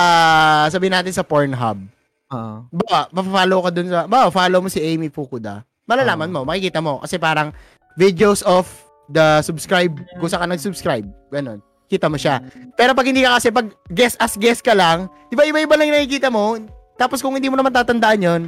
sabihin 0.72 0.96
natin 0.96 1.14
sa 1.14 1.22
Pornhub, 1.22 1.86
Oo. 2.32 2.54
ba, 2.72 3.06
mafollow 3.12 3.60
ka 3.62 3.70
dun 3.70 3.92
sa, 3.92 4.08
ba, 4.08 4.32
follow 4.32 4.58
mo 4.64 4.68
si 4.72 4.80
Amy 4.80 5.12
Fukuda. 5.12 5.62
Malalaman 5.86 6.30
mo, 6.34 6.42
makikita 6.42 6.82
mo. 6.82 6.98
Kasi 7.02 7.16
parang 7.16 7.54
videos 7.96 8.42
of 8.42 8.66
the 9.10 9.40
subscribe, 9.42 9.94
kung 10.18 10.28
saan 10.30 10.46
ka 10.46 10.54
nag-subscribe. 10.54 11.06
Ganon. 11.30 11.62
Kita 11.86 12.10
mo 12.10 12.18
siya. 12.18 12.42
Pero 12.74 12.98
pag 12.98 13.06
hindi 13.06 13.22
ka 13.22 13.38
kasi, 13.38 13.54
pag 13.54 13.70
guess 13.94 14.18
as 14.18 14.34
guess 14.34 14.58
ka 14.58 14.74
lang, 14.74 15.06
di 15.30 15.38
ba 15.38 15.46
iba-iba 15.46 15.78
lang 15.78 15.94
yung 15.94 15.98
nakikita 16.02 16.28
mo? 16.34 16.58
Tapos 16.98 17.22
kung 17.22 17.38
hindi 17.38 17.46
mo 17.46 17.54
naman 17.54 17.70
tatandaan 17.70 18.18
yon 18.18 18.42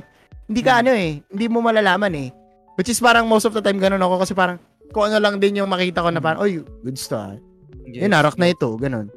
hindi 0.49 0.65
ka 0.65 0.81
ano 0.81 0.91
eh, 0.97 1.21
hindi 1.29 1.47
mo 1.47 1.61
malalaman 1.61 2.11
eh. 2.17 2.29
Which 2.75 2.89
is 2.89 2.99
parang 2.99 3.29
most 3.29 3.45
of 3.45 3.53
the 3.53 3.63
time 3.63 3.79
ganun 3.79 4.01
ako 4.01 4.25
kasi 4.25 4.33
parang 4.33 4.57
kung 4.91 5.13
ano 5.13 5.21
lang 5.21 5.37
din 5.37 5.61
yung 5.61 5.69
makita 5.69 6.01
ko 6.01 6.09
na 6.09 6.19
parang, 6.19 6.41
oy, 6.41 6.65
good 6.83 6.97
stuff. 6.97 7.37
Yes. 7.85 8.09
Yun, 8.09 8.17
narak 8.17 8.41
na 8.41 8.49
ito, 8.49 8.73
ganun. 8.81 9.13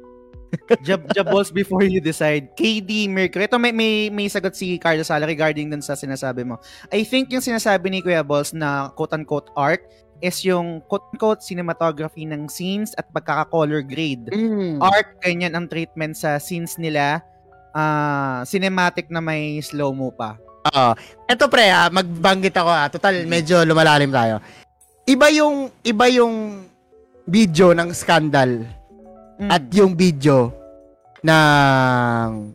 Jab, 0.86 1.00
jab 1.16 1.26
balls 1.28 1.50
before 1.50 1.84
you 1.84 2.00
decide. 2.00 2.52
KD 2.56 3.08
Mercury. 3.08 3.48
Ito 3.48 3.56
may, 3.56 3.72
may, 3.72 4.12
may 4.12 4.28
sagot 4.28 4.52
si 4.52 4.76
Carlos 4.76 5.08
Sala 5.08 5.24
regarding 5.24 5.72
dun 5.72 5.80
sa 5.80 5.96
sinasabi 5.96 6.44
mo. 6.44 6.60
I 6.92 7.04
think 7.04 7.32
yung 7.32 7.44
sinasabi 7.44 7.88
ni 7.88 7.98
Kuya 8.04 8.24
Balls 8.24 8.52
na 8.52 8.92
quote-unquote 8.92 9.52
art 9.56 9.82
is 10.22 10.38
yung 10.46 10.84
quote-unquote 10.86 11.42
cinematography 11.42 12.28
ng 12.28 12.46
scenes 12.46 12.94
at 13.00 13.08
pagkaka-color 13.10 13.82
grade. 13.82 14.30
Mm. 14.30 14.78
Art, 14.78 15.18
ganyan 15.24 15.56
ang 15.56 15.66
treatment 15.66 16.14
sa 16.14 16.38
scenes 16.38 16.76
nila. 16.78 17.24
ah 17.72 18.44
cinematic 18.44 19.08
na 19.08 19.24
may 19.24 19.56
slow-mo 19.64 20.12
pa. 20.12 20.36
Oo. 20.76 20.92
Eto 21.24 21.48
pre, 21.48 21.72
ha, 21.72 21.88
magbanggit 21.88 22.52
ako 22.52 22.68
ha. 22.68 22.84
Total, 22.92 23.24
medyo 23.24 23.64
lumalalim 23.64 24.12
tayo. 24.12 24.44
Iba 25.08 25.32
yung, 25.32 25.72
iba 25.80 26.04
yung 26.12 26.68
video 27.24 27.72
ng 27.72 27.96
scandal 27.96 28.81
Mm. 29.42 29.50
at 29.50 29.62
yung 29.74 29.98
video 29.98 30.54
ng 31.26 32.54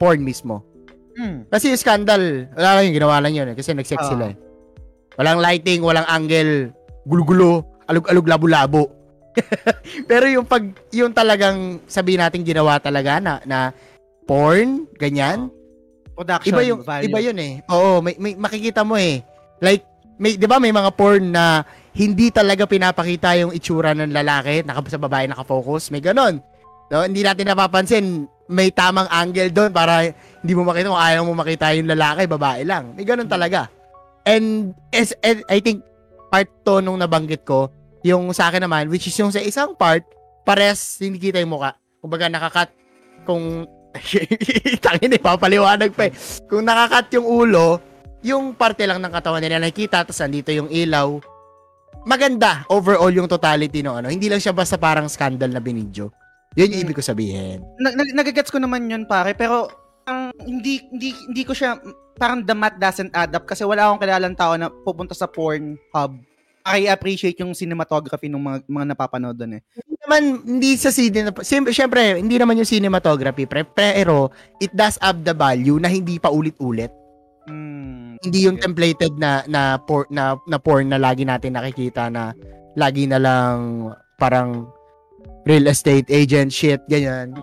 porn 0.00 0.20
mismo. 0.24 0.64
Mm. 1.12 1.44
Kasi 1.52 1.68
yung 1.68 1.80
scandal, 1.80 2.48
wala 2.56 2.80
lang 2.80 2.88
yung 2.88 2.96
ginawa 2.96 3.20
lang 3.20 3.36
yun 3.36 3.52
eh, 3.52 3.56
kasi 3.56 3.76
nag-sex 3.76 4.00
Oo. 4.00 4.10
sila 4.16 4.24
eh. 4.32 4.36
Walang 5.20 5.44
lighting, 5.44 5.84
walang 5.84 6.08
angle, 6.08 6.72
gulo-gulo, 7.04 7.84
alug-alug, 7.84 8.24
labo-labo. 8.24 8.88
Pero 10.10 10.24
yung 10.28 10.48
pag, 10.48 10.64
yung 10.88 11.12
talagang 11.12 11.84
sabihin 11.84 12.24
natin 12.24 12.40
ginawa 12.44 12.80
talaga 12.80 13.20
na, 13.20 13.44
na 13.44 13.58
porn, 14.24 14.88
ganyan, 14.96 15.52
Production 16.12 16.52
iba 16.52 16.62
yung 16.64 16.80
value. 16.84 17.08
iba 17.08 17.18
yun 17.24 17.38
eh. 17.40 17.52
Oo, 17.72 18.04
may, 18.04 18.14
may 18.20 18.36
makikita 18.36 18.84
mo 18.84 19.00
eh. 19.00 19.24
Like 19.64 19.84
may 20.20 20.36
'di 20.36 20.44
ba 20.44 20.60
may 20.60 20.68
mga 20.70 20.92
porn 20.92 21.32
na 21.32 21.64
hindi 21.92 22.32
talaga 22.32 22.64
pinapakita 22.64 23.36
yung 23.36 23.52
itsura 23.52 23.92
ng 23.92 24.12
lalaki, 24.12 24.64
naka 24.64 24.80
sa 24.88 25.00
babae 25.00 25.28
naka-focus, 25.28 25.92
may 25.92 26.00
ganon. 26.00 26.40
No, 26.88 27.04
hindi 27.04 27.24
natin 27.24 27.48
napapansin 27.48 28.28
may 28.52 28.68
tamang 28.68 29.08
angle 29.08 29.48
doon 29.48 29.72
para 29.72 30.12
hindi 30.12 30.52
mo 30.52 30.68
makita 30.68 30.92
kung 30.92 31.00
ayaw 31.00 31.20
mo 31.24 31.32
makita 31.32 31.72
yung 31.72 31.88
lalaki, 31.88 32.28
babae 32.28 32.68
lang. 32.68 32.92
May 32.92 33.04
ganon 33.08 33.28
talaga. 33.28 33.68
And, 34.28 34.76
as, 34.92 35.16
and 35.24 35.40
I 35.48 35.60
think 35.60 35.84
part 36.28 36.48
to 36.68 36.84
nung 36.84 37.00
nabanggit 37.00 37.44
ko, 37.44 37.72
yung 38.04 38.32
sa 38.36 38.52
akin 38.52 38.64
naman, 38.64 38.92
which 38.92 39.08
is 39.08 39.16
yung 39.16 39.32
sa 39.32 39.40
isang 39.40 39.72
part, 39.76 40.04
pares 40.44 41.00
hindi 41.00 41.20
kita 41.20 41.40
yung 41.40 41.56
mukha. 41.56 41.76
Kumbaga 42.02 42.28
nakakat 42.28 42.68
kung 43.24 43.68
tangin 44.84 45.16
eh, 45.16 45.22
papaliwanag 45.22 45.92
pa 45.92 46.08
eh. 46.08 46.12
Kung 46.48 46.64
nakakat 46.64 47.12
yung 47.20 47.26
ulo, 47.28 47.78
yung 48.24 48.56
parte 48.56 48.84
lang 48.88 48.98
ng 49.00 49.12
katawan 49.12 49.42
nila 49.42 49.60
nakikita, 49.60 50.02
tapos 50.02 50.18
nandito 50.22 50.50
yung 50.50 50.70
ilaw. 50.72 51.31
Maganda 52.02 52.66
overall 52.66 53.12
yung 53.14 53.30
totality 53.30 53.80
no 53.80 53.98
ano. 53.98 54.10
Hindi 54.10 54.26
lang 54.26 54.42
siya 54.42 54.54
basta 54.54 54.76
parang 54.76 55.06
scandal 55.06 55.50
na 55.50 55.62
binidyo. 55.62 56.10
Yun 56.58 56.72
yung 56.74 56.82
ibig 56.84 56.98
ko 56.98 57.04
sabihin. 57.04 57.64
Nag- 57.80 57.96
nag- 57.96 58.16
nagagets 58.16 58.52
ko 58.52 58.60
naman 58.60 58.90
yun 58.90 59.08
pare, 59.08 59.32
pero 59.32 59.70
ang 60.04 60.34
hindi 60.44 60.82
hindi 60.90 61.14
hindi 61.14 61.42
ko 61.46 61.54
siya 61.54 61.78
parang 62.18 62.44
the 62.44 62.52
math 62.52 62.76
doesn't 62.76 63.14
add 63.14 63.32
up 63.32 63.46
kasi 63.46 63.62
wala 63.64 63.88
akong 63.88 64.02
kilalang 64.02 64.36
tao 64.36 64.52
na 64.58 64.68
pupunta 64.68 65.14
sa 65.16 65.30
porn 65.30 65.78
hub 65.94 66.12
I 66.62 66.86
appreciate 66.86 67.38
yung 67.42 67.58
cinematography 67.58 68.30
ng 68.30 68.38
mga, 68.38 68.58
mga 68.70 68.86
napapanood 68.94 69.34
doon 69.34 69.58
eh. 69.58 69.62
Hindi 69.74 69.96
naman, 69.98 70.22
hindi 70.46 70.70
sa 70.78 70.94
cine, 70.94 71.34
siyempre, 71.42 72.22
hindi 72.22 72.38
naman 72.38 72.54
yung 72.62 72.70
cinematography, 72.70 73.50
pre, 73.50 73.66
pero 73.66 74.30
it 74.62 74.70
does 74.70 74.94
add 75.02 75.26
the 75.26 75.34
value 75.34 75.82
na 75.82 75.90
hindi 75.90 76.22
pa 76.22 76.30
ulit-ulit. 76.30 76.90
Mm, 77.50 78.01
Hindi 78.22 78.46
yung 78.46 78.58
templated 78.58 79.18
na 79.18 79.42
na 79.50 79.82
por, 79.82 80.06
na 80.08 80.38
na 80.46 80.58
porn 80.62 80.90
na 80.90 80.98
lagi 80.98 81.26
natin 81.26 81.58
nakikita 81.58 82.06
na 82.06 82.30
lagi 82.78 83.10
na 83.10 83.18
lang 83.18 83.90
parang 84.16 84.70
real 85.42 85.66
estate 85.66 86.06
agent 86.08 86.54
shit 86.54 86.80
ganyan. 86.86 87.34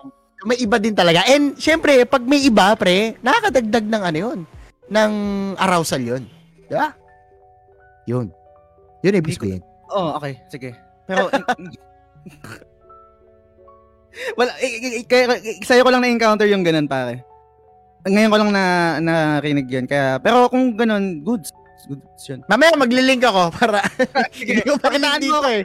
May 0.48 0.56
iba 0.56 0.80
din 0.80 0.96
talaga. 0.96 1.20
And 1.28 1.52
syempre, 1.60 2.00
pag 2.08 2.24
may 2.24 2.48
iba, 2.48 2.72
pre, 2.72 3.20
nakakadagdag 3.20 3.84
ng 3.84 4.02
ano 4.08 4.16
'yun, 4.16 4.38
ng 4.88 5.12
arousal 5.60 6.00
'yun. 6.00 6.24
Di 6.64 6.72
ba? 6.72 6.96
'Yun. 8.08 8.32
'Yun 9.04 9.20
ibig 9.20 9.36
sabihin. 9.36 9.60
Oh, 9.92 10.16
okay. 10.16 10.40
Sige. 10.48 10.72
Pero, 11.04 11.28
wala, 14.38 14.52
eh, 14.62 14.70
eh, 14.70 14.92
eh, 15.02 15.04
kaya, 15.06 15.34
eh, 15.42 15.58
sa'yo 15.62 15.82
ko 15.82 15.90
lang 15.90 16.06
na-encounter 16.06 16.46
yung 16.46 16.62
ganun, 16.62 16.86
pare. 16.86 17.26
Ngayon 18.04 18.30
ko 18.30 18.36
lang 18.38 18.50
na 18.50 18.64
narinig 18.98 19.68
yun. 19.68 19.84
Kaya, 19.84 20.16
pero 20.18 20.48
kung 20.48 20.72
ganun, 20.72 21.20
goods. 21.20 21.52
Goods 21.88 22.22
yun. 22.28 22.40
Mamaya 22.44 22.76
maglilink 22.76 23.24
ako 23.24 23.52
para 23.56 23.80
hindi 24.36 24.60
ko 24.62 24.76
pa 24.76 24.92
dito 24.92 25.40
mo 25.40 25.48
eh. 25.48 25.64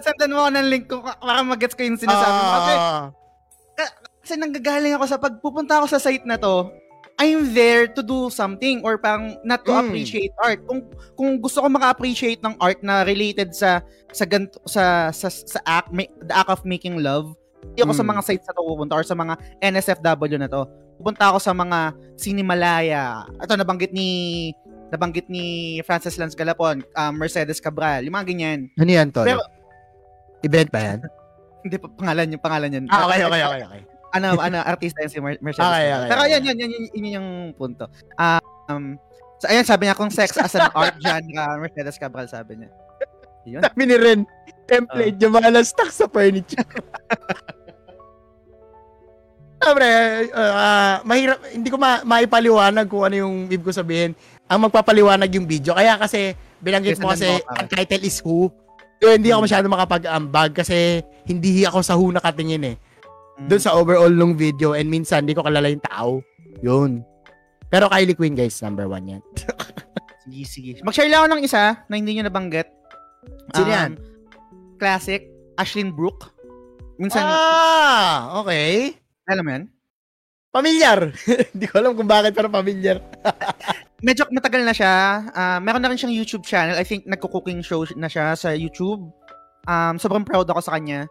Sendan 0.00 0.32
mo 0.32 0.44
ako 0.44 0.50
ng 0.50 0.68
link 0.68 0.84
ko 0.88 1.04
para 1.04 1.40
mag-gets 1.44 1.76
ko 1.76 1.84
yung 1.84 2.00
sinasabi 2.00 2.32
mo. 2.34 2.48
Kasi, 2.50 2.74
Ah. 2.76 3.04
kasi 4.20 4.34
nanggagaling 4.36 4.96
ako 4.96 5.04
sa 5.04 5.16
pagpupunta 5.16 5.80
ako 5.80 5.86
sa 5.88 6.00
site 6.00 6.24
na 6.24 6.36
to, 6.36 6.68
I'm 7.20 7.52
there 7.52 7.84
to 7.84 8.00
do 8.00 8.32
something 8.32 8.80
or 8.80 8.96
parang 8.96 9.36
not 9.44 9.60
to 9.68 9.76
Mm. 9.76 9.80
appreciate 9.84 10.32
art. 10.40 10.64
Kung 10.64 10.88
kung 11.12 11.36
gusto 11.36 11.60
ko 11.60 11.68
maka-appreciate 11.68 12.40
ng 12.40 12.56
art 12.56 12.80
na 12.80 13.04
related 13.04 13.52
sa 13.52 13.84
sa 14.08 14.24
ganto, 14.24 14.56
sa, 14.64 15.12
sa 15.12 15.28
sa 15.28 15.60
act 15.68 15.92
ma- 15.92 16.08
the 16.24 16.32
act 16.32 16.48
of 16.48 16.64
making 16.64 17.04
love, 17.04 17.36
hindi 17.62 17.80
ako 17.80 17.92
sa 17.92 18.02
Mm. 18.02 18.10
mga 18.10 18.22
sites 18.24 18.46
na 18.46 18.54
to 18.54 18.62
pupunta 18.64 18.94
or 18.94 19.04
sa 19.04 19.14
mga 19.14 19.34
NSFW 19.60 20.36
na 20.36 20.48
to. 20.48 20.62
Pupunta 20.96 21.24
ako 21.28 21.38
sa 21.38 21.52
mga 21.52 21.78
Sinimalaya. 22.14 23.04
Ito 23.36 23.56
nabanggit 23.56 23.90
ni 23.90 24.08
nabanggit 24.90 25.30
ni 25.30 25.46
Francis 25.82 26.18
Lance 26.18 26.34
Galapon, 26.34 26.82
um, 26.82 27.12
Mercedes 27.14 27.62
Cabral, 27.62 28.02
yung 28.02 28.12
mga 28.12 28.26
ganyan. 28.26 28.60
Ano 28.74 28.90
yan, 28.90 29.08
Tol? 29.08 29.22
Pero- 29.22 29.46
Event 30.42 30.68
ba 30.68 30.80
yan? 30.82 30.98
Hindi 31.64 31.76
pa 31.76 31.86
pangalan 31.92 32.32
yung 32.32 32.42
pangalan 32.42 32.70
yun. 32.74 32.84
Ah, 32.90 33.06
okay, 33.06 33.22
okay, 33.22 33.42
okay, 33.44 33.62
okay. 33.62 33.82
ano, 34.10 34.34
ano, 34.34 34.58
artista 34.60 34.98
yan 34.98 35.12
si 35.12 35.20
Mer- 35.20 35.38
Mercedes. 35.38 35.62
Okay, 35.62 35.86
okay, 35.94 36.08
Pero 36.10 36.20
okay. 36.20 36.30
yan, 36.32 36.42
yan, 36.42 36.56
yan, 36.58 36.70
yan, 36.72 36.84
yun 36.90 37.06
yung 37.14 37.28
punto. 37.54 37.86
Um, 38.18 38.98
so, 39.38 39.46
ayan, 39.46 39.62
sabi 39.62 39.86
niya, 39.86 39.94
kung 39.94 40.10
sex 40.10 40.34
as 40.34 40.58
an 40.58 40.66
art 40.74 40.98
genre, 40.98 41.60
Mercedes 41.60 41.94
Cabral 41.94 42.26
sabi 42.26 42.58
niya. 42.58 42.70
Yun. 43.50 43.62
Sabi 43.66 43.82
ni 43.86 43.96
Ren, 43.98 44.20
template 44.70 45.18
yung 45.18 45.34
mga 45.34 45.60
stuck 45.66 45.90
sa 45.90 46.06
furniture. 46.06 46.62
Sabre, 49.60 49.84
uh, 50.32 51.04
mahirap, 51.04 51.36
hindi 51.52 51.68
ko 51.68 51.76
ma 51.76 52.00
maipaliwanag 52.00 52.88
kung 52.88 53.04
ano 53.04 53.16
yung 53.26 53.34
ibig 53.44 53.60
ko 53.60 53.68
sabihin. 53.68 54.16
Ang 54.48 54.66
magpapaliwanag 54.66 55.28
yung 55.36 55.44
video. 55.44 55.76
Kaya 55.76 56.00
kasi, 56.00 56.32
binanggit 56.64 56.96
mo 56.96 57.12
kasi, 57.12 57.28
ang 57.44 57.68
title 57.68 58.08
is 58.08 58.24
Who. 58.24 58.48
So, 59.00 59.12
hindi 59.12 59.28
ako 59.28 59.44
Hmm. 59.44 59.46
masyado 59.52 59.66
makapag-ambag 59.68 60.50
kasi 60.56 61.04
hindi 61.28 61.68
ako 61.68 61.78
sa 61.84 61.92
Who 62.00 62.08
nakatingin 62.08 62.72
eh. 62.72 62.76
Mm. 63.40 63.48
Doon 63.48 63.62
sa 63.62 63.72
overall 63.76 64.12
nung 64.12 64.36
video 64.36 64.76
and 64.76 64.88
minsan 64.92 65.24
hindi 65.24 65.32
ko 65.36 65.44
kalala 65.44 65.72
yung 65.72 65.84
tao. 65.84 66.20
Yun. 66.60 67.00
Pero 67.72 67.88
Kylie 67.88 68.16
Quinn 68.16 68.36
guys, 68.36 68.60
number 68.60 68.84
one 68.88 69.16
yan. 69.16 69.22
Sige, 70.20 70.44
sige. 70.44 70.70
Mag-share 70.84 71.08
lang 71.08 71.24
ako 71.24 71.28
ng 71.32 71.42
isa 71.48 71.80
na 71.88 71.94
hindi 71.96 72.12
nyo 72.14 72.28
nabanggit. 72.28 72.68
Sino 73.54 73.70
yan? 73.70 73.92
Classic, 74.78 75.22
Ashlyn 75.58 75.92
Brooke. 75.92 76.30
Minsan, 77.00 77.24
ah, 77.24 78.38
okay. 78.44 78.96
alam 79.24 79.44
mo 79.44 79.50
yan? 79.56 79.64
Pamilyar. 80.50 81.14
Hindi 81.54 81.66
ko 81.70 81.78
alam 81.78 81.94
kung 81.94 82.10
bakit 82.10 82.34
pero 82.34 82.50
pamilyar. 82.50 82.98
medyo 84.04 84.26
matagal 84.32 84.66
na 84.66 84.74
siya. 84.74 84.94
Ah, 85.30 85.58
meron 85.62 85.80
na 85.80 85.88
rin 85.88 85.96
siyang 86.00 86.12
YouTube 86.12 86.42
channel. 86.42 86.76
I 86.76 86.84
think 86.84 87.06
nagko-cooking 87.06 87.62
show 87.62 87.86
na 87.94 88.10
siya 88.10 88.34
sa 88.34 88.50
YouTube. 88.50 89.06
Um, 89.68 89.94
sobrang 90.00 90.26
proud 90.26 90.48
ako 90.50 90.60
sa 90.64 90.74
kanya. 90.76 91.06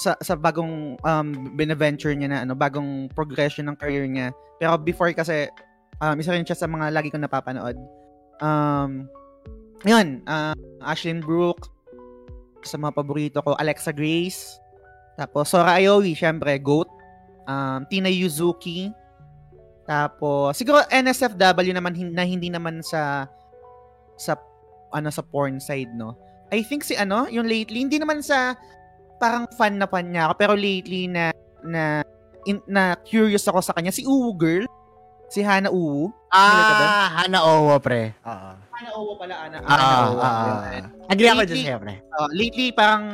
Sa 0.00 0.16
sa 0.24 0.32
bagong 0.40 0.96
um 0.96 1.28
beneventure 1.52 2.16
niya 2.16 2.32
na 2.32 2.38
ano, 2.48 2.56
bagong 2.56 3.12
progression 3.12 3.68
ng 3.68 3.76
career 3.76 4.08
niya. 4.08 4.32
Pero 4.56 4.80
before 4.80 5.12
kasi 5.12 5.52
um 6.00 6.16
isa 6.16 6.32
rin 6.32 6.48
siya 6.48 6.56
sa 6.56 6.70
mga 6.70 6.88
lagi 6.88 7.12
kong 7.12 7.28
napapanood. 7.28 7.76
Um 8.40 9.04
yun, 9.84 10.22
uh, 10.26 10.54
Ashlyn 10.82 11.22
Brooke, 11.22 11.68
sa 12.62 12.78
mga 12.78 12.94
paborito 12.94 13.38
ko, 13.42 13.58
Alexa 13.58 13.90
Grace, 13.90 14.58
tapos 15.18 15.50
Sora 15.50 15.78
Aowi, 15.78 16.14
syempre, 16.14 16.54
GOAT, 16.58 16.86
um, 17.46 17.82
Tina 17.90 18.06
Yuzuki, 18.06 18.90
tapos, 19.82 20.54
siguro 20.54 20.78
NSFW 20.88 21.74
naman 21.74 21.92
hin- 21.92 22.14
na 22.14 22.22
hindi 22.22 22.46
naman 22.48 22.80
sa 22.86 23.26
sa 24.14 24.38
ano 24.94 25.10
sa 25.10 25.26
porn 25.26 25.58
side, 25.58 25.90
no. 25.98 26.14
I 26.54 26.62
think 26.62 26.86
si 26.86 26.94
ano, 26.94 27.26
yung 27.26 27.48
lately 27.48 27.82
hindi 27.82 27.98
naman 27.98 28.22
sa 28.22 28.54
parang 29.18 29.50
fan 29.58 29.82
na 29.82 29.90
fan 29.90 30.14
niya 30.14 30.30
ako, 30.30 30.34
pero 30.38 30.52
lately 30.54 31.10
na 31.10 31.34
na 31.66 32.06
in, 32.46 32.62
na 32.70 32.94
curious 33.02 33.46
ako 33.50 33.58
sa 33.58 33.74
kanya 33.74 33.90
si 33.90 34.06
Uwu 34.06 34.30
girl, 34.38 34.64
si 35.26 35.42
Hana 35.42 35.66
Uwu. 35.66 36.14
Ah, 36.30 37.26
Hana 37.26 37.40
Owo, 37.42 37.74
pre. 37.82 38.14
Oo. 38.22 38.52
Uwu 38.92 39.12
pala, 39.14 39.34
Ana. 39.38 39.58
Ah, 39.62 40.08
Uwu. 40.08 40.18
ah, 40.18 40.64
Yun. 40.70 40.84
Agree 41.06 41.28
ako 41.28 41.36
Lately- 41.38 41.48
dyan 41.54 41.66
sa'yo, 41.66 41.78
pre. 41.78 41.94
Uh, 42.10 42.28
lately 42.32 42.68
parang 42.70 43.04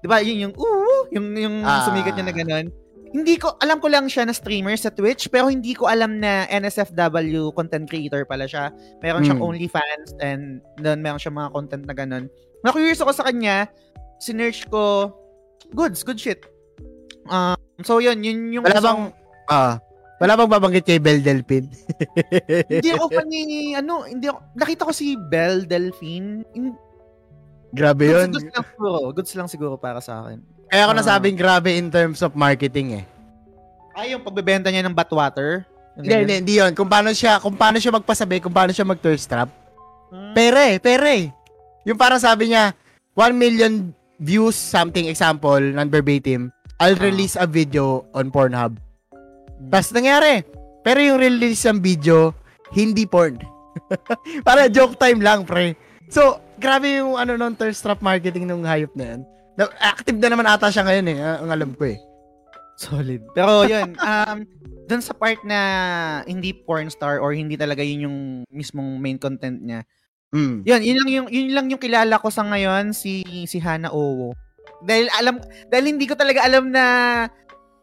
'di 0.00 0.06
ba 0.06 0.16
yun 0.20 0.38
yung 0.40 0.54
Uwu, 0.54 1.10
yung 1.10 1.26
yung 1.34 1.56
Ah. 1.60 1.84
sumigat 1.84 2.14
niya 2.14 2.24
na 2.24 2.34
ganun. 2.34 2.66
Hindi 3.10 3.34
ko 3.36 3.58
alam 3.58 3.82
ko 3.82 3.90
lang 3.90 4.06
siya 4.06 4.22
na 4.22 4.30
streamer 4.30 4.72
sa 4.74 4.88
Twitch 4.88 5.26
pero 5.28 5.50
hindi 5.50 5.74
ko 5.74 5.90
alam 5.90 6.22
na 6.22 6.46
NSFW 6.46 7.50
content 7.50 7.84
creator 7.84 8.22
pala 8.22 8.46
siya. 8.46 8.70
Meron 9.00 9.26
siyang 9.26 9.42
Mm. 9.42 9.48
OnlyFans 9.50 10.08
and 10.22 10.42
doon 10.78 11.02
meron 11.02 11.18
siyang 11.18 11.34
mga 11.36 11.50
content 11.50 11.84
na 11.84 11.92
ganun. 11.92 12.30
Na-curious 12.62 13.02
ako 13.02 13.10
sa 13.10 13.26
kanya, 13.26 13.66
sinearch 14.18 14.62
ko 14.68 15.10
goods, 15.74 16.00
good 16.00 16.16
shit. 16.16 16.46
Um, 17.26 17.58
so 17.82 17.98
yun, 17.98 18.22
yun 18.22 18.52
yung 18.52 18.62
Wala 18.62 18.78
bang, 18.78 19.02
ah, 19.48 19.82
wala 20.20 20.36
bang 20.36 20.52
babanggit 20.52 20.84
kay 20.84 21.00
Bel 21.00 21.18
Delpin? 21.18 21.64
hindi 22.70 22.90
ako 22.92 23.06
fan 23.16 23.26
ni 23.26 23.40
ano, 23.72 24.04
hindi 24.04 24.28
ako 24.28 24.38
nakita 24.54 24.82
ko 24.84 24.92
si 24.92 25.16
Belle 25.18 25.64
Delphine. 25.64 26.44
In, 26.52 26.76
Grabe 27.70 28.04
goods, 28.04 28.18
yun. 28.18 28.30
goods 28.30 28.50
lang 28.50 28.66
siguro, 28.66 28.98
goods 29.10 29.32
lang 29.32 29.48
siguro 29.48 29.74
para 29.74 29.98
sa 29.98 30.20
akin. 30.20 30.38
Kaya 30.66 30.82
ako 30.84 30.92
Ah. 30.92 30.98
nasabing 30.98 31.34
grabe 31.34 31.70
in 31.72 31.88
terms 31.88 32.20
of 32.20 32.34
marketing 32.34 33.00
eh. 33.00 33.04
Ay, 33.90 34.12
yung 34.12 34.20
pagbebenta 34.20 34.68
niya 34.68 34.82
ng 34.82 34.94
Batwater. 34.94 35.66
Hindi, 35.94 36.14
hindi, 36.14 36.34
hindi 36.36 36.54
yun. 36.56 36.72
Kung 36.72 36.86
paano 36.86 37.10
siya, 37.10 37.38
kung 37.38 37.54
paano 37.54 37.76
siya 37.76 37.90
magpasabi, 37.92 38.38
kung 38.38 38.50
paano 38.50 38.70
siya 38.70 38.84
mag-thirst 38.84 39.26
trap. 39.26 39.50
Hmm. 40.08 40.32
Pere, 40.32 40.78
pere. 40.78 41.30
Yung 41.82 41.98
parang 41.98 42.18
sabi 42.18 42.50
niya, 42.50 42.74
1 43.14 43.34
million 43.34 43.90
views 44.16 44.54
something 44.54 45.06
example, 45.06 45.58
non-verbatim, 45.58 46.50
I'll 46.76 46.94
Ah. 46.94 47.02
release 47.02 47.34
a 47.34 47.46
video 47.46 48.02
on 48.10 48.30
Pornhub. 48.30 48.78
Hmm. 49.60 49.68
Tapos 49.68 49.92
nangyari. 49.92 50.42
Pero 50.80 50.98
yung 51.04 51.20
release 51.20 51.68
ng 51.68 51.84
video, 51.84 52.32
hindi 52.72 53.04
porn. 53.04 53.36
Para 54.46 54.72
joke 54.72 54.96
time 54.96 55.20
lang, 55.20 55.44
pre. 55.44 55.76
So, 56.08 56.40
grabe 56.56 56.98
yung 56.98 57.20
ano 57.20 57.36
non 57.36 57.54
thirst 57.54 57.84
trap 57.84 58.00
marketing 58.00 58.48
nung 58.48 58.64
hayop 58.64 58.90
na 58.96 59.14
yan. 59.16 59.20
Active 59.76 60.16
na 60.16 60.32
naman 60.32 60.48
ata 60.48 60.72
siya 60.72 60.88
ngayon 60.88 61.06
eh, 61.12 61.18
ah, 61.20 61.36
ang 61.44 61.50
alam 61.52 61.70
ko 61.76 61.84
eh. 61.84 62.00
Solid. 62.80 63.20
Pero 63.36 63.68
yun, 63.68 63.92
um, 64.08 64.38
dun 64.88 65.04
sa 65.04 65.12
part 65.12 65.38
na 65.44 65.60
hindi 66.24 66.56
porn 66.56 66.88
star 66.88 67.20
or 67.20 67.36
hindi 67.36 67.60
talaga 67.60 67.84
yun 67.84 68.08
yung 68.08 68.18
mismong 68.48 68.96
main 68.96 69.20
content 69.20 69.60
niya. 69.60 69.84
Mm. 70.32 70.64
Yun, 70.64 70.80
yun 70.82 70.96
lang 70.96 71.10
yung 71.10 71.28
yun 71.28 71.50
lang 71.52 71.66
yung 71.68 71.82
kilala 71.82 72.16
ko 72.22 72.32
sa 72.32 72.46
ngayon 72.46 72.96
si 72.96 73.22
si 73.44 73.58
Hana 73.60 73.92
Owo. 73.92 74.32
Dahil 74.80 75.12
alam 75.12 75.42
dahil 75.68 75.92
hindi 75.92 76.08
ko 76.08 76.16
talaga 76.16 76.40
alam 76.40 76.72
na 76.72 76.84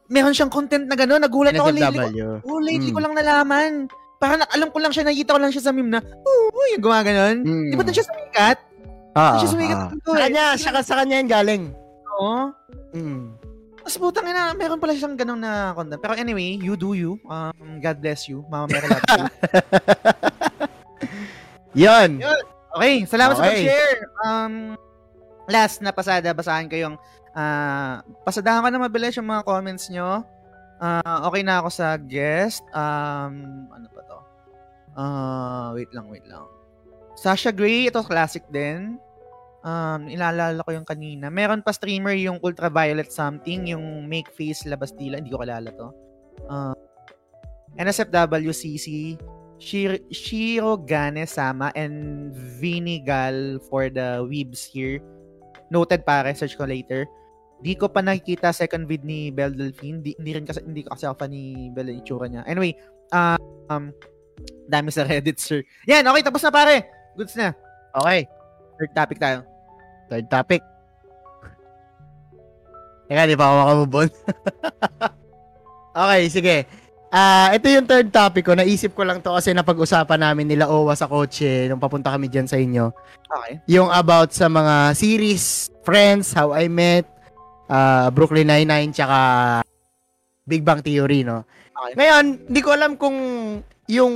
meron 0.07 0.33
siyang 0.33 0.49
content 0.49 0.85
na 0.85 0.95
gano'n. 0.95 1.19
Nagulat 1.19 1.53
ako 1.53 1.71
lately. 1.71 2.23
Oh, 2.43 2.59
lately 2.59 2.91
Mm. 2.91 2.95
ko 2.95 3.01
lang 3.01 3.13
nalaman. 3.13 3.71
Parang 4.17 4.41
alam 4.43 4.69
ko 4.69 4.79
lang 4.79 4.89
siya, 4.89 5.05
nakita 5.05 5.35
ko 5.35 5.39
lang 5.39 5.51
siya 5.51 5.61
sa 5.61 5.71
meme 5.71 5.93
na, 5.93 5.99
oh, 6.01 6.65
yung 6.73 6.81
gumaganon. 6.81 7.37
Mm. 7.41 7.69
Di 7.69 7.75
ba 7.75 7.83
doon 7.85 7.95
siya 7.95 8.07
sumikat? 8.07 8.57
Ah, 9.13 9.33
Doon 9.33 9.39
siya 9.39 9.51
sumikat 9.51 9.77
ah. 9.77 9.89
dito 9.89 10.09
Sa 10.09 10.13
eh. 10.13 10.21
kanya, 10.23 10.45
siya 10.53 10.71
sa 10.81 10.95
kanya 10.97 11.15
yan 11.17 11.29
galing. 11.29 11.63
Oo. 12.17 12.49
Mm. 12.93 13.23
Tapos 13.77 13.97
putang 13.97 14.27
ina, 14.27 14.51
meron 14.51 14.77
pala 14.77 14.91
siyang 14.91 15.15
ganun 15.15 15.39
na 15.39 15.71
content. 15.71 15.97
Pero 15.97 16.11
anyway, 16.13 16.55
you 16.55 16.75
do 16.75 16.91
you. 16.91 17.15
Um, 17.23 17.79
God 17.79 17.97
bless 17.97 18.27
you. 18.27 18.43
Mama 18.47 18.67
Mary 18.67 18.83
loves 18.85 19.05
you. 19.07 19.25
Yon. 21.85 22.09
Yun. 22.17 22.41
Okay, 22.73 22.95
salamat 23.05 23.33
sa 23.33 23.43
Okay. 23.43 23.63
pag-share. 23.63 23.99
Um, 24.21 24.53
last 25.47 25.79
na 25.79 25.89
pasada, 25.89 26.29
basahan 26.31 26.67
ko 26.67 26.75
yung 26.75 26.95
ah, 27.37 28.01
pasadahan 28.25 28.65
ko 28.65 28.69
na 28.73 28.81
mabilis 28.81 29.13
yung 29.13 29.29
mga 29.29 29.45
comments 29.45 29.93
nyo. 29.93 30.25
Ah, 30.81 31.29
okay 31.29 31.45
na 31.45 31.61
ako 31.61 31.69
sa 31.69 31.97
guest. 32.01 32.65
Um, 32.73 33.65
ano 33.69 33.85
pa 33.93 34.01
to? 34.05 34.19
Ah, 34.97 35.69
wait 35.77 35.93
lang, 35.93 36.09
wait 36.09 36.25
lang. 36.25 36.49
Sasha 37.17 37.53
Gray, 37.53 37.89
ito 37.89 38.01
classic 38.01 38.45
din. 38.49 38.97
Um, 39.65 40.05
ilalala 40.05 40.61
ko 40.61 40.73
yung 40.73 40.85
kanina. 40.85 41.33
Meron 41.33 41.65
pa 41.65 41.73
streamer 41.73 42.13
yung 42.13 42.37
Ultraviolet 42.45 43.09
something, 43.09 43.73
yung 43.73 44.05
Make 44.05 44.29
Face 44.33 44.65
Labastila. 44.69 45.17
Hindi 45.17 45.33
ko 45.33 45.41
kalala 45.41 45.69
to. 45.73 45.89
Uh, 46.45 46.77
NSFWCC, 47.77 49.17
Shir- 49.57 50.05
Shiro 50.13 50.77
Gane 50.77 51.25
Sama, 51.25 51.73
and 51.73 52.31
Vinny 52.33 53.01
Gal 53.01 53.57
for 53.65 53.89
the 53.89 54.21
weebs 54.25 54.65
here. 54.65 55.01
Noted 55.73 56.05
pare, 56.05 56.31
search 56.37 56.55
ko 56.55 56.63
later. 56.63 57.09
Di 57.57 57.73
ko 57.73 57.89
pa 57.89 58.05
nakikita 58.05 58.53
second 58.53 58.85
vid 58.85 59.01
ni 59.01 59.33
Belle 59.33 59.57
Delphine. 59.57 60.01
Di, 60.05 60.13
hindi 60.17 60.31
rin 60.37 60.45
kasi, 60.45 60.61
hindi 60.61 60.85
ko 60.85 60.93
kasi 60.93 61.09
ako 61.09 61.15
fan 61.17 61.31
ni 61.33 61.73
Belle 61.73 61.93
yung 61.93 62.01
itsura 62.05 62.25
niya. 62.29 62.45
Anyway, 62.45 62.77
uh, 63.13 63.37
um, 63.73 63.89
dami 64.69 64.93
sa 64.93 65.07
Reddit, 65.07 65.41
sir. 65.41 65.65
Yan, 65.89 66.05
okay, 66.05 66.21
tapos 66.21 66.43
na 66.45 66.53
pare. 66.53 66.85
Goods 67.17 67.33
na. 67.33 67.55
Okay. 67.97 68.29
Third 68.77 68.93
topic 68.93 69.17
tayo. 69.17 69.37
Third 70.05 70.27
topic. 70.29 70.61
Teka, 73.07 73.23
di 73.23 73.39
pa 73.39 73.45
ako 73.47 73.55
makamove 73.55 73.95
on. 73.95 74.09
okay, 76.05 76.21
sige. 76.27 76.55
Ah, 77.07 77.55
ito 77.55 77.71
yung 77.71 77.87
third 77.87 78.11
topic 78.11 78.43
ko. 78.43 78.53
Naisip 78.53 78.91
ko 78.91 79.07
lang 79.07 79.23
to 79.23 79.31
kasi 79.31 79.55
napag-usapan 79.55 80.19
namin 80.19 80.45
nila 80.45 80.67
Owa 80.67 80.91
sa 80.91 81.07
kotse 81.07 81.71
nung 81.71 81.79
papunta 81.79 82.11
kami 82.11 82.27
dyan 82.27 82.45
sa 82.51 82.59
inyo. 82.59 82.91
Okay. 83.25 83.63
Yung 83.71 83.87
about 83.87 84.35
sa 84.35 84.51
mga 84.51 84.91
series, 84.91 85.71
Friends, 85.87 86.35
How 86.35 86.51
I 86.51 86.67
Met, 86.67 87.07
ah, 87.71 88.07
Brooklyn 88.11 88.47
Nine-Nine, 88.47 88.91
tsaka 88.91 89.17
Big 90.47 90.63
Bang 90.63 90.79
Theory, 90.79 91.27
no? 91.27 91.43
Okay. 91.77 91.93
Ngayon, 91.99 92.25
hindi 92.49 92.61
ko 92.63 92.69
alam 92.73 92.95
kung 92.95 93.17
yung 93.87 94.13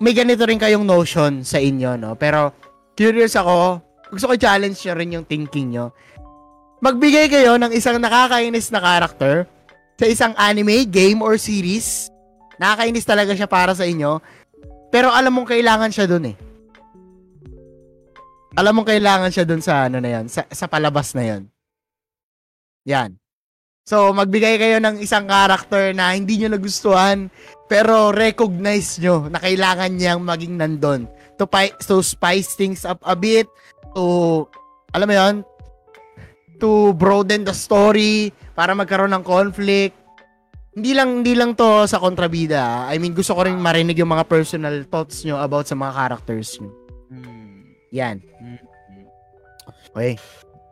may 0.00 0.12
ganito 0.12 0.44
rin 0.44 0.60
kayong 0.60 0.84
notion 0.84 1.44
sa 1.44 1.60
inyo, 1.60 1.96
no? 1.96 2.16
Pero 2.16 2.52
curious 2.96 3.36
ako, 3.36 3.80
gusto 4.12 4.26
ko 4.28 4.34
challenge 4.36 4.80
nyo 4.84 4.94
rin 4.96 5.14
yung 5.14 5.26
thinking 5.28 5.72
nyo. 5.72 5.92
Magbigay 6.78 7.26
kayo 7.28 7.58
ng 7.58 7.74
isang 7.74 7.98
nakakainis 7.98 8.70
na 8.70 8.80
character 8.80 9.44
sa 9.98 10.06
isang 10.06 10.32
anime, 10.38 10.86
game, 10.86 11.18
or 11.20 11.34
series. 11.34 12.06
Nakakainis 12.56 13.06
talaga 13.06 13.34
siya 13.34 13.50
para 13.50 13.74
sa 13.74 13.82
inyo. 13.82 14.22
Pero 14.88 15.10
alam 15.10 15.34
mong 15.34 15.50
kailangan 15.50 15.90
siya 15.90 16.06
dun 16.06 16.32
eh. 16.32 16.36
Alam 18.54 18.80
mong 18.80 18.88
kailangan 18.88 19.30
siya 19.30 19.44
dun 19.44 19.62
sa 19.62 19.86
ano 19.90 19.98
na 20.00 20.18
yan, 20.18 20.26
sa, 20.30 20.46
sa 20.48 20.66
palabas 20.70 21.12
na 21.12 21.22
yan. 21.26 21.42
Yan. 22.88 23.20
So, 23.84 24.12
magbigay 24.12 24.60
kayo 24.60 24.76
ng 24.80 25.00
isang 25.00 25.28
character 25.28 25.92
na 25.92 26.12
hindi 26.12 26.40
nyo 26.40 26.52
nagustuhan, 26.52 27.32
pero 27.68 28.12
recognize 28.12 29.00
nyo 29.00 29.28
na 29.28 29.40
kailangan 29.40 29.92
niyang 29.96 30.20
maging 30.24 30.60
nandun. 30.60 31.08
To, 31.36 31.44
pi- 31.48 31.76
to 31.84 32.00
spice 32.00 32.52
things 32.56 32.84
up 32.84 33.00
a 33.04 33.16
bit, 33.16 33.48
to, 33.92 34.44
alam 34.92 35.08
mo 35.08 35.14
yon 35.14 35.36
to 36.58 36.92
broaden 36.98 37.46
the 37.46 37.54
story, 37.54 38.34
para 38.58 38.74
magkaroon 38.74 39.14
ng 39.14 39.22
conflict. 39.22 39.94
Hindi 40.74 40.90
lang, 40.90 41.22
hindi 41.22 41.38
lang 41.38 41.54
to 41.54 41.86
sa 41.86 42.02
kontrabida. 42.02 42.58
ah. 42.58 42.82
I 42.90 42.98
mean, 42.98 43.14
gusto 43.14 43.32
ko 43.38 43.46
rin 43.46 43.54
marinig 43.54 43.94
yung 44.02 44.10
mga 44.10 44.26
personal 44.26 44.82
thoughts 44.90 45.22
nyo 45.22 45.38
about 45.38 45.70
sa 45.70 45.78
mga 45.78 45.94
characters 45.94 46.58
nyo. 46.58 46.74
Yan. 47.94 48.18
Okay. 49.94 50.18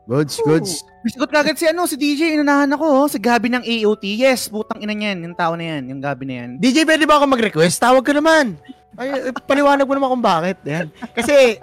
Goods, 0.07 0.39
goods. 0.47 0.87
May 1.03 1.11
sagot 1.11 1.31
kagad 1.35 1.59
si 1.59 1.66
ano, 1.66 1.83
si 1.91 1.99
DJ, 1.99 2.39
inunahan 2.39 2.70
ako, 2.70 2.85
oh, 2.87 3.07
si 3.11 3.19
Gabi 3.19 3.51
ng 3.51 3.66
AOT. 3.66 4.07
Yes, 4.15 4.47
putang 4.47 4.78
ina 4.78 4.95
niyan, 4.95 5.19
yung 5.27 5.35
tao 5.35 5.59
na 5.59 5.74
yan, 5.74 5.91
yung 5.91 5.99
Gabi 5.99 6.31
na 6.31 6.35
yan. 6.47 6.51
DJ, 6.62 6.87
pwede 6.87 7.11
ba 7.11 7.19
ako 7.19 7.27
mag-request? 7.27 7.83
Tawag 7.83 8.07
ka 8.07 8.15
naman. 8.15 8.55
Ay, 8.95 9.11
eh, 9.11 9.35
paliwanag 9.35 9.83
mo 9.83 9.99
naman 9.99 10.15
kung 10.15 10.24
bakit. 10.24 10.62
Yan. 10.62 10.95
Kasi, 11.11 11.59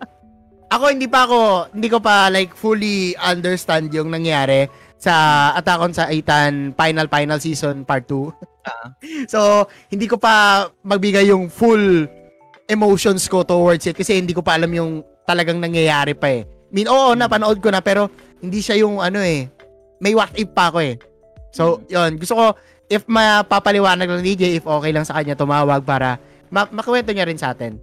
ako 0.68 0.84
hindi 0.92 1.08
pa 1.08 1.24
ako, 1.24 1.72
hindi 1.72 1.88
ko 1.88 2.04
pa 2.04 2.28
like 2.28 2.52
fully 2.52 3.16
understand 3.22 3.94
yung 3.96 4.12
nangyari 4.12 4.68
sa 5.00 5.52
Attack 5.60 5.80
on 5.80 5.94
Titan 5.94 6.54
final 6.74 7.08
final 7.08 7.40
season 7.40 7.88
part 7.88 8.04
2. 8.10 8.28
Ah. 8.68 8.88
so, 9.34 9.40
hindi 9.88 10.08
ko 10.10 10.20
pa 10.20 10.68
magbigay 10.84 11.32
yung 11.32 11.48
full 11.48 12.08
emotions 12.68 13.28
ko 13.28 13.44
towards 13.44 13.88
it 13.88 13.96
kasi 13.96 14.20
hindi 14.20 14.36
ko 14.36 14.44
pa 14.44 14.56
alam 14.56 14.72
yung 14.72 15.04
talagang 15.24 15.64
nangyayari 15.64 16.16
pa 16.16 16.28
eh. 16.32 16.44
I 16.44 16.74
mean, 16.74 16.90
oo, 16.90 17.14
napanood 17.14 17.62
ko 17.62 17.70
na 17.70 17.86
pero 17.86 18.10
hindi 18.44 18.60
siya 18.60 18.84
yung 18.84 19.00
ano 19.00 19.24
eh. 19.24 19.48
May 20.04 20.12
what 20.12 20.36
if 20.36 20.52
pa 20.52 20.68
ako 20.68 20.84
eh. 20.84 21.00
So, 21.56 21.80
yon 21.88 22.20
Gusto 22.20 22.36
ko, 22.36 22.46
if 22.92 23.08
mapapaliwanag 23.08 24.10
ng 24.10 24.26
DJ, 24.26 24.60
if 24.60 24.68
okay 24.68 24.92
lang 24.92 25.08
sa 25.08 25.16
kanya, 25.16 25.40
tumawag 25.40 25.80
para 25.82 26.20
ma- 26.52 26.68
makwento 26.68 27.16
niya 27.16 27.24
rin 27.24 27.40
sa 27.40 27.56
atin. 27.56 27.80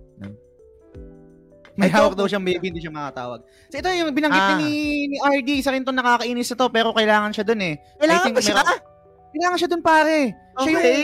May 1.81 1.89
Ito- 1.89 1.97
hawak 1.97 2.15
daw 2.19 2.29
siyang 2.29 2.45
baby, 2.45 2.69
hindi 2.69 2.85
siya 2.85 2.93
makatawag. 2.93 3.41
So 3.73 3.81
ito 3.81 3.89
yung 3.89 4.13
binanggit 4.13 4.37
Ah. 4.37 4.59
ni, 4.61 5.07
ni 5.09 5.17
RD, 5.17 5.65
isa 5.65 5.73
rin 5.73 5.81
to 5.81 5.97
nakakainis 5.97 6.53
ito, 6.53 6.67
pero 6.69 6.93
kailangan 6.93 7.33
siya 7.33 7.47
dun 7.47 7.63
eh. 7.65 7.81
Kailangan 7.97 8.37
ba 8.37 8.41
siya? 8.45 8.55
meron- 8.61 8.85
Kailangan 9.31 9.57
siya 9.57 9.71
dun 9.71 9.81
pare. 9.81 10.19
Siya 10.61 10.69
yung, 10.69 10.77
Okay. 10.77 11.01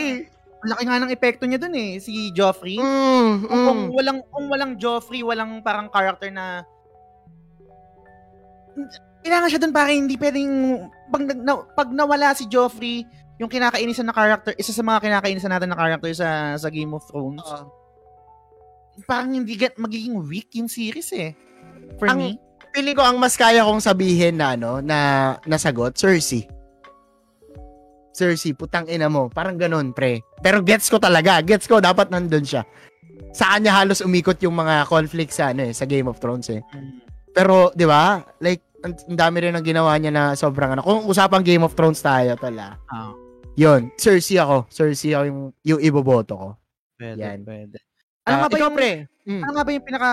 laki 0.67 0.83
nga 0.85 1.01
ng 1.01 1.13
epekto 1.15 1.43
niya 1.47 1.57
dun 1.57 1.73
eh, 1.73 1.97
si 1.97 2.29
Joffrey. 2.29 2.77
Mm, 2.77 3.47
Kung, 3.47 3.61
kung 3.65 3.79
mm. 3.89 3.95
walang 3.95 4.19
kung 4.29 4.45
walang 4.51 4.71
Joffrey, 4.77 5.25
walang 5.25 5.63
parang 5.65 5.89
character 5.89 6.29
na 6.29 6.61
kailangan 9.27 9.51
siya 9.51 9.61
doon 9.61 9.75
pare, 9.75 9.91
hindi 9.91 10.15
pwedeng 10.15 10.51
pag, 11.11 11.23
na, 11.35 11.53
pag 11.75 11.91
nawala 11.91 12.31
si 12.31 12.47
Joffrey, 12.47 13.03
yung 13.37 13.51
kinakainisan 13.51 14.07
na 14.07 14.15
character, 14.15 14.55
isa 14.55 14.71
sa 14.71 14.81
mga 14.81 15.03
kinakainisan 15.03 15.51
natin 15.51 15.69
na 15.69 15.77
character 15.77 16.09
sa 16.15 16.55
sa 16.55 16.71
Game 16.71 16.95
of 16.95 17.03
Thrones, 17.11 17.43
Oo. 17.43 17.67
parang 19.03 19.35
hindi 19.35 19.59
get, 19.59 19.75
magiging 19.75 20.15
weak 20.23 20.55
yung 20.55 20.71
series 20.71 21.11
eh. 21.11 21.35
For 21.99 22.07
Ang- 22.07 22.17
me. 22.17 22.29
Feeling 22.73 22.97
ko 22.97 23.03
ang 23.03 23.17
mas 23.17 23.33
kaya 23.35 23.65
kong 23.65 23.81
sabihin 23.81 24.37
na 24.37 24.53
ano, 24.55 24.79
na 24.79 24.97
nasagot, 25.45 25.97
Cersei. 25.97 26.45
Cersei, 28.13 28.53
putang 28.53 28.89
ina 28.89 29.09
mo. 29.09 29.29
Parang 29.29 29.57
ganun, 29.57 29.93
pre. 29.93 30.25
Pero 30.41 30.61
gets 30.65 30.89
ko 30.89 30.97
talaga. 30.97 31.41
Gets 31.41 31.69
ko, 31.69 31.77
dapat 31.77 32.09
nandun 32.09 32.45
siya. 32.45 32.65
Sa 33.33 33.53
kanya 33.53 33.77
halos 33.77 34.01
umikot 34.01 34.41
yung 34.41 34.57
mga 34.57 34.89
conflict 34.89 35.33
sa 35.33 35.53
ano 35.53 35.69
eh, 35.69 35.73
sa 35.73 35.85
Game 35.85 36.09
of 36.09 36.17
Thrones 36.17 36.49
eh. 36.49 36.61
Pero, 37.33 37.69
di 37.73 37.85
ba? 37.85 38.25
Like, 38.41 38.66
ang 38.79 38.93
dami 39.09 39.37
rin 39.39 39.53
ang 39.53 39.61
ginawa 39.61 39.95
niya 39.95 40.09
na 40.09 40.23
sobrang 40.33 40.73
ano. 40.73 40.81
Kung 40.81 41.05
usapang 41.05 41.41
Game 41.41 41.61
of 41.61 41.73
Thrones 41.73 41.97
tayo, 41.97 42.33
tala. 42.35 42.77
Ah, 42.85 43.11
Yun, 43.53 43.89
Cersei 43.95 44.37
ako. 44.37 44.69
Cersei 44.69 45.11
ako 45.11 45.23
yung, 45.25 45.41
yung 45.63 45.81
iboboto 45.81 46.33
ko. 46.35 46.49
pwede, 46.95 47.17
Yan. 47.17 47.41
pwede. 47.41 47.77
Ano 48.23 48.29
Ano 48.29 48.39
nga 48.39 48.49
ba 48.49 48.57
yung, 48.59 48.75
pre? 48.75 48.91
Mm. 49.23 49.41
ano 49.41 49.51
nga 49.51 49.63
ba 49.63 49.71
yung 49.71 49.85
pinaka 49.85 50.11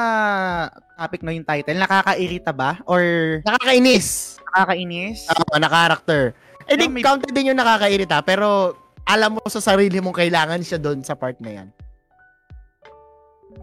topic 0.97 1.21
no 1.21 1.31
yung 1.31 1.45
title? 1.45 1.77
Nakakairita 1.77 2.51
ba? 2.51 2.71
Or 2.85 3.03
Nakakainis. 3.43 4.39
nakakainis? 4.47 5.19
Oo, 5.29 5.55
na 5.57 5.69
character. 5.69 6.23
Eh, 6.65 6.75
di, 6.75 6.87
Pero 6.87 6.91
may- 6.91 7.05
counted 7.05 7.33
din 7.33 7.51
yung 7.53 7.59
nakakairita, 7.59 8.23
pero 8.23 8.73
alam 9.05 9.37
mo 9.37 9.45
sa 9.45 9.61
sarili 9.61 10.01
mong 10.01 10.17
kailangan 10.17 10.61
siya 10.61 10.79
doon 10.79 11.05
sa 11.05 11.13
part 11.13 11.37
na 11.37 11.53
yan. 11.55 11.69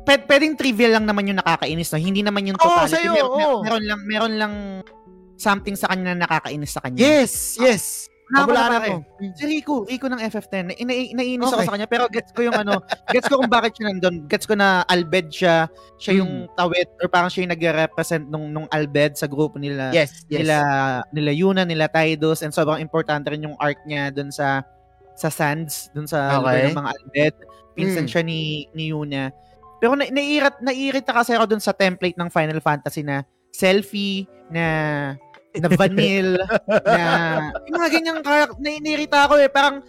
Pwed, 0.01 0.25
pwedeng 0.25 0.55
trivial 0.55 0.97
lang 0.97 1.05
naman 1.05 1.27
yung 1.27 1.37
nakakainis, 1.37 1.91
no? 1.91 1.99
Hindi 1.99 2.21
naman 2.21 2.43
yung 2.43 2.57
Oo, 2.57 2.65
totality. 2.65 2.93
sa'yo, 2.97 3.11
meron, 3.13 3.29
oo. 3.29 3.59
meron 3.61 3.83
lang, 3.85 3.99
meron 4.05 4.33
lang 4.35 4.53
something 5.35 5.73
sa 5.73 5.87
kanya 5.87 6.13
na 6.13 6.25
nakakainis 6.25 6.71
sa 6.71 6.81
kanya. 6.81 6.97
Yes, 6.97 7.57
yes. 7.57 8.07
Nakakabularan 8.31 8.71
Pabularan 8.71 8.81
ko. 8.87 8.95
mo. 9.19 9.35
Si 9.35 9.43
Rico, 9.43 9.73
Rico 9.83 10.07
ng 10.07 10.21
FF10. 10.23 10.63
Na, 10.63 10.73
ina, 10.73 10.93
naiinis 11.11 11.45
ako 11.45 11.57
Okay. 11.59 11.67
sa 11.67 11.73
kanya, 11.75 11.83
pero 11.85 12.03
gets 12.07 12.31
ko 12.31 12.41
yung 12.41 12.55
ano, 12.55 12.79
gets 13.11 13.27
ko 13.27 13.35
kung 13.37 13.51
bakit 13.51 13.75
siya 13.75 13.91
nandun. 13.91 14.23
Gets 14.25 14.47
ko 14.47 14.55
na 14.55 14.87
Albed 14.87 15.27
siya, 15.29 15.67
siya 15.99 16.23
yung 16.23 16.47
Hmm. 16.47 16.55
tawid, 16.55 16.87
or 16.97 17.11
parang 17.11 17.27
siya 17.27 17.43
yung 17.43 17.51
nagre-represent 17.51 18.23
nung, 18.25 18.47
nung 18.47 18.71
Albed 18.71 19.19
sa 19.19 19.27
grupo 19.27 19.59
nila. 19.59 19.91
Yes, 19.91 20.23
yes. 20.31 20.47
Nila, 20.47 20.57
nila 21.11 21.31
Yuna, 21.35 21.61
nila 21.67 21.91
Tidus, 21.91 22.39
and 22.39 22.55
sobrang 22.55 22.79
importante 22.79 23.27
rin 23.27 23.43
yung 23.43 23.59
arc 23.59 23.83
niya 23.83 24.09
dun 24.09 24.31
sa 24.31 24.63
sa 25.11 25.27
Sands, 25.27 25.91
dun 25.91 26.07
sa 26.07 26.39
lugar 26.39 26.55
Okay. 26.55 26.65
ng 26.71 26.77
mga 26.77 26.91
Albed. 26.95 27.33
Pinsan 27.71 28.05
Mm. 28.07 28.09
siya 28.09 28.21
ni, 28.23 28.39
ni 28.71 28.95
Yuna. 28.95 29.27
Pero 29.81 29.97
na, 29.97 30.05
naiirat, 30.05 30.61
naiirita 30.61 31.09
kasi 31.11 31.33
ako 31.33 31.49
dun 31.49 31.63
sa 31.63 31.73
template 31.73 32.15
ng 32.15 32.29
Final 32.29 32.61
Fantasy 32.61 33.01
na 33.01 33.25
selfie, 33.49 34.29
na 34.47 34.65
na 35.51 35.67
vanille, 35.81 36.37
na 36.85 37.03
yung 37.67 37.75
mga 37.75 37.89
ganyang 37.91 38.19
karak, 38.21 38.53
na, 38.55 38.69
naiirita 38.77 39.25
ako 39.25 39.41
eh. 39.41 39.49
Parang, 39.49 39.81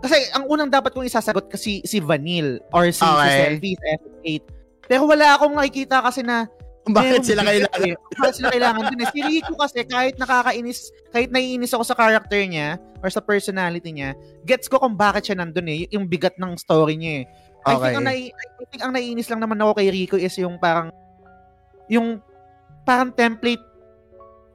kasi 0.00 0.16
ang 0.32 0.46
unang 0.46 0.70
dapat 0.70 0.94
kong 0.94 1.04
isasagot 1.04 1.50
kasi 1.50 1.82
si 1.84 1.98
Vanille 2.00 2.62
or 2.72 2.88
si, 2.88 3.02
si 3.02 3.04
Okay. 3.04 3.36
Selfie 3.36 3.76
sa 3.76 3.86
FF8. 4.00 4.42
Pero 4.88 5.02
wala 5.04 5.36
akong 5.36 5.54
nakikita 5.54 6.00
kasi 6.00 6.22
na 6.22 6.46
bakit 6.82 7.22
sila 7.22 7.46
kailangan. 7.46 7.86
eh. 7.86 7.94
Bakit 8.18 8.34
sila 8.34 8.48
kailangan 8.50 8.82
dun 8.90 9.02
eh. 9.04 9.08
Si 9.14 9.20
Rico 9.22 9.54
kasi 9.54 9.86
kahit 9.86 10.18
nakakainis, 10.18 10.78
kahit 11.14 11.30
naiinis 11.30 11.70
ako 11.70 11.84
sa 11.86 11.94
character 11.94 12.42
niya 12.42 12.74
or 12.98 13.06
sa 13.06 13.22
personality 13.22 13.94
niya, 13.94 14.18
gets 14.42 14.66
ko 14.66 14.82
kung 14.82 14.98
bakit 14.98 15.30
siya 15.30 15.38
nandun 15.38 15.70
eh. 15.70 15.86
Yung 15.94 16.10
bigat 16.10 16.34
ng 16.42 16.58
story 16.58 16.98
niya 16.98 17.12
eh. 17.22 17.24
I 17.62 17.70
think 17.70 17.78
Okay. 17.80 17.94
ang, 17.94 18.04
nai- 18.04 18.32
I 18.32 18.64
think 18.66 18.82
ang 18.82 18.92
naiinis 18.92 19.28
lang 19.28 19.38
naman 19.38 19.56
ako 19.56 19.72
kay 19.74 19.88
Rico 19.88 20.16
is 20.16 20.34
yung 20.34 20.58
parang 20.58 20.90
yung 21.86 22.18
parang 22.82 23.10
template 23.10 23.62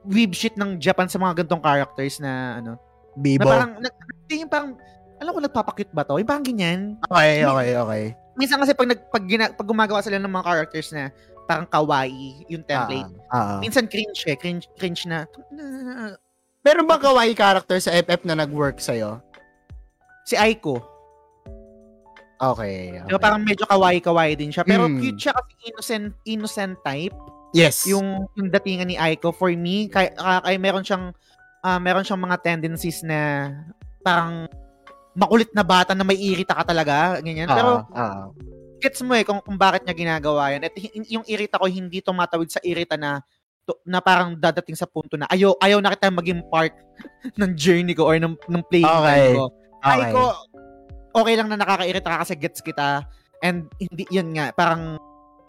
weeb 0.04 0.32
shit 0.32 0.54
ng 0.54 0.76
Japan 0.76 1.06
sa 1.06 1.16
mga 1.16 1.42
gantong 1.42 1.60
characters 1.60 2.16
na 2.18 2.32
ano. 2.58 2.72
Na 2.74 3.16
Bibo. 3.16 3.44
parang, 3.44 3.70
na, 3.76 3.88
yung 4.30 4.46
parang, 4.46 4.70
alam 5.16 5.32
ko 5.32 5.40
nagpapakit 5.40 5.88
ba 5.90 6.02
to? 6.02 6.16
Yung 6.16 6.28
parang 6.28 6.44
ganyan. 6.44 6.94
Okay, 7.04 7.42
okay, 7.42 7.68
okay. 7.74 8.02
Minsan 8.34 8.60
kasi 8.60 8.72
pag, 8.72 8.86
nag, 8.86 9.00
pag, 9.10 9.24
gina, 9.24 9.50
pag 9.50 9.66
gumagawa 9.66 9.98
sila 9.98 10.16
ng 10.16 10.30
mga 10.30 10.46
characters 10.46 10.88
na 10.92 11.10
parang 11.44 11.66
kawaii 11.66 12.46
yung 12.46 12.62
template, 12.62 13.08
Ah, 13.26 13.56
ah. 13.56 13.58
minsan 13.58 13.84
cringe 13.84 14.22
eh. 14.24 14.36
Cringe, 14.36 14.68
cringe 14.76 15.02
na. 15.04 15.24
na- 15.50 16.14
Meron 16.60 16.84
bang 16.84 17.00
kawaii 17.00 17.32
character 17.32 17.80
sa 17.80 17.90
FF 17.90 18.22
na 18.22 18.36
nag-work 18.36 18.78
sa'yo? 18.78 19.18
Si 20.22 20.36
Aiko. 20.36 20.78
Okay. 22.38 22.94
okay. 22.94 23.06
Diba, 23.10 23.18
parang 23.18 23.42
medyo 23.42 23.66
kawaii-kawaii 23.66 24.38
din 24.38 24.54
siya. 24.54 24.62
Pero 24.62 24.86
Mm. 24.86 25.02
cute 25.02 25.20
siya 25.20 25.34
kasi 25.34 25.52
innocent, 25.66 26.06
innocent 26.24 26.74
type. 26.82 27.14
yes. 27.50 27.88
Yung, 27.88 28.28
yung 28.36 28.48
datingan 28.48 28.86
ni 28.86 28.94
Aiko. 28.94 29.32
For 29.32 29.50
me, 29.50 29.88
kay, 29.88 30.14
ah, 30.16 30.38
kay 30.40 30.54
meron 30.56 30.84
siyang 30.84 31.10
ah, 31.58 31.80
meron 31.80 32.06
siyang 32.06 32.22
mga 32.22 32.38
tendencies 32.38 33.02
na 33.02 33.50
parang 33.98 34.46
makulit 35.12 35.50
na 35.50 35.66
bata 35.66 35.90
na 35.90 36.06
may 36.06 36.14
irita 36.14 36.54
ka 36.54 36.62
talaga. 36.62 37.18
Ganyan. 37.18 37.50
Pero 37.50 37.82
ah. 37.90 38.30
gets 38.78 39.02
mo 39.02 39.18
eh 39.18 39.26
kung, 39.26 39.42
kung 39.42 39.58
bakit 39.58 39.82
niya 39.82 39.96
ginagawa 39.96 40.54
yan. 40.54 40.62
At 40.62 40.74
yung 41.10 41.26
irita 41.26 41.58
ko 41.58 41.66
hindi 41.66 41.98
tumatawid 41.98 42.46
sa 42.46 42.62
irita 42.62 42.94
na 42.94 43.18
to- 43.66 43.82
na 43.82 43.98
parang 43.98 44.38
dadating 44.38 44.78
sa 44.78 44.86
punto 44.86 45.18
na 45.18 45.26
ayaw, 45.26 45.58
ayaw 45.58 45.82
na 45.82 45.90
kita 45.92 46.14
maging 46.14 46.46
part 46.46 46.70
ng 47.40 47.50
journey 47.58 47.92
ko 47.92 48.06
or 48.06 48.14
ng, 48.16 48.38
ng 48.38 48.62
playing 48.70 48.86
Okay. 48.86 49.02
time 49.02 49.34
ko. 49.34 49.44
okay. 49.50 49.88
Ay 49.88 50.00
ko, 50.14 50.22
okay 51.12 51.34
lang 51.34 51.48
na 51.48 51.56
nakakairita 51.56 52.08
ka 52.08 52.18
kasi 52.22 52.34
gets 52.34 52.60
kita. 52.60 53.04
And 53.38 53.70
hindi, 53.78 54.04
yun 54.08 54.34
nga, 54.34 54.50
parang 54.50 54.98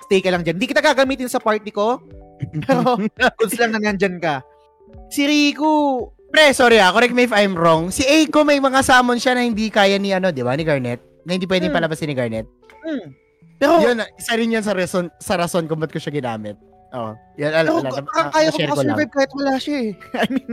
stay 0.06 0.19
ka 0.19 0.30
lang 0.30 0.44
dyan. 0.44 0.56
Hindi 0.56 0.69
kita 0.69 0.80
gagamitin 0.80 1.27
sa 1.27 1.41
party 1.41 1.69
ko, 1.69 1.99
pero 2.65 2.95
goods 3.36 3.57
lang 3.57 3.73
na 3.73 3.81
nandyan 3.81 4.18
ka. 4.18 4.41
Si 5.10 5.26
Rico, 5.26 6.14
Pre, 6.30 6.53
sorry 6.53 6.77
ah, 6.77 6.94
correct 6.94 7.11
me 7.11 7.26
if 7.26 7.34
I'm 7.34 7.57
wrong. 7.57 7.90
Si 7.90 8.06
Aiko 8.06 8.45
may 8.45 8.61
mga 8.61 8.86
summon 8.86 9.18
siya 9.18 9.34
na 9.34 9.41
hindi 9.41 9.73
kaya 9.73 9.98
ni 9.98 10.14
ano, 10.14 10.30
di 10.30 10.45
ba? 10.45 10.53
Ni 10.53 10.61
Garnet. 10.61 11.02
Na 11.26 11.34
hindi 11.34 11.49
pwedeng 11.49 11.73
Hmm. 11.73 11.81
palabasin 11.81 12.06
ni 12.06 12.14
Garnet. 12.14 12.45
hmm, 12.86 13.07
pero, 13.57 13.81
Yun, 13.81 13.98
isa 14.14 14.38
rin 14.38 14.53
yan 14.53 14.61
sa 14.61 14.72
rason, 14.72 15.10
sa 15.18 15.36
rason 15.36 15.65
kung 15.65 15.81
ba't 15.81 15.90
ko 15.90 15.98
siya 15.98 16.14
ginamit. 16.14 16.53
Oo. 16.94 17.18
Yan, 17.36 17.52
ala, 17.52 17.68
pero 17.68 17.81
ala, 17.81 18.02
parang 18.06 18.30
na- 18.30 18.34
kaya 18.34 18.49
ko 18.49 18.57
lang. 18.57 18.69
makasurvive 18.69 19.11
kahit 19.11 19.31
wala 19.34 19.53
siya 19.57 19.77
eh. 19.81 19.91
I 20.22 20.27
mean, 20.30 20.49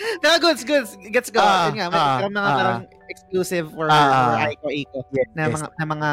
pero 0.22 0.34
goods, 0.40 0.62
goods. 0.64 0.90
Gets 1.12 1.28
ko. 1.32 1.40
Ah, 1.40 1.68
yun 1.68 1.76
nga, 1.76 1.86
may 1.92 2.00
may 2.00 2.32
mga 2.32 2.48
ah. 2.48 2.56
parang 2.56 2.80
exclusive 3.10 3.66
for, 3.74 3.86
Ah, 3.90 3.98
for. 3.98 4.36
Aiko 4.48 4.66
Aiko 4.70 4.98
Yes, 5.10 5.28
na 5.34 5.42
yes. 5.46 5.52
mga 5.58 5.66
na 5.74 5.84
mga 5.86 6.10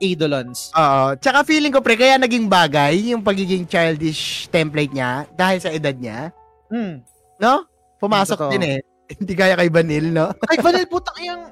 idolons. 0.00 0.58
Oo. 0.72 1.04
Tsaka 1.20 1.38
feeling 1.44 1.72
ko, 1.72 1.84
pre, 1.84 1.94
kaya 2.00 2.16
naging 2.16 2.48
bagay 2.48 3.12
yung 3.12 3.20
pagiging 3.20 3.68
childish 3.68 4.48
template 4.48 4.90
niya 4.90 5.28
dahil 5.36 5.58
sa 5.60 5.70
edad 5.70 5.94
niya. 5.94 6.32
Hmm. 6.72 7.04
No? 7.38 7.68
Pumasok 8.00 8.50
din 8.56 8.64
eh. 8.64 8.78
Hindi 9.04 9.34
kaya 9.36 9.54
kay 9.54 9.68
Vanille, 9.68 10.10
no? 10.10 10.32
Kay 10.48 10.64
Vanel 10.64 10.88
putang 10.88 11.20
yung 11.20 11.42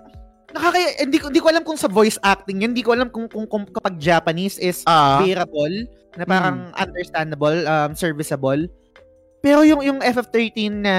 nakakaya 0.53 1.05
hindi 1.05 1.17
ko 1.17 1.33
hindi 1.33 1.41
ko 1.41 1.49
alam 1.49 1.65
kung 1.65 1.81
sa 1.81 1.89
voice 1.89 2.21
acting 2.21 2.65
yun, 2.65 2.73
hindi 2.77 2.85
ko 2.85 2.93
alam 2.93 3.09
kung 3.09 3.29
kung, 3.29 3.45
kung 3.49 3.65
kapag 3.69 3.97
Japanese 4.01 4.57
is 4.57 4.85
Ah. 4.89 5.21
bearable, 5.21 5.85
na 6.17 6.25
parang 6.29 6.73
understandable, 6.77 7.57
um, 7.65 7.93
serviceable. 7.97 8.69
Pero 9.43 9.67
yung 9.67 9.83
yung 9.83 9.99
FF13 9.99 10.71
na 10.71 10.97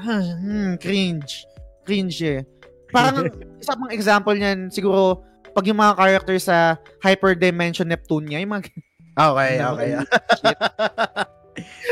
hmm, 0.00 0.80
cringe. 0.80 1.44
Cringe 1.84 2.18
eh. 2.24 2.40
Parang 2.88 3.28
isa 3.62 3.76
pang 3.76 3.92
example 3.92 4.34
niyan 4.34 4.72
siguro 4.72 5.20
pag 5.52 5.68
yung 5.68 5.78
mga 5.78 5.94
character 5.94 6.36
sa 6.40 6.56
Hyperdimension 7.04 7.86
Neptunia, 7.86 8.40
yung 8.40 8.58
mga 8.58 8.72
Okay, 9.14 9.62
okay. 9.62 9.90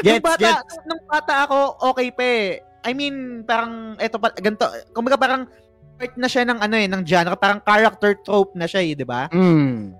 Gets, 0.02 0.18
nung 0.18 0.26
bata, 0.26 0.42
gets. 0.42 0.74
Nung, 0.82 0.86
nung 0.90 1.02
bata 1.06 1.34
ako, 1.46 1.58
okay 1.94 2.10
pa 2.10 2.24
eh. 2.26 2.46
I 2.82 2.90
mean, 2.98 3.46
parang, 3.46 3.94
eto 4.02 4.18
pa, 4.18 4.34
ganito, 4.34 4.66
kumbaga 4.90 5.14
parang, 5.14 5.46
part 5.94 6.18
na 6.18 6.26
siya 6.26 6.42
ng 6.50 6.58
ano 6.58 6.74
eh, 6.74 6.90
ng 6.90 7.02
genre, 7.06 7.38
parang 7.38 7.62
character 7.62 8.18
trope 8.26 8.58
na 8.58 8.66
siya 8.66 8.82
eh, 8.82 8.98
di 8.98 9.06
ba? 9.06 9.30
Mm. 9.30 9.94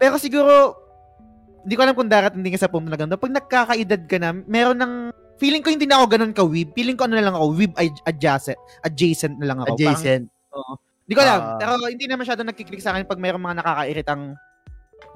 Pero 0.00 0.16
siguro, 0.16 0.81
hindi 1.62 1.74
ko 1.78 1.82
alam 1.86 1.94
kung 1.94 2.10
darating 2.10 2.42
din 2.42 2.54
ka 2.54 2.60
sa 2.60 2.70
punto 2.70 2.90
na 2.90 2.98
ganito. 2.98 3.18
Pag 3.18 3.34
nagkakaedad 3.38 4.02
ka 4.10 4.16
na, 4.18 4.34
meron 4.34 4.78
ng, 4.78 4.94
feeling 5.38 5.62
ko 5.62 5.74
hindi 5.74 5.86
na 5.90 5.98
ako 6.02 6.06
ganun 6.14 6.34
ka-weeb. 6.34 6.70
Feeling 6.74 6.94
ko 6.94 7.06
ano 7.06 7.18
na 7.18 7.24
lang 7.26 7.34
ako, 7.34 7.46
weeb 7.58 7.74
ad- 7.74 8.02
adjacent, 8.06 8.58
adjacent 8.86 9.34
na 9.38 9.46
lang 9.50 9.58
ako. 9.58 9.74
Parang, 9.74 9.94
Adjacent. 9.98 10.24
hindi 11.02 11.14
ko 11.18 11.22
alam. 11.22 11.40
Ah. 11.42 11.58
pero 11.58 11.72
hindi 11.90 12.06
na 12.06 12.14
masyado 12.14 12.40
nagkiklik 12.46 12.78
sa 12.78 12.94
akin 12.94 13.06
pag 13.10 13.18
mayroong 13.18 13.42
mga 13.42 13.58
nakakairitang 13.58 14.22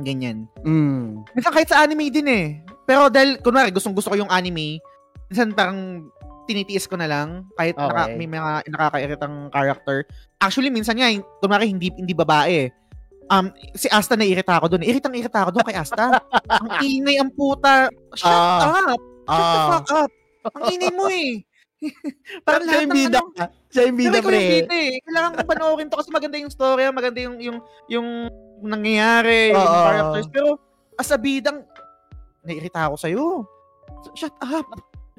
ganyan. 0.02 0.50
Mm. 0.66 1.22
Minsan 1.30 1.52
kahit 1.54 1.70
sa 1.70 1.86
anime 1.86 2.10
din 2.10 2.26
eh. 2.26 2.46
Pero 2.84 3.06
dahil, 3.06 3.38
kunwari, 3.40 3.70
gustong 3.70 3.94
gusto 3.94 4.10
ko 4.12 4.16
yung 4.18 4.30
anime, 4.30 4.82
minsan 5.30 5.54
parang 5.54 6.10
tinitiis 6.46 6.86
ko 6.86 6.94
na 6.94 7.10
lang 7.10 7.42
kahit 7.58 7.74
naka, 7.74 8.06
Okay. 8.06 8.16
may 8.18 8.30
mga 8.30 8.50
nakakairitang 8.70 9.50
character. 9.50 9.96
Actually, 10.38 10.70
minsan 10.70 10.94
nga, 10.94 11.10
kunwari, 11.42 11.70
hindi, 11.70 11.90
hindi 11.94 12.14
babae 12.14 12.66
eh. 12.66 12.68
Um, 13.28 13.46
si 13.72 13.86
Asta 13.88 14.14
naiirita 14.14 14.56
ako 14.56 14.66
doon. 14.70 14.82
Iritang-irita 14.82 15.38
ako 15.42 15.50
doon 15.52 15.66
kay 15.66 15.76
Asta. 15.76 16.18
ang 16.52 16.68
ingay 16.80 17.16
ang 17.16 17.30
puta. 17.30 17.90
Shut 18.12 18.28
Ah. 18.28 18.84
up! 18.86 19.00
Shut 19.24 19.46
the 19.46 19.58
Ah. 19.58 19.68
fuck 19.72 19.88
up! 19.96 20.10
Ang 20.52 20.64
ingay 20.70 20.92
mo 20.92 21.06
eh. 21.06 21.42
Parang 22.46 22.64
siya 22.64 22.82
yung 22.82 22.94
bida. 22.94 23.20
ano, 23.20 23.52
Siya 23.68 23.82
yung 23.84 23.98
bida, 24.00 24.16
yung 24.16 24.26
pre. 24.26 24.64
eh. 24.64 24.96
Kailangan 25.04 25.30
kong 25.36 25.50
panoorin 25.50 25.88
to 25.92 25.98
kasi 25.98 26.08
maganda 26.08 26.40
yung 26.40 26.48
story, 26.48 26.88
maganda 26.88 27.20
yung 27.20 27.36
yung 27.38 27.58
yung 27.86 28.08
nangyayari, 28.62 29.52
yung 29.52 29.60
Oo. 29.60 29.84
characters. 29.84 30.26
Pero 30.32 30.48
as 30.96 31.12
a 31.12 31.18
bidang, 31.20 31.60
naiirita 32.42 32.88
ako 32.88 32.96
sa'yo. 32.96 33.24
Shut 34.14 34.32
up. 34.40 34.64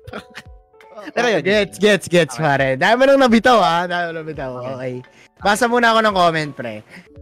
Pero 1.13 1.27
yun. 1.29 1.45
Gets, 1.45 1.77
gets, 1.77 2.07
gets, 2.09 2.34
Okay. 2.34 2.41
pare. 2.41 2.67
Dami 2.73 3.05
nang 3.05 3.21
nabitaw, 3.21 3.59
ha? 3.61 3.85
Dami 3.85 4.01
mo 4.01 4.11
nang 4.11 4.21
nabitaw. 4.25 4.51
Okay. 4.73 4.93
Basa 5.38 5.69
muna 5.69 5.93
ako 5.93 5.99
ng 6.01 6.15
comment, 6.15 6.51
pre. 6.53 6.76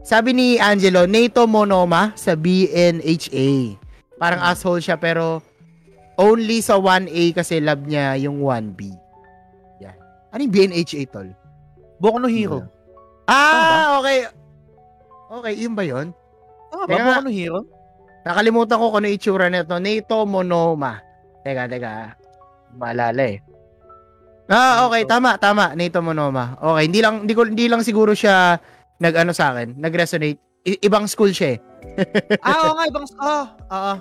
Sabi 0.06 0.32
ni 0.32 0.48
Angelo, 0.56 1.04
NATO 1.04 1.50
Monoma 1.50 2.14
sa 2.16 2.38
BNHA. 2.38 3.76
Parang 4.16 4.42
Hmm. 4.46 4.50
asshole 4.54 4.80
siya, 4.80 4.96
pero 4.96 5.42
only 6.16 6.62
sa 6.62 6.80
1A 6.80 7.36
kasi 7.36 7.60
love 7.60 7.84
niya 7.84 8.16
yung 8.16 8.40
1B. 8.40 8.94
Yan. 9.82 9.98
Ano 10.32 10.40
yung 10.40 10.54
BNHA, 10.54 11.10
tol? 11.10 11.28
Boku 11.98 12.22
no 12.22 12.30
Hero. 12.30 12.64
Ah, 13.26 13.98
okay. 14.00 14.30
Okay, 15.26 15.54
yun 15.58 15.74
ba 15.74 15.84
yun? 15.84 16.14
Tama 16.70 16.86
ba? 16.86 16.94
Boku 16.94 17.22
no 17.26 17.32
Hero? 17.34 17.60
Nakalimutan 18.26 18.78
ko 18.80 18.86
kung 18.90 19.00
ano 19.02 19.10
itsura 19.10 19.50
nito. 19.50 19.76
NATO 19.78 20.26
Monoma. 20.26 21.02
Teka, 21.42 21.70
teka. 21.70 22.18
Maalala 22.74 23.22
eh. 23.26 23.38
Ah, 24.46 24.86
okay, 24.86 25.10
tama, 25.10 25.42
tama. 25.42 25.74
NATO 25.74 26.06
Monoma. 26.06 26.54
Okay, 26.62 26.84
hindi 26.86 27.00
lang 27.02 27.26
hindi 27.26 27.34
ko 27.34 27.50
hindi 27.50 27.66
lang 27.66 27.82
siguro 27.82 28.14
siya 28.14 28.62
nag-ano 29.02 29.34
sa 29.34 29.52
akin, 29.54 29.76
nag-resonate. 29.78 30.38
I- 30.66 30.82
ibang 30.82 31.06
school 31.06 31.30
siya 31.30 31.58
eh. 31.58 31.60
ah, 32.46 32.58
oo 32.66 32.74
nga, 32.74 32.86
ibang, 32.90 33.06
ah, 33.22 33.46
oo. 33.70 33.94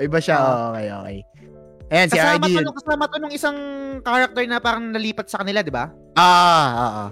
Iba 0.00 0.18
siya. 0.20 0.36
Oh, 0.36 0.72
okay, 0.72 0.86
okay. 0.90 1.16
Ayan, 1.92 2.08
si 2.10 2.16
Kasama 2.18 2.44
to, 2.44 2.48
Ideal. 2.48 2.64
nung, 2.64 2.76
kasama 2.76 3.04
to 3.06 3.16
nung 3.20 3.34
isang 3.34 3.58
character 4.00 4.42
na 4.48 4.58
parang 4.58 4.84
nalipat 4.90 5.28
sa 5.28 5.40
kanila, 5.44 5.60
di 5.60 5.72
ba? 5.72 5.92
Ah, 6.16 6.68
ah, 6.74 6.92
ah. 7.06 7.10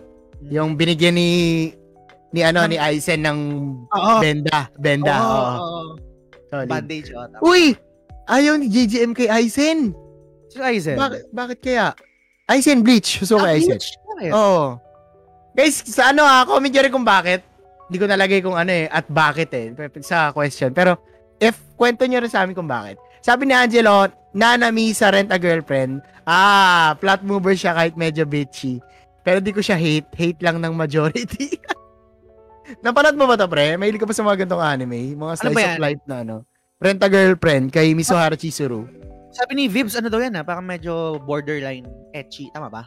Yung 0.49 0.74
binigyan 0.74 1.15
ni 1.15 1.31
ni 2.32 2.40
ano 2.40 2.65
ni 2.65 2.81
Aizen 2.81 3.20
ng 3.23 3.39
Oo. 3.93 4.16
benda, 4.19 4.73
benda. 4.81 5.15
Oo, 5.20 5.28
oo. 5.28 5.53
oo. 5.61 5.93
Solid. 6.49 6.69
Bandage, 6.69 7.09
oh. 7.16 7.49
Uy! 7.49 7.77
Ayaw 8.28 8.57
ni 8.57 8.66
JJM 8.69 9.12
kay 9.12 9.28
Aizen. 9.28 9.93
Si 10.49 10.57
Aizen. 10.61 10.97
Bakit 10.97 11.23
bakit 11.32 11.59
kaya? 11.61 11.93
Aizen 12.48 12.82
Bleach. 12.82 13.23
Gusto 13.23 13.39
ko 13.39 13.47
Ah. 13.47 13.55
Bleach. 13.55 13.94
Bakit? 13.97 14.32
Oo. 14.32 14.64
Guys, 15.52 15.77
sa 15.85 16.10
ano 16.10 16.24
ha, 16.24 16.48
comment 16.48 16.73
nyo 16.73 16.82
rin 16.82 16.93
kung 16.93 17.05
bakit. 17.05 17.44
Hindi 17.86 17.97
ko 18.01 18.06
nalagay 18.09 18.40
kung 18.40 18.56
ano 18.56 18.73
eh, 18.73 18.89
at 18.89 19.05
bakit 19.05 19.52
eh, 19.52 19.69
sa 20.01 20.32
question. 20.32 20.73
Pero, 20.73 20.97
if 21.36 21.60
kwento 21.77 22.09
nyo 22.09 22.24
rin 22.24 22.32
sa 22.32 22.40
amin 22.40 22.56
kung 22.56 22.69
bakit. 22.69 22.97
Sabi 23.20 23.44
ni 23.44 23.52
Angelo, 23.52 24.09
Nanami 24.32 24.97
sa 24.97 25.12
Rent 25.12 25.28
a 25.28 25.36
Girlfriend. 25.36 26.01
Ah, 26.24 26.97
plot 26.97 27.20
mover 27.20 27.52
siya 27.52 27.77
kahit 27.77 28.01
medyo 28.01 28.24
bitchy. 28.24 28.81
Pero 29.20 29.44
di 29.44 29.52
ko 29.52 29.60
siya 29.60 29.77
hate. 29.77 30.09
Hate 30.16 30.40
lang 30.40 30.56
ng 30.56 30.73
majority. 30.73 31.60
Napanood 32.85 33.14
mo 33.14 33.28
ba 33.28 33.36
to, 33.36 33.44
pre? 33.44 33.77
Mahilig 33.77 34.01
ka 34.01 34.09
pa 34.09 34.16
sa 34.16 34.24
mga 34.24 34.48
gantong 34.48 34.64
anime? 34.64 35.12
Mga 35.12 35.32
Ano 35.36 35.40
slice 35.44 35.55
ba 35.55 35.69
of 35.69 35.82
life 35.85 36.02
na 36.09 36.16
ano. 36.24 36.36
Rent 36.81 37.05
a 37.05 37.09
Girlfriend 37.12 37.69
kay 37.70 37.93
Misohara 37.93 38.35
Chizuru. 38.35 38.89
Sabi 39.32 39.52
ni 39.56 39.64
Vibs, 39.64 39.96
ano 39.96 40.12
daw 40.12 40.20
yan 40.20 40.36
ha? 40.36 40.44
Parang 40.44 40.64
medyo 40.64 41.16
borderline 41.24 41.88
etchy. 42.12 42.52
Tama 42.52 42.68
ba? 42.68 42.84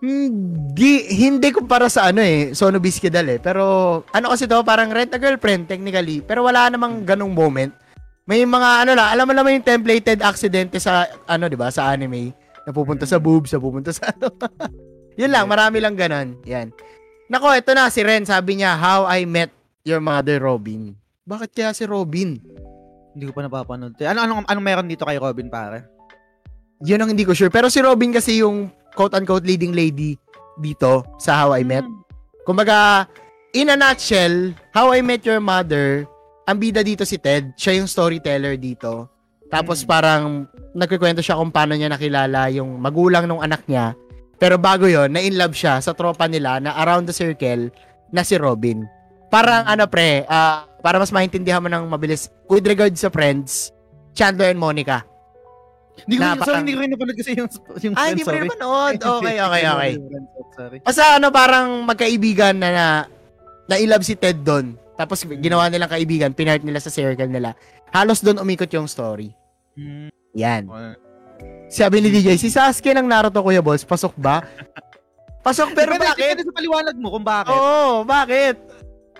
Hindi, 0.00 1.12
hindi 1.12 1.52
ko 1.52 1.68
para 1.68 1.92
sa 1.92 2.08
ano 2.08 2.24
eh, 2.24 2.56
Sono 2.56 2.80
Bisquedal 2.80 3.36
eh. 3.36 3.38
Pero 3.38 4.00
ano 4.16 4.26
kasi 4.32 4.48
to, 4.48 4.64
parang 4.64 4.88
rent 4.88 5.12
a 5.12 5.20
girlfriend 5.20 5.68
technically. 5.68 6.24
Pero 6.24 6.48
wala 6.48 6.72
namang 6.72 7.04
ganung 7.04 7.36
moment. 7.36 7.68
May 8.24 8.48
mga 8.48 8.88
ano 8.88 8.96
lang, 8.96 9.08
alam 9.12 9.28
mo 9.28 9.36
naman 9.36 9.60
yung 9.60 9.68
templated 9.68 10.24
aksidente 10.24 10.80
sa 10.80 11.04
ano, 11.28 11.52
'di 11.52 11.58
ba, 11.60 11.68
sa 11.68 11.92
anime. 11.92 12.32
Napupunta 12.64 13.04
sa 13.04 13.20
boobs, 13.20 13.52
napupunta 13.52 13.92
sa 13.92 14.08
ano. 14.08 14.32
Yun 15.20 15.28
lang, 15.28 15.44
marami 15.44 15.84
lang 15.84 16.00
ganon. 16.00 16.40
Yan. 16.48 16.72
Nako, 17.28 17.52
ito 17.52 17.76
na 17.76 17.92
si 17.92 18.00
Ren, 18.00 18.24
sabi 18.24 18.56
niya, 18.56 18.80
How 18.80 19.04
I 19.04 19.28
Met 19.28 19.52
Your 19.84 20.00
Mother 20.00 20.40
Robin. 20.40 20.96
Bakit 21.28 21.50
kaya 21.52 21.70
si 21.76 21.84
Robin? 21.84 22.40
Hindi 23.14 23.24
ko 23.28 23.32
pa 23.34 23.42
napapanood. 23.46 23.98
Ano, 24.06 24.20
anong, 24.22 24.42
anong 24.46 24.64
meron 24.64 24.86
dito 24.90 25.02
kay 25.02 25.18
Robin, 25.18 25.50
pare? 25.50 25.86
Yun 26.86 27.02
ang 27.02 27.10
hindi 27.12 27.26
ko 27.26 27.34
sure. 27.34 27.52
Pero 27.52 27.68
si 27.68 27.82
Robin 27.82 28.14
kasi 28.14 28.40
yung 28.40 28.70
quote-unquote 28.94 29.44
leading 29.44 29.74
lady 29.74 30.16
dito 30.58 31.04
sa 31.18 31.36
How 31.36 31.58
I 31.58 31.62
Met. 31.66 31.84
Hmm. 31.84 32.00
Kumbaga, 32.46 33.06
in 33.52 33.70
a 33.70 33.76
nutshell, 33.76 34.54
How 34.72 34.94
I 34.94 35.02
Met 35.02 35.26
Your 35.26 35.42
Mother, 35.42 36.06
ang 36.48 36.58
bida 36.58 36.82
dito 36.82 37.06
si 37.06 37.20
Ted, 37.20 37.54
siya 37.54 37.78
yung 37.78 37.86
storyteller 37.86 38.58
dito. 38.58 39.06
Tapos 39.50 39.82
Mm. 39.82 39.86
parang 39.90 40.22
nagkikwento 40.74 41.22
siya 41.22 41.38
kung 41.38 41.50
paano 41.50 41.74
niya 41.74 41.90
nakilala 41.90 42.50
yung 42.54 42.78
magulang 42.78 43.26
ng 43.26 43.42
anak 43.42 43.66
niya. 43.66 43.98
Pero 44.40 44.56
bago 44.56 44.86
yon 44.86 45.10
na 45.12 45.20
in 45.20 45.36
love 45.36 45.52
siya 45.52 45.82
sa 45.82 45.92
tropa 45.92 46.24
nila 46.30 46.62
na 46.62 46.72
around 46.80 47.04
the 47.04 47.14
circle 47.14 47.68
na 48.14 48.22
si 48.22 48.38
Robin. 48.38 48.86
Parang 49.30 49.62
ano 49.62 49.86
pre, 49.86 50.26
ah, 50.26 50.66
para 50.82 50.98
mas 50.98 51.14
maintindihan 51.14 51.62
mo 51.62 51.70
ng 51.70 51.86
mabilis, 51.86 52.28
with 52.50 52.66
regard 52.66 52.90
sa 52.98 53.08
friends, 53.08 53.70
Chandler 54.12 54.50
and 54.50 54.58
Monica. 54.58 55.06
Hindi 56.06 56.16
ko, 56.16 56.22
Na, 56.22 56.28
sorry, 56.34 56.40
parang- 56.42 56.60
hindi 56.64 56.74
ko 56.74 56.80
rin 56.80 56.90
napanood 56.90 57.16
kasi 57.16 57.30
yung, 57.36 57.48
yung 57.78 57.94
Ah, 57.94 58.06
hindi 58.10 58.22
mo 58.24 58.30
rin 58.32 58.50
manood. 58.50 58.94
Okay, 59.20 59.36
okay, 59.38 59.62
okay. 59.64 59.92
Basta 60.82 61.16
ano, 61.16 61.28
parang 61.30 61.86
magkaibigan 61.86 62.56
na 62.58 62.68
na, 62.70 62.86
na 63.68 63.74
love 63.86 64.04
si 64.04 64.18
Ted 64.18 64.42
doon. 64.42 64.74
Tapos 64.98 65.24
ginawa 65.24 65.70
nilang 65.70 65.88
kaibigan, 65.88 66.34
pinart 66.36 66.60
nila 66.60 66.82
sa 66.82 66.92
circle 66.92 67.30
nila. 67.30 67.56
Halos 67.94 68.20
doon 68.20 68.42
umikot 68.42 68.68
yung 68.68 68.84
story. 68.84 69.32
Hmm. 69.78 70.12
Yan. 70.36 70.68
Sabi 71.70 72.02
ni 72.02 72.10
DJ, 72.10 72.36
si 72.36 72.50
Sasuke 72.50 72.90
ng 72.92 73.06
Naruto 73.06 73.40
Kuya 73.40 73.62
Balls, 73.62 73.86
pasok 73.86 74.12
ba? 74.18 74.42
Pasok 75.40 75.72
pero 75.72 75.96
Depende- 75.96 76.04
bakit? 76.12 76.20
Depende 76.36 76.42
sa 76.44 76.52
paliwanag 76.52 76.96
mo 77.00 77.08
kung 77.16 77.24
bakit. 77.24 77.56
Oo, 77.56 78.04
bakit? 78.04 78.56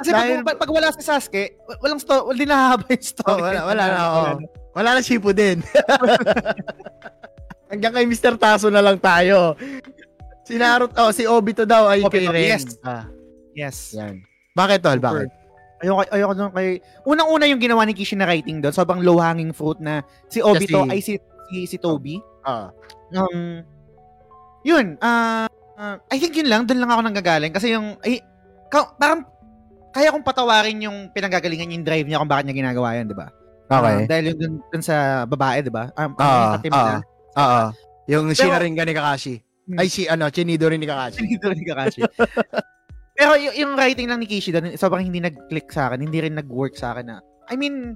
Kasi 0.01 0.11
dahil- 0.11 0.43
pag, 0.43 0.57
pag, 0.57 0.71
wala 0.71 0.91
si 0.91 1.01
Sasuke, 1.01 1.55
wa- 1.63 1.79
walang 1.81 1.99
story, 1.99 2.23
hindi 2.33 2.45
nahahaba 2.45 2.85
yung 2.89 2.99
Oh, 2.99 3.07
story. 3.07 3.41
wala, 3.43 3.61
wala 3.65 3.83
na, 3.87 4.01
oo. 4.03 4.25
Wala 4.71 4.89
na 4.95 5.01
Shipu 5.01 5.31
din. 5.31 5.59
Hanggang 7.71 7.93
kay 7.93 8.05
Mr. 8.05 8.35
Taso 8.35 8.67
na 8.67 8.81
lang 8.81 8.99
tayo. 8.99 9.55
Si 10.43 10.57
Naruto, 10.57 10.95
oh, 10.99 11.11
si 11.11 11.23
Obito 11.25 11.63
daw 11.63 11.87
ay 11.87 12.03
kay 12.03 12.27
Obito, 12.27 12.33
Ren. 12.33 12.49
yes. 12.51 12.65
Ah, 12.81 13.05
Yes. 13.53 13.93
yan. 13.93 14.25
Bakit, 14.53 14.79
Tol? 14.81 14.99
Bakit? 14.99 15.29
Ayoko, 15.81 16.01
ayoko 16.07 16.33
doon 16.35 16.51
kay... 16.53 16.69
Unang-una 17.03 17.45
yung 17.47 17.59
ginawa 17.59 17.83
ni 17.83 17.93
Kishi 17.93 18.13
na 18.13 18.25
writing 18.25 18.59
doon, 18.59 18.71
sobrang 18.71 19.01
low-hanging 19.01 19.51
fruit 19.51 19.79
na 19.79 20.01
si 20.27 20.39
Obito 20.41 20.83
Kasi- 20.83 20.91
ay 20.91 20.99
si, 21.01 21.13
si, 21.49 21.57
si 21.67 21.77
Toby. 21.79 22.19
Ah. 22.43 22.71
Um, 23.11 23.63
yun, 24.63 24.95
ah, 24.99 25.47
ah, 25.75 25.95
I 26.09 26.17
think 26.17 26.35
yun 26.35 26.47
lang, 26.47 26.63
doon 26.65 26.79
lang 26.79 26.91
ako 26.91 27.01
nanggagaling. 27.03 27.51
Kasi 27.51 27.71
yung, 27.71 27.95
ay, 28.01 28.19
ka, 28.67 28.91
parang, 28.95 29.23
kaya 29.91 30.15
kong 30.15 30.27
patawarin 30.27 30.79
yung 30.81 31.11
pinanggagalingan 31.11 31.75
yung 31.75 31.87
drive 31.87 32.07
niya 32.07 32.23
kung 32.23 32.31
bakit 32.31 32.47
niya 32.47 32.57
ginagawa 32.63 32.95
yan, 32.95 33.11
di 33.11 33.17
ba? 33.19 33.29
Okay. 33.71 33.95
Ah, 33.95 34.07
dahil 34.07 34.25
yung 34.35 34.39
dun, 34.39 34.55
dun 34.67 34.83
sa 34.83 35.27
babae, 35.27 35.63
di 35.63 35.71
ba? 35.71 35.91
Um, 35.95 36.15
Ah, 36.19 36.59
yung 36.63 36.75
ah. 36.75 36.87
na. 36.87 37.01
Oo. 37.39 37.63
Yung 38.11 38.25
Pero- 38.35 38.39
Shinaringan 38.51 38.87
ni 38.87 38.95
Kakashi. 38.95 39.35
Hmm. 39.71 39.79
Ay, 39.79 39.87
si, 39.87 40.11
ano, 40.11 40.27
Chinido 40.35 40.67
rin 40.67 40.83
ni 40.83 40.89
Kakashi. 40.91 41.23
Dito 41.23 41.47
ni 41.55 41.63
Kakashi. 41.63 42.03
Pero 43.21 43.37
y- 43.37 43.55
yung 43.61 43.77
writing 43.77 44.11
lang 44.11 44.19
ni 44.19 44.27
Kishi 44.27 44.51
doon, 44.51 44.75
sobrang 44.75 45.05
hindi 45.05 45.21
nag-click 45.21 45.71
sa 45.71 45.87
akin, 45.87 46.03
hindi 46.03 46.19
rin 46.19 46.35
nag-work 46.35 46.75
sa 46.75 46.97
akin 46.97 47.05
na, 47.05 47.17
I 47.47 47.55
mean, 47.55 47.95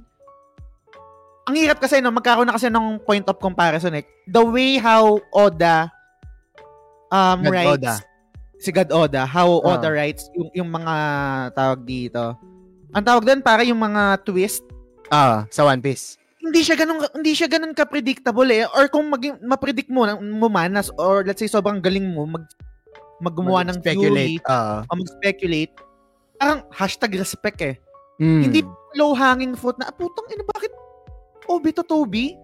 ang 1.44 1.56
hirap 1.56 1.80
kasi, 1.80 1.98
no, 2.04 2.12
magkaroon 2.12 2.46
na 2.46 2.54
kasi 2.54 2.68
ng 2.68 3.00
point 3.02 3.24
of 3.26 3.40
comparison 3.40 3.96
eh. 3.96 4.04
The 4.28 4.44
way 4.44 4.76
how 4.76 5.18
Oda 5.32 5.88
um, 7.08 7.40
God 7.40 7.50
writes, 7.50 7.72
Oda. 7.80 7.94
Si 8.64 8.72
God 8.72 8.88
Oda, 8.90 9.22
how 9.22 9.60
Ah. 9.60 9.76
Oda 9.76 9.92
writes 9.92 10.32
yung, 10.32 10.48
yung 10.56 10.70
mga 10.70 10.94
tawag 11.52 11.84
dito. 11.84 12.32
Ang 12.90 13.04
tawag 13.04 13.22
doon, 13.22 13.40
para 13.40 13.60
yung 13.62 13.78
mga 13.78 14.24
twist, 14.24 14.64
Ah, 15.08 15.44
sa 15.52 15.68
One 15.68 15.84
Piece. 15.84 16.16
hindi 16.40 16.60
siya 16.60 16.76
ganun 16.76 17.00
hindi 17.16 17.32
siya 17.32 17.48
ganun 17.48 17.72
ka 17.72 17.84
predictable 17.84 18.44
eh 18.46 18.68
or 18.68 18.84
kung 18.88 19.08
maging 19.08 19.40
ma-predict 19.40 19.88
mo 19.88 20.04
mo 20.18 20.44
man 20.46 20.76
as- 20.76 20.92
or 20.96 21.24
let's 21.24 21.40
say 21.40 21.48
sobrang 21.48 21.80
galing 21.80 22.04
mo 22.04 22.28
mag 22.28 22.44
maggumawa 23.16 23.64
ng 23.64 23.80
theory. 23.80 24.36
Ah. 24.44 24.84
o 24.84 24.92
mag-speculate, 24.92 25.72
parang 26.36 26.60
hashtag 26.68 27.16
respect 27.16 27.60
eh. 27.62 27.76
Mm. 28.16 28.42
Hindi 28.44 28.60
low-hanging 28.92 29.56
fruit 29.56 29.76
na, 29.76 29.88
ah, 29.88 29.94
putang 29.94 30.28
ina, 30.28 30.44
bakit 30.44 30.68
Obito 31.46 31.80
Toby? 31.80 32.36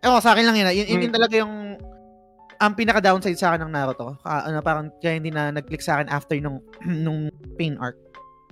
Ewan 0.00 0.16
ko, 0.16 0.20
sa 0.20 0.32
akin 0.32 0.44
lang 0.44 0.56
yun. 0.56 0.68
Yun, 0.68 0.86
yun, 0.86 0.88
Mm. 0.88 1.04
yun 1.04 1.12
talaga 1.12 1.34
yung 1.36 1.54
ang 2.58 2.72
pinaka-downside 2.74 3.38
sa 3.38 3.54
akin 3.54 3.66
ng 3.66 3.72
Naruto. 3.72 4.18
Ka, 4.22 4.46
ano, 4.46 4.58
parang 4.60 4.90
kaya 4.98 5.18
hindi 5.18 5.30
na 5.30 5.54
nag-click 5.54 5.82
sa 5.82 5.98
akin 5.98 6.10
after 6.10 6.34
nung, 6.42 6.58
nung 7.06 7.30
pain 7.54 7.78
arc. 7.78 7.96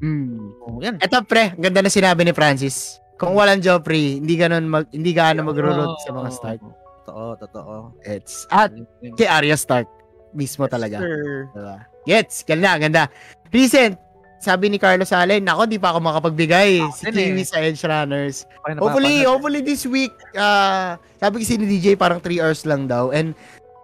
Mm. 0.03 0.53
Oh, 0.63 0.79
yan. 0.79 0.97
Eto 1.03 1.25
pre, 1.25 1.57
ganda 1.59 1.83
na 1.83 1.91
sinabi 1.91 2.23
ni 2.23 2.33
Francis. 2.37 3.01
Kung 3.17 3.33
walang 3.33 3.65
Joffrey, 3.65 4.21
hindi 4.21 4.37
ganun 4.37 4.69
mag, 4.69 4.87
hindi 4.93 5.17
gaano 5.17 5.41
magro-road 5.41 5.97
sa 6.05 6.13
mga 6.13 6.31
start. 6.31 6.61
Totoo, 7.07 7.25
totoo. 7.41 7.75
It's 8.05 8.45
at 8.53 8.77
kay 9.17 9.25
Arya 9.25 9.57
Stark 9.57 9.89
mismo 10.37 10.69
talaga. 10.69 11.01
Sir. 11.01 11.49
Diba? 11.57 11.77
Gets, 12.05 12.45
ganda, 12.45 12.77
ganda. 12.77 13.03
Recent, 13.49 13.97
sabi 14.37 14.69
ni 14.69 14.77
Carlos 14.77 15.11
Allen, 15.17 15.43
nako, 15.43 15.65
di 15.65 15.81
pa 15.81 15.97
ako 15.97 16.05
makapagbigay. 16.05 16.85
Si 16.93 17.09
din 17.09 17.17
eh. 17.17 17.27
Kiwi 17.33 17.45
sa 17.49 17.59
Edge 17.65 17.83
Runners. 17.83 18.45
Hopefully, 18.77 19.25
hopefully 19.25 19.65
this 19.65 19.89
week, 19.89 20.13
uh, 20.37 21.01
sabi 21.17 21.41
kasi 21.41 21.57
ni 21.57 21.67
DJ 21.67 21.97
parang 21.97 22.21
3 22.21 22.45
hours 22.45 22.63
lang 22.69 22.85
daw. 22.85 23.11
And 23.11 23.33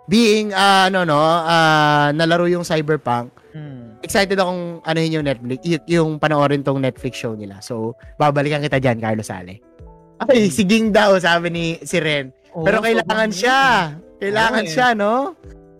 being, 0.04 0.50
uh, 0.50 0.86
ano 0.86 1.04
no, 1.04 1.18
uh, 1.18 2.10
nalaro 2.10 2.46
yung 2.46 2.62
Cyberpunk, 2.62 3.30
Hmm. 3.52 4.00
excited 4.00 4.34
akong 4.34 4.80
anuhin 4.82 5.20
yung 5.20 5.26
Netflix, 5.26 5.60
y- 5.62 5.86
yung 5.92 6.16
panoorin 6.16 6.60
tong 6.60 6.80
Netflix 6.80 7.16
show 7.16 7.32
nila. 7.32 7.60
So, 7.60 7.92
babalikan 8.16 8.60
kita 8.60 8.78
dyan, 8.78 8.98
Carlos 8.98 9.28
Ale. 9.28 9.60
Ay, 10.18 10.46
Hmm. 10.46 10.52
siging 10.52 10.86
daw, 10.88 11.14
sabi 11.18 11.48
ni 11.48 11.64
si 11.82 11.98
Ren. 11.98 12.32
Oo, 12.52 12.62
Pero 12.62 12.80
kailangan 12.80 13.28
sobrang- 13.28 13.34
siya. 13.34 13.60
Kailangan 14.18 14.62
Oo 14.62 14.66
eh. 14.66 14.72
siya, 14.72 14.88
no? 14.92 15.14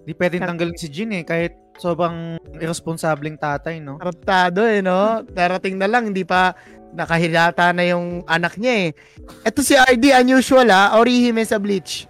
Di 0.02 0.12
pwedeng 0.12 0.42
tanggalin 0.44 0.74
si 0.74 0.88
Jin 0.88 1.14
eh, 1.14 1.22
kahit 1.22 1.54
sobrang 1.78 2.36
irresponsableng 2.58 3.38
tatay, 3.38 3.78
no? 3.78 3.96
Tarantado 3.96 4.66
eh, 4.66 4.82
no? 4.82 5.22
Darating 5.24 5.78
na 5.78 5.86
lang, 5.86 6.10
hindi 6.10 6.22
pa 6.22 6.52
nakahilata 6.92 7.72
na 7.72 7.86
yung 7.86 8.20
anak 8.26 8.58
niya 8.58 8.74
eh. 8.84 8.88
Ito 9.42 9.62
si 9.62 9.72
RD, 9.72 10.12
unusual 10.12 10.68
ah. 10.68 10.92
Orihime 10.94 11.40
sa 11.40 11.56
Bleach. 11.56 12.04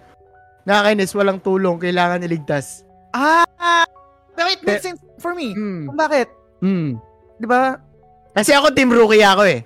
Nakakainis, 0.63 1.11
walang 1.15 1.39
tulong, 1.43 1.75
kailangan 1.75 2.23
iligtas. 2.23 2.87
Ah! 3.11 3.43
Pero 4.33 4.47
it 4.49 4.61
makes 4.65 4.83
sense 4.83 5.01
for 5.19 5.35
me. 5.35 5.53
Hmm. 5.53 5.91
Kung 5.91 5.99
bakit? 5.99 6.27
Hmm. 6.63 6.97
Di 7.37 7.45
ba? 7.45 7.77
Kasi 8.33 8.55
ako 8.55 8.73
team 8.73 8.89
rookie 8.89 9.21
ako 9.21 9.43
eh. 9.45 9.61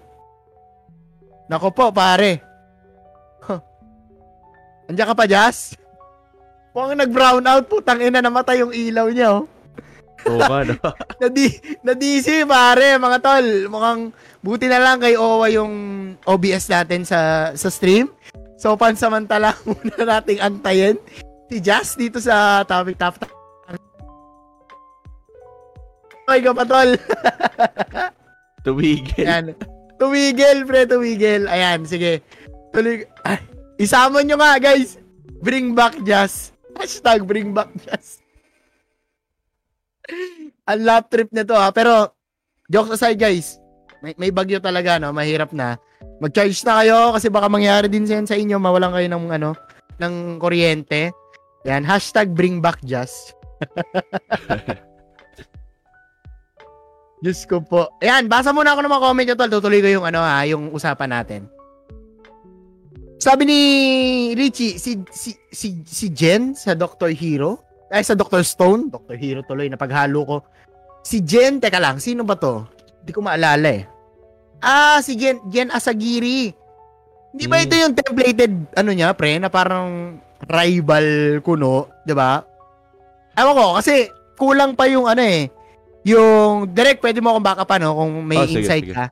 Nako 1.47 1.71
po, 1.71 1.93
pare. 1.95 2.43
Huh. 3.47 3.61
Andiyan 4.91 5.07
ka 5.07 5.15
pa, 5.15 5.25
Jazz? 5.29 5.77
Mukhang 6.75 6.99
nag-brown 6.99 7.45
out, 7.47 7.65
putang 7.71 8.03
ina, 8.03 8.19
namatay 8.19 8.59
yung 8.59 8.75
ilaw 8.75 9.07
niya, 9.07 9.39
oh. 9.39 9.47
Oo 10.27 10.39
nga, 10.43 10.59
no? 10.67 10.75
Nadi, 11.23 11.47
nadisi, 11.85 12.43
pare, 12.43 12.99
mga 12.99 13.17
tol. 13.23 13.47
Mukhang 13.71 14.11
buti 14.43 14.65
na 14.67 14.81
lang 14.83 14.97
kay 14.99 15.15
Owa 15.15 15.47
yung 15.47 15.73
OBS 16.27 16.67
natin 16.67 17.07
sa 17.07 17.51
sa 17.55 17.69
stream. 17.71 18.11
So, 18.57 18.73
pansamantala 18.73 19.53
muna 19.69 20.17
nating 20.17 20.41
antayin 20.41 20.97
si 21.47 21.61
Jazz 21.61 21.93
dito 21.93 22.17
sa 22.17 22.65
topic 22.65 22.97
top. 22.97 23.21
Okay 26.27 26.43
ka 26.43 26.51
pa, 26.51 26.65
tol. 26.67 26.91
Tumigil. 28.67 29.23
Ayan. 29.23 29.55
Tumigil, 29.95 30.67
pre, 30.67 30.83
tumigil. 30.83 31.47
Ayan, 31.47 31.87
sige. 31.87 32.19
Tuloy. 32.75 33.07
Ay, 33.23 33.39
isama 33.79 34.19
nyo 34.19 34.35
nga, 34.35 34.59
guys. 34.59 34.99
Bring 35.39 35.71
back 35.71 35.95
Jazz. 36.03 36.51
Hashtag 36.75 37.23
bring 37.23 37.55
back 37.55 37.71
Jazz. 37.79 38.19
Ang 40.67 40.83
lap 40.83 41.07
trip 41.07 41.31
nito 41.31 41.55
ha. 41.55 41.71
Pero, 41.71 42.11
jokes 42.67 42.99
aside, 42.99 43.15
guys. 43.15 43.55
May, 44.03 44.11
may 44.19 44.31
bagyo 44.35 44.59
talaga, 44.59 44.99
no? 44.99 45.15
Mahirap 45.15 45.55
na. 45.55 45.79
Mag-charge 46.17 46.57
na 46.65 46.81
kayo 46.81 47.13
kasi 47.13 47.29
baka 47.29 47.45
mangyari 47.45 47.87
din 47.89 48.05
sa, 48.09 48.35
inyo. 48.35 48.57
Mawalan 48.57 48.93
kayo 48.93 49.07
ng, 49.09 49.25
ano, 49.37 49.53
ng 50.01 50.41
kuryente. 50.41 51.13
Yan. 51.69 51.85
Hashtag 51.85 52.33
bring 52.33 52.61
back 52.61 52.81
Jazz. 52.81 53.13
Diyos 57.21 57.45
ko 57.49 57.61
po. 57.65 57.89
Ayan, 58.01 58.29
basa 58.29 58.53
muna 58.53 58.77
ako 58.77 58.81
ng 58.85 58.93
mga 58.93 59.03
comment 59.03 59.25
nyo, 59.25 59.35
tol. 59.37 59.49
Tutuloy 59.49 59.81
ko 59.81 59.89
yung, 59.89 60.05
ano, 60.05 60.21
ha, 60.21 60.45
yung 60.45 60.69
usapan 60.69 61.09
natin. 61.09 61.49
Sabi 63.17 63.49
ni 63.49 63.59
Richie, 64.37 64.77
si, 64.77 65.01
si, 65.09 65.33
si, 65.49 65.81
si 65.81 66.05
Jen 66.13 66.53
sa 66.53 66.77
Dr. 66.77 67.09
Hero, 67.17 67.65
ay 67.89 68.05
sa 68.05 68.13
Dr. 68.13 68.45
Stone, 68.45 68.93
Dr. 68.93 69.17
Hero 69.17 69.41
tuloy, 69.41 69.65
napaghalo 69.65 70.21
ko. 70.27 70.37
Si 71.01 71.25
Jen, 71.25 71.57
teka 71.57 71.81
lang, 71.81 71.97
sino 71.97 72.21
ba 72.21 72.37
to? 72.37 72.69
Hindi 73.01 73.11
ko 73.17 73.25
maalala 73.25 73.69
eh. 73.73 73.89
Ah, 74.59 74.99
si 74.99 75.13
Jen, 75.13 75.37
Jen 75.47 75.69
Asagiri. 75.69 76.53
Hindi 77.29 77.45
ba 77.45 77.57
Hmm. 77.57 77.65
ito 77.69 77.75
yung 77.75 77.93
templated, 77.93 78.51
ano 78.73 78.89
niya, 78.89 79.13
pre, 79.13 79.37
na 79.37 79.47
parang 79.47 80.17
rival 80.43 81.05
kuno, 81.41 81.91
di 82.01 82.13
ba? 82.13 82.41
Ewan 83.33 83.53
ko, 83.53 83.65
kasi 83.77 84.09
kulang 84.33 84.73
pa 84.73 84.89
yung 84.89 85.05
ano 85.05 85.21
eh, 85.21 85.49
yung 86.01 86.71
direct 86.71 87.01
pwede 87.01 87.19
mo 87.19 87.33
akong 87.33 87.45
baka 87.45 87.63
pa 87.65 87.77
no 87.77 87.93
kung 87.93 88.23
may 88.23 88.37
Oh, 88.37 88.47
sige, 88.47 88.63
insight 88.63 88.85
sige. 88.85 88.95
ka. 88.95 89.05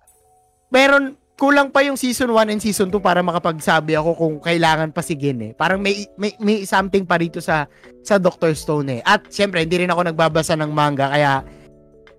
Meron 0.70 1.14
kulang 1.36 1.68
pa 1.68 1.84
yung 1.84 2.00
season 2.00 2.32
1 2.32 2.48
and 2.48 2.64
season 2.64 2.88
2 2.88 2.98
para 2.98 3.20
makapagsabi 3.20 3.94
ako 3.94 4.16
kung 4.16 4.36
kailangan 4.40 4.90
pa 4.90 5.04
si 5.04 5.14
Gin 5.14 5.42
eh. 5.42 5.52
Parang 5.52 5.78
may 5.78 6.08
may, 6.16 6.32
may 6.40 6.64
something 6.64 7.04
pa 7.04 7.20
rito 7.20 7.44
sa 7.44 7.68
sa 8.02 8.16
Dr. 8.16 8.56
Stone 8.56 8.88
eh. 8.90 9.02
At 9.04 9.28
syempre 9.28 9.60
hindi 9.60 9.84
rin 9.84 9.92
ako 9.92 10.08
nagbabasa 10.08 10.56
ng 10.56 10.72
manga 10.72 11.12
kaya 11.12 11.44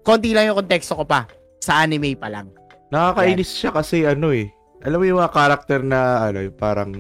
konti 0.05 0.31
lang 0.31 0.47
yung 0.47 0.61
konteksto 0.61 0.95
ko 0.95 1.03
pa 1.03 1.25
sa 1.57 1.81
anime 1.81 2.13
pa 2.13 2.29
lang. 2.29 2.53
Nakakainis 2.89 3.51
siya 3.53 3.71
kasi 3.71 4.03
ano 4.03 4.31
eh. 4.31 4.51
Alam 4.81 4.99
mo 4.99 5.05
yung 5.05 5.19
mga 5.19 5.33
karakter 5.33 5.81
na 5.81 6.01
ano, 6.25 6.39
yung 6.41 6.55
parang 6.55 6.93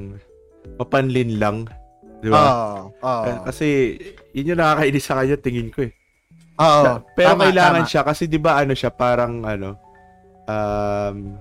mapanlin 0.75 1.39
lang. 1.39 1.57
Di 2.19 2.29
ba? 2.29 2.41
Oo. 2.41 2.75
Oo. 2.97 3.25
Eh, 3.25 3.37
Kasi 3.45 3.67
yun 4.33 4.51
yung 4.51 4.61
nakakainis 4.61 5.05
sa 5.05 5.17
kanya 5.17 5.37
tingin 5.37 5.71
ko 5.71 5.87
eh. 5.87 5.93
Oo. 6.57 7.05
Pero 7.13 7.37
Tama, 7.37 7.43
kailangan 7.47 7.85
tama. 7.85 7.91
siya 7.91 8.03
kasi 8.03 8.25
'di 8.25 8.41
ba 8.41 8.57
ano 8.57 8.73
siya 8.73 8.89
parang 8.89 9.45
ano 9.45 9.77
um 10.47 11.37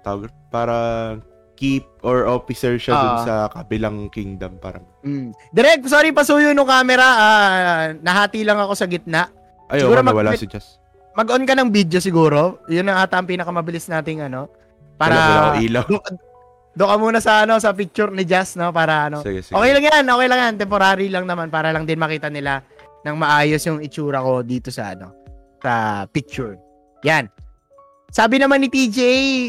tawag 0.00 0.28
parang 0.48 1.24
keep 1.54 1.84
or 2.00 2.24
officer 2.24 2.76
siya 2.76 2.92
dun 2.94 3.14
Ah. 3.14 3.20
sa 3.20 3.34
kabilang 3.50 4.08
kingdom 4.08 4.56
parang. 4.56 4.80
Mm. 5.00 5.36
Direct, 5.50 5.84
sorry 5.86 6.08
pasuyo 6.10 6.52
nung 6.52 6.64
camera. 6.64 7.04
ah, 7.06 7.80
nahati 7.94 8.40
lang 8.42 8.56
ako 8.56 8.72
sa 8.72 8.84
gitna. 8.84 9.28
Ay, 9.68 9.84
Siguro 9.84 10.00
mag- 10.00 10.16
si 10.34 10.48
Jess. 10.48 10.79
Mag-on 11.20 11.44
ka 11.44 11.52
ng 11.52 11.68
video 11.68 12.00
siguro. 12.00 12.64
Yun 12.72 12.88
ang 12.88 13.04
ata 13.04 13.20
ang 13.20 13.28
pinakamabilis 13.28 13.92
nating 13.92 14.24
ano. 14.24 14.48
Wala, 14.96 15.12
wala 15.12 15.20
Para 15.20 15.36
akong 15.52 15.60
ilaw. 15.68 15.86
doon 16.80 16.88
ka 16.88 16.96
muna 16.96 17.18
sa 17.20 17.44
ano 17.44 17.60
sa 17.60 17.76
picture 17.76 18.08
ni 18.08 18.24
Jazz 18.24 18.56
no 18.56 18.72
para 18.72 19.10
ano. 19.10 19.20
sige, 19.20 19.44
sige. 19.44 19.52
Okay 19.52 19.70
lang 19.76 19.84
yan, 19.84 20.04
okay 20.08 20.28
lang 20.32 20.40
yan. 20.40 20.54
Temporary 20.56 21.12
lang 21.12 21.28
naman 21.28 21.52
para 21.52 21.76
lang 21.76 21.84
din 21.84 22.00
makita 22.00 22.32
nila 22.32 22.64
ng 23.04 23.16
maayos 23.20 23.60
yung 23.68 23.84
itsura 23.84 24.24
ko 24.24 24.40
dito 24.40 24.72
sa 24.72 24.96
ano 24.96 25.12
sa 25.60 26.06
picture. 26.08 26.56
Yan. 27.04 27.28
Sabi 28.10 28.40
naman 28.40 28.64
ni 28.64 28.72
TJ, 28.72 28.98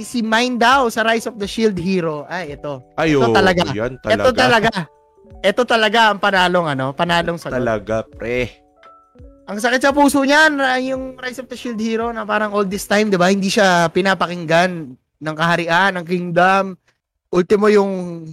si 0.04 0.20
Mine 0.22 0.60
daw 0.60 0.92
sa 0.92 1.08
Rise 1.08 1.32
of 1.32 1.40
the 1.40 1.48
Shield 1.50 1.80
Hero. 1.80 2.30
Ay, 2.30 2.60
ito. 2.60 2.84
Ay, 2.94 3.18
ito 3.18 3.32
talaga. 3.34 3.64
Yan, 3.74 3.98
talaga. 3.98 4.22
Ito 4.22 4.30
talaga. 4.38 4.72
Ito 5.42 5.62
talaga 5.66 6.00
ang 6.14 6.20
panalong 6.22 6.68
ano, 6.70 6.94
panalong 6.94 7.42
sagot. 7.42 7.58
Talaga, 7.58 8.06
pre. 8.06 8.61
Ang 9.52 9.60
sakit 9.60 9.84
sa 9.84 9.92
puso 9.92 10.24
niyan, 10.24 10.64
ah, 10.64 10.80
yung 10.80 11.20
Rise 11.20 11.44
of 11.44 11.52
the 11.52 11.60
Shield 11.60 11.76
Hero 11.76 12.08
na 12.16 12.24
parang 12.24 12.56
all 12.56 12.64
this 12.64 12.88
time, 12.88 13.12
'di 13.12 13.20
ba? 13.20 13.28
Hindi 13.28 13.52
siya 13.52 13.92
pinapakinggan 13.92 14.96
ng 14.96 15.36
kaharian, 15.36 16.00
ng 16.00 16.06
kingdom. 16.08 16.80
Ultimo 17.28 17.68
yung 17.68 18.24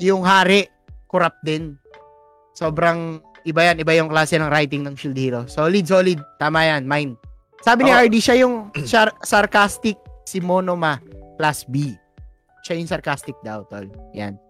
yung 0.00 0.24
hari 0.24 0.64
corrupt 1.04 1.44
din. 1.44 1.76
Sobrang 2.56 3.20
iba 3.44 3.60
yan, 3.60 3.76
iba 3.76 3.92
yung 3.92 4.08
klase 4.08 4.40
ng 4.40 4.48
writing 4.48 4.88
ng 4.88 4.96
Shield 4.96 5.20
Hero. 5.20 5.40
Solid, 5.44 5.84
solid. 5.84 6.16
Tama 6.40 6.64
yan, 6.64 6.88
mine. 6.88 7.12
Sabi 7.60 7.84
ni 7.84 7.92
Ako- 7.92 8.08
RD, 8.08 8.16
siya 8.16 8.36
yung 8.40 8.72
sar- 8.88 9.20
sarcastic 9.20 10.00
si 10.24 10.40
Monoma 10.40 10.96
plus 11.36 11.68
B. 11.68 11.92
Siya 12.64 12.80
yung 12.80 12.88
sarcastic 12.88 13.36
daw, 13.44 13.68
tol. 13.68 13.84
Yan. 14.16 14.40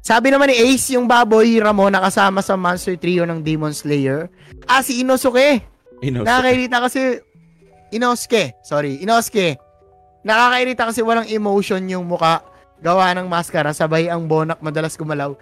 Sabi 0.00 0.32
naman 0.32 0.48
ni 0.48 0.56
Ace, 0.56 0.96
yung 0.96 1.04
baboy 1.04 1.60
Ramon 1.60 1.92
nakasama 1.92 2.40
sa 2.40 2.56
monster 2.56 2.96
trio 2.96 3.28
ng 3.28 3.44
Demon 3.44 3.76
Slayer. 3.76 4.32
Ah, 4.64 4.80
si 4.80 5.04
Inosuke. 5.04 5.60
Ino, 6.00 6.24
Nakakairita 6.24 6.80
kasi 6.80 7.20
Inosuke. 7.92 8.56
Sorry, 8.64 9.04
Inosuke. 9.04 9.60
Nakakairita 10.24 10.88
kasi 10.88 11.04
walang 11.04 11.28
emotion 11.28 11.84
yung 11.84 12.08
muka. 12.08 12.40
Gawa 12.80 13.12
ng 13.12 13.28
maskara, 13.28 13.76
sabay 13.76 14.08
ang 14.08 14.24
bonak 14.24 14.56
madalas 14.64 14.96
gumalaw. 14.96 15.36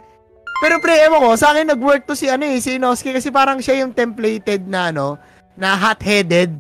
Pero 0.59 0.83
pre, 0.83 1.07
ewan 1.07 1.23
ko, 1.23 1.31
sa 1.39 1.55
akin 1.55 1.71
nag-work 1.71 2.03
to 2.03 2.19
si 2.19 2.27
ano 2.27 2.43
eh, 2.43 2.59
si 2.59 2.83
Inosuke 2.83 3.15
kasi 3.15 3.31
parang 3.31 3.63
siya 3.63 3.87
yung 3.87 3.95
templated 3.95 4.67
na 4.67 4.91
ano, 4.91 5.15
na 5.55 5.79
hot-headed, 5.79 6.51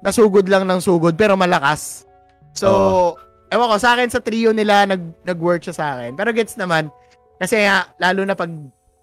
na 0.00 0.08
sugod 0.08 0.48
lang 0.48 0.64
ng 0.64 0.80
sugod 0.80 1.12
pero 1.20 1.36
malakas. 1.36 2.08
So, 2.56 3.20
ewan 3.52 3.68
ko, 3.68 3.76
sa 3.76 3.92
akin 3.92 4.08
sa 4.08 4.24
trio 4.24 4.56
nila 4.56 4.88
nag, 4.88 5.04
nag-work 5.28 5.60
siya 5.60 5.76
sa 5.76 5.86
akin. 6.00 6.16
Pero 6.16 6.32
gets 6.32 6.56
naman, 6.56 6.88
kasi 7.42 7.66
nga, 7.66 7.90
lalo 7.98 8.22
na 8.22 8.38
pag, 8.38 8.54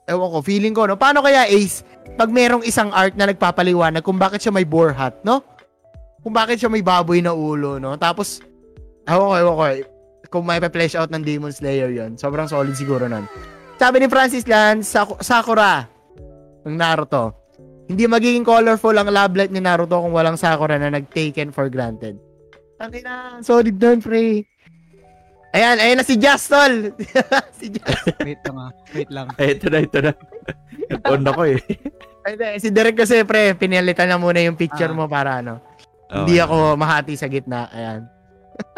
ewan 0.07 0.29
ko, 0.31 0.39
feeling 0.39 0.71
ko, 0.71 0.87
no? 0.87 0.95
Paano 0.95 1.19
kaya 1.19 1.43
Ace, 1.51 1.83
pag 2.15 2.31
merong 2.31 2.63
isang 2.63 2.87
art 2.95 3.19
na 3.19 3.27
nagpapaliwanag 3.27 3.99
kung 3.99 4.15
bakit 4.15 4.39
siya 4.39 4.55
may 4.55 4.63
boar 4.63 4.95
hat, 4.95 5.19
no? 5.27 5.43
Kung 6.23 6.31
bakit 6.31 6.63
siya 6.63 6.71
may 6.71 6.79
baboy 6.79 7.19
na 7.19 7.35
ulo, 7.35 7.75
no? 7.83 7.99
Tapos, 7.99 8.39
ewan 9.03 9.27
ko, 9.27 9.35
ewan 9.35 9.55
ko, 9.59 9.63
kung 10.31 10.47
may 10.47 10.63
pa-flesh 10.63 10.95
out 10.95 11.11
ng 11.11 11.25
Demon 11.25 11.51
Slayer 11.51 11.89
yon 11.89 12.15
sobrang 12.15 12.45
solid 12.45 12.77
siguro 12.77 13.09
nun. 13.09 13.25
Sabi 13.81 13.99
ni 13.99 14.07
Francis 14.07 14.45
Lan, 14.45 14.85
Sak- 14.85 15.19
Sakura, 15.25 15.89
ng 16.63 16.75
Naruto, 16.77 17.33
hindi 17.89 18.05
magiging 18.05 18.45
colorful 18.45 18.93
ang 18.93 19.09
love 19.09 19.33
life 19.33 19.51
ni 19.51 19.59
Naruto 19.59 19.99
kung 19.99 20.13
walang 20.13 20.37
Sakura 20.37 20.77
na 20.77 20.93
nag-taken 20.93 21.49
for 21.49 21.67
granted. 21.67 22.15
Tangin 22.77 23.03
na, 23.03 23.43
solid 23.43 23.75
dun, 23.75 23.99
pre. 23.99 24.45
Ayan, 25.49 25.77
ayan 25.77 25.97
na 25.97 26.05
si 26.05 26.13
Jastol. 26.13 26.93
si 27.59 27.73
Jastol. 27.73 28.13
Wait 28.21 28.41
lang 28.45 28.57
ah. 28.59 28.71
Wait 28.93 29.09
lang. 29.09 29.27
Ay, 29.35 29.57
ito 29.57 29.65
na, 29.67 29.79
ito 29.81 29.97
na. 29.97 30.11
Nag-on 30.87 31.25
ako 31.25 31.41
eh. 31.47 31.59
Ay, 32.21 32.31
hindi, 32.37 32.47
si 32.61 32.69
Derek 32.69 32.93
kasi, 32.95 33.25
pre, 33.25 33.53
pinalitan 33.53 34.05
na 34.05 34.21
muna 34.21 34.37
yung 34.39 34.53
picture 34.53 34.93
Ah. 34.93 34.95
mo 34.95 35.09
para 35.09 35.41
ano. 35.41 35.57
Hindi 36.05 36.37
ako 36.37 36.73
mahati 36.75 37.13
sa 37.13 37.25
gitna. 37.25 37.65
Ayan. 37.69 38.05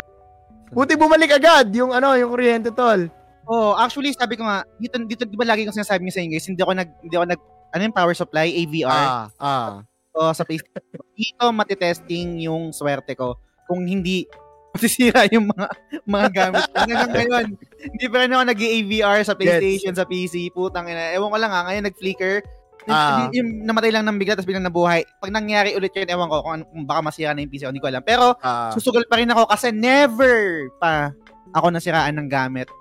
Buti 0.76 0.96
bumalik 0.96 1.32
agad 1.34 1.68
yung 1.72 1.92
ano, 1.92 2.16
yung 2.16 2.32
kuryente 2.32 2.72
tol. 2.72 3.12
Oh, 3.44 3.76
actually 3.76 4.14
sabi 4.14 4.40
ko 4.40 4.46
nga 4.46 4.64
dito 4.78 4.96
dito 5.02 5.24
di 5.26 5.36
ba 5.36 5.44
lagi 5.44 5.66
ko 5.66 5.74
sinasabi 5.74 6.08
sa 6.08 6.24
inyo 6.24 6.32
guys, 6.32 6.48
hindi 6.48 6.62
ako 6.62 6.72
nag 6.72 6.90
hindi 7.04 7.16
ako 7.18 7.26
nag 7.26 7.42
ano 7.74 7.82
yung 7.84 7.98
power 7.98 8.16
supply 8.16 8.48
AVR 8.48 8.88
Ah, 8.88 9.28
ah. 9.36 9.84
o 10.14 10.32
sa 10.32 10.46
PlayStation. 10.46 11.04
Dito 11.12 11.44
matitesting 11.52 12.48
yung 12.48 12.72
swerte 12.72 13.12
ko 13.12 13.36
kung 13.66 13.84
hindi 13.84 14.24
masisira 14.72 15.28
yung 15.30 15.52
mga 15.52 15.68
mga 16.08 16.28
gamit 16.32 16.64
ko. 16.72 16.76
Hanggang 16.80 17.12
ngayon, 17.12 17.46
hindi 17.92 18.06
pa 18.08 18.18
rin 18.24 18.32
ako 18.32 18.44
nag-AVR 18.48 19.20
sa 19.28 19.36
PlayStation, 19.36 19.94
sa 19.94 20.08
PC. 20.08 20.52
Putang 20.56 20.88
ina. 20.88 21.12
Ewan 21.16 21.32
ko 21.32 21.38
lang 21.38 21.52
ha, 21.52 21.68
ngayon 21.68 21.86
nag-flicker. 21.92 22.44
Ah. 22.90 23.30
Yung, 23.30 23.34
yung 23.38 23.50
namatay 23.70 23.94
lang 23.94 24.10
ng 24.10 24.18
bigla 24.18 24.34
tapos 24.34 24.50
biglang 24.50 24.66
nabuhay. 24.66 25.06
Pag 25.22 25.30
nangyari 25.30 25.78
ulit 25.78 25.94
yun, 25.94 26.10
ewan 26.10 26.32
ko 26.32 26.42
kung, 26.42 26.54
ano- 26.58 26.70
kung 26.72 26.84
baka 26.88 27.02
masira 27.06 27.36
na 27.36 27.46
yung 27.46 27.52
PC, 27.54 27.70
hindi 27.70 27.84
ko 27.84 27.92
alam. 27.92 28.02
Pero 28.02 28.34
ah. 28.42 28.74
susugal 28.74 29.06
pa 29.06 29.22
rin 29.22 29.30
ako 29.30 29.46
kasi 29.46 29.70
never 29.70 30.70
pa 30.82 31.14
ako 31.54 31.70
nasiraan 31.70 32.18
ng 32.18 32.28
gamit 32.32 32.72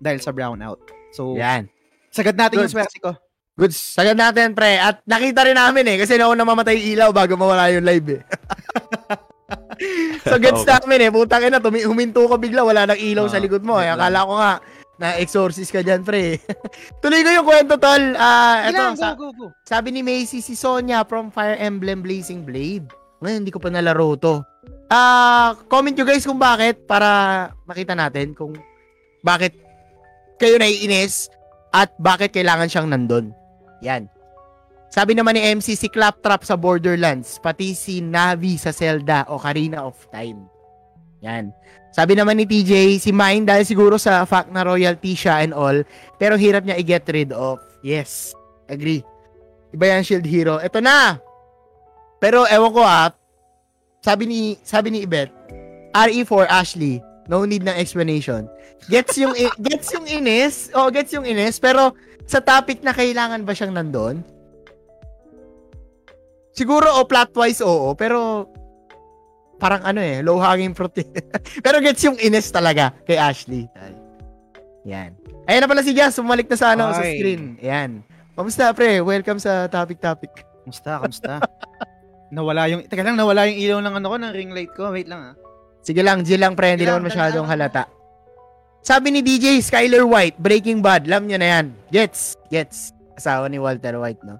dahil 0.00 0.22
sa 0.22 0.32
brownout. 0.32 0.80
So, 1.12 1.36
Yan. 1.36 1.68
sagad 2.08 2.38
natin 2.38 2.64
yung 2.64 2.70
Good. 2.70 2.76
swerte 2.78 2.98
ko. 3.02 3.12
Good. 3.60 3.76
Sagad 3.76 4.16
natin, 4.16 4.56
pre. 4.56 4.80
At 4.80 5.04
nakita 5.04 5.44
rin 5.44 5.58
namin 5.58 5.84
eh. 5.84 5.96
Kasi 6.00 6.16
nauna 6.16 6.48
mamatay 6.48 6.80
yung 6.80 6.88
ilaw 6.96 7.10
bago 7.12 7.36
mawala 7.36 7.68
yung 7.68 7.84
live 7.84 8.16
eh. 8.16 8.22
so 10.22 10.36
gets 10.36 10.60
Okay. 10.60 10.72
namin 10.76 11.06
eh. 11.06 11.10
Putang 11.10 11.42
ina, 11.42 11.58
tumi- 11.58 11.82
huminto 11.82 12.24
ka 12.24 12.36
bigla. 12.36 12.62
Wala 12.62 12.84
nang 12.86 13.00
ilaw 13.00 13.26
sa 13.26 13.36
Ah, 13.36 13.42
likod 13.42 13.62
mo. 13.62 13.76
Eh. 13.76 13.88
Akala 13.88 14.22
ko 14.22 14.34
nga, 14.34 14.52
na-exorcist 14.96 15.70
ka 15.70 15.80
dyan, 15.80 16.02
pre. 16.02 16.36
Tuloy 17.02 17.20
ko 17.20 17.30
yung 17.32 17.46
kwento, 17.46 17.74
tol. 17.76 18.02
Ah, 18.14 18.68
eto, 18.68 18.76
Kailangan, 18.76 18.96
sa- 18.96 19.14
go, 19.14 19.32
go, 19.32 19.48
go. 19.48 19.56
sabi 19.62 19.88
ni 19.90 20.00
Macy, 20.00 20.38
si 20.38 20.52
Sonia 20.52 21.00
from 21.02 21.28
Fire 21.28 21.56
Emblem 21.56 22.00
Blazing 22.00 22.44
Blade. 22.44 22.84
Ngayon, 23.18 23.38
hindi 23.40 23.52
ko 23.52 23.58
pa 23.58 23.68
nalaro 23.68 24.16
to. 24.16 24.44
Ah, 24.86 25.56
comment 25.66 25.92
nyo 25.92 26.02
guys 26.02 26.24
kung 26.24 26.36
bakit 26.36 26.84
para 26.84 27.08
makita 27.62 27.94
natin 27.94 28.34
kung 28.34 28.58
bakit 29.22 29.54
kayo 30.34 30.56
naiinis 30.56 31.30
at 31.70 31.94
bakit 31.96 32.32
kailangan 32.32 32.66
siyang 32.66 32.88
nandun. 32.88 33.30
Yan. 33.80 34.10
Sabi 34.90 35.14
naman 35.14 35.38
ni 35.38 35.42
MC, 35.54 35.78
si 35.78 35.86
Claptrap 35.86 36.42
sa 36.42 36.58
Borderlands, 36.58 37.38
pati 37.38 37.78
si 37.78 38.02
Navi 38.02 38.58
sa 38.58 38.74
Zelda 38.74 39.22
o 39.30 39.38
Karina 39.38 39.86
of 39.86 39.94
Time. 40.10 40.50
Yan. 41.22 41.54
Sabi 41.94 42.18
naman 42.18 42.38
ni 42.38 42.46
TJ, 42.46 42.98
si 42.98 43.14
Mine 43.14 43.46
dahil 43.46 43.62
siguro 43.62 44.02
sa 44.02 44.26
fact 44.26 44.50
na 44.50 44.66
royalty 44.66 45.14
siya 45.14 45.46
and 45.46 45.54
all, 45.54 45.86
pero 46.18 46.34
hirap 46.34 46.66
niya 46.66 46.78
i-get 46.82 47.06
rid 47.06 47.30
of. 47.30 47.62
Yes. 47.86 48.34
Agree. 48.66 49.06
Iba 49.70 49.94
yan 49.94 50.02
Shield 50.02 50.26
Hero. 50.26 50.58
Ito 50.58 50.82
na. 50.82 51.22
Pero 52.18 52.42
ewan 52.50 52.74
ko 52.74 52.82
ah, 52.82 53.14
sabi 54.02 54.26
ni 54.26 54.40
sabi 54.66 54.90
ni 54.90 55.06
Ibet, 55.06 55.30
RE4 55.94 56.46
Ashley, 56.50 56.98
no 57.30 57.46
need 57.46 57.62
ng 57.62 57.78
explanation. 57.78 58.50
Gets 58.90 59.18
yung 59.22 59.34
gets 59.66 59.90
yung 59.94 60.06
inis. 60.10 60.74
Oh, 60.74 60.90
gets 60.90 61.14
yung 61.14 61.26
inis, 61.26 61.62
pero 61.62 61.94
sa 62.26 62.42
topic 62.42 62.82
na 62.82 62.90
kailangan 62.90 63.46
ba 63.46 63.54
siyang 63.54 63.74
nandoon? 63.74 64.39
Siguro 66.60 67.00
o 67.00 67.08
plot 67.08 67.32
wise 67.40 67.64
oo, 67.64 67.96
pero 67.96 68.44
parang 69.56 69.80
ano 69.80 70.04
eh, 70.04 70.20
low 70.20 70.36
hanging 70.36 70.76
fruit. 70.76 70.92
eh. 71.00 71.08
pero 71.64 71.80
gets 71.80 72.04
yung 72.04 72.20
inis 72.20 72.52
talaga 72.52 72.92
kay 73.08 73.16
Ashley. 73.16 73.64
Yan. 74.84 75.16
Ayan 75.48 75.64
na 75.64 75.68
pala 75.72 75.80
si 75.80 75.96
Jazz, 75.96 76.20
sumalik 76.20 76.52
na 76.52 76.60
sa 76.60 76.76
ano, 76.76 76.92
sa 76.92 77.00
Ay. 77.00 77.16
screen. 77.16 77.56
Ayan. 77.64 78.04
Kamusta 78.36 78.76
pre? 78.76 79.00
Welcome 79.00 79.40
sa 79.40 79.72
topic 79.72 80.04
topic. 80.04 80.44
Kamusta, 80.60 81.00
kamusta? 81.00 81.32
nawala 82.36 82.68
yung, 82.68 82.84
teka 82.84 83.08
lang, 83.08 83.16
nawala 83.16 83.48
yung 83.48 83.56
ilaw 83.56 83.78
ng 83.80 83.94
ano 83.96 84.06
ko, 84.12 84.16
ng 84.20 84.32
ring 84.36 84.52
light 84.52 84.72
ko. 84.76 84.92
Wait 84.92 85.08
lang 85.08 85.32
ah. 85.32 85.34
Sige 85.80 86.04
lang, 86.04 86.28
G 86.28 86.36
lang 86.36 86.52
pre, 86.52 86.76
hindi 86.76 86.84
naman 86.84 87.08
lang, 87.08 87.08
masyadong 87.08 87.48
halata. 87.48 87.88
Sabi 88.84 89.16
ni 89.16 89.24
DJ 89.24 89.64
Skyler 89.64 90.04
White, 90.04 90.36
Breaking 90.36 90.84
Bad, 90.84 91.08
alam 91.08 91.24
niyo 91.24 91.40
na 91.40 91.48
yan. 91.56 91.66
Gets, 91.88 92.36
gets. 92.52 92.92
Asawa 93.16 93.48
ni 93.48 93.56
Walter 93.56 93.96
White, 93.96 94.20
no? 94.28 94.36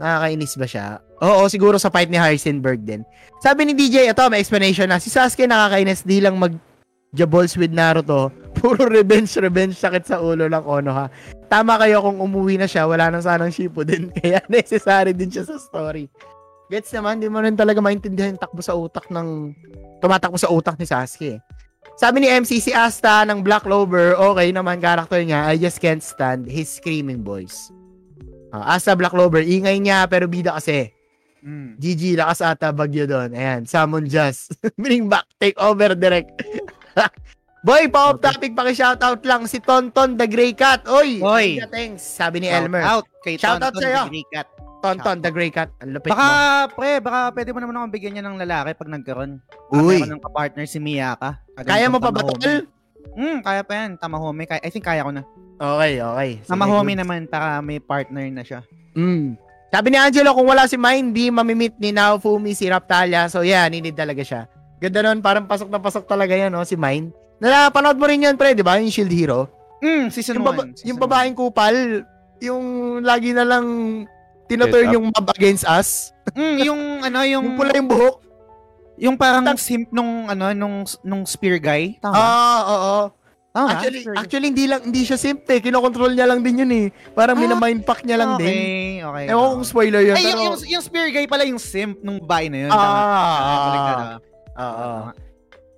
Nakakainis 0.00 0.54
ba 0.56 0.66
siya? 0.66 0.86
Oo, 1.22 1.46
siguro 1.46 1.76
sa 1.76 1.92
fight 1.92 2.08
ni 2.08 2.16
Heisenberg 2.16 2.82
din. 2.82 3.04
Sabi 3.44 3.68
ni 3.68 3.72
DJ, 3.76 4.10
ito, 4.10 4.24
may 4.32 4.40
explanation 4.40 4.88
na. 4.88 4.98
Si 4.98 5.12
Sasuke 5.12 5.44
nakakainis, 5.44 6.02
di 6.02 6.18
lang 6.18 6.40
mag 6.40 6.56
jabols 7.12 7.54
with 7.60 7.70
Naruto. 7.70 8.32
Puro 8.58 8.88
revenge, 8.88 9.36
revenge, 9.38 9.76
sakit 9.76 10.04
sa 10.08 10.20
ulo 10.20 10.48
lang, 10.48 10.64
Ono 10.64 10.90
ha. 10.92 11.06
Tama 11.46 11.76
kayo 11.76 12.00
kung 12.00 12.18
umuwi 12.20 12.56
na 12.56 12.66
siya, 12.66 12.88
wala 12.88 13.12
nang 13.12 13.24
sanang 13.24 13.52
Shippuden. 13.52 14.10
Kaya 14.18 14.40
necessary 14.48 15.12
din 15.12 15.28
siya 15.28 15.44
sa 15.44 15.60
story. 15.60 16.08
Gets 16.72 16.88
naman, 16.96 17.20
di 17.20 17.28
mo 17.28 17.44
rin 17.44 17.52
talaga 17.52 17.84
maintindihan 17.84 18.32
yung 18.32 18.40
takbo 18.40 18.64
sa 18.64 18.72
utak 18.72 19.12
ng 19.12 19.52
tumatakbo 20.00 20.40
sa 20.40 20.48
utak 20.48 20.80
ni 20.80 20.88
Sasuke. 20.88 21.36
Sabi 22.00 22.24
ni 22.24 22.28
MC, 22.32 22.64
si 22.64 22.72
Asta 22.72 23.28
ng 23.28 23.44
Black 23.44 23.68
Clover, 23.68 24.16
okay 24.16 24.48
naman 24.48 24.80
character 24.80 25.20
niya, 25.20 25.44
I 25.44 25.60
just 25.60 25.76
can't 25.76 26.00
stand 26.00 26.48
his 26.48 26.72
screaming 26.72 27.20
voice. 27.20 27.68
Ah, 28.52 28.76
Asta 28.76 28.92
Black 28.92 29.16
Clover, 29.16 29.40
ingay 29.40 29.80
niya 29.80 30.04
pero 30.04 30.28
bida 30.28 30.52
kasi. 30.52 30.92
Mm. 31.42 31.74
GG, 31.74 32.02
lakas 32.14 32.44
ata 32.44 32.70
bagyo 32.70 33.02
doon. 33.02 33.32
Ayan, 33.32 33.64
summon 33.66 34.06
just. 34.06 34.54
Bring 34.82 35.08
back, 35.08 35.26
take 35.40 35.56
over 35.58 35.96
direct. 35.96 36.30
Boy, 37.66 37.86
pa-off 37.86 38.18
topic, 38.18 38.52
paki-shoutout 38.52 39.22
lang 39.22 39.46
si 39.46 39.62
Tonton 39.62 40.18
the 40.18 40.26
Grey 40.26 40.50
Cat. 40.50 40.82
Oy! 40.84 41.22
Oy! 41.22 41.62
Thanks, 41.70 42.02
sabi 42.02 42.42
ni 42.42 42.50
Shout 42.50 42.66
Elmer. 42.66 42.82
out 42.82 43.06
kay 43.22 43.38
Shout 43.38 43.58
out 43.58 43.70
Tonton 43.70 43.82
sa'yo. 43.86 44.02
the 44.02 44.10
Grey 44.10 44.26
Cat. 44.28 44.48
Tonton 44.82 45.16
the 45.22 45.30
Grey 45.30 45.50
Cat. 45.54 45.70
Ang 45.78 45.94
lupit 45.94 46.10
Baka, 46.10 46.26
mo. 46.26 46.74
pre, 46.74 46.98
baka 46.98 47.30
pwede 47.30 47.50
mo 47.54 47.58
naman 47.62 47.74
akong 47.78 47.94
bigyan 47.94 48.12
niya 48.18 48.24
ng 48.26 48.34
lalaki 48.36 48.70
pag 48.74 48.90
nagkaroon. 48.90 49.32
Uy. 49.70 50.02
meron 50.02 50.18
ng 50.18 50.24
kapartner 50.26 50.66
si 50.66 50.82
Miyaka. 50.82 51.38
Kaya 51.62 51.86
mo 51.86 52.02
pa 52.02 52.10
ba, 52.10 52.26
Tol? 52.26 52.66
Hmm, 53.14 53.38
kaya 53.46 53.62
pa 53.62 53.72
yan. 53.78 53.94
Tamahome. 53.94 54.42
Kaya, 54.42 54.58
I 54.58 54.70
think 54.74 54.82
kaya 54.82 55.06
ko 55.06 55.14
na. 55.14 55.22
Okay, 55.56 55.92
okay. 55.98 56.30
Sige, 56.38 56.48
Tamahome 56.48 56.92
good. 56.92 57.00
naman 57.00 57.20
para 57.26 57.58
may 57.58 57.78
partner 57.78 58.26
na 58.28 58.42
siya. 58.42 58.60
Mm. 58.92 59.36
Sabi 59.68 59.88
ni 59.88 59.96
Angelo, 59.96 60.36
kung 60.36 60.44
wala 60.44 60.68
si 60.68 60.76
Mine, 60.76 61.10
di 61.10 61.32
mamimit 61.32 61.72
ni 61.76 61.90
Naofumi 61.90 62.52
si 62.52 62.68
Raptalia. 62.68 63.24
So, 63.26 63.40
yeah, 63.40 63.64
ninid 63.66 63.96
talaga 63.96 64.20
siya. 64.20 64.44
Ganda 64.76 65.00
nun, 65.00 65.24
parang 65.24 65.46
pasok 65.46 65.72
na 65.72 65.78
pasok 65.78 66.04
talaga 66.04 66.34
yan, 66.34 66.52
no, 66.52 66.60
si 66.62 66.76
Mine. 66.76 67.08
Napanood 67.38 67.96
mo 67.96 68.04
rin 68.04 68.22
yan, 68.22 68.36
pre, 68.36 68.52
di 68.52 68.60
ba? 68.60 68.76
Yung 68.76 68.92
Shield 68.92 69.08
Hero. 69.08 69.48
Hmm, 69.80 70.12
season 70.12 70.36
1. 70.36 70.38
Yung, 70.38 70.44
baba- 70.44 70.68
yung 70.84 70.98
babaeng 70.98 71.34
kupal, 71.34 71.74
yung 72.38 72.64
lagi 73.00 73.32
na 73.32 73.42
lang 73.42 73.66
tinoturn 74.46 74.92
yung 74.92 75.08
mob 75.08 75.26
against 75.32 75.64
us. 75.64 76.12
Hmm, 76.34 76.58
yung 76.68 76.80
ano, 77.00 77.24
yung, 77.24 77.44
Yung 77.46 77.56
pula 77.56 77.72
yung 77.72 77.88
buhok. 77.88 78.16
yung 79.00 79.16
parang 79.16 79.56
simp 79.56 79.88
nung, 79.88 80.28
ano, 80.28 80.52
nung, 80.52 80.84
nung 81.00 81.22
spear 81.24 81.56
guy. 81.56 81.96
Tama? 81.98 82.12
Ah, 82.12 82.60
oo. 82.62 82.96
Tama, 83.00 83.08
Actually, 83.08 83.21
spear 83.52 84.16
guy. 84.16 84.16
actually 84.16 84.48
hindi 84.48 84.64
lang 84.64 84.80
hindi 84.88 85.02
siya 85.04 85.18
simp 85.20 85.44
eh. 85.44 85.60
Kinokontrol 85.60 86.16
niya 86.16 86.24
lang 86.24 86.40
din 86.40 86.64
yun 86.64 86.72
eh. 86.72 86.86
Parang 87.12 87.36
Ah, 87.36 87.60
pack 87.84 88.00
niya 88.08 88.16
lang 88.16 88.40
okay, 88.40 88.44
din. 88.48 88.56
okay. 89.04 89.24
Ewan 89.28 89.44
ko 89.44 89.52
kung 89.60 89.68
spoiler 89.68 90.00
yun. 90.00 90.16
Ay, 90.16 90.24
yung, 90.24 90.32
pero... 90.32 90.42
yung, 90.48 90.56
yung 90.72 90.84
spear 90.84 91.08
guy 91.12 91.26
pala 91.28 91.44
yung 91.44 91.60
simp 91.60 92.00
nung 92.00 92.16
babae 92.16 92.48
na 92.48 92.58
yun. 92.64 92.70
Ah, 92.72 92.76
Tama. 92.80 92.96
ah, 92.96 93.04
ah. 93.04 93.92
ah. 93.92 94.16
Oo. 94.56 94.90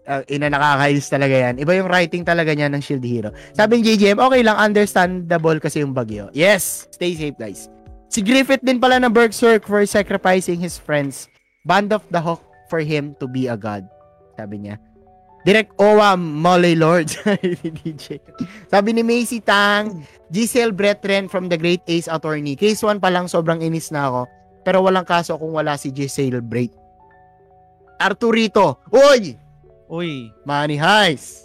Uh, 0.05 0.21
ina 0.29 0.53
nakakainis 0.53 1.09
talaga 1.09 1.33
yan. 1.33 1.55
Iba 1.57 1.73
yung 1.81 1.89
writing 1.89 2.29
talaga 2.29 2.53
niya 2.53 2.69
ng 2.69 2.83
Shield 2.85 3.01
Hero. 3.01 3.33
Sabi 3.57 3.81
ng 3.81 3.85
JJM, 3.89 4.21
okay 4.21 4.45
lang, 4.45 4.61
understandable 4.61 5.57
kasi 5.57 5.81
yung 5.81 5.97
bagyo. 5.97 6.29
Yes, 6.37 6.85
stay 6.93 7.17
safe 7.17 7.35
guys. 7.41 7.73
Si 8.13 8.21
Griffith 8.21 8.61
din 8.61 8.79
pala 8.79 9.01
ng 9.01 9.11
Berserk 9.11 9.65
for 9.65 9.81
sacrificing 9.89 10.61
his 10.61 10.77
friends. 10.77 11.27
Band 11.65 11.97
of 11.97 12.05
the 12.13 12.21
Hawk 12.21 12.45
for 12.69 12.85
him 12.85 13.17
to 13.17 13.25
be 13.25 13.49
a 13.49 13.57
god. 13.57 13.89
Sabi 14.37 14.69
niya. 14.69 14.77
Direct 15.45 15.77
Owa 15.77 16.17
Molly 16.17 16.73
Lord. 16.73 17.13
DJ. 17.85 18.17
Sabi 18.73 18.97
ni 18.97 19.05
Macy 19.05 19.45
Tang, 19.45 20.01
Giselle 20.33 20.73
Brethren 20.73 21.29
from 21.29 21.53
the 21.53 21.61
Great 21.61 21.85
Ace 21.85 22.09
Attorney. 22.09 22.57
Case 22.57 22.81
1 22.81 22.97
pa 22.97 23.13
lang 23.13 23.29
sobrang 23.29 23.61
inis 23.61 23.93
na 23.93 24.09
ako. 24.09 24.23
Pero 24.65 24.81
walang 24.81 25.05
kaso 25.05 25.37
kung 25.37 25.53
wala 25.53 25.77
si 25.77 25.93
Giselle 25.93 26.41
Bret. 26.41 26.73
Arturito. 28.01 28.81
Uy! 28.89 29.37
Uy. 29.93 30.33
Money 30.49 30.81
Heist. 30.81 31.45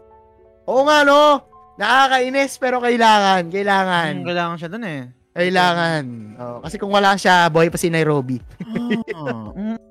Oo 0.63 0.87
nga, 0.87 1.03
no? 1.03 1.43
Nakakainis, 1.75 2.55
pero 2.55 2.79
kailangan. 2.79 3.51
Kailangan. 3.51 4.11
Hmm, 4.19 4.25
kailangan 4.27 4.55
siya 4.59 4.69
dun 4.71 4.85
eh. 4.87 5.03
Kailangan. 5.35 6.03
Oh, 6.39 6.57
kasi 6.63 6.75
kung 6.75 6.91
wala 6.91 7.15
siya, 7.15 7.47
boy 7.47 7.71
pa 7.71 7.79
si 7.79 7.87
Nairobi. 7.91 8.39
Ah, 9.15 9.51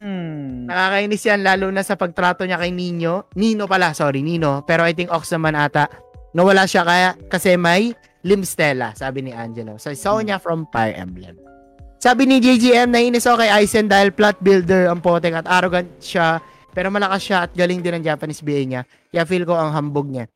mm. 0.00 0.06
Hmm. 0.06 0.66
Nakakainis 0.66 1.22
yan, 1.22 1.40
lalo 1.46 1.66
na 1.70 1.86
sa 1.86 1.94
pagtrato 1.94 2.42
niya 2.42 2.58
kay 2.58 2.74
Nino. 2.74 3.30
Nino 3.38 3.70
pala, 3.70 3.94
sorry, 3.94 4.20
Nino. 4.20 4.66
Pero 4.66 4.82
I 4.82 4.92
think 4.92 5.14
Ox 5.14 5.30
naman 5.30 5.54
ata. 5.54 5.86
Nawala 6.34 6.66
siya 6.66 6.82
kaya, 6.82 7.10
kasi 7.30 7.54
may 7.54 7.94
Limstella, 8.26 8.90
sabi 8.98 9.22
ni 9.22 9.30
Angelo. 9.30 9.78
So, 9.78 9.94
Sonya 9.94 10.42
from 10.42 10.66
Fire 10.74 10.98
Emblem. 10.98 11.38
Sabi 12.02 12.26
ni 12.26 12.42
JGM, 12.42 12.90
nainis 12.92 13.24
ako 13.24 13.40
kay 13.40 13.50
Aizen 13.50 13.86
dahil 13.86 14.12
plot 14.12 14.42
builder 14.42 14.90
ang 14.90 15.00
potek 15.00 15.32
at 15.32 15.46
arrogant 15.48 15.88
siya. 16.02 16.42
Pero 16.76 16.92
malakas 16.92 17.22
siya 17.24 17.48
at 17.48 17.54
galing 17.56 17.80
din 17.80 17.96
ang 17.96 18.04
Japanese 18.04 18.44
BA 18.44 18.66
niya. 18.68 18.82
Kaya 19.08 19.24
feel 19.24 19.48
ko 19.48 19.56
ang 19.56 19.72
hambog 19.72 20.10
niya. 20.12 20.28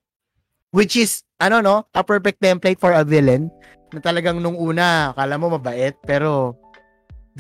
Which 0.72 0.96
is, 0.96 1.26
ano 1.36 1.60
no, 1.60 1.76
a 1.92 2.00
perfect 2.06 2.40
template 2.40 2.80
for 2.80 2.94
a 2.94 3.04
villain 3.04 3.50
na 3.90 3.98
talagang 3.98 4.38
nung 4.38 4.54
una, 4.54 5.10
akala 5.10 5.34
mo 5.36 5.50
mabait, 5.58 5.98
pero 6.06 6.54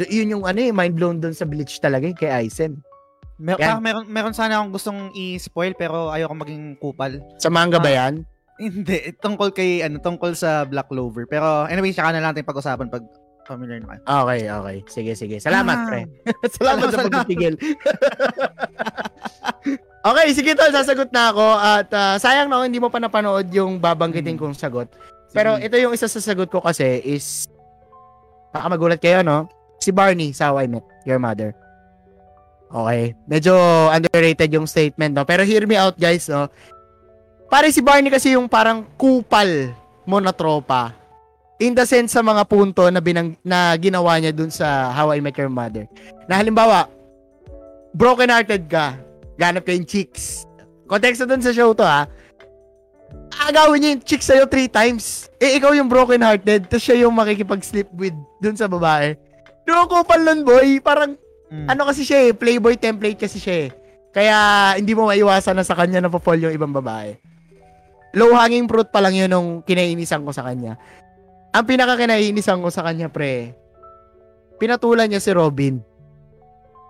Yun 0.02 0.32
yung 0.32 0.44
ano 0.44 0.58
eh, 0.58 0.70
mind 0.70 0.94
blown 0.94 1.18
doon 1.18 1.32
sa 1.32 1.44
Bleach 1.44 1.76
talaga 1.78 2.06
eh, 2.06 2.14
kay 2.14 2.30
Aizen. 2.30 2.80
Mer- 3.36 3.56
parang 3.56 3.80
meron, 3.80 4.04
meron 4.04 4.32
sana 4.32 4.56
akong 4.56 4.70
gustong 4.70 5.00
i-spoil 5.12 5.72
pero 5.72 6.08
ayoko 6.08 6.36
maging 6.36 6.76
kupal. 6.76 7.18
Sa 7.36 7.48
manga 7.48 7.76
ba 7.76 7.88
Ah. 7.88 7.96
yan? 8.06 8.14
Hindi, 8.60 9.16
tungkol 9.16 9.50
kay 9.50 9.80
ano, 9.80 9.96
tungkol 9.98 10.32
sa 10.32 10.62
Black 10.62 10.86
Clover. 10.86 11.24
Pero 11.24 11.64
anyway, 11.64 11.90
saka 11.90 12.12
na 12.12 12.20
lang 12.20 12.32
natin 12.32 12.44
pag-usapan 12.44 12.86
pag 12.86 13.00
familiar 13.42 13.80
na 13.80 13.96
kayo. 13.96 14.00
Okay, 14.04 14.40
okay. 14.46 14.76
Sige, 14.86 15.12
sige. 15.14 15.36
Salamat, 15.40 15.74
Ah. 15.74 15.86
pre. 15.86 16.00
Salamat 16.54 16.84
sa 16.84 16.92
Salamat. 16.94 17.08
pagtitigil. 17.10 17.54
okay, 20.02 20.26
sige 20.30 20.52
tol, 20.52 20.70
sasagot 20.70 21.08
na 21.08 21.32
ako. 21.32 21.46
At 21.50 21.88
ah, 21.90 22.16
sayang 22.16 22.46
na 22.46 22.60
ako, 22.60 22.64
hindi 22.64 22.78
mo 22.78 22.88
pa 22.88 23.00
napanood 23.00 23.48
yung 23.50 23.76
babanggitin 23.76 24.36
Hmm. 24.36 24.42
kong 24.46 24.56
sagot. 24.56 24.88
Pero 25.30 25.56
Sige. 25.56 25.64
ito 25.64 25.76
yung 25.78 25.94
isa 25.94 26.04
sa 26.04 26.20
sagot 26.20 26.50
ko 26.50 26.58
kasi 26.58 26.84
is, 27.00 27.46
baka 28.50 28.66
magulat 28.66 28.98
kayo, 28.98 29.22
no? 29.22 29.46
Si 29.80 29.90
Barney 29.90 30.36
sa 30.36 30.52
How 30.52 30.60
I 30.60 30.68
Met 30.68 30.84
Your 31.08 31.16
Mother. 31.16 31.56
Okay. 32.70 33.16
Medyo 33.26 33.54
underrated 33.90 34.52
yung 34.52 34.68
statement, 34.68 35.16
no? 35.16 35.24
Pero 35.26 35.42
hear 35.42 35.64
me 35.66 35.74
out, 35.74 35.98
guys, 35.98 36.28
no? 36.28 36.46
Pare 37.50 37.74
si 37.74 37.82
Barney 37.82 38.12
kasi 38.12 38.38
yung 38.38 38.46
parang 38.46 38.86
kupal 38.94 39.74
mo 40.06 40.22
na 40.22 40.30
tropa. 40.30 40.94
In 41.58 41.74
the 41.74 41.84
sense 41.84 42.14
sa 42.14 42.22
mga 42.22 42.46
punto 42.46 42.86
na, 42.88 43.02
binang, 43.02 43.34
na 43.42 43.74
ginawa 43.76 44.16
niya 44.16 44.30
dun 44.30 44.48
sa 44.48 44.94
How 44.94 45.16
I 45.16 45.20
Met 45.20 45.34
Your 45.34 45.50
Mother. 45.50 45.90
Na 46.30 46.38
halimbawa, 46.38 46.86
broken-hearted 47.96 48.70
ka, 48.70 48.94
ganap 49.34 49.66
ka 49.66 49.74
yung 49.74 49.88
chicks. 49.88 50.46
Konteksto 50.86 51.26
dun 51.26 51.42
sa 51.42 51.50
show 51.50 51.74
to, 51.74 51.82
ha? 51.82 52.06
Agawin 53.50 53.82
niya 53.82 53.90
yung 53.96 54.04
chicks 54.06 54.28
sa'yo 54.30 54.46
three 54.46 54.70
times. 54.70 55.26
Eh, 55.42 55.58
ikaw 55.58 55.74
yung 55.74 55.90
broken-hearted, 55.90 56.70
tapos 56.70 56.84
siya 56.86 57.04
yung 57.04 57.16
makikipag-sleep 57.18 57.90
with 57.98 58.14
dun 58.38 58.54
sa 58.54 58.70
babae. 58.70 59.18
Doon 59.62 59.86
kupal 59.86 60.20
nun, 60.20 60.40
boy. 60.42 60.80
Parang 60.80 61.14
Mm. 61.50 61.66
ano 61.66 61.82
kasi 61.82 62.02
siya 62.02 62.30
eh, 62.30 62.32
playboy 62.32 62.78
template 62.78 63.18
kasi 63.18 63.36
siya 63.36 63.66
eh. 63.66 63.68
Kaya 64.10 64.36
hindi 64.74 64.90
mo 64.90 65.06
maiwasan 65.06 65.54
na 65.54 65.62
sa 65.62 65.74
kanya 65.74 65.98
na 65.98 66.10
fall 66.10 66.38
yung 66.38 66.54
ibang 66.54 66.70
babae. 66.70 67.18
Low 68.12 68.34
hanging 68.34 68.66
fruit 68.66 68.86
pa 68.86 68.98
lang 68.98 69.14
yun 69.14 69.30
nung 69.30 69.48
kinainisan 69.60 70.22
ko 70.22 70.30
sa 70.30 70.42
kanya. 70.42 70.78
Ang 71.50 71.64
pinaka 71.64 71.94
kinainisan 71.94 72.58
ko 72.58 72.70
sa 72.70 72.82
kanya, 72.82 73.06
pre, 73.06 73.54
pinatulan 74.56 75.06
niya 75.06 75.18
si 75.18 75.30
Robin. 75.30 75.78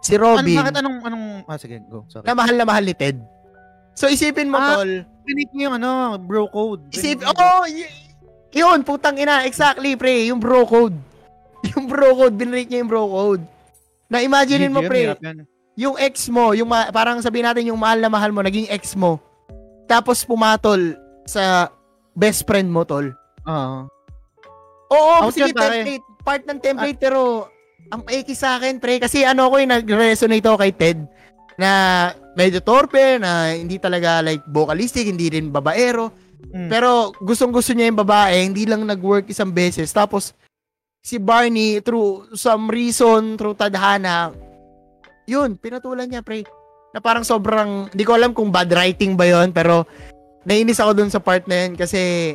Si 0.00 0.16
Ano, 0.16 0.36
Robin, 0.36 0.56
bakit 0.56 0.76
anong, 0.76 0.98
anong, 1.02 1.24
ah, 1.44 1.56
sige, 1.56 1.80
go. 1.86 2.08
Sorry. 2.08 2.24
na 2.24 2.32
mahal 2.32 2.54
na 2.56 2.64
mahal 2.64 2.84
ni 2.84 2.92
Ted. 2.92 3.20
So 3.92 4.08
isipin 4.08 4.48
mo, 4.48 4.56
Ah, 4.56 4.80
tol, 4.80 5.04
Pinit 5.22 5.52
niyo 5.52 5.68
yung 5.68 5.76
ano, 5.76 6.16
bro 6.16 6.48
code. 6.48 6.88
isip, 6.90 7.20
oh, 7.22 7.64
y- 7.64 7.88
yun, 8.50 8.80
putang 8.80 9.14
ina, 9.14 9.44
exactly, 9.44 9.92
pre, 9.94 10.24
yung 10.26 10.40
bro 10.40 10.64
code. 10.64 10.96
Yung 11.76 11.84
bro 11.86 12.16
code, 12.16 12.36
binrate 12.36 12.68
niya 12.72 12.80
yung 12.80 12.90
bro 12.90 13.04
code. 13.04 13.44
Na 14.08 14.24
imaginein 14.24 14.72
mo, 14.72 14.80
pre, 14.82 15.14
yung 15.78 15.96
ex 16.00 16.26
mo, 16.32 16.52
yung 16.56 16.68
ma- 16.68 16.90
parang 16.90 17.22
sabihin 17.22 17.46
natin 17.46 17.68
yung 17.68 17.78
mahal 17.78 18.00
na 18.00 18.10
mahal 18.10 18.32
mo, 18.32 18.42
naging 18.42 18.66
ex 18.68 18.96
mo. 18.96 19.20
Tapos 19.86 20.24
pumatol 20.24 20.96
sa 21.28 21.68
best 22.16 22.44
friend 22.44 22.68
mo, 22.68 22.82
tol. 22.82 23.12
Oo. 23.46 23.78
Oo, 24.90 25.14
Out 25.24 25.34
sige, 25.34 25.54
pare. 25.54 25.86
template. 25.86 26.06
Part 26.20 26.42
ng 26.44 26.60
template, 26.60 26.98
pero 26.98 27.48
ang 27.88 28.02
eki 28.04 28.34
sa 28.34 28.58
akin, 28.58 28.82
pre. 28.82 28.98
Kasi 28.98 29.22
ano 29.22 29.46
ko 29.48 29.56
yung 29.56 29.72
nag-resonate 29.72 30.44
ako 30.44 30.56
kay 30.58 30.72
Ted 30.74 30.98
na 31.56 31.70
medyo 32.34 32.58
torpe, 32.60 33.20
na 33.20 33.52
hindi 33.54 33.78
talaga 33.78 34.20
like 34.24 34.42
vocalistic, 34.50 35.06
hindi 35.06 35.30
rin 35.30 35.52
babaero. 35.52 36.10
Mm. 36.50 36.68
Pero 36.72 37.12
gustong 37.22 37.52
gusto 37.54 37.70
niya 37.72 37.92
yung 37.92 38.00
babae, 38.00 38.42
hindi 38.42 38.64
lang 38.66 38.82
nag-work 38.84 39.28
isang 39.30 39.52
beses. 39.52 39.92
Tapos 39.92 40.34
si 41.00 41.16
Barney, 41.16 41.80
through 41.80 42.36
some 42.36 42.68
reason, 42.68 43.40
through 43.40 43.56
tadhana, 43.56 44.36
yun, 45.24 45.56
pinatulan 45.56 46.08
niya, 46.08 46.22
pre. 46.22 46.44
Na 46.92 47.00
parang 47.00 47.24
sobrang, 47.24 47.88
hindi 47.92 48.04
ko 48.04 48.12
alam 48.18 48.34
kung 48.34 48.52
bad 48.52 48.72
writing 48.74 49.14
ba 49.14 49.22
yon 49.22 49.54
pero 49.54 49.86
nainis 50.42 50.82
ako 50.82 50.98
dun 50.98 51.10
sa 51.12 51.22
part 51.22 51.46
na 51.46 51.66
yun 51.66 51.78
kasi 51.78 52.34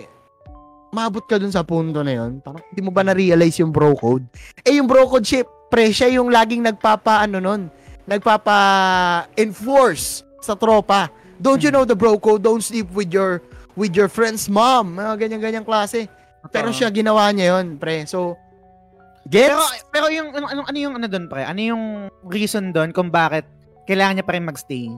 maabot 0.96 1.28
ka 1.28 1.36
dun 1.36 1.52
sa 1.52 1.68
punto 1.68 2.00
na 2.00 2.16
yun. 2.16 2.40
Parang 2.40 2.64
hindi 2.72 2.80
mo 2.80 2.96
ba 2.96 3.04
na-realize 3.04 3.60
yung 3.60 3.76
bro 3.76 4.00
code? 4.00 4.24
Eh, 4.64 4.80
yung 4.80 4.88
bro 4.88 5.12
code, 5.12 5.28
ship, 5.28 5.44
pre, 5.68 5.92
siya 5.92 6.08
yung 6.16 6.32
laging 6.32 6.64
nagpapa, 6.64 7.28
ano 7.28 7.44
nun, 7.44 7.68
nagpapa-enforce 8.08 10.24
sa 10.40 10.56
tropa. 10.56 11.12
Don't 11.36 11.60
you 11.60 11.68
know 11.68 11.84
the 11.84 12.00
bro 12.00 12.16
code? 12.16 12.40
Don't 12.40 12.64
sleep 12.64 12.88
with 12.96 13.12
your 13.12 13.44
with 13.76 13.92
your 13.92 14.08
friend's 14.08 14.48
mom. 14.48 14.96
Mga 14.96 15.28
ganyan-ganyang 15.28 15.68
klase. 15.68 16.08
Pero 16.48 16.72
siya 16.72 16.88
ginawa 16.96 17.28
niya 17.36 17.60
yun, 17.60 17.76
pre. 17.76 18.08
So, 18.08 18.40
gets? 19.28 19.50
Pero, 19.50 19.62
pero 19.92 20.06
yung, 20.14 20.30
ano, 20.34 20.46
ano, 20.48 20.62
ano 20.66 20.78
yung 20.78 20.94
ano 20.96 21.06
doon, 21.10 21.26
pre? 21.28 21.44
Ano 21.44 21.62
yung 21.62 21.84
reason 22.26 22.70
doon 22.70 22.94
kung 22.94 23.10
bakit 23.10 23.46
kailangan 23.86 24.22
niya 24.22 24.26
pa 24.26 24.34
rin 24.34 24.46
magstay? 24.46 24.90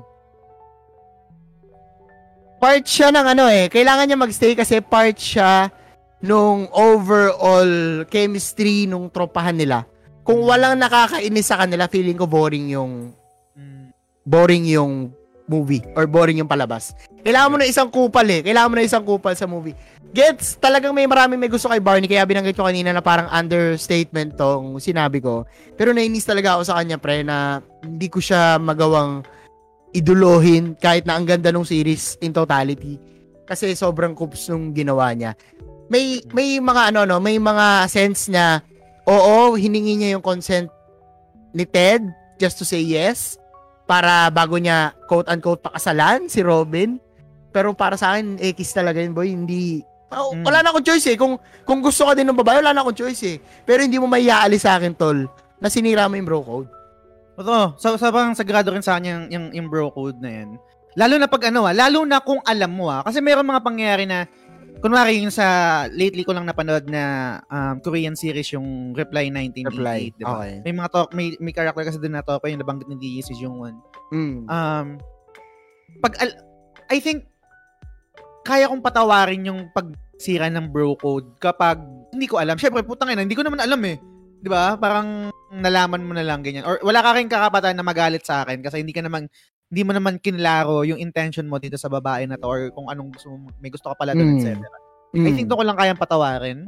part 2.58 2.84
siya 2.84 3.14
ng 3.14 3.28
ano 3.38 3.46
eh, 3.48 3.70
kailangan 3.70 4.10
niya 4.10 4.18
magstay 4.18 4.58
kasi 4.58 4.82
part 4.82 5.14
siya 5.14 5.70
nung 6.18 6.66
overall 6.74 8.02
chemistry 8.10 8.90
nung 8.90 9.14
tropahan 9.14 9.54
nila. 9.54 9.86
Kung 10.26 10.42
walang 10.44 10.76
nakakainis 10.76 11.48
sa 11.48 11.62
kanila, 11.62 11.86
feeling 11.88 12.18
ko 12.18 12.26
boring 12.26 12.74
yung 12.74 13.14
Mm. 13.54 13.94
boring 14.26 14.66
yung 14.70 15.14
movie 15.48 15.82
or 15.96 16.06
boring 16.06 16.44
yung 16.44 16.52
palabas. 16.52 16.94
Kailangan 17.24 17.50
mo 17.50 17.58
na 17.58 17.68
isang 17.68 17.88
kupal 17.88 18.28
eh. 18.28 18.44
Kailangan 18.44 18.70
mo 18.70 18.76
na 18.78 18.86
isang 18.86 19.04
kupal 19.04 19.34
sa 19.34 19.48
movie. 19.48 19.74
Gets, 20.12 20.60
talagang 20.60 20.96
may 20.96 21.08
maraming 21.08 21.40
may 21.40 21.52
gusto 21.52 21.68
kay 21.68 21.84
Barney 21.84 22.08
kaya 22.08 22.24
binanggit 22.24 22.56
ko 22.56 22.64
kanina 22.64 22.96
na 22.96 23.04
parang 23.04 23.28
understatement 23.32 24.36
tong 24.40 24.80
sinabi 24.80 25.20
ko. 25.20 25.44
Pero 25.76 25.92
nainis 25.92 26.28
talaga 26.28 26.56
ako 26.56 26.64
sa 26.68 26.78
kanya 26.80 27.00
pre 27.00 27.24
na 27.24 27.64
hindi 27.84 28.08
ko 28.08 28.24
siya 28.24 28.56
magawang 28.60 29.24
idolohin 29.96 30.76
kahit 30.80 31.08
na 31.08 31.16
ang 31.20 31.28
ganda 31.28 31.52
ng 31.52 31.68
series 31.68 32.20
in 32.24 32.32
totality. 32.32 33.00
Kasi 33.48 33.72
sobrang 33.76 34.16
kups 34.16 34.52
nung 34.52 34.76
ginawa 34.76 35.12
niya. 35.16 35.36
May 35.88 36.20
may 36.36 36.60
mga 36.60 36.92
ano 36.92 37.08
no, 37.08 37.20
may 37.24 37.40
mga 37.40 37.88
sense 37.88 38.28
na 38.28 38.60
oo, 39.08 39.56
hiningi 39.56 39.96
niya 39.96 40.20
yung 40.20 40.24
consent 40.24 40.68
ni 41.56 41.64
Ted 41.64 42.04
just 42.36 42.60
to 42.60 42.68
say 42.68 42.84
yes 42.84 43.40
para 43.88 44.28
bago 44.30 44.60
niya 44.60 44.92
quote-unquote 45.08 45.64
pakasalan 45.64 46.28
si 46.28 46.44
Robin. 46.44 47.00
Pero 47.50 47.72
para 47.74 47.96
sa 47.96 48.14
akin, 48.14 48.38
X 48.38 48.76
talaga 48.76 49.00
yun, 49.00 49.16
boy. 49.16 49.32
Hindi, 49.32 49.82
oh, 50.12 50.36
Mm. 50.36 50.44
wala 50.44 50.60
na 50.62 50.70
akong 50.70 50.86
choice 50.86 51.08
eh. 51.10 51.18
Kung, 51.18 51.40
kung 51.64 51.80
gusto 51.80 52.06
ka 52.06 52.14
din 52.14 52.28
ng 52.28 52.38
babae, 52.38 52.60
wala 52.60 52.76
na 52.76 52.84
akong 52.84 53.00
choice 53.00 53.24
eh. 53.26 53.38
Pero 53.64 53.82
hindi 53.82 53.98
mo 53.98 54.06
maiyaalis 54.06 54.68
sa 54.68 54.78
akin, 54.78 54.94
tol, 54.94 55.26
na 55.58 55.72
sinira 55.72 56.06
mo 56.06 56.20
yung 56.20 56.28
bro 56.28 56.44
code. 56.44 56.70
Totoo. 57.34 57.80
So, 57.80 57.96
sobrang 57.98 58.36
sagrado 58.36 58.70
rin 58.70 58.84
sa 58.84 59.00
kanya 59.00 59.16
yung, 59.16 59.26
yung, 59.32 59.46
yung 59.56 59.68
bro 59.72 59.90
code 59.90 60.20
na 60.20 60.30
yan. 60.30 60.50
Lalo 60.98 61.16
na 61.22 61.30
pag 61.30 61.54
ano 61.54 61.70
ah, 61.70 61.74
lalo 61.78 62.02
na 62.04 62.18
kung 62.18 62.42
alam 62.42 62.74
mo 62.74 62.90
ah. 62.90 63.06
Kasi 63.06 63.22
meron 63.22 63.46
mga 63.46 63.62
pangyayari 63.62 64.06
na, 64.10 64.26
kunwari 64.80 65.22
yung 65.22 65.34
sa 65.34 65.86
lately 65.92 66.24
ko 66.24 66.34
lang 66.34 66.46
napanood 66.46 66.88
na 66.90 67.38
um, 67.50 67.82
Korean 67.82 68.14
series 68.14 68.54
yung 68.54 68.94
Reply 68.94 69.30
1988, 69.30 70.20
di 70.20 70.24
ba? 70.24 70.42
Okay. 70.42 70.54
May 70.66 70.74
mga 70.74 70.90
talk, 70.94 71.10
may, 71.14 71.34
may 71.42 71.54
character 71.54 71.84
kasi 71.84 71.98
doon 71.98 72.16
na 72.18 72.26
talk 72.26 72.46
yung 72.46 72.62
nabanggit 72.62 72.88
ni 72.90 72.98
Lee 72.98 73.26
si 73.26 73.34
Jung 73.38 73.60
Won. 73.60 73.76
Mm. 74.14 74.46
Um, 74.48 74.88
pag, 76.02 76.14
al- 76.22 76.42
I 76.88 77.02
think, 77.04 77.28
kaya 78.48 78.72
kong 78.72 78.80
patawarin 78.80 79.44
yung 79.44 79.68
pagsira 79.76 80.48
ng 80.48 80.72
bro 80.72 80.96
code 80.96 81.36
kapag 81.44 81.84
hindi 82.16 82.32
ko 82.32 82.40
alam. 82.40 82.56
Syempre, 82.56 82.88
putang 82.88 83.12
ina, 83.12 83.28
hindi 83.28 83.36
ko 83.36 83.44
naman 83.44 83.60
alam 83.60 83.84
eh. 83.84 84.00
'Di 84.40 84.48
ba? 84.48 84.80
Parang 84.80 85.28
nalaman 85.52 86.08
mo 86.08 86.16
na 86.16 86.24
lang 86.24 86.40
ganyan. 86.40 86.64
Or 86.64 86.80
wala 86.80 87.04
ka 87.04 87.12
rin 87.20 87.28
kakapatan 87.28 87.76
na 87.76 87.84
magalit 87.84 88.24
sa 88.24 88.48
akin 88.48 88.64
kasi 88.64 88.80
hindi 88.80 88.96
ka 88.96 89.04
naman 89.04 89.28
hindi 89.68 89.82
mo 89.84 89.92
naman 89.92 90.16
kinlaro 90.20 90.88
yung 90.88 91.00
intention 91.00 91.48
mo 91.48 91.60
dito 91.60 91.76
sa 91.76 91.92
babae 91.92 92.24
na 92.24 92.40
to 92.40 92.48
or 92.48 92.72
kung 92.72 92.88
anong 92.88 93.12
gusto 93.12 93.36
mo, 93.36 93.52
may 93.60 93.68
gusto 93.68 93.92
ka 93.92 93.96
pala 94.00 94.16
doon, 94.16 94.40
Mm. 94.40 94.40
etc. 94.40 94.64
I 95.18 95.32
think 95.36 95.48
doon 95.48 95.60
ko 95.60 95.66
lang 95.68 95.80
kayang 95.80 96.00
patawarin. 96.00 96.68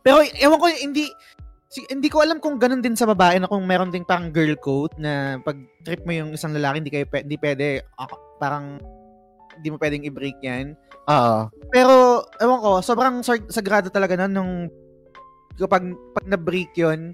Pero 0.00 0.24
ewan 0.40 0.58
ko, 0.60 0.66
hindi 0.72 1.08
si, 1.72 1.80
hindi 1.88 2.12
ko 2.12 2.20
alam 2.20 2.36
kung 2.40 2.60
ganun 2.60 2.84
din 2.84 2.92
sa 2.92 3.08
babae 3.08 3.40
na 3.40 3.48
kung 3.48 3.64
meron 3.64 3.88
ding 3.88 4.04
parang 4.04 4.28
girl 4.28 4.52
code 4.60 4.92
na 5.00 5.40
pag 5.40 5.56
trip 5.84 6.04
mo 6.04 6.12
yung 6.12 6.36
isang 6.36 6.52
lalaki, 6.52 6.84
hindi 6.84 6.92
kayo 6.92 7.06
hindi 7.08 7.36
pwede 7.40 7.80
ah, 7.96 8.08
parang 8.36 8.76
hindi 9.56 9.68
mo 9.72 9.76
pwedeng 9.80 10.04
i-break 10.04 10.38
yan. 10.44 10.76
Oo. 11.08 11.48
Pero 11.72 12.24
ewan 12.40 12.60
ko, 12.60 12.70
sobrang 12.84 13.24
sag- 13.24 13.48
sagrado 13.48 13.88
talaga 13.88 14.16
nun 14.16 14.32
nung 14.32 14.52
kapag 15.56 15.92
pag 16.12 16.26
na-break 16.28 16.72
yun, 16.76 17.12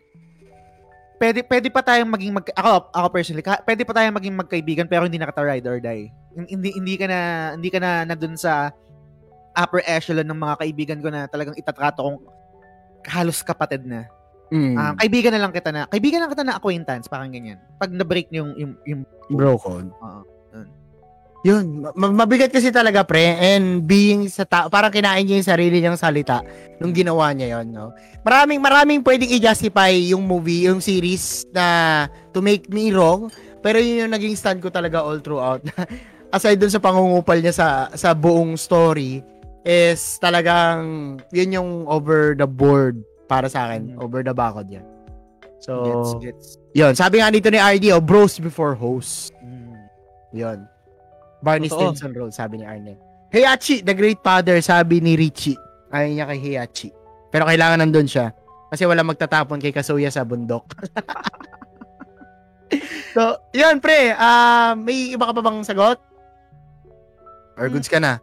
pwede 1.19 1.43
pwede 1.45 1.69
pa 1.69 1.83
tayong 1.83 2.11
maging 2.11 2.33
mag 2.33 2.47
ako 2.55 2.95
ako 2.95 3.07
personally, 3.11 3.45
ka, 3.45 3.61
pwede 3.67 3.83
pa 3.83 3.93
tayong 3.93 4.17
maging 4.17 4.37
magkaibigan 4.39 4.87
pero 4.87 5.05
hindi 5.05 5.19
na 5.19 5.29
kita 5.29 5.43
ride 5.43 5.67
or 5.67 5.79
die. 5.83 6.09
Hindi 6.39 6.71
hindi 6.73 6.95
ka 6.95 7.07
na 7.11 7.21
hindi 7.59 7.69
ka 7.69 7.79
na 7.83 7.91
nandun 8.07 8.39
sa 8.39 8.71
upper 9.59 9.83
echelon 9.85 10.27
ng 10.31 10.39
mga 10.39 10.55
kaibigan 10.63 10.99
ko 11.03 11.11
na 11.11 11.27
talagang 11.27 11.59
itatrato 11.59 12.07
kong 12.07 12.19
halos 13.11 13.43
kapatid 13.43 13.83
na. 13.83 14.07
Mm. 14.49 14.75
Ah, 14.81 14.95
kaibigan 14.97 15.35
na 15.35 15.43
lang 15.45 15.53
kita 15.53 15.69
na, 15.69 15.85
kaibigan 15.93 16.25
lang 16.25 16.33
kita 16.33 16.47
na 16.47 16.57
acquaintance, 16.57 17.05
parang 17.05 17.29
ganyan. 17.29 17.61
Pag 17.77 17.93
na-break 17.93 18.33
yung, 18.33 18.57
yung, 18.57 18.73
yung 18.89 19.01
bro 19.29 19.61
code. 19.61 19.93
Oo, 20.01 20.25
yun. 21.49 21.65
Yun, 21.81 21.93
ma- 21.93 22.13
mabigat 22.15 22.49
kasi 22.49 22.69
talaga 22.69 23.01
pre 23.03 23.25
and 23.33 23.83
being 23.83 24.29
sa 24.29 24.45
tao, 24.45 24.69
parang 24.69 24.93
kinain 24.93 25.25
niya 25.25 25.41
yung 25.41 25.49
sarili 25.49 25.81
niyang 25.81 25.97
salita 25.97 26.45
nung 26.77 26.93
ginawa 26.93 27.33
niya 27.33 27.57
yon, 27.57 27.73
no. 27.73 27.91
Maraming 28.21 28.61
maraming 28.61 29.01
pwedeng 29.01 29.33
i-justify 29.33 29.89
yung 29.91 30.23
movie, 30.23 30.65
yung 30.65 30.79
series 30.79 31.49
na 31.49 32.05
to 32.31 32.39
make 32.39 32.69
me 32.69 32.93
wrong, 32.93 33.33
pero 33.59 33.81
yun 33.81 34.05
yung 34.05 34.13
naging 34.13 34.37
stand 34.37 34.61
ko 34.61 34.69
talaga 34.69 35.01
all 35.01 35.19
throughout. 35.19 35.65
Aside 36.29 36.61
dun 36.61 36.69
sa 36.69 36.77
pangungupal 36.77 37.41
niya 37.41 37.55
sa 37.55 37.67
sa 37.91 38.13
buong 38.13 38.55
story 38.55 39.25
is 39.65 40.21
talagang 40.21 40.85
yun 41.29 41.51
yung 41.55 41.71
over 41.85 42.33
the 42.33 42.45
board 42.45 43.01
para 43.25 43.49
sa 43.49 43.67
akin, 43.67 43.93
Mm. 43.93 44.01
over 44.01 44.21
the 44.21 44.33
bakod 44.33 44.69
yan. 44.69 44.85
So, 45.59 45.83
Gets, 45.83 46.13
gets. 46.23 46.47
yun, 46.71 46.93
sabi 46.95 47.19
nga 47.19 47.29
dito 47.29 47.49
ni 47.49 47.57
RD, 47.57 47.91
oh, 47.91 48.01
bros 48.01 48.37
before 48.37 48.73
hosts. 48.73 49.33
Mm. 49.41 49.75
Yun. 50.31 50.59
Barney 51.41 51.67
Totoo. 51.67 51.93
Stinson 51.93 52.13
role, 52.13 52.31
sabi 52.31 52.59
ni 52.59 52.65
Arnel. 52.65 52.97
Heihachi, 53.29 53.81
the 53.81 53.93
great 53.93 54.19
father, 54.19 54.59
sabi 54.59 54.99
ni 54.99 55.15
Richie. 55.15 55.57
Ayaw 55.89 56.09
niya 56.09 56.25
kay 56.27 56.39
Heihachi. 56.39 56.89
Pero 57.29 57.45
kailangan 57.45 57.81
nandun 57.81 58.05
siya. 58.05 58.33
Kasi 58.69 58.85
wala 58.85 59.01
magtatapon 59.01 59.59
kay 59.59 59.71
Kasuya 59.71 60.09
sa 60.09 60.23
bundok. 60.23 60.65
so, 63.15 63.37
yun 63.51 63.79
pre. 63.79 64.13
ah 64.13 64.73
may 64.75 65.13
iba 65.13 65.25
ka 65.25 65.33
pa 65.33 65.41
bang 65.41 65.59
sagot? 65.63 65.99
Or 67.57 67.67
goods 67.69 67.89
ka 67.89 67.99
na? 67.99 68.19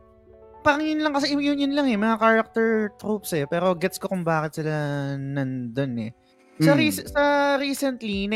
Parang 0.61 0.81
yun 0.81 0.99
lang 0.99 1.13
kasi, 1.13 1.31
yun, 1.31 1.59
yun 1.59 1.73
lang 1.73 1.85
eh, 1.85 1.93
mga 1.93 2.17
character 2.17 2.89
tropes 2.97 3.31
eh. 3.33 3.45
Pero 3.45 3.73
gets 3.75 3.97
ko 3.97 4.07
kung 4.07 4.23
bakit 4.23 4.61
sila 4.61 4.73
nandun 5.13 5.91
eh. 6.01 6.11
Sa, 6.57 6.71
Mm. 6.71 6.77
rec- 6.79 7.05
sa 7.05 7.21
recently, 7.59 8.25
na 8.25 8.35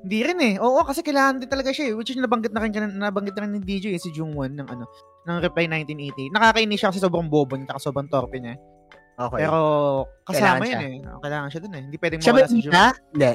hindi 0.00 0.18
rin 0.22 0.38
eh. 0.40 0.54
Oo, 0.56 0.80
kasi 0.80 1.00
kailangan 1.00 1.40
din 1.40 1.48
talaga 1.48 1.70
siya 1.70 1.90
eh. 1.90 1.94
Which 1.94 2.08
is 2.08 2.16
nabanggit 2.16 2.50
na 2.50 2.60
rin, 2.60 2.72
nabanggit 2.72 3.34
na 3.34 3.42
rin 3.44 3.52
ni 3.52 3.60
DJ 3.60 3.92
eh, 3.92 4.00
si 4.00 4.10
Jungwon 4.10 4.54
ng 4.54 4.66
ano, 4.66 4.84
ng 5.24 5.36
Reply 5.40 5.68
1980. 5.68 6.32
Nakakainis 6.32 6.78
siya 6.78 6.88
kasi 6.88 6.98
sobrang 6.98 7.26
bobo 7.26 7.54
niya, 7.54 7.76
sobrang 7.76 8.06
torpe 8.06 8.36
niya. 8.36 8.56
Okay. 9.14 9.44
Pero 9.44 9.58
kasama 10.24 10.56
Kailangan 10.56 10.60
yun 10.62 10.70
siya. 10.70 10.80
eh. 10.80 11.20
Kailangan 11.20 11.48
siya 11.48 11.60
dun 11.60 11.72
eh. 11.72 11.82
Hindi 11.82 11.96
pwedeng 11.96 12.20
siya 12.20 12.32
ba 12.32 12.36
mawala 12.36 12.48
si 12.48 12.56
Jungwon. 12.56 12.72
bida? 12.72 12.86
Hindi. 13.12 13.30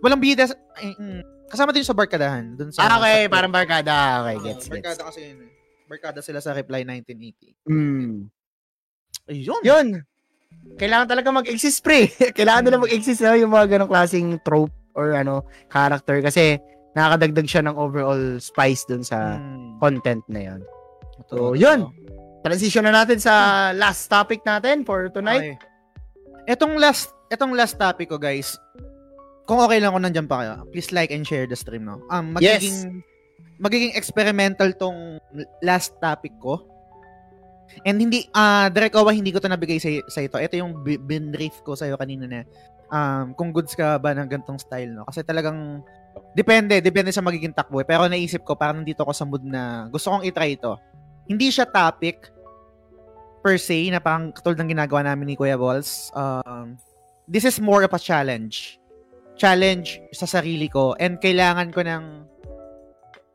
Walang 0.00 0.20
bida. 0.20 0.44
sa- 0.44 0.60
ay, 0.76 0.88
mm, 0.92 1.20
kasama 1.48 1.70
din 1.70 1.82
sa 1.82 1.94
barkadahan. 1.94 2.44
Dun 2.54 2.68
sa, 2.70 2.80
Ah, 2.82 2.96
okay. 2.96 3.24
sa- 3.24 3.32
Parang 3.32 3.50
barkada. 3.50 3.96
Okay, 4.20 4.36
Ah, 4.36 4.42
gets, 4.42 4.64
gets. 4.64 4.66
Barkada 4.70 5.02
kasi 5.02 5.20
yun 5.24 5.38
eh. 5.40 5.50
Barkada 5.86 6.20
sila 6.20 6.38
sa 6.38 6.52
Reply 6.52 6.84
1980. 6.84 7.56
Mm. 7.66 8.28
Ayun. 9.26 9.62
Yun. 9.62 9.88
Kailangan 10.76 11.06
talaga 11.06 11.28
mag-exist, 11.32 11.80
pre. 11.80 12.06
Kailangan 12.36 12.62
nila 12.62 12.78
mag-exist 12.78 13.20
no? 13.20 13.32
yung 13.34 13.50
mga 13.50 13.66
ganong 13.70 13.88
klaseng 13.88 14.36
trope 14.40 14.72
or 14.94 15.14
ano, 15.14 15.42
character. 15.68 16.20
Kasi 16.20 16.58
nakakadagdag 16.92 17.46
siya 17.46 17.62
ng 17.66 17.76
overall 17.78 18.38
spice 18.42 18.82
dun 18.84 19.06
sa 19.06 19.38
Mm. 19.38 19.78
content 19.78 20.24
na 20.26 20.40
yun. 20.52 20.60
So, 21.30 21.54
yun. 21.54 21.90
Transition 22.40 22.88
na 22.88 23.04
natin 23.04 23.20
sa 23.20 23.34
last 23.76 24.08
topic 24.08 24.40
natin 24.42 24.82
for 24.82 25.12
tonight. 25.12 25.54
Okay. 25.54 26.56
Etong 26.56 26.80
last, 26.80 27.12
etong 27.28 27.52
last 27.52 27.76
topic 27.76 28.08
ko, 28.08 28.16
guys. 28.16 28.56
Kung 29.44 29.60
okay 29.60 29.78
lang 29.78 29.92
kung 29.92 30.02
nandiyan 30.02 30.26
pa 30.26 30.42
kayo, 30.42 30.52
please 30.70 30.90
like 30.90 31.12
and 31.12 31.22
share 31.22 31.44
the 31.44 31.54
stream, 31.54 31.84
no? 31.84 32.00
Um, 32.08 32.34
magiging, 32.34 33.04
magiging 33.60 33.92
experimental 33.94 34.72
tong 34.72 35.20
last 35.60 35.94
topic 36.00 36.32
ko. 36.40 36.64
And 37.86 38.02
hindi, 38.02 38.26
ah, 38.34 38.66
direct 38.66 38.98
Owa, 38.98 39.14
hindi 39.14 39.30
ko 39.30 39.38
to 39.38 39.46
nabigay 39.46 39.78
sa, 39.78 39.90
sa 40.10 40.24
ito. 40.24 40.40
Ito 40.40 40.58
yung 40.58 40.82
bi- 40.82 40.98
binrief 40.98 41.62
ko 41.62 41.78
sa'yo 41.78 41.94
kanina 41.94 42.26
na 42.26 42.42
um, 42.90 43.32
kung 43.38 43.54
goods 43.54 43.72
ka 43.72 43.96
ba 43.96 44.12
ng 44.12 44.28
gantong 44.28 44.58
style, 44.58 44.92
no? 44.92 45.06
Kasi 45.06 45.22
talagang, 45.22 45.80
depende, 46.34 46.82
depende 46.82 47.14
sa 47.14 47.24
magiging 47.24 47.54
takbo. 47.54 47.80
eh. 47.80 47.86
Pero 47.86 48.10
naisip 48.10 48.42
ko, 48.42 48.58
parang 48.58 48.82
nandito 48.82 49.06
ako 49.06 49.12
sa 49.14 49.24
mood 49.24 49.46
na 49.46 49.86
gusto 49.88 50.10
kong 50.10 50.26
itry 50.26 50.58
ito. 50.58 50.76
Hindi 51.30 51.48
siya 51.48 51.64
topic, 51.70 52.28
per 53.40 53.56
se, 53.56 53.88
na 53.88 54.02
parang 54.02 54.34
katulad 54.34 54.60
ng 54.60 54.76
ginagawa 54.76 55.00
namin 55.06 55.32
ni 55.32 55.34
Kuya 55.38 55.56
Balls. 55.56 56.12
Um, 56.12 56.76
this 57.30 57.46
is 57.46 57.62
more 57.62 57.86
of 57.86 57.94
a 57.94 58.02
challenge. 58.02 58.76
Challenge 59.40 59.96
sa 60.12 60.28
sarili 60.28 60.68
ko 60.68 60.92
and 61.00 61.16
kailangan 61.16 61.72
ko 61.72 61.80
ng 61.80 62.28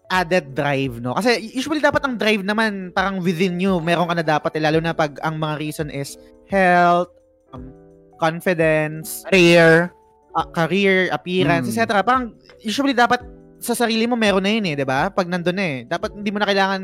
added 0.06 0.53
drive, 0.53 1.02
no? 1.02 1.18
Kasi 1.18 1.41
usually 1.57 1.82
dapat 1.82 2.06
ang 2.06 2.14
drive 2.14 2.45
naman 2.45 2.94
parang 2.94 3.18
within 3.26 3.57
you. 3.57 3.82
Meron 3.82 4.06
ka 4.06 4.15
na 4.15 4.26
dapat, 4.26 4.53
eh, 4.53 4.61
lalo 4.61 4.77
na 4.77 4.94
pag 4.94 5.18
ang 5.26 5.41
mga 5.41 5.56
reason 5.57 5.90
is 5.90 6.14
health, 6.45 7.10
um, 7.49 7.73
confidence, 8.18 9.24
Career. 9.28 9.92
uh, 10.32 10.48
career, 10.52 11.08
appearance, 11.10 11.68
Mm. 11.68 11.72
etc. 11.76 12.04
Parang 12.04 12.36
usually 12.60 12.92
dapat 12.92 13.24
sa 13.58 13.74
sarili 13.74 14.06
mo 14.06 14.14
meron 14.14 14.44
na 14.44 14.52
yun 14.52 14.68
eh, 14.68 14.76
'di 14.76 14.86
ba? 14.86 15.08
Pag 15.10 15.26
nandun 15.26 15.56
na 15.56 15.66
eh. 15.66 15.78
Dapat 15.84 16.12
hindi 16.14 16.30
mo 16.30 16.38
na 16.38 16.48
kailangan 16.48 16.82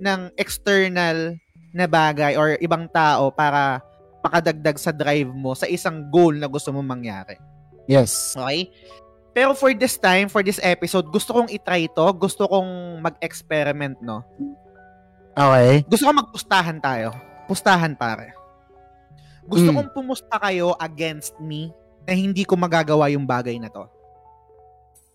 ng 0.00 0.20
external 0.34 1.36
na 1.70 1.84
bagay 1.84 2.34
or 2.34 2.56
ibang 2.58 2.88
tao 2.88 3.28
para 3.28 3.82
makadagdag 4.24 4.80
sa 4.80 4.88
drive 4.88 5.28
mo 5.28 5.52
sa 5.52 5.68
isang 5.68 6.08
goal 6.08 6.32
na 6.32 6.48
gusto 6.48 6.72
mong 6.72 6.86
mangyari. 6.86 7.36
Yes. 7.84 8.32
Okay? 8.32 8.72
Pero 9.34 9.52
for 9.52 9.74
this 9.74 9.98
time, 9.98 10.30
for 10.30 10.40
this 10.40 10.62
episode, 10.62 11.10
gusto 11.10 11.34
kong 11.34 11.50
itry 11.50 11.90
to. 11.90 12.06
Gusto 12.14 12.46
kong 12.46 13.02
mag-experiment, 13.02 13.98
no? 14.00 14.22
Okay. 15.34 15.82
Gusto 15.84 16.06
kong 16.06 16.22
magpustahan 16.24 16.78
tayo. 16.78 17.10
Pustahan, 17.44 17.98
pare. 17.98 18.32
Gusto 19.44 19.68
Mm. 19.70 19.76
kong 19.76 19.90
pumusta 19.92 20.36
kayo 20.40 20.72
against 20.78 21.36
me 21.38 21.68
na 22.04 22.12
hindi 22.12 22.44
ko 22.44 22.56
magagawa 22.56 23.12
yung 23.12 23.24
bagay 23.24 23.56
na 23.56 23.68
to. 23.68 23.84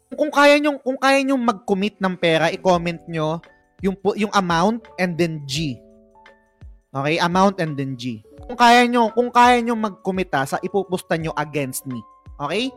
Kung 0.10 0.34
kaya 0.34 0.58
nyo, 0.58 0.82
kung 0.82 0.98
kaya 0.98 1.22
nyo 1.22 1.38
mag-commit 1.38 2.02
ng 2.02 2.16
pera, 2.18 2.50
i-comment 2.50 3.02
nyo 3.06 3.38
yung, 3.80 3.94
yung 4.18 4.34
amount 4.34 4.90
and 4.98 5.14
then 5.16 5.46
G. 5.46 5.78
Okay? 6.90 7.22
Amount 7.22 7.62
and 7.62 7.78
then 7.78 7.94
G. 7.94 8.26
Kung 8.50 8.58
kaya 8.58 8.90
nyo, 8.90 9.14
kung 9.14 9.30
kaya 9.30 9.62
nyo 9.62 9.78
mag-commit 9.78 10.34
ha, 10.34 10.50
sa 10.50 10.58
ipupusta 10.60 11.14
nyo 11.14 11.30
against 11.38 11.86
me. 11.86 12.02
Okay? 12.42 12.74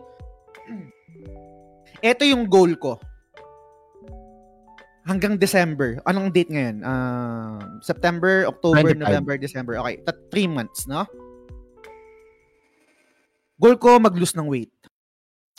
Ito 2.05 2.23
yung 2.29 2.45
goal 2.49 2.77
ko. 2.77 3.01
Hanggang 5.03 5.35
December. 5.35 5.99
Anong 6.07 6.31
date 6.31 6.53
ngayon? 6.53 6.85
Ah, 6.85 7.59
September, 7.83 8.47
October, 8.47 8.95
25. 8.95 9.03
November, 9.03 9.35
December. 9.35 9.75
Okay, 9.83 9.99
tat- 10.05 10.31
three 10.31 10.47
months, 10.47 10.87
no? 10.87 11.03
Goal 13.63 13.79
ko 13.79 14.03
mag-lose 14.03 14.35
ng 14.35 14.51
weight. 14.51 14.75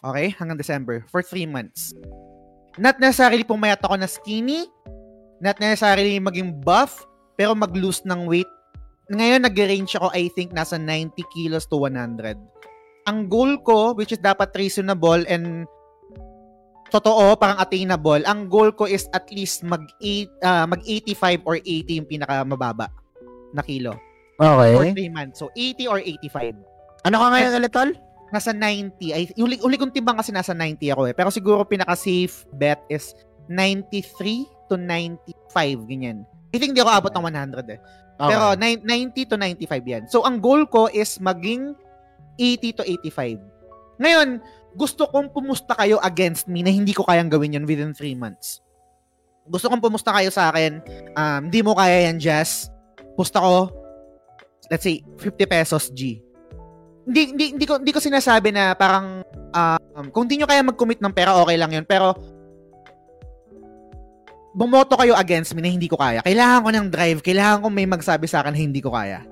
Okay? 0.03 0.35
Hanggang 0.35 0.59
December. 0.59 1.07
For 1.07 1.23
three 1.23 1.47
months. 1.47 1.95
Not 2.75 2.99
necessarily 2.99 3.47
pumayat 3.47 3.79
ako 3.79 3.95
na 3.95 4.11
skinny. 4.11 4.67
Not 5.39 5.55
necessarily 5.63 6.19
maging 6.19 6.59
buff. 6.59 7.07
Pero 7.39 7.55
mag-lose 7.55 8.03
ng 8.03 8.27
weight. 8.27 8.51
Ngayon, 9.07 9.47
nag-range 9.47 9.95
ako, 9.95 10.11
I 10.11 10.27
think, 10.35 10.51
nasa 10.51 10.75
90 10.75 11.15
kilos 11.31 11.63
to 11.71 11.79
100. 11.79 12.35
Ang 13.07 13.31
goal 13.31 13.55
ko, 13.63 13.95
which 13.95 14.11
is 14.11 14.19
dapat 14.19 14.51
reasonable 14.51 15.23
and 15.31 15.63
totoo, 16.91 17.39
parang 17.39 17.59
attainable, 17.59 18.19
ang 18.27 18.51
goal 18.51 18.71
ko 18.75 18.83
is 18.83 19.07
at 19.15 19.27
least 19.31 19.63
mag, 19.63 19.83
eight, 20.03 20.31
ah, 20.43 20.67
mag 20.67 20.83
85 20.87 21.43
or 21.47 21.55
80 21.59 21.99
yung 22.03 22.07
pinakamababa 22.07 22.91
na 23.55 23.63
kilo. 23.63 23.95
For 24.35 24.47
Okay. 24.59 25.07
3 25.07 25.11
months. 25.11 25.39
So, 25.39 25.51
80 25.55 25.87
or 25.87 25.99
85 26.03 26.72
Ano 27.03 27.19
ka 27.19 27.27
ngayon 27.31 27.59
ulit, 27.59 27.71
tol? 27.71 27.91
nasa 28.33 28.49
90. 28.49 29.13
Ay, 29.13 29.29
yung 29.37 29.45
uli, 29.45 29.61
uli 29.61 29.77
kong 29.77 29.93
timbang 29.93 30.17
kasi 30.17 30.33
nasa 30.33 30.57
90 30.57 30.89
ako 30.89 31.05
eh. 31.05 31.13
Pero 31.13 31.29
siguro 31.29 31.61
pinaka-safe 31.61 32.49
bet 32.57 32.81
is 32.89 33.13
93 33.45 34.49
to 34.73 34.75
95, 34.81 35.85
ganyan. 35.85 36.25
I 36.49 36.57
think 36.57 36.73
di 36.73 36.81
ako 36.81 36.89
abot 36.89 37.13
ng 37.13 37.25
100 37.29 37.69
eh. 37.69 37.77
Okay. 38.17 38.29
Pero 38.33 38.45
nine- 38.57 38.81
90 38.81 39.29
to 39.29 39.35
95 39.37 39.85
yan. 39.85 40.03
So, 40.09 40.25
ang 40.25 40.41
goal 40.41 40.65
ko 40.65 40.89
is 40.89 41.21
maging 41.21 41.77
80 42.41 42.81
to 42.81 42.83
85. 43.05 43.37
Ngayon, 44.01 44.41
gusto 44.73 45.05
kong 45.05 45.29
pumusta 45.29 45.77
kayo 45.77 46.01
against 46.01 46.49
me 46.49 46.65
na 46.65 46.73
hindi 46.73 46.97
ko 46.97 47.05
kayang 47.05 47.29
gawin 47.29 47.53
yun 47.53 47.69
within 47.69 47.93
3 47.93 48.17
months. 48.17 48.65
Gusto 49.45 49.69
kong 49.69 49.81
pumusta 49.83 50.09
kayo 50.09 50.33
sa 50.33 50.49
akin, 50.49 50.81
um, 51.13 51.41
hindi 51.45 51.61
mo 51.61 51.77
kaya 51.77 52.09
yan, 52.09 52.17
Jess. 52.17 52.73
Pusta 53.13 53.37
ko, 53.37 53.69
let's 54.73 54.81
say, 54.81 55.05
50 55.21 55.45
pesos 55.45 55.93
G. 55.93 56.17
Hindi, 57.03 57.21
hindi, 57.35 57.45
hindi, 57.59 57.65
ko, 57.67 57.83
hindi 57.83 57.91
ko 57.91 57.99
sinasabi 57.99 58.55
na 58.55 58.73
parang, 58.79 59.21
um, 59.51 60.05
kung 60.15 60.27
hindi 60.27 60.39
nyo 60.39 60.47
kaya 60.47 60.63
mag-commit 60.63 61.03
ng 61.03 61.13
pera, 61.13 61.35
okay 61.35 61.59
lang 61.59 61.71
yun. 61.75 61.83
Pero, 61.83 62.15
bumoto 64.55 64.95
kayo 64.95 65.17
against 65.17 65.51
me 65.57 65.65
na 65.65 65.73
hindi 65.73 65.91
ko 65.91 65.99
kaya. 65.99 66.23
Kailangan 66.23 66.63
ko 66.63 66.69
ng 66.71 66.87
drive. 66.93 67.19
Kailangan 67.19 67.65
ko 67.65 67.67
may 67.73 67.89
magsabi 67.89 68.29
sa 68.29 68.45
akin 68.45 68.55
na 68.55 68.61
hindi 68.61 68.79
ko 68.79 68.93
kaya. 68.93 69.25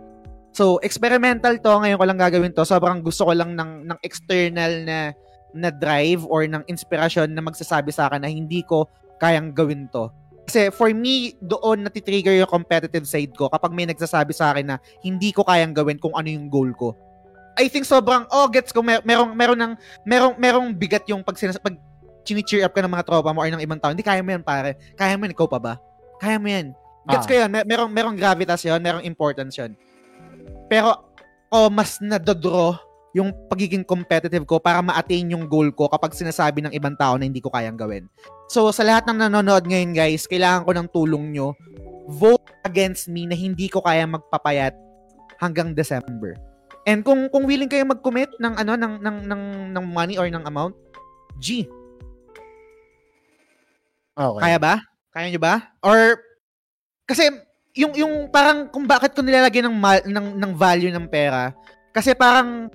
So, 0.51 0.83
experimental 0.83 1.55
to. 1.63 1.71
Ngayon 1.79 1.95
ko 1.95 2.05
lang 2.09 2.19
gagawin 2.19 2.51
to. 2.51 2.67
Sobrang 2.67 2.99
gusto 2.99 3.23
ko 3.23 3.31
lang 3.31 3.55
ng, 3.55 3.87
ng 3.87 3.99
external 4.03 4.83
na 4.83 5.15
na 5.51 5.69
drive 5.71 6.23
or 6.27 6.47
ng 6.47 6.63
inspirasyon 6.67 7.31
na 7.31 7.43
magsasabi 7.43 7.91
sa 7.91 8.07
akin 8.07 8.23
na 8.23 8.31
hindi 8.31 8.63
ko 8.63 8.87
kayang 9.19 9.51
gawin 9.51 9.87
to. 9.91 10.07
Kasi 10.47 10.73
for 10.73 10.89
me, 10.91 11.37
doon 11.39 11.85
natitrigger 11.85 12.33
yung 12.35 12.49
competitive 12.49 13.05
side 13.05 13.31
ko 13.35 13.47
kapag 13.47 13.71
may 13.71 13.85
nagsasabi 13.87 14.33
sa 14.33 14.51
akin 14.51 14.75
na 14.75 14.77
hindi 15.05 15.29
ko 15.31 15.45
kayang 15.45 15.75
gawin 15.75 16.01
kung 16.01 16.15
ano 16.17 16.27
yung 16.27 16.49
goal 16.49 16.71
ko. 16.73 16.97
I 17.61 17.69
think 17.69 17.85
sobrang, 17.85 18.25
oh, 18.33 18.49
gets 18.49 18.73
ko, 18.73 18.81
mer- 18.81 19.05
merong, 19.05 19.37
merong, 19.37 19.59
ng, 19.61 19.73
merong, 20.01 20.33
merong 20.41 20.67
bigat 20.73 21.05
yung 21.05 21.21
pag, 21.21 21.37
sinas- 21.37 21.61
pag 21.61 21.77
chini-cheer 22.25 22.65
up 22.65 22.73
ka 22.73 22.81
ng 22.81 22.89
mga 22.89 23.05
tropa 23.05 23.29
mo 23.29 23.45
or 23.45 23.49
ng 23.49 23.61
ibang 23.61 23.77
tao, 23.77 23.93
hindi 23.93 24.01
kaya 24.01 24.25
mo 24.25 24.33
yan, 24.33 24.41
pare. 24.41 24.77
Kaya 24.97 25.13
mo 25.13 25.29
yan, 25.29 25.33
ikaw 25.37 25.45
pa 25.45 25.61
ba? 25.61 25.73
Kaya 26.17 26.41
mo 26.41 26.49
yan. 26.49 26.73
Gets 27.05 27.25
Ah. 27.25 27.29
ko 27.29 27.33
yun. 27.37 27.49
Mer- 27.53 27.67
merong, 27.69 27.91
merong 27.93 28.15
gravitas 28.17 28.61
yun, 28.65 28.81
merong 28.81 29.05
importance 29.05 29.57
yun. 29.57 29.77
Pero, 30.65 31.13
oh, 31.53 31.69
mas 31.69 32.01
nadodraw 32.01 32.77
yung 33.11 33.35
pagiging 33.51 33.83
competitive 33.83 34.47
ko 34.47 34.55
para 34.57 34.79
ma-attain 34.79 35.27
yung 35.35 35.43
goal 35.43 35.67
ko 35.75 35.91
kapag 35.91 36.15
sinasabi 36.15 36.63
ng 36.63 36.71
ibang 36.71 36.95
tao 36.95 37.19
na 37.19 37.27
hindi 37.27 37.43
ko 37.43 37.51
kayang 37.51 37.75
gawin. 37.75 38.07
So, 38.47 38.71
sa 38.71 38.87
lahat 38.87 39.03
ng 39.09 39.27
nanonood 39.27 39.67
ngayon, 39.67 39.91
guys, 39.91 40.25
kailangan 40.25 40.63
ko 40.63 40.71
ng 40.71 40.87
tulong 40.95 41.35
nyo. 41.35 41.51
Vote 42.07 42.47
against 42.63 43.11
me 43.11 43.27
na 43.27 43.35
hindi 43.35 43.67
ko 43.67 43.83
kaya 43.83 44.07
magpapayat 44.07 44.73
hanggang 45.43 45.75
December. 45.75 46.39
And 46.81 47.05
kung 47.05 47.29
kung 47.29 47.45
willing 47.45 47.69
kayo 47.69 47.85
mag-commit 47.85 48.33
ng 48.37 48.53
ano 48.57 48.73
ng 48.73 48.93
ng 48.99 49.17
ng 49.29 49.43
ng 49.77 49.85
money 49.85 50.17
or 50.17 50.25
ng 50.25 50.41
amount, 50.41 50.73
G, 51.37 51.69
Okay. 54.11 54.41
kaya 54.41 54.57
ba? 54.57 54.73
Kaya 55.11 55.29
nyo 55.29 55.39
ba? 55.39 55.55
Or 55.81 56.19
kasi 57.05 57.31
yung 57.71 57.95
yung 57.95 58.13
parang 58.27 58.67
kung 58.67 58.83
bakit 58.83 59.15
ko 59.15 59.23
nilalagay 59.23 59.63
ng 59.63 59.71
ma- 59.71 60.03
ng 60.03 60.27
ng 60.35 60.51
value 60.53 60.91
ng 60.91 61.07
pera 61.07 61.55
kasi 61.95 62.11
parang 62.11 62.67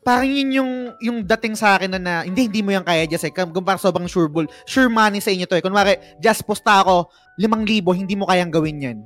parang 0.00 0.24
yun 0.24 0.48
yung 0.48 0.72
yung 1.04 1.18
dating 1.20 1.52
sa 1.52 1.76
akin 1.76 1.92
na, 1.92 2.00
na 2.00 2.14
hindi 2.24 2.48
hindi 2.48 2.64
mo 2.64 2.72
yan 2.72 2.80
kaya 2.80 3.04
just 3.04 3.28
eh 3.28 3.32
kung 3.32 3.52
parang 3.60 3.76
sobrang 3.76 4.08
sure 4.08 4.24
bull 4.24 4.48
sure 4.64 4.88
money 4.88 5.20
sa 5.20 5.28
inyo 5.28 5.44
to 5.44 5.60
eh 5.60 5.64
kunwari 5.64 6.00
just 6.16 6.40
posta 6.48 6.80
ako 6.80 7.12
5,000 7.36 8.00
hindi 8.00 8.16
mo 8.16 8.24
kayang 8.24 8.48
gawin 8.48 8.80
yan 8.80 8.98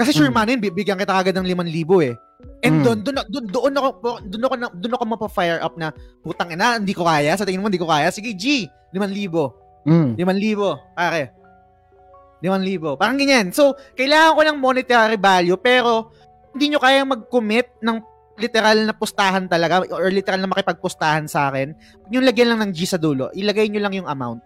kasi 0.00 0.16
sure 0.16 0.32
Mm. 0.32 0.36
money 0.40 0.54
bibigyan 0.56 0.96
kita 0.96 1.12
agad 1.12 1.36
ng 1.36 1.44
5,000 1.44 2.08
eh 2.08 2.16
and 2.60 2.80
Mm. 2.80 2.84
doon 2.84 2.98
doon 3.00 3.16
doon 3.26 3.44
doon 3.48 3.74
ako 3.74 3.88
doon 4.26 4.42
ako 4.44 4.54
doon 4.76 4.94
ako 4.94 5.04
mapa-fire 5.06 5.60
up 5.60 5.74
na 5.74 5.90
putang 6.20 6.52
ina 6.52 6.76
hindi 6.76 6.92
ko 6.92 7.04
kaya 7.04 7.32
sa 7.34 7.44
tingin 7.44 7.60
mo 7.60 7.68
hindi 7.68 7.80
ko 7.80 7.88
kaya 7.88 8.08
sige 8.08 8.32
G 8.32 8.66
5,000 8.92 9.56
Mm. 9.80 10.12
5,000, 10.12 10.76
pare. 10.92 11.32
5,000. 12.40 12.96
Parang 12.96 13.16
ganyan. 13.16 13.48
So, 13.52 13.76
kailangan 13.96 14.36
ko 14.36 14.42
ng 14.44 14.58
monetary 14.60 15.16
value 15.16 15.56
pero 15.56 16.12
hindi 16.52 16.72
nyo 16.72 16.80
kayang 16.80 17.08
mag-commit 17.08 17.80
ng 17.80 17.96
literal 18.40 18.88
na 18.88 18.96
pustahan 18.96 19.44
talaga 19.44 19.84
or 19.88 20.08
literal 20.08 20.40
na 20.40 20.48
makipagpustahan 20.48 21.28
sa 21.28 21.48
akin. 21.48 21.76
Yung 22.08 22.24
lagyan 22.24 22.52
lang 22.52 22.60
ng 22.64 22.72
G 22.72 22.88
sa 22.88 22.96
dulo. 22.96 23.28
Ilagay 23.32 23.68
nyo 23.68 23.80
lang 23.80 23.92
yung 23.92 24.08
amount. 24.08 24.40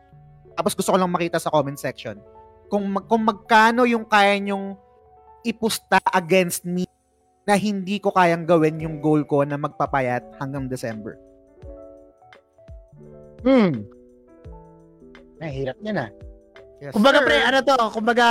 Tapos 0.55 0.75
gusto 0.75 0.91
ko 0.91 0.99
lang 0.99 1.11
makita 1.11 1.39
sa 1.39 1.51
comment 1.51 1.79
section. 1.79 2.19
Kung, 2.67 2.91
mag, 2.91 3.07
kung 3.07 3.23
magkano 3.23 3.87
yung 3.87 4.07
kaya 4.07 4.39
nyong 4.39 4.75
ipusta 5.43 5.99
against 6.15 6.63
me 6.63 6.87
na 7.45 7.55
hindi 7.55 8.01
ko 8.01 8.09
kayang 8.09 8.45
gawin 8.45 8.81
yung 8.81 8.99
goal 8.99 9.21
ko 9.23 9.45
na 9.45 9.57
magpapayat 9.57 10.25
hanggang 10.39 10.65
December. 10.65 11.21
Hmm. 13.43 13.85
Nahirap 15.37 15.77
niya 15.79 15.93
na. 15.95 16.07
Yes, 16.81 16.93
Kumbaga 16.93 17.21
sir. 17.21 17.27
pre, 17.27 17.37
ano 17.41 17.59
to, 17.61 17.77
kumbaga 17.93 18.27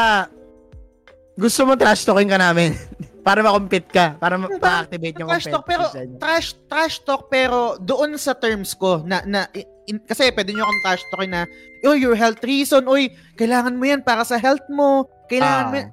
gusto 1.34 1.66
mo 1.66 1.74
trash 1.74 2.06
talking 2.06 2.30
ka 2.30 2.38
namin 2.38 2.78
para 3.26 3.42
ma-compete 3.42 3.90
ka, 3.90 4.14
para 4.18 4.38
Diba? 4.38 4.58
ma-activate 4.58 5.18
yung 5.18 5.30
trash 5.30 5.50
talk 5.50 5.66
pero 5.66 5.84
trash 6.20 6.48
trash 6.68 6.96
talk 7.02 7.26
pero 7.28 7.78
doon 7.80 8.14
sa 8.18 8.38
terms 8.38 8.78
ko 8.78 9.02
na 9.02 9.26
na 9.26 9.50
in, 9.90 9.98
kasi 10.00 10.30
pwede 10.30 10.54
niyo 10.54 10.62
akong 10.62 10.82
trash 10.84 11.04
talkin 11.10 11.32
na 11.32 11.42
oh 11.86 11.98
your 11.98 12.14
health 12.14 12.38
reason 12.46 12.86
oy 12.86 13.10
kailangan 13.34 13.74
mo 13.74 13.82
yan 13.82 14.06
para 14.06 14.22
sa 14.22 14.38
health 14.38 14.62
mo 14.70 15.10
kailangan 15.26 15.66
Ah. 15.66 15.70
mo 15.70 15.76
yan." 15.82 15.90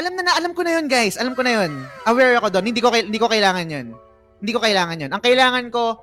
Alam 0.00 0.12
na 0.16 0.22
na 0.24 0.32
alam 0.38 0.52
ko 0.56 0.62
na 0.64 0.78
yun 0.78 0.86
guys 0.88 1.20
alam 1.20 1.36
ko 1.36 1.42
na 1.44 1.62
yun 1.62 1.70
aware 2.08 2.38
ako 2.40 2.48
doon 2.48 2.64
hindi 2.70 2.80
ko 2.80 2.88
hindi 2.92 3.18
ko 3.20 3.28
kailangan 3.28 3.66
yun 3.68 3.86
hindi 4.42 4.52
ko 4.52 4.60
kailangan 4.60 5.02
yun 5.02 5.10
ang 5.12 5.22
kailangan 5.22 5.66
ko 5.68 6.00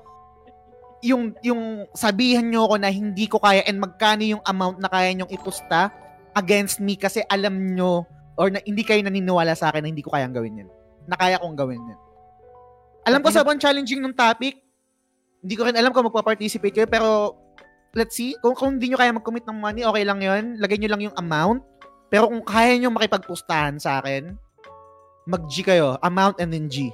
yung 0.99 1.31
yung 1.41 1.87
sabihan 1.95 2.43
niyo 2.43 2.67
ako 2.67 2.75
na 2.79 2.91
hindi 2.91 3.25
ko 3.25 3.39
kaya 3.39 3.63
and 3.65 3.79
magkano 3.79 4.23
yung 4.23 4.43
amount 4.43 4.83
na 4.83 4.91
kaya 4.91 5.15
niyong 5.15 5.31
ipusta 5.31 5.89
against 6.35 6.83
me 6.83 6.99
kasi 6.99 7.23
alam 7.31 7.55
niyo 7.55 8.03
or 8.39 8.47
na, 8.47 8.63
hindi 8.63 8.87
kayo 8.87 9.03
naniniwala 9.03 9.51
sa 9.51 9.67
akin 9.67 9.83
na 9.83 9.91
hindi 9.91 9.99
ko 9.99 10.15
kayang 10.15 10.31
gawin 10.31 10.63
yan. 10.63 10.69
Na 11.11 11.19
kaya 11.19 11.35
kong 11.43 11.59
gawin 11.59 11.83
yan. 11.83 11.99
Alam 13.03 13.19
ko 13.19 13.35
sobrang 13.35 13.59
challenging 13.59 13.99
ng 13.99 14.15
topic. 14.15 14.63
Hindi 15.43 15.55
ko 15.59 15.67
rin 15.67 15.75
alam 15.75 15.91
kung 15.91 16.07
magpa-participate 16.07 16.71
kayo 16.71 16.87
pero 16.87 17.35
let's 17.91 18.15
see. 18.15 18.39
Kung, 18.39 18.55
kung 18.55 18.79
hindi 18.79 18.91
nyo 18.91 18.97
kaya 18.99 19.11
mag-commit 19.11 19.43
ng 19.43 19.59
money, 19.59 19.83
okay 19.83 20.03
lang 20.07 20.23
yon 20.23 20.55
Lagay 20.55 20.79
nyo 20.79 20.89
lang 20.95 21.01
yung 21.03 21.15
amount. 21.19 21.59
Pero 22.09 22.27
kung 22.27 22.41
kaya 22.41 22.73
nyo 22.75 22.89
makipagpustahan 22.89 23.77
sa 23.77 24.01
akin, 24.01 24.33
mag-G 25.29 25.61
kayo. 25.61 25.95
Amount 26.01 26.41
and 26.41 26.49
then 26.49 26.65
G. 26.65 26.89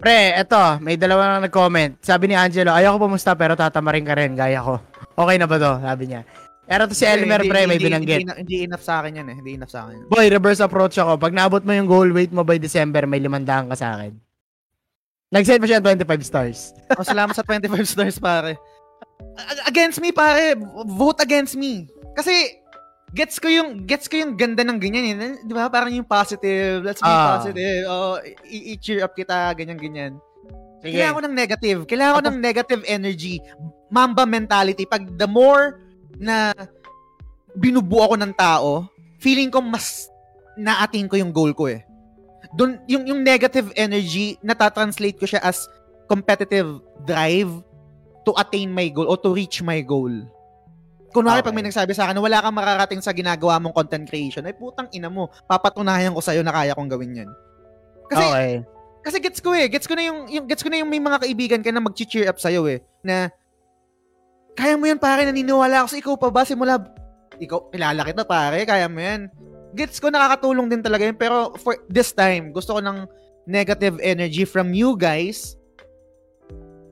Pre, 0.00 0.34
eto, 0.34 0.80
may 0.80 0.96
dalawa 0.96 1.36
na 1.38 1.46
nag-comment. 1.46 2.00
Sabi 2.00 2.32
ni 2.32 2.34
Angelo, 2.34 2.72
ayaw 2.72 2.96
ko 2.96 3.06
pumusta 3.06 3.36
pero 3.36 3.54
tatamarin 3.54 4.02
ka 4.02 4.16
rin, 4.16 4.32
gaya 4.34 4.58
ko. 4.58 4.80
Okay 5.14 5.36
na 5.36 5.46
ba 5.46 5.60
to? 5.60 5.72
Sabi 5.78 6.04
niya. 6.08 6.24
Pero 6.64 6.88
to 6.88 6.96
si 6.96 7.04
Elmer, 7.04 7.44
Hindi- 7.44 7.52
pre, 7.52 7.60
may 7.68 7.76
hindi- 7.76 7.86
binanggit. 7.86 8.18
Hindi, 8.24 8.34
hindi, 8.40 8.56
enough 8.64 8.82
sa 8.82 9.04
akin 9.04 9.20
yan 9.20 9.28
eh. 9.28 9.36
Hindi 9.36 9.52
enough 9.60 9.70
sa 9.70 9.84
akin 9.86 9.94
yan. 10.00 10.06
Boy, 10.08 10.26
reverse 10.32 10.64
approach 10.64 10.96
ako. 10.96 11.20
Pag 11.20 11.36
naabot 11.36 11.60
mo 11.60 11.70
yung 11.76 11.86
goal 11.86 12.08
weight 12.10 12.32
mo 12.32 12.42
by 12.42 12.56
December, 12.56 13.04
may 13.04 13.20
limandaan 13.20 13.68
ka 13.68 13.76
sa 13.76 14.00
akin. 14.00 14.16
Nag-send 15.28 15.60
mo 15.60 15.68
siya 15.68 15.84
ng 15.84 15.86
25 16.00 16.24
stars. 16.24 16.58
Oh, 16.96 17.04
salamat 17.04 17.36
sa 17.36 17.44
25 17.44 17.68
stars, 17.84 18.16
pare. 18.16 18.56
Against 19.68 20.00
me, 20.00 20.12
pare. 20.12 20.56
Vote 20.92 21.20
against 21.20 21.56
me. 21.56 21.88
Kasi, 22.12 22.61
gets 23.12 23.36
ko 23.36 23.48
yung 23.48 23.84
gets 23.84 24.08
ko 24.08 24.16
yung 24.16 24.34
ganda 24.40 24.64
ng 24.64 24.80
ganyan 24.80 25.04
eh. 25.20 25.36
'Di 25.44 25.52
ba? 25.52 25.68
Parang 25.68 25.92
yung 25.92 26.08
positive, 26.08 26.80
let's 26.80 27.00
be 27.00 27.08
Ah. 27.08 27.38
positive. 27.38 27.84
Oh, 27.86 28.16
i-cheer 28.48 29.04
up 29.04 29.12
kita, 29.12 29.52
ganyan 29.56 29.76
ganyan. 29.76 30.12
Sige. 30.82 30.98
Kailangan 30.98 31.14
ko 31.14 31.22
ng 31.22 31.36
negative. 31.38 31.78
Kailangan 31.86 32.14
ko 32.18 32.22
ng 32.26 32.38
negative 32.42 32.82
energy. 32.90 33.38
Mamba 33.92 34.26
mentality. 34.26 34.82
Pag 34.82 35.14
the 35.14 35.28
more 35.30 35.78
na 36.18 36.50
binubuo 37.54 38.02
ako 38.10 38.16
ng 38.18 38.32
tao, 38.34 38.88
feeling 39.22 39.52
ko 39.52 39.62
mas 39.62 40.10
na-attain 40.58 41.06
ko 41.06 41.14
yung 41.14 41.30
goal 41.30 41.54
ko 41.54 41.70
eh. 41.70 41.86
Dun, 42.58 42.82
yung, 42.90 43.06
yung 43.06 43.20
negative 43.22 43.70
energy, 43.78 44.36
natatranslate 44.42 45.16
ko 45.16 45.24
siya 45.24 45.40
as 45.40 45.64
competitive 46.10 46.82
drive 47.06 47.48
to 48.26 48.34
attain 48.36 48.68
my 48.68 48.90
goal 48.92 49.08
o 49.08 49.16
to 49.16 49.32
reach 49.32 49.62
my 49.62 49.80
goal. 49.80 50.10
Kunwari, 51.12 51.44
Okay. 51.44 51.52
pag 51.52 51.56
may 51.56 51.66
nagsabi 51.68 51.92
sa 51.92 52.08
akin 52.08 52.16
na 52.16 52.24
wala 52.24 52.40
kang 52.40 52.56
makarating 52.56 53.04
sa 53.04 53.12
ginagawa 53.12 53.60
mong 53.60 53.76
content 53.76 54.08
creation, 54.08 54.48
ay 54.48 54.56
putang 54.56 54.88
ina 54.96 55.12
mo, 55.12 55.28
papatunayan 55.44 56.16
ko 56.16 56.24
sa'yo 56.24 56.40
na 56.40 56.56
kaya 56.56 56.72
kong 56.72 56.88
gawin 56.88 57.20
yan. 57.24 57.30
Kasi, 58.08 58.24
okay. 58.24 58.52
kasi 59.04 59.16
gets 59.20 59.40
ko 59.44 59.52
eh. 59.52 59.68
Gets 59.68 59.84
ko 59.84 59.92
na 59.92 60.08
yung, 60.08 60.24
yung 60.32 60.46
gets 60.48 60.64
ko 60.64 60.72
na 60.72 60.80
yung 60.80 60.88
may 60.88 61.00
mga 61.00 61.20
kaibigan 61.20 61.60
ka 61.60 61.68
na 61.68 61.84
mag-cheer 61.84 62.32
up 62.32 62.40
sa'yo 62.40 62.64
eh. 62.64 62.80
Na, 63.04 63.28
kaya 64.56 64.80
mo 64.80 64.88
yan 64.88 64.96
pare, 64.96 65.28
naniniwala 65.28 65.84
ako 65.84 65.88
sa 65.92 66.00
ikaw 66.00 66.14
pa 66.16 66.28
ba? 66.32 66.48
Simula, 66.48 66.80
ikaw, 67.36 67.68
kilala 67.68 68.08
kita 68.08 68.24
pare, 68.24 68.64
kaya 68.64 68.88
mo 68.88 69.00
yan. 69.00 69.28
Gets 69.76 70.00
ko, 70.00 70.08
nakakatulong 70.08 70.68
din 70.72 70.80
talaga 70.80 71.04
yun. 71.04 71.16
Pero 71.16 71.52
for 71.60 71.76
this 71.92 72.12
time, 72.12 72.56
gusto 72.56 72.76
ko 72.76 72.80
ng 72.80 73.04
negative 73.44 74.00
energy 74.00 74.48
from 74.48 74.72
you 74.72 74.96
guys 74.96 75.56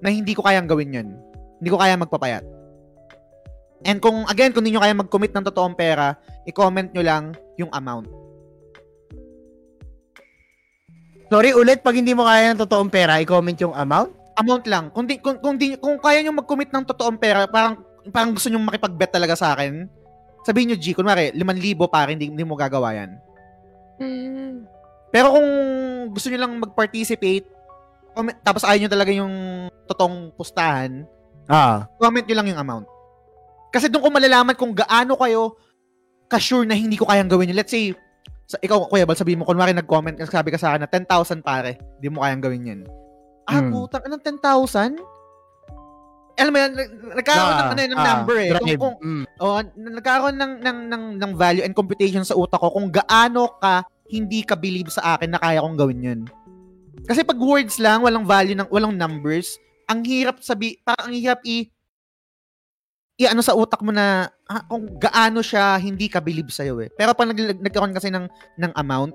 na 0.01 0.09
hindi 0.09 0.33
ko 0.33 0.45
kayang 0.45 0.69
gawin 0.69 0.93
yun. 0.93 1.09
Hindi 1.61 1.69
ko 1.69 1.77
kaya 1.77 1.97
magpapayat. 2.01 2.60
And 3.85 3.97
kung, 3.99 4.29
again, 4.29 4.53
kung 4.53 4.61
hindi 4.61 4.77
nyo 4.77 4.85
kaya 4.85 4.93
mag-commit 4.93 5.33
ng 5.33 5.47
totoong 5.49 5.77
pera, 5.77 6.17
i-comment 6.45 6.93
nyo 6.93 7.03
lang 7.05 7.25
yung 7.57 7.73
amount. 7.73 8.09
Sorry, 11.31 11.55
ulit, 11.55 11.81
pag 11.81 11.95
hindi 11.95 12.13
mo 12.13 12.27
kaya 12.27 12.53
ng 12.53 12.61
totoong 12.61 12.91
pera, 12.91 13.23
i-comment 13.23 13.57
yung 13.63 13.73
amount? 13.73 14.21
amount 14.41 14.65
lang. 14.65 14.89
Kung 14.91 15.05
di, 15.05 15.21
kung, 15.21 15.37
kung, 15.39 15.61
di, 15.61 15.77
kung 15.77 16.01
kaya 16.01 16.25
nyo 16.25 16.41
mag-commit 16.41 16.73
ng 16.73 16.85
totoong 16.89 17.21
pera, 17.21 17.45
parang, 17.45 17.85
parang 18.09 18.33
gusto 18.33 18.49
nyo 18.49 18.61
makipag-bet 18.65 19.13
talaga 19.13 19.37
sa 19.37 19.53
akin, 19.53 19.85
sabihin 20.49 20.73
nyo, 20.73 20.79
G, 20.81 20.97
kunwari, 20.97 21.29
5,000 21.37 21.77
para 21.93 22.09
hindi, 22.09 22.33
hindi 22.33 22.45
mo 22.45 22.57
gagawa 22.57 22.97
yan. 22.97 23.11
Pero 25.13 25.37
kung 25.37 25.49
gusto 26.17 26.33
nyo 26.33 26.41
lang 26.41 26.53
mag-participate, 26.57 27.45
comment, 28.17 28.37
tapos 28.41 28.65
ayaw 28.65 28.81
nyo 28.81 28.91
talaga 28.91 29.13
yung 29.13 29.35
totoong 29.85 30.33
pustahan, 30.35 31.05
Ah. 31.51 31.85
comment 31.99 32.25
nyo 32.25 32.37
lang 32.39 32.49
yung 32.55 32.61
amount. 32.63 32.87
Kasi 33.71 33.87
doon 33.87 34.03
ko 34.03 34.11
malalaman 34.11 34.55
kung 34.55 34.75
gaano 34.75 35.15
kayo 35.15 35.55
ka-sure 36.27 36.67
na 36.67 36.75
hindi 36.75 36.95
ko 36.95 37.07
kayang 37.07 37.31
gawin 37.31 37.51
yun. 37.51 37.59
Let's 37.59 37.75
say, 37.75 37.91
sa, 38.47 38.59
ikaw, 38.59 38.87
Kuya 38.87 39.07
Bal, 39.07 39.15
sabihin 39.15 39.43
mo, 39.43 39.47
kunwari 39.47 39.71
nag-comment, 39.71 40.19
sabi 40.27 40.51
ka 40.51 40.59
sa 40.59 40.75
akin 40.75 40.83
na 40.83 40.91
10,000 40.91 41.43
pare, 41.43 41.79
hindi 41.99 42.09
mo 42.11 42.23
kayang 42.23 42.43
gawin 42.43 42.71
yan. 42.71 42.81
Ah, 43.47 43.63
Hmm. 43.63 43.71
putang, 43.71 44.03
anong 44.07 44.23
10,000? 44.23 44.99
Alam 46.35 46.53
mo 46.55 46.59
yan, 46.59 46.73
nag- 46.73 46.95
nagkaroon 47.21 47.53
ng, 47.53 47.69
ano, 47.69 47.81
yun, 47.83 47.93
ng 47.93 48.01
Ah, 48.01 48.09
number 48.11 48.37
eh. 48.39 48.51
Kung, 48.51 48.67
drive. 48.67 48.81
kung, 48.81 48.97
Mm. 49.03 49.25
oh, 49.39 49.61
nagkaroon 49.77 50.37
ng, 50.39 50.53
ng, 50.63 50.79
ng, 50.89 51.05
ng 51.21 51.33
value 51.37 51.65
and 51.67 51.75
computation 51.77 52.25
sa 52.25 52.35
utak 52.35 52.59
ko 52.59 52.71
kung 52.73 52.89
gaano 52.89 53.51
ka 53.61 53.85
hindi 54.09 54.43
ka 54.43 54.59
believe 54.59 54.91
sa 54.91 55.15
akin 55.15 55.35
na 55.35 55.39
kaya 55.39 55.63
kong 55.63 55.79
gawin 55.79 56.01
yun. 56.03 56.21
Kasi 57.07 57.23
pag 57.23 57.39
words 57.39 57.79
lang, 57.79 58.03
walang 58.03 58.27
value, 58.27 58.57
ng, 58.57 58.67
walang 58.67 58.97
numbers, 58.97 59.55
ang 59.87 60.03
hirap 60.03 60.41
sabi, 60.41 60.79
parang 60.83 61.11
ang 61.11 61.15
hirap 61.15 61.39
i, 61.45 61.71
i 63.21 63.29
ano 63.29 63.45
sa 63.45 63.53
utak 63.53 63.85
mo 63.85 63.93
na 63.93 64.33
ah, 64.49 64.65
kung 64.65 64.89
gaano 64.97 65.45
siya 65.45 65.77
hindi 65.77 66.09
ka 66.09 66.25
believe 66.25 66.49
sa'yo 66.49 66.81
eh. 66.81 66.89
Pero 66.89 67.13
pag 67.13 67.29
nag, 67.29 67.61
nagkaroon 67.61 67.93
kasi 67.93 68.09
ng, 68.09 68.25
ng 68.57 68.73
amount, 68.73 69.13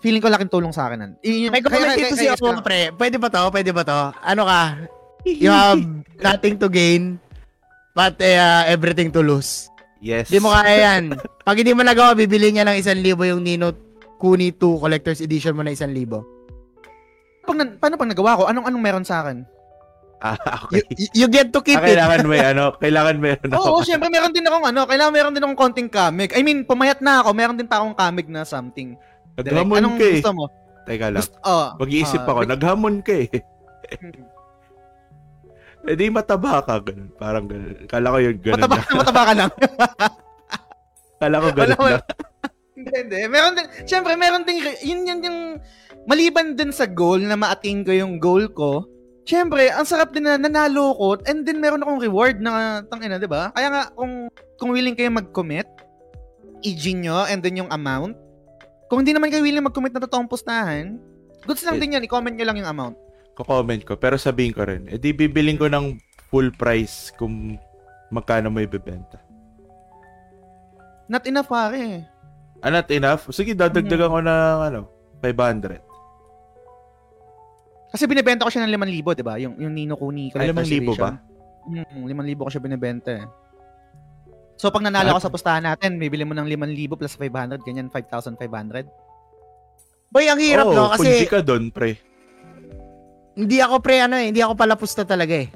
feeling 0.00 0.24
ko 0.24 0.32
laking 0.32 0.48
tulong 0.48 0.72
sa 0.72 0.88
akin. 0.88 1.20
Yun 1.20 1.52
May 1.52 1.60
comment 1.60 1.92
dito 1.92 2.16
si 2.16 2.24
Omo, 2.24 2.64
pre. 2.64 2.88
Pwede 2.96 3.20
ba 3.20 3.28
to? 3.28 3.52
Pwede 3.52 3.70
ba 3.76 3.84
to? 3.84 4.16
Ano 4.24 4.48
ka? 4.48 4.80
You 5.28 5.52
have 5.52 5.84
nothing 6.24 6.56
to 6.56 6.72
gain. 6.72 7.20
pati 7.92 8.32
ah, 8.32 8.64
everything 8.64 9.12
to 9.12 9.20
lose. 9.20 9.68
Yes. 9.98 10.30
Hindi 10.30 10.40
mo 10.40 10.54
kaya 10.54 10.76
yan. 10.96 11.18
Pag 11.44 11.58
hindi 11.60 11.74
mo 11.76 11.82
nagawa, 11.84 12.16
bibili 12.16 12.48
niya 12.48 12.64
ng 12.64 12.80
1,000 12.80 13.04
yung 13.04 13.42
Nino 13.44 13.74
Kuni 14.16 14.54
2 14.54 14.56
Collector's 14.56 15.20
Edition 15.20 15.52
mo 15.52 15.60
na 15.60 15.74
1,000. 15.74 15.92
Pag, 17.44 17.56
na- 17.58 17.76
paano 17.76 17.94
pag 18.00 18.08
nagawa 18.08 18.38
ko? 18.38 18.42
Anong 18.48 18.70
anong 18.70 18.82
meron 18.82 19.04
sa 19.04 19.20
akin? 19.20 19.42
Ah, 20.18 20.34
You, 20.74 20.82
okay. 20.82 20.82
you 21.14 21.26
get 21.30 21.54
to 21.54 21.62
keep 21.62 21.78
Ah, 21.78 21.86
it. 21.86 21.88
kailangan 21.94 22.26
may 22.26 22.42
ano, 22.42 22.74
kailangan 22.74 23.16
meron 23.22 23.50
ako. 23.54 23.62
Oo, 23.70 23.80
syempre 23.86 24.10
meron 24.10 24.34
din 24.34 24.42
akong 24.42 24.66
ano, 24.66 24.82
kailangan 24.84 25.12
meron 25.14 25.32
din 25.34 25.44
akong 25.46 25.58
konting 25.58 25.90
kamig. 25.90 26.34
I 26.34 26.42
mean, 26.42 26.66
pumayat 26.66 26.98
na 26.98 27.22
ako, 27.22 27.30
meron 27.32 27.54
din 27.54 27.70
pa 27.70 27.78
akong 27.78 27.94
kamig 27.94 28.26
na 28.26 28.42
something. 28.42 28.98
Naghamon 29.38 29.78
Anong 29.78 29.96
ka 29.96 30.04
eh. 30.04 30.14
gusto 30.18 30.32
mo? 30.34 30.44
Teka 30.82 31.06
lang. 31.14 31.22
Gusto, 31.22 31.36
oh, 31.46 31.68
Mag-iisip 31.78 32.22
ah, 32.26 32.30
ako, 32.34 32.40
naghamon 32.50 32.96
ka 33.00 33.14
eh. 33.14 33.28
Eh 35.88 35.96
di 35.96 36.12
mataba 36.12 36.60
ka, 36.60 36.82
ganun. 36.84 37.08
Parang 37.16 37.48
ganun. 37.48 37.86
Kala 37.88 38.12
ko 38.12 38.18
yun, 38.20 38.36
ganun 38.42 38.60
mataba, 38.60 38.76
lang. 38.76 38.96
mataba 38.98 39.22
ka 39.24 39.32
lang. 39.32 39.50
Kala 41.16 41.36
ko 41.40 41.48
ganun 41.54 41.78
Wala, 41.80 41.90
lang. 41.96 42.04
hindi, 42.76 42.92
hindi. 42.92 43.18
Meron 43.30 43.52
din, 43.56 43.66
syempre, 43.88 44.12
meron 44.18 44.42
din, 44.44 44.56
yun 44.84 45.00
yun 45.06 45.20
yung, 45.24 45.38
maliban 46.04 46.52
din 46.52 46.74
sa 46.74 46.84
goal 46.84 47.22
na 47.22 47.40
ma-attain 47.40 47.86
ko 47.86 47.94
yung 47.94 48.20
goal 48.20 48.50
ko, 48.52 48.84
syempre, 49.28 49.68
ang 49.68 49.84
sarap 49.84 50.16
din 50.16 50.24
na 50.24 50.40
nanalo 50.40 50.96
ko, 50.96 51.08
and 51.28 51.44
then 51.44 51.60
meron 51.60 51.84
akong 51.84 52.00
reward 52.00 52.40
na, 52.40 52.80
tangina, 52.88 53.20
di 53.20 53.28
ba? 53.28 53.52
Kaya 53.52 53.68
nga, 53.68 53.82
kung, 53.92 54.32
kung 54.56 54.72
willing 54.72 54.96
kayo 54.96 55.12
mag-commit, 55.12 55.68
i-G 56.64 56.96
nyo, 56.96 57.28
and 57.28 57.44
then 57.44 57.60
yung 57.60 57.68
amount, 57.68 58.16
kung 58.88 59.04
hindi 59.04 59.12
naman 59.12 59.28
kayo 59.28 59.44
willing 59.44 59.68
mag-commit 59.68 59.92
na 59.92 60.00
totoong 60.00 60.32
pustahan, 60.32 60.96
goods 61.44 61.60
lang 61.68 61.76
Eh. 61.76 61.80
din 61.84 61.94
yan, 62.00 62.06
i-comment 62.08 62.32
nyo 62.32 62.46
lang 62.48 62.56
yung 62.56 62.72
amount. 62.72 62.96
Ko-comment 63.36 63.84
ko. 63.84 63.94
Pero 64.00 64.16
sabihin 64.16 64.56
ko 64.56 64.64
rin, 64.64 64.88
eh 64.88 64.96
di 64.96 65.12
bibiling 65.12 65.60
ko 65.60 65.68
ng 65.68 66.00
full 66.32 66.50
price 66.56 67.12
kung 67.14 67.54
magkano 68.08 68.48
mo 68.48 68.58
ibebenta. 68.58 69.20
Not 71.06 71.24
enough, 71.28 71.46
pare. 71.46 72.04
Ah, 72.58 72.72
not 72.74 72.90
enough? 72.90 73.30
Sige, 73.30 73.54
dadagdagan 73.54 74.10
ko 74.10 74.18
ng 74.18 74.56
ano, 74.72 74.80
500. 75.22 75.87
Kasi 77.88 78.04
binibenta 78.04 78.44
ko 78.44 78.50
siya 78.52 78.68
ng 78.68 78.72
5,000, 78.74 79.16
di 79.16 79.24
ba? 79.24 79.34
Yung, 79.40 79.56
yung 79.56 79.72
Nino 79.72 79.96
Kuni 79.96 80.28
Ah, 80.30 80.44
Collector's 80.44 80.68
5,000 80.68 81.00
ba? 81.00 81.10
Hmm, 81.68 82.04
5,000 82.04 82.36
ko 82.36 82.50
siya 82.52 82.62
binibenta 82.64 83.10
eh. 83.16 83.24
So, 84.58 84.74
pag 84.74 84.82
nanalo 84.82 85.14
ka 85.16 85.28
sa 85.28 85.32
pustahan 85.32 85.64
natin, 85.64 86.02
bibili 86.02 86.26
mo 86.26 86.34
ng 86.34 86.44
5,000 86.44 86.98
plus 86.98 87.14
500, 87.14 87.62
ganyan, 87.62 87.88
5,500. 87.88 88.90
Boy, 90.08 90.24
ang 90.26 90.40
hirap 90.40 90.66
Oo, 90.66 90.74
no 90.74 90.88
kasi 90.90 91.28
ka 91.28 91.44
doon, 91.44 91.68
pre. 91.68 92.00
hindi 93.38 93.62
ako 93.62 93.78
pre 93.78 94.02
ano 94.02 94.18
eh, 94.18 94.34
hindi 94.34 94.42
ako 94.42 94.58
palapusta 94.58 95.06
talaga 95.06 95.30
eh 95.30 95.46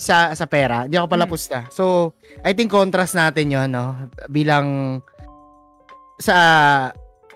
sa 0.00 0.34
sa 0.34 0.46
pera. 0.50 0.90
Hindi 0.90 0.98
ako 0.98 1.06
palapusta. 1.06 1.70
So, 1.70 2.16
I 2.42 2.50
think 2.50 2.72
contrast 2.72 3.14
natin 3.14 3.52
'yon, 3.52 3.70
no, 3.70 3.94
bilang 4.26 4.98
sa 6.18 6.34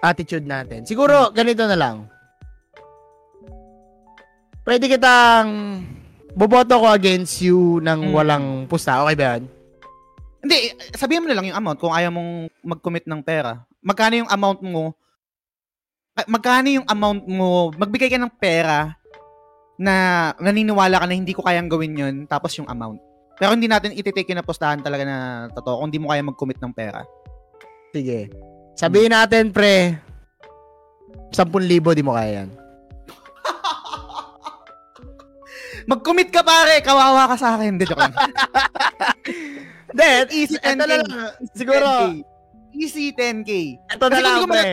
attitude 0.02 0.42
natin. 0.42 0.82
Siguro 0.82 1.30
ganito 1.30 1.62
na 1.70 1.78
lang. 1.78 2.10
Pwede 4.62 4.86
kitang 4.86 5.82
boboto 6.32 6.78
ko 6.78 6.86
against 6.94 7.42
you 7.42 7.82
ng 7.82 8.10
Mm. 8.10 8.14
walang 8.14 8.46
pusta. 8.70 9.02
Okay 9.02 9.16
ba 9.18 9.24
'yan? 9.34 9.42
Hindi, 10.42 10.56
sabihin 10.94 11.22
mo 11.22 11.30
na 11.30 11.38
lang 11.38 11.46
yung 11.46 11.58
amount 11.58 11.78
kung 11.78 11.94
ayaw 11.94 12.10
mong 12.10 12.50
mag-commit 12.66 13.06
ng 13.06 13.22
pera. 13.22 13.62
Magkano 13.78 14.26
yung 14.26 14.30
amount 14.30 14.58
mo? 14.62 14.90
Magkano 16.26 16.66
yung 16.66 16.86
amount 16.86 17.22
mo? 17.30 17.70
Magbigay 17.78 18.10
ka 18.10 18.18
ng 18.18 18.34
pera 18.42 18.98
na 19.78 19.94
naniniwala 20.42 20.98
ka 20.98 21.06
na 21.06 21.14
hindi 21.14 21.30
ko 21.34 21.46
kayang 21.46 21.70
gawin 21.70 21.94
yun, 21.94 22.14
tapos 22.26 22.54
yung 22.58 22.66
amount. 22.66 22.98
Pero 23.38 23.54
hindi 23.54 23.66
natin 23.66 23.94
ititake 23.94 24.34
na 24.34 24.46
postahan 24.46 24.82
talaga 24.82 25.02
na 25.02 25.18
totoo 25.50 25.82
kung 25.82 25.90
hindi 25.90 26.02
mo 26.02 26.10
kaya 26.10 26.22
mag-commit 26.22 26.58
ng 26.62 26.74
pera. 26.74 27.02
Sige. 27.90 28.30
Sabihin 28.78 29.14
natin 29.14 29.50
pre 29.50 29.98
10,000 31.34 31.94
di 31.94 32.04
mo 32.04 32.14
kaya 32.14 32.44
yan. 32.44 32.61
Mag-commit 35.90 36.30
ka 36.30 36.42
pare, 36.46 36.78
kawawa 36.82 37.30
ka 37.32 37.36
sa 37.38 37.58
akin. 37.58 37.76
Hindi, 37.76 37.84
joke 37.88 38.02
lang. 38.02 38.14
Then, 39.98 40.24
Easy 40.32 40.56
eto 40.56 40.72
10K. 40.72 40.78
na 40.78 40.86
lang. 40.88 41.04
Siguro, 41.52 41.88
10K. 41.88 42.24
Easy 42.72 43.04
10K. 43.12 43.50
eto 43.92 44.06
na 44.08 44.18
lang 44.24 44.48
pre. 44.48 44.64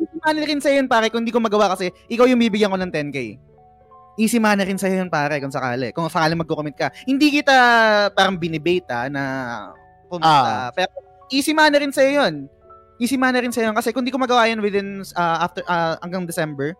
easy 0.00 0.16
money 0.22 0.42
rin 0.46 0.60
sa'yo 0.62 0.76
yun, 0.80 0.88
pare, 0.88 1.10
kung 1.10 1.26
hindi 1.26 1.34
ko 1.34 1.42
magawa 1.42 1.74
kasi 1.74 1.90
ikaw 2.08 2.24
yung 2.24 2.40
bibigyan 2.40 2.70
ko 2.70 2.78
ng 2.78 2.92
10K. 2.92 3.18
Easy 4.20 4.38
money 4.38 4.64
rin 4.64 4.78
sa'yo 4.78 5.02
yun, 5.02 5.10
pare, 5.10 5.42
kung 5.42 5.52
sakali. 5.52 5.90
Kung 5.90 6.06
sakali 6.06 6.38
magko-commit 6.38 6.76
ka. 6.78 6.88
Hindi 7.04 7.42
kita 7.42 7.56
parang 8.14 8.38
binibeta 8.38 9.10
na 9.10 9.22
pumunta. 10.06 10.30
Ah. 10.30 10.70
Pero 10.70 10.90
easy 11.34 11.50
money 11.50 11.78
rin 11.82 11.92
sa'yo 11.92 12.22
yun. 12.22 12.34
Easy 13.00 13.16
money 13.18 13.42
rin 13.42 13.52
sa'yo 13.52 13.72
yun. 13.72 13.76
Kasi 13.76 13.90
kung 13.90 14.06
di 14.06 14.12
ko 14.14 14.20
magawa 14.20 14.46
yun 14.46 14.62
within, 14.62 15.02
uh, 15.18 15.38
after, 15.42 15.66
uh, 15.66 15.98
hanggang 16.04 16.28
December, 16.28 16.76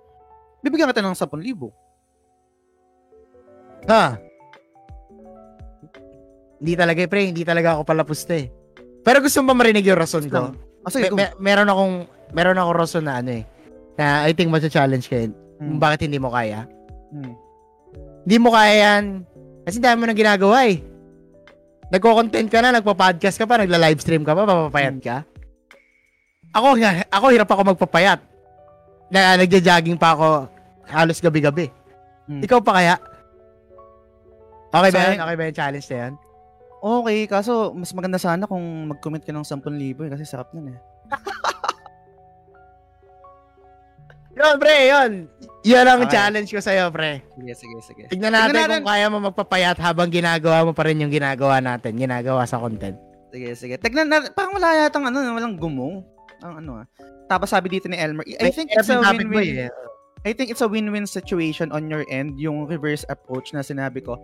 bibigyan 0.62 0.88
kita 0.92 1.02
ng 1.02 1.16
10,000. 1.16 1.89
Ha? 3.88 4.18
Hindi 6.60 6.72
talaga, 6.76 7.00
pre. 7.08 7.32
Hindi 7.32 7.42
talaga 7.42 7.78
ako 7.78 7.82
palapusta 7.88 8.36
eh. 8.36 8.52
Pero 9.00 9.24
gusto 9.24 9.40
mo 9.40 9.56
ba 9.56 9.64
marinig 9.64 9.86
yung 9.88 9.96
rason 9.96 10.28
ko? 10.28 10.52
Kasi, 10.84 11.08
Me- 11.08 11.24
me- 11.24 11.34
meron 11.40 11.68
akong, 11.72 11.94
meron 12.36 12.60
akong 12.60 12.76
rason 12.76 13.04
na 13.04 13.24
ano 13.24 13.40
eh. 13.40 13.44
Na 13.96 14.28
I 14.28 14.36
think 14.36 14.52
matcha-challenge 14.52 15.08
kayo. 15.08 15.32
Hmm. 15.60 15.76
bakit 15.76 16.08
hindi 16.08 16.16
mo 16.16 16.32
kaya. 16.32 16.64
Hmm. 17.12 17.36
Hindi 18.24 18.36
mo 18.40 18.48
kaya 18.48 18.74
yan. 18.80 19.04
Kasi 19.68 19.76
dami 19.76 20.00
mo 20.00 20.04
nang 20.08 20.16
ginagawa 20.16 20.64
eh. 20.64 20.80
Nagko-content 21.92 22.48
ka 22.48 22.64
na, 22.64 22.80
nagpa-podcast 22.80 23.36
ka 23.36 23.44
pa, 23.44 23.60
nagla-livestream 23.60 24.24
ka 24.24 24.32
pa, 24.32 24.48
papapayat 24.48 24.96
ka. 25.04 25.16
Ako, 26.56 26.80
nga- 26.80 27.04
ako 27.12 27.26
hirap 27.28 27.48
ako 27.52 27.76
magpapayat. 27.76 28.20
Na, 29.12 29.36
nagja-jogging 29.36 30.00
pa 30.00 30.16
ako 30.16 30.48
halos 30.88 31.20
gabi-gabi. 31.20 31.68
Hmm. 32.24 32.40
Ikaw 32.40 32.58
pa 32.64 32.72
kaya? 32.72 32.94
Okay 34.70 34.90
ba 34.90 34.98
yan? 35.00 35.18
Okay 35.18 35.36
ba 35.36 35.42
yung 35.44 35.58
challenge 35.58 35.86
na 35.86 35.96
yan? 35.98 36.12
Okay, 36.80 37.18
kaso 37.26 37.52
mas 37.72 37.92
maganda 37.92 38.16
sana 38.16 38.46
kung 38.46 38.62
mag-commit 38.88 39.20
ka 39.20 39.30
ng 39.30 39.44
10,000 39.44 39.68
eh, 40.00 40.08
kasi 40.08 40.24
sarap 40.24 40.48
nun 40.50 40.72
eh. 40.72 40.78
Yun, 44.30 44.56
pre, 44.56 44.88
yun. 44.88 45.12
Yun 45.60 45.84
ang 45.84 46.00
Okay. 46.00 46.14
challenge 46.16 46.48
ko 46.48 46.62
sa'yo, 46.62 46.88
pre. 46.88 47.20
Sige, 47.36 47.52
sige, 47.52 47.76
sige. 47.82 48.02
Tignan 48.08 48.32
natin, 48.32 48.54
Tignan 48.54 48.62
natin. 48.64 48.80
kung 48.80 48.88
kaya 48.88 49.06
mo 49.10 49.18
magpapayat 49.20 49.76
habang 49.76 50.08
ginagawa 50.08 50.64
mo 50.64 50.72
pa 50.72 50.86
rin 50.86 50.96
yung 50.96 51.12
ginagawa 51.12 51.60
natin. 51.60 51.98
Ginagawa 51.98 52.46
sa 52.48 52.56
content. 52.56 52.96
Sige, 53.28 53.52
sige. 53.52 53.74
Tignan 53.76 54.08
natin, 54.08 54.32
parang 54.32 54.54
wala 54.54 54.80
yatang 54.80 55.04
ano, 55.04 55.20
walang 55.34 55.58
gumo. 55.58 56.06
Ang 56.40 56.64
ano 56.64 56.72
ah. 56.80 56.86
Tapos 57.28 57.52
sabi 57.52 57.68
dito 57.68 57.84
ni 57.84 58.00
Elmer, 58.00 58.24
I 58.40 58.48
think 58.48 58.72
it's 58.72 58.88
a 58.88 58.96
win-win. 58.96 59.68
eh. 59.68 59.72
I 60.24 60.32
think 60.32 60.48
it's 60.48 60.62
a 60.62 60.70
win-win 60.70 61.04
situation 61.04 61.68
on 61.68 61.86
your 61.86 62.06
end, 62.08 62.40
yung 62.40 62.64
reverse 62.64 63.04
approach 63.06 63.52
na 63.52 63.60
sinabi 63.60 64.00
ko. 64.00 64.16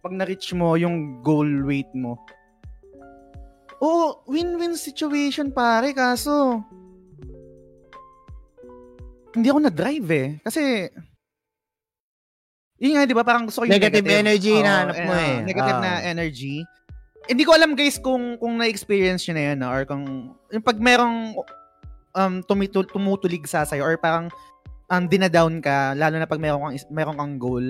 Pag 0.00 0.16
na-reach 0.16 0.56
mo 0.56 0.80
yung 0.80 1.20
goal 1.20 1.64
weight 1.68 1.92
mo. 1.92 2.16
Oo, 3.80 4.24
win-win 4.28 4.76
situation 4.76 5.52
pare, 5.52 5.92
kaso 5.96 6.60
hindi 9.36 9.46
ako 9.46 9.60
na-drive 9.62 10.08
eh. 10.10 10.28
Kasi 10.42 10.90
yun 12.80 12.96
nga, 12.96 13.04
di 13.04 13.12
ba? 13.12 13.24
Parang 13.24 13.44
gusto 13.44 13.60
ko 13.60 13.64
yung 13.68 13.76
Negative 13.76 14.00
negative, 14.04 14.24
energy 14.24 14.54
Oo, 14.56 14.64
na 14.64 14.72
hanap 14.84 14.96
mo 15.04 15.12
ah, 15.12 15.20
eh. 15.20 15.36
Negative 15.44 15.78
Ah. 15.78 15.84
na 15.84 15.92
energy. 16.02 16.64
Hindi 17.28 17.44
ko 17.44 17.52
alam 17.52 17.76
guys 17.76 18.00
kung 18.00 18.40
kung 18.40 18.56
na-experience 18.56 19.28
nyo 19.28 19.34
na 19.36 19.44
yun 19.52 19.58
ah, 19.60 19.70
or 19.76 19.82
kung 19.84 20.04
yung 20.48 20.64
pag 20.64 20.80
merong 20.80 21.36
um, 22.16 22.40
tumitul- 22.42 22.88
tumutulig 22.88 23.44
sa 23.44 23.68
sa'yo 23.68 23.84
or 23.84 24.00
parang 24.00 24.32
um, 24.88 25.04
dinadown 25.06 25.60
ka, 25.60 25.92
lalo 25.94 26.16
na 26.18 26.26
pag 26.26 26.40
meron 26.40 26.72
kang, 26.72 26.76
meron 26.90 27.16
kang 27.20 27.34
goal. 27.36 27.66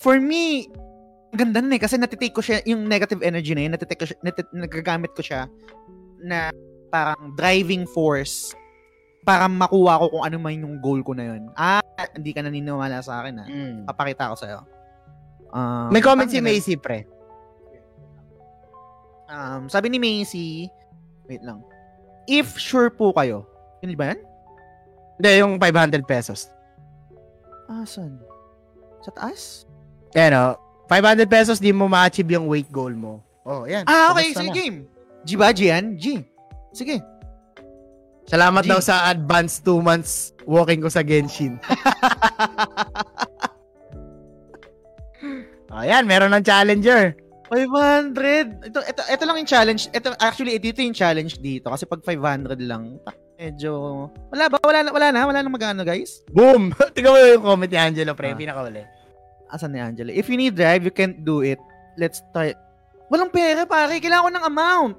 For 0.00 0.16
me, 0.16 0.70
ganda 1.34 1.62
nun 1.62 1.74
eh, 1.74 1.82
kasi 1.82 1.94
natitake 1.96 2.34
ko 2.34 2.42
siya, 2.42 2.62
yung 2.66 2.86
negative 2.86 3.22
energy 3.22 3.54
na 3.54 3.62
yun, 3.66 3.72
natitake 3.74 4.00
ko 4.02 4.06
siya, 4.10 4.18
natit- 4.22 4.54
nagagamit 4.54 5.12
ko 5.14 5.22
siya 5.22 5.46
na 6.20 6.50
parang 6.90 7.32
driving 7.38 7.86
force 7.86 8.52
para 9.22 9.46
makuha 9.46 10.00
ko 10.00 10.06
kung 10.18 10.24
ano 10.26 10.36
man 10.42 10.58
yung 10.58 10.76
goal 10.82 11.00
ko 11.06 11.14
na 11.14 11.34
yun. 11.34 11.46
Ah, 11.54 11.84
hindi 12.16 12.34
ka 12.34 12.42
naniniwala 12.42 12.98
sa 13.04 13.22
akin 13.22 13.34
ah. 13.40 13.48
Mm. 13.48 13.78
Papakita 13.86 14.32
ko 14.32 14.36
sa'yo. 14.36 14.60
Um, 15.50 15.90
May 15.92 16.02
comment 16.02 16.30
si. 16.30 16.42
Macy, 16.42 16.74
pre. 16.78 17.06
Um, 19.30 19.70
sabi 19.70 19.86
ni 19.92 19.98
Macy, 20.02 20.66
wait 21.30 21.42
lang. 21.46 21.62
If 22.26 22.58
sure 22.58 22.90
po 22.90 23.14
kayo, 23.14 23.46
yun 23.82 23.94
ba 23.94 24.14
yan? 24.14 24.20
Hindi, 25.20 25.30
yung 25.38 25.54
500 25.60 26.02
pesos. 26.08 26.50
Ah, 27.70 27.86
saan? 27.86 28.18
Sa 29.04 29.14
taas? 29.14 29.68
Yan 30.16 30.34
o. 30.34 30.69
500 30.90 31.30
pesos, 31.30 31.62
di 31.62 31.70
mo 31.70 31.86
ma-achieve 31.86 32.34
yung 32.34 32.50
weight 32.50 32.66
goal 32.74 32.90
mo. 32.98 33.22
Oh, 33.46 33.62
yan. 33.62 33.86
Ah, 33.86 34.10
okay. 34.10 34.34
Sige, 34.34 34.50
na. 34.50 34.54
game. 34.58 34.90
G 35.22 35.38
ba, 35.38 35.54
G 35.54 35.70
yan? 35.70 35.94
G. 35.94 36.26
Sige. 36.74 36.98
Salamat 38.26 38.66
G. 38.66 38.74
daw 38.74 38.82
sa 38.82 39.06
advance 39.06 39.62
2 39.62 39.78
months 39.78 40.34
walking 40.50 40.82
ko 40.82 40.90
sa 40.90 41.06
Genshin. 41.06 41.62
oh, 45.70 45.84
yan. 45.86 46.10
Meron 46.10 46.34
ng 46.34 46.42
challenger. 46.42 47.14
500. 47.54 48.74
Ito, 48.74 48.82
ito, 48.82 49.02
ito 49.06 49.22
lang 49.22 49.36
yung 49.38 49.46
challenge. 49.46 49.86
Ito, 49.94 50.18
actually, 50.18 50.58
ito 50.58 50.66
yung 50.74 50.94
challenge 50.94 51.38
dito. 51.38 51.70
Kasi 51.70 51.86
pag 51.86 52.02
500 52.02 52.58
lang, 52.66 52.98
medyo... 53.38 54.10
Wala 54.34 54.50
ba? 54.50 54.58
Wala 54.58 54.82
na, 54.82 54.90
wala 54.90 55.08
na? 55.14 55.22
Wala 55.22 55.38
na 55.38 55.50
magano, 55.50 55.86
guys? 55.86 56.26
Boom! 56.34 56.74
Tingnan 56.98 57.14
mo 57.14 57.18
yung 57.18 57.46
comment 57.46 57.70
ni 57.70 57.78
Angelo, 57.78 58.14
pre. 58.18 58.34
Ah. 58.34 58.38
Pinakawali. 58.38 58.99
Asan 59.50 59.74
ni 59.74 59.82
Angela? 59.82 60.14
If 60.14 60.30
you 60.30 60.38
need 60.38 60.54
drive, 60.54 60.86
you 60.86 60.94
can't 60.94 61.26
do 61.26 61.42
it. 61.42 61.58
Let's 61.98 62.22
try. 62.30 62.54
Walang 63.10 63.34
pera, 63.34 63.66
pare. 63.66 63.98
Kailangan 63.98 64.24
ko 64.26 64.30
ng 64.30 64.46
amount. 64.46 64.96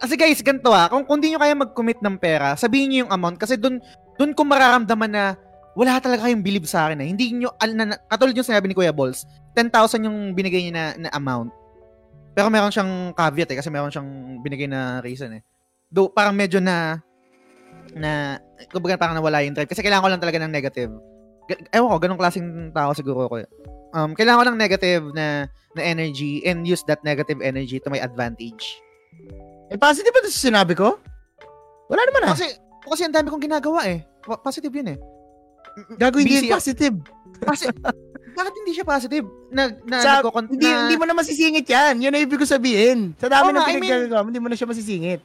Kasi 0.00 0.16
guys, 0.16 0.40
ganito 0.40 0.72
ah. 0.72 0.88
Kung, 0.88 1.04
kung 1.04 1.20
di 1.20 1.30
nyo 1.30 1.38
kaya 1.38 1.54
mag-commit 1.54 2.00
ng 2.00 2.16
pera, 2.18 2.56
sabihin 2.56 2.90
nyo 2.90 2.98
yung 3.06 3.12
amount. 3.12 3.36
Kasi 3.38 3.60
dun, 3.60 3.78
dun 4.16 4.32
ko 4.32 4.42
mararamdaman 4.42 5.12
na 5.12 5.24
wala 5.72 6.00
talaga 6.00 6.28
kayong 6.28 6.44
believe 6.44 6.68
sa 6.68 6.88
akin 6.88 7.00
eh. 7.04 7.08
Hindi 7.12 7.36
nyo, 7.36 7.52
al, 7.60 7.76
na, 7.76 7.96
katulad 8.08 8.36
yung 8.36 8.48
sinabi 8.48 8.68
ni 8.68 8.74
Kuya 8.76 8.92
Balls, 8.92 9.24
10,000 9.56 10.08
yung 10.08 10.32
binigay 10.36 10.68
niya 10.68 10.74
na, 10.74 10.84
na 11.08 11.10
amount. 11.16 11.52
Pero 12.32 12.48
meron 12.48 12.72
siyang 12.72 13.12
caveat 13.12 13.52
eh, 13.52 13.56
kasi 13.60 13.68
meron 13.68 13.92
siyang 13.92 14.40
binigay 14.40 14.68
na 14.68 15.04
reason 15.04 15.32
eh. 15.36 15.42
Do, 15.92 16.08
parang 16.08 16.32
medyo 16.32 16.60
na, 16.60 17.00
na, 17.92 18.40
kumbaga 18.72 18.96
parang 18.96 19.16
nawala 19.16 19.44
yung 19.44 19.52
drive. 19.52 19.68
Kasi 19.68 19.84
kailangan 19.84 20.04
ko 20.04 20.10
lang 20.12 20.22
talaga 20.24 20.40
ng 20.40 20.52
negative. 20.52 20.92
Ewan 21.70 21.90
ko, 21.90 21.98
ganong 21.98 22.20
klaseng 22.20 22.48
tao 22.70 22.90
siguro 22.92 23.26
ko. 23.26 23.36
Um, 23.92 24.14
kailangan 24.14 24.40
ko 24.40 24.46
ng 24.48 24.60
negative 24.60 25.02
na, 25.12 25.44
na 25.74 25.82
energy 25.82 26.40
and 26.42 26.64
use 26.64 26.80
that 26.86 27.02
negative 27.02 27.40
energy 27.40 27.76
to 27.76 27.88
my 27.88 27.98
advantage. 27.98 28.80
Eh, 29.68 29.76
positive 29.76 30.10
ba 30.10 30.20
ito 30.20 30.30
sinabi 30.30 30.72
ko? 30.72 30.96
Wala 31.88 32.00
naman 32.02 32.20
ah. 32.24 32.32
Kasi, 32.32 32.46
kasi 32.82 33.02
ang 33.04 33.12
dami 33.12 33.28
kong 33.28 33.42
ginagawa 33.42 33.84
eh. 33.84 34.00
Po- 34.18 34.40
Positive 34.40 34.72
yun 34.72 34.96
eh. 34.96 34.98
Gago 35.96 36.20
hindi 36.20 36.48
positive. 36.48 36.96
Kasi, 37.42 37.68
bakit 38.38 38.54
hindi 38.54 38.72
siya 38.72 38.84
positive? 38.84 39.26
Na, 39.52 39.68
na, 39.84 39.96
Sa- 40.00 40.20
nagkokon- 40.20 40.48
Hindi, 40.48 40.64
na- 40.64 40.78
hindi 40.84 40.96
mo 40.96 41.04
na 41.04 41.12
masisingit 41.12 41.66
yan. 41.66 42.00
Yun 42.00 42.12
ang 42.12 42.24
ibig 42.24 42.40
ko 42.40 42.48
sabihin. 42.48 43.12
Sa 43.16 43.28
dami 43.28 43.52
Oo 43.52 43.52
ng 43.52 43.60
nga, 43.60 43.68
I 43.68 43.76
mean- 43.76 44.08
hindi 44.08 44.40
mo 44.40 44.48
na 44.48 44.56
siya 44.56 44.68
masisingit. 44.68 45.20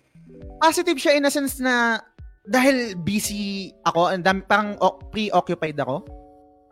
positive 0.58 0.98
siya 0.98 1.14
in 1.14 1.24
a 1.24 1.32
sense 1.32 1.62
na 1.62 2.02
dahil 2.48 2.96
busy 2.96 3.76
ako, 3.84 4.16
and 4.16 4.24
dami, 4.24 4.42
parang 4.48 4.80
o- 4.80 5.00
preoccupied 5.12 5.76
ako, 5.78 6.04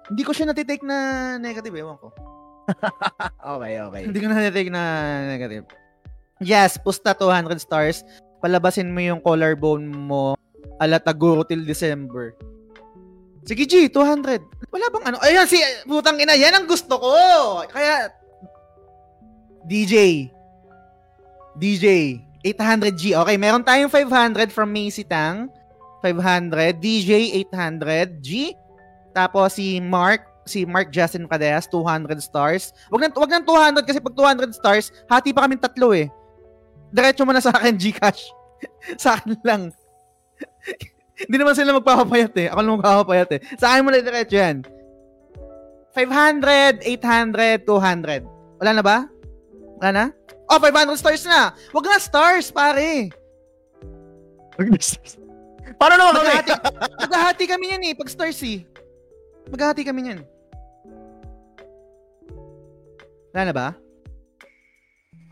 hindi 0.08 0.24
ko 0.24 0.32
siya 0.32 0.50
natitake 0.50 0.86
na 0.86 0.98
negative, 1.38 1.76
ewan 1.76 2.00
ko. 2.00 2.10
Okay, 3.46 3.78
okay. 3.78 4.04
Hindi 4.10 4.20
ko 4.20 4.26
na 4.26 4.42
natitake 4.42 4.74
na 4.74 4.84
negative. 5.30 5.70
Yes, 6.42 6.82
pusta 6.82 7.14
200 7.14 7.62
stars. 7.62 8.02
Palabasin 8.42 8.90
mo 8.90 9.00
yung 9.00 9.22
collarbone 9.22 9.86
mo 9.86 10.34
ala 10.82 10.98
Taguro 10.98 11.46
till 11.46 11.62
December. 11.62 12.34
Sige 13.46 13.70
G, 13.70 13.86
200. 13.94 14.42
Wala 14.74 14.86
bang 14.90 15.06
ano? 15.14 15.18
Ayan, 15.22 15.46
si 15.46 15.62
putang 15.86 16.18
ina, 16.18 16.34
yan 16.34 16.58
ang 16.58 16.66
gusto 16.66 16.98
ko. 16.98 17.14
Kaya, 17.70 18.10
DJ. 19.70 20.28
DJ. 21.56 22.18
800G. 22.42 23.14
Okay, 23.14 23.38
meron 23.38 23.62
tayong 23.62 23.90
500 23.90 24.50
from 24.50 24.74
Macy 24.74 25.06
Tang. 25.06 25.50
500. 26.06 26.78
DJ, 26.78 27.42
800G. 27.50 28.54
Tapos 29.16 29.58
si 29.58 29.82
Mark, 29.82 30.22
si 30.46 30.62
Mark 30.70 30.94
Justin 30.94 31.26
Cadeas, 31.26 31.66
200 31.74 32.22
stars. 32.22 32.70
Wag 32.94 33.10
nang, 33.10 33.14
wag 33.18 33.32
nang 33.34 33.46
200 33.46 33.82
kasi 33.82 33.98
pag 33.98 34.14
200 34.14 34.54
stars, 34.54 34.94
hati 35.10 35.34
pa 35.34 35.50
kami 35.50 35.58
tatlo 35.58 35.98
eh. 35.98 36.14
Diretso 36.94 37.26
mo 37.26 37.34
na 37.34 37.42
sa 37.42 37.50
akin, 37.58 37.74
Gcash. 37.74 38.30
sa 39.02 39.18
akin 39.18 39.34
lang. 39.42 39.74
Hindi 41.26 41.36
naman 41.40 41.56
sila 41.58 41.74
magpapapayat 41.74 42.34
eh. 42.38 42.48
Ako 42.54 42.60
lang 42.62 42.78
magpapapayat 42.78 43.30
eh. 43.34 43.42
Sa 43.58 43.74
akin 43.74 43.82
mo 43.82 43.90
na 43.90 44.04
diretso 44.04 44.38
yan. 44.38 44.62
500, 45.96 46.84
800, 46.84 47.64
200. 47.64 48.60
Wala 48.60 48.72
na 48.76 48.84
ba? 48.84 49.08
Wala 49.80 49.90
na? 49.92 50.06
Oh, 50.52 50.60
500 50.62 51.00
stars 51.00 51.24
na! 51.26 51.56
Wag 51.74 51.86
na 51.88 51.98
stars, 51.98 52.54
pare! 52.54 53.10
Paano 55.74 55.94
naman 55.98 56.14
kami? 56.22 56.30
Maghahati, 56.30 56.52
maghahati 57.02 57.46
kami 57.50 57.66
yan 57.74 57.82
eh, 57.90 57.94
pag 57.98 58.10
stars 58.14 58.40
eh. 58.46 58.62
Maghahati 59.50 59.82
kami 59.82 60.14
yan. 60.14 60.20
Wala 63.34 63.42
na 63.50 63.54
ba? 63.54 63.68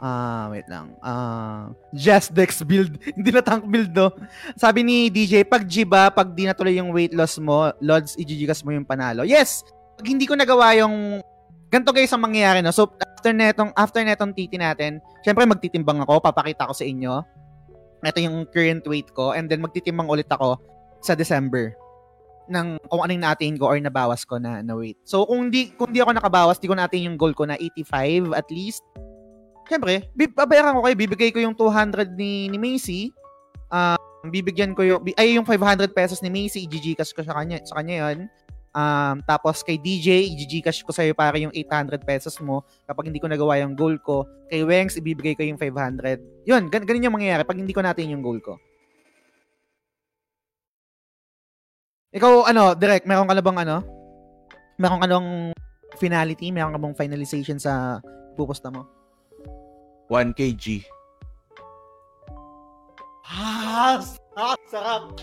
Ah, 0.03 0.51
wait 0.51 0.67
lang. 0.67 0.91
Ah, 0.99 1.71
just 1.95 2.35
Dex 2.35 2.59
build. 2.67 2.99
Hindi 3.15 3.31
na 3.31 3.39
tank 3.39 3.63
build, 3.71 3.95
no? 3.95 4.11
Sabi 4.59 4.83
ni 4.83 5.07
DJ, 5.07 5.47
pag 5.47 5.63
G 5.63 5.87
pag 5.87 6.27
di 6.35 6.43
natuloy 6.43 6.75
yung 6.75 6.91
weight 6.91 7.15
loss 7.15 7.39
mo, 7.39 7.71
Lods, 7.79 8.19
ijijigas 8.19 8.67
mo 8.67 8.75
yung 8.75 8.83
panalo. 8.83 9.23
Yes! 9.23 9.63
Pag 9.95 10.09
hindi 10.11 10.27
ko 10.27 10.35
nagawa 10.35 10.75
yung 10.75 11.23
ganito 11.71 11.95
guys 11.95 12.11
ang 12.11 12.19
mangyayari, 12.19 12.59
no? 12.59 12.75
So, 12.75 12.91
after 12.99 13.31
netong, 13.31 13.71
after 13.79 14.03
netong 14.03 14.35
titi 14.35 14.59
natin, 14.59 14.99
syempre 15.23 15.47
magtitimbang 15.47 16.03
ako, 16.03 16.19
papakita 16.19 16.67
ko 16.67 16.75
sa 16.75 16.83
inyo. 16.83 17.23
Ito 18.03 18.19
yung 18.19 18.45
current 18.51 18.83
weight 18.83 19.09
ko, 19.15 19.31
and 19.31 19.47
then 19.47 19.63
magtitimbang 19.63 20.11
ulit 20.11 20.27
ako 20.27 20.59
sa 20.99 21.15
December 21.15 21.75
ng 22.51 22.75
kung 22.91 23.01
ano 23.03 23.11
yung 23.15 23.23
natin 23.23 23.55
ko 23.55 23.71
or 23.71 23.79
nabawas 23.79 24.27
ko 24.27 24.35
na, 24.35 24.59
na 24.59 24.75
weight. 24.75 24.99
So, 25.07 25.23
kung 25.23 25.47
di, 25.47 25.71
kung 25.79 25.95
di 25.95 26.03
ako 26.03 26.11
nakabawas, 26.11 26.59
di 26.59 26.67
ko 26.67 26.75
natin 26.75 27.07
yung 27.07 27.15
goal 27.15 27.31
ko 27.31 27.47
na 27.47 27.55
85 27.55 28.35
at 28.35 28.47
least. 28.51 28.83
Siyempre, 29.63 30.11
babayaran 30.35 30.75
ko 30.75 30.83
kayo, 30.83 30.95
bibigay 30.99 31.29
ko 31.31 31.39
yung 31.39 31.55
200 31.55 32.19
ni, 32.19 32.51
ni 32.51 32.59
Macy. 32.59 33.15
Ah, 33.71 33.95
bibigyan 34.27 34.75
ko 34.75 34.83
yung, 34.83 34.99
ay 35.15 35.39
yung 35.39 35.47
500 35.47 35.95
pesos 35.95 36.19
ni 36.19 36.27
Macy, 36.27 36.67
i-gcash 36.67 37.15
ko 37.15 37.23
sa 37.23 37.39
kanya, 37.39 37.63
sa 37.63 37.79
kanya 37.79 38.11
yun. 38.11 38.27
Um, 38.73 39.21
tapos 39.21 39.61
kay 39.61 39.77
DJ, 39.77 40.25
i-gcash 40.33 40.81
ko 40.81 40.89
sa'yo 40.89 41.13
para 41.13 41.37
yung 41.37 41.53
800 41.53 42.01
pesos 42.01 42.33
mo 42.41 42.65
kapag 42.89 43.13
hindi 43.13 43.21
ko 43.21 43.29
nagawa 43.29 43.61
yung 43.61 43.77
goal 43.77 44.01
ko. 44.01 44.25
Kay 44.49 44.65
Wengs, 44.65 44.97
ibibigay 44.97 45.37
ko 45.37 45.45
yung 45.45 45.61
500. 45.61 46.49
Yun, 46.49 46.73
gan 46.73 46.81
ganun 46.81 47.05
yung 47.05 47.15
mangyayari 47.15 47.45
pag 47.45 47.61
hindi 47.61 47.69
ko 47.69 47.85
natin 47.85 48.09
yung 48.09 48.25
goal 48.25 48.41
ko. 48.41 48.57
Ikaw, 52.13 52.49
ano, 52.49 52.73
direct, 52.73 53.05
meron 53.05 53.29
ka 53.29 53.37
na 53.37 53.45
bang 53.45 53.59
ano? 53.61 53.77
Meron 54.81 55.01
ka 55.01 55.07
bang 55.09 55.29
finality? 56.01 56.49
Meron 56.49 56.73
ka 56.73 56.81
bang 56.81 56.97
finalization 56.97 57.61
sa 57.61 58.01
pupusta 58.33 58.73
mo? 58.73 58.89
1 60.09 60.33
kg. 60.33 60.81
Ah, 63.33 64.01
sarap, 64.69 65.13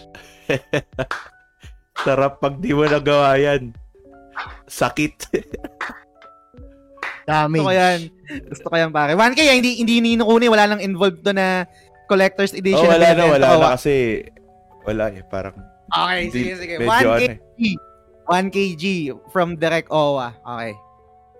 sarap. 2.05 2.41
Pag 2.41 2.59
di 2.61 2.73
mo 2.73 2.85
nagawa 2.85 3.37
yan. 3.37 3.75
Sakit. 4.67 5.15
Damage. 7.31 7.63
Gusto 7.63 7.69
ko 7.69 7.75
yan. 7.75 8.01
Gusto 8.51 8.67
ko 8.67 8.75
yan, 8.75 8.91
pare. 8.91 9.13
1K, 9.15 9.41
ah, 9.47 9.55
hindi, 9.55 9.71
hindi 9.79 9.95
ninukuni. 10.03 10.47
Wala 10.51 10.67
nang 10.67 10.83
involved 10.83 11.23
to 11.23 11.35
na 11.35 11.67
collector's 12.11 12.55
oh, 12.55 12.59
edition. 12.59 12.89
wala 12.91 13.15
na, 13.15 13.23
wala 13.27 13.47
na 13.55 13.69
kasi 13.79 14.25
wala 14.83 15.15
eh. 15.15 15.23
Parang 15.29 15.55
Okay, 15.91 16.21
Hindi- 16.31 16.39
sige, 16.39 16.53
sige. 16.55 16.75
medyo 16.79 17.11
1K, 17.11 17.23
ano 17.27 17.35
eh. 17.35 17.77
1 18.31 18.55
kg 18.55 18.83
from 19.35 19.59
Direct 19.59 19.91
Owa. 19.91 20.31
Okay. 20.39 20.73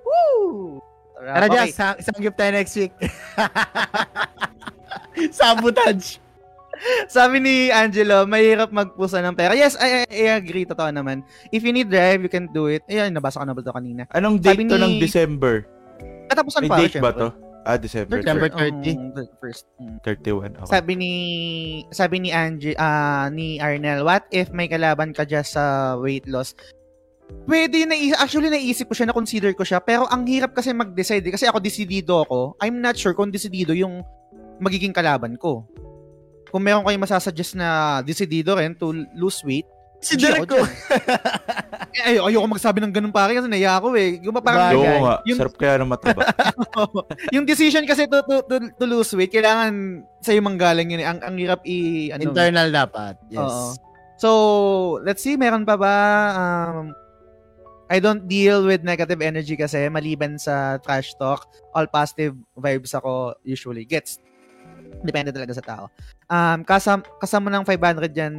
Woo! 0.03 0.83
Tara, 1.15 1.47
okay. 1.47 1.55
Jazz, 1.55 1.79
sa- 1.79 1.99
isang 2.03 2.19
gift 2.19 2.35
tayo 2.35 2.51
next 2.51 2.75
week. 2.75 2.91
Sabotage. 5.39 6.19
Sabi 7.13 7.41
ni 7.41 7.55
Angelo, 7.69 8.25
mahirap 8.25 8.73
magpusa 8.73 9.21
ng 9.21 9.37
pera. 9.37 9.53
Yes, 9.53 9.77
I, 9.77 10.05
I, 10.09 10.33
I 10.33 10.41
agree. 10.41 10.65
Totoo 10.65 10.89
naman. 10.89 11.23
If 11.53 11.65
you 11.65 11.73
need 11.73 11.93
drive, 11.93 12.25
you 12.25 12.33
can 12.33 12.49
do 12.51 12.73
it. 12.73 12.85
Ayun, 12.89 13.13
nabasa 13.13 13.41
ko 13.41 13.47
na 13.47 13.55
ba 13.57 13.61
ito 13.61 13.73
kanina? 13.73 14.03
Anong 14.17 14.41
date 14.41 14.57
Sabi 14.57 14.71
to 14.71 14.77
ni- 14.77 14.85
ng 14.85 14.95
December? 15.01 15.55
Katapusan 16.31 16.63
May 16.65 16.71
pa. 16.71 16.79
date 16.81 16.99
ba 17.03 17.13
to? 17.13 17.29
Ah, 17.61 17.77
December 17.77 18.25
December. 18.25 18.49
30, 18.49 19.13
30. 19.13 19.37
first. 19.37 19.69
Mm. 19.77 20.01
31. 20.01 20.65
Okay. 20.65 20.71
Sabi 20.73 20.93
ni 20.97 21.13
sabi 21.93 22.17
ni 22.17 22.33
Angie 22.33 22.73
ah 22.81 23.29
ni 23.29 23.61
Arnel, 23.61 24.01
what 24.01 24.25
if 24.33 24.49
may 24.49 24.65
kalaban 24.65 25.13
ka 25.13 25.29
just 25.29 25.53
sa 25.53 25.93
weight 26.01 26.25
loss? 26.25 26.57
Pwede 27.45 27.85
na 27.85 27.95
actually 28.17 28.49
naisip 28.49 28.89
ko 28.89 28.97
siya 28.97 29.13
na 29.13 29.15
consider 29.15 29.53
ko 29.53 29.63
siya 29.63 29.79
pero 29.79 30.09
ang 30.09 30.25
hirap 30.25 30.57
kasi 30.57 30.73
mag-decide 30.73 31.23
eh. 31.29 31.33
kasi 31.37 31.45
ako 31.47 31.61
desidido 31.61 32.25
ako. 32.25 32.57
I'm 32.65 32.81
not 32.81 32.97
sure 32.97 33.13
kung 33.13 33.29
desidido 33.29 33.77
yung 33.77 34.01
magiging 34.59 34.97
kalaban 34.97 35.37
ko. 35.37 35.69
Kung 36.51 36.63
meron 36.63 36.83
kayong 36.83 37.07
masasuggest 37.07 37.55
na 37.55 38.01
desidido 38.03 38.53
rin 38.59 38.75
to 38.75 38.93
lose 39.15 39.41
weight, 39.47 39.67
Si 40.01 40.17
Derek 40.17 40.49
ko. 40.49 40.57
eh, 41.93 42.09
ay, 42.09 42.17
ayoko 42.17 42.49
magsabi 42.49 42.81
ng 42.81 42.89
ganun 42.89 43.13
pare 43.13 43.37
kasi 43.37 43.53
naiya 43.53 43.77
ako 43.77 43.93
eh. 44.01 44.17
Yung 44.25 44.33
parang 44.41 44.73
Bagay. 44.73 44.81
Nga. 44.81 45.17
Yung- 45.29 45.41
Sarap 45.45 45.55
kaya 45.61 45.77
na 45.77 45.85
mataba. 45.85 46.25
yung 47.37 47.45
decision 47.45 47.85
kasi 47.85 48.09
to, 48.09 48.25
to, 48.25 48.41
to, 48.49 48.57
to 48.81 48.85
lose 48.89 49.13
weight, 49.13 49.29
kailangan 49.29 50.01
sa'yo 50.25 50.41
manggaling 50.41 50.97
yun 50.97 51.05
eh. 51.05 51.09
Ang, 51.09 51.21
ang 51.21 51.37
hirap 51.37 51.61
i... 51.69 52.09
Ano, 52.17 52.33
Internal 52.33 52.73
dapat. 52.73 53.21
Yes. 53.29 53.45
Oo. 53.45 53.77
So, 54.17 54.31
let's 55.05 55.21
see, 55.21 55.37
meron 55.37 55.69
pa 55.69 55.77
ba? 55.77 55.95
Um, 56.33 56.97
I 57.93 58.01
don't 58.01 58.25
deal 58.25 58.65
with 58.65 58.81
negative 58.81 59.21
energy 59.21 59.53
kasi 59.53 59.85
maliban 59.93 60.41
sa 60.41 60.81
trash 60.81 61.13
talk, 61.21 61.45
all 61.77 61.91
positive 61.93 62.39
vibes 62.57 62.97
ako 62.97 63.37
usually. 63.45 63.85
Gets. 63.85 64.17
Depende 65.01 65.33
talaga 65.33 65.53
sa 65.57 65.65
tao. 65.65 65.85
Um, 66.29 66.61
kasam, 66.65 67.01
kasama 67.19 67.49
ng 67.49 67.65
500 67.65 68.13
dyan, 68.13 68.35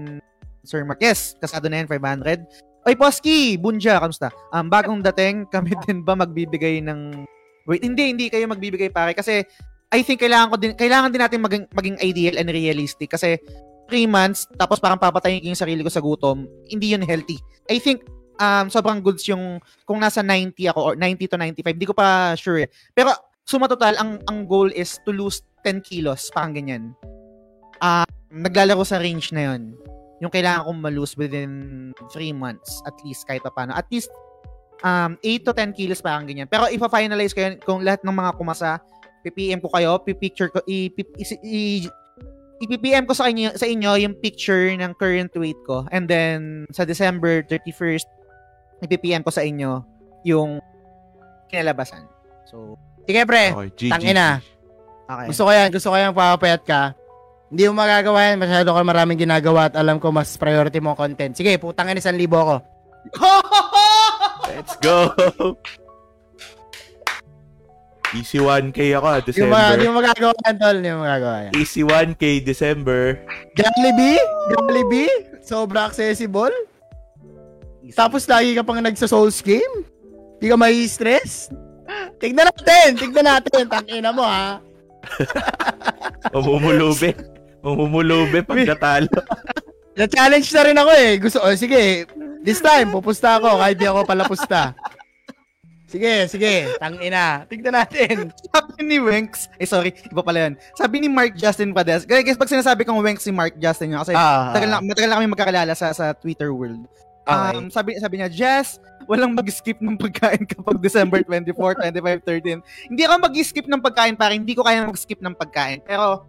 Sir 0.62 0.86
Mark. 0.86 1.02
Yes, 1.02 1.34
kasado 1.42 1.66
na 1.68 1.82
yan, 1.82 1.90
500. 1.90 2.46
Oy, 2.82 2.98
Poski! 2.98 3.58
Bunja, 3.62 4.02
kamusta? 4.02 4.34
Um, 4.50 4.70
bagong 4.70 5.06
dating, 5.06 5.46
kami 5.54 5.74
din 5.86 6.02
ba 6.02 6.18
magbibigay 6.18 6.82
ng 6.82 7.26
Wait, 7.70 7.86
hindi, 7.86 8.10
hindi 8.10 8.26
kayo 8.26 8.50
magbibigay 8.50 8.90
pare 8.90 9.14
kasi 9.14 9.46
I 9.94 10.02
think 10.02 10.24
kailangan 10.24 10.50
ko 10.50 10.56
din 10.58 10.74
kailangan 10.74 11.14
din 11.14 11.22
natin 11.22 11.40
maging, 11.46 11.66
maging 11.70 11.98
ideal 12.02 12.42
and 12.42 12.50
realistic 12.50 13.14
kasi 13.14 13.38
3 13.92 14.08
months 14.10 14.50
tapos 14.58 14.82
parang 14.82 14.98
papatayin 14.98 15.44
ko 15.44 15.52
yung 15.52 15.62
sarili 15.62 15.86
ko 15.86 15.92
sa 15.94 16.02
gutom, 16.02 16.50
hindi 16.72 16.96
yun 16.96 17.06
healthy. 17.06 17.38
I 17.70 17.78
think 17.78 18.08
um 18.42 18.72
sobrang 18.72 19.04
goods 19.06 19.28
yung 19.30 19.62
kung 19.86 20.02
nasa 20.02 20.26
90 20.26 20.58
ako 20.74 20.80
or 20.82 20.94
90 20.98 21.30
to 21.30 21.38
95, 21.38 21.76
hindi 21.78 21.86
ko 21.86 21.94
pa 21.94 22.34
sure. 22.34 22.66
eh. 22.66 22.70
Pero 22.98 23.14
suma 23.46 23.70
total 23.70 23.94
ang 24.02 24.18
ang 24.26 24.50
goal 24.50 24.74
is 24.74 24.98
to 25.06 25.14
lose 25.14 25.46
10 25.64 25.82
kilos, 25.82 26.30
parang 26.34 26.54
ganyan. 26.54 26.94
Ah, 27.82 28.06
naglalaro 28.30 28.86
sa 28.86 29.02
range 29.02 29.34
na 29.34 29.54
yun. 29.54 29.74
Yung 30.22 30.30
kailangan 30.30 30.70
kong 30.70 30.82
malose 30.82 31.18
within 31.18 31.94
3 32.14 32.34
months 32.34 32.86
at 32.86 32.94
least 33.02 33.26
kahit 33.26 33.42
pa 33.42 33.50
paano. 33.50 33.74
At 33.74 33.90
least 33.90 34.14
um 34.86 35.18
8 35.22 35.46
to 35.46 35.54
10 35.54 35.74
kilos 35.74 36.02
parang 36.02 36.30
ganyan. 36.30 36.46
Pero 36.46 36.70
ipa-finalize 36.70 37.34
ko 37.34 37.42
yun 37.42 37.56
kung 37.62 37.82
lahat 37.82 38.06
ng 38.06 38.14
mga 38.14 38.32
kumasa, 38.38 38.78
PPM 39.22 39.62
ko 39.62 39.70
kayo, 39.70 40.02
pipicture 40.02 40.50
ko, 40.50 40.66
i-PPM 40.66 41.94
ko 43.06 43.14
sa 43.14 43.30
inyo, 43.30 43.54
sa 43.54 43.70
inyo 43.70 44.02
yung 44.02 44.18
picture 44.18 44.74
ng 44.74 44.98
current 44.98 45.30
weight 45.38 45.62
ko. 45.66 45.86
And 45.94 46.10
then, 46.10 46.66
sa 46.74 46.86
December 46.86 47.44
31st, 47.46 48.06
i-PPM 48.82 49.22
ko 49.22 49.30
sa 49.30 49.46
inyo 49.46 49.86
yung 50.26 50.58
kinalabasan. 51.54 52.10
So, 52.50 52.82
Sige, 53.06 53.26
pre. 53.26 53.54
Okay, 53.54 53.90
Tangina. 53.90 54.42
Okay. 55.12 55.28
Gusto 55.36 55.44
ko 55.44 55.52
yan. 55.52 55.68
Gusto 55.76 55.88
ko 55.92 55.96
yan 56.00 56.16
papapayat 56.16 56.62
ka. 56.64 56.96
Hindi 57.52 57.68
mo 57.68 57.84
magagawa 57.84 58.20
yan. 58.32 58.38
Masyado 58.40 58.72
ka 58.72 58.82
maraming 58.82 59.20
ginagawa 59.20 59.68
at 59.68 59.76
alam 59.76 60.00
ko 60.00 60.08
mas 60.16 60.32
priority 60.40 60.80
mo 60.80 60.96
ang 60.96 61.00
content. 61.00 61.36
Sige, 61.36 61.60
putang 61.60 61.92
ina 61.92 62.00
isang 62.00 62.16
libo 62.16 62.40
ako. 62.40 62.56
Let's 64.52 64.76
go! 64.80 65.12
Easy 68.12 68.44
1K 68.44 69.00
ako, 69.00 69.08
ah, 69.08 69.20
Hindi 69.24 69.40
mo, 69.48 69.56
hindi 69.56 69.88
December. 69.88 69.88
mo 69.88 69.94
magagawa 70.04 70.34
yan, 70.44 70.56
tol. 70.60 70.76
Hindi 70.76 70.90
mo 70.92 71.00
magagawa 71.08 71.38
yan. 71.48 71.52
Easy 71.56 71.82
1K, 71.84 72.24
December. 72.44 73.24
Jollibee? 73.56 74.20
Jollibee? 74.52 75.12
Sobra 75.40 75.88
accessible? 75.88 76.52
Tapos 77.96 78.28
lagi 78.28 78.52
ka 78.52 78.68
pang 78.68 78.84
nagsa-souls 78.84 79.40
game? 79.40 79.88
Hindi 80.40 80.48
ka 80.52 80.58
may 80.60 80.84
stress? 80.92 81.48
Tignan 82.20 82.52
natin! 82.52 83.00
Tignan 83.00 83.26
natin! 83.28 83.64
Tangina 83.72 84.12
mo, 84.12 84.28
ha? 84.28 84.60
Mamumulube. 86.34 87.18
Mamumulube 87.62 88.40
pag 88.46 88.60
natalo. 88.66 89.10
Na-challenge 90.00 90.50
na 90.56 90.62
rin 90.64 90.78
ako 90.80 90.92
eh. 90.96 91.12
Gusto, 91.20 91.38
oh, 91.44 91.56
sige. 91.56 92.08
This 92.42 92.64
time, 92.64 92.90
pupusta 92.90 93.38
ako 93.38 93.60
kahit 93.60 93.78
di 93.78 93.86
ako 93.86 94.08
pala 94.08 94.24
pusta. 94.26 94.74
Sige, 95.92 96.32
sige. 96.32 96.72
Tangina. 96.80 97.44
Tignan 97.52 97.76
natin. 97.76 98.32
Sabi 98.56 98.80
ni 98.88 98.98
Wenks, 99.04 99.52
eh 99.60 99.68
sorry, 99.68 99.92
iba 99.92 100.24
pala 100.24 100.48
yun. 100.48 100.54
Sabi 100.80 101.04
ni 101.04 101.12
Mark 101.12 101.36
Justin 101.36 101.76
Pades, 101.76 102.08
guys, 102.08 102.24
guys, 102.24 102.40
pag 102.40 102.48
sinasabi 102.48 102.88
kong 102.88 103.04
Wenks 103.04 103.28
si 103.28 103.32
Mark 103.36 103.60
Justin 103.60 103.92
yun, 103.92 104.00
kasi 104.00 104.16
Ah, 104.16 104.56
matagal, 104.56 104.70
na, 104.72 104.80
matagal 104.80 105.10
na 105.12 105.18
kami 105.20 105.28
magkakalala 105.28 105.74
sa, 105.76 105.92
sa 105.92 106.16
Twitter 106.16 106.56
world. 106.56 106.88
Okay. 107.28 107.60
Um, 107.60 107.68
sabi, 107.68 108.00
sabi 108.00 108.24
niya, 108.24 108.32
Jess, 108.32 108.80
walang 109.06 109.34
mag-skip 109.34 109.78
ng 109.80 109.98
pagkain 109.98 110.44
kapag 110.46 110.78
December 110.82 111.22
24, 111.24 111.80
25, 111.88 112.62
13. 112.62 112.90
Hindi 112.92 113.02
ako 113.06 113.14
mag-skip 113.22 113.66
ng 113.66 113.82
pagkain, 113.82 114.16
pare. 114.18 114.34
Hindi 114.36 114.54
ko 114.54 114.66
kaya 114.66 114.86
mag-skip 114.86 115.22
ng 115.22 115.36
pagkain. 115.38 115.80
Pero, 115.86 116.26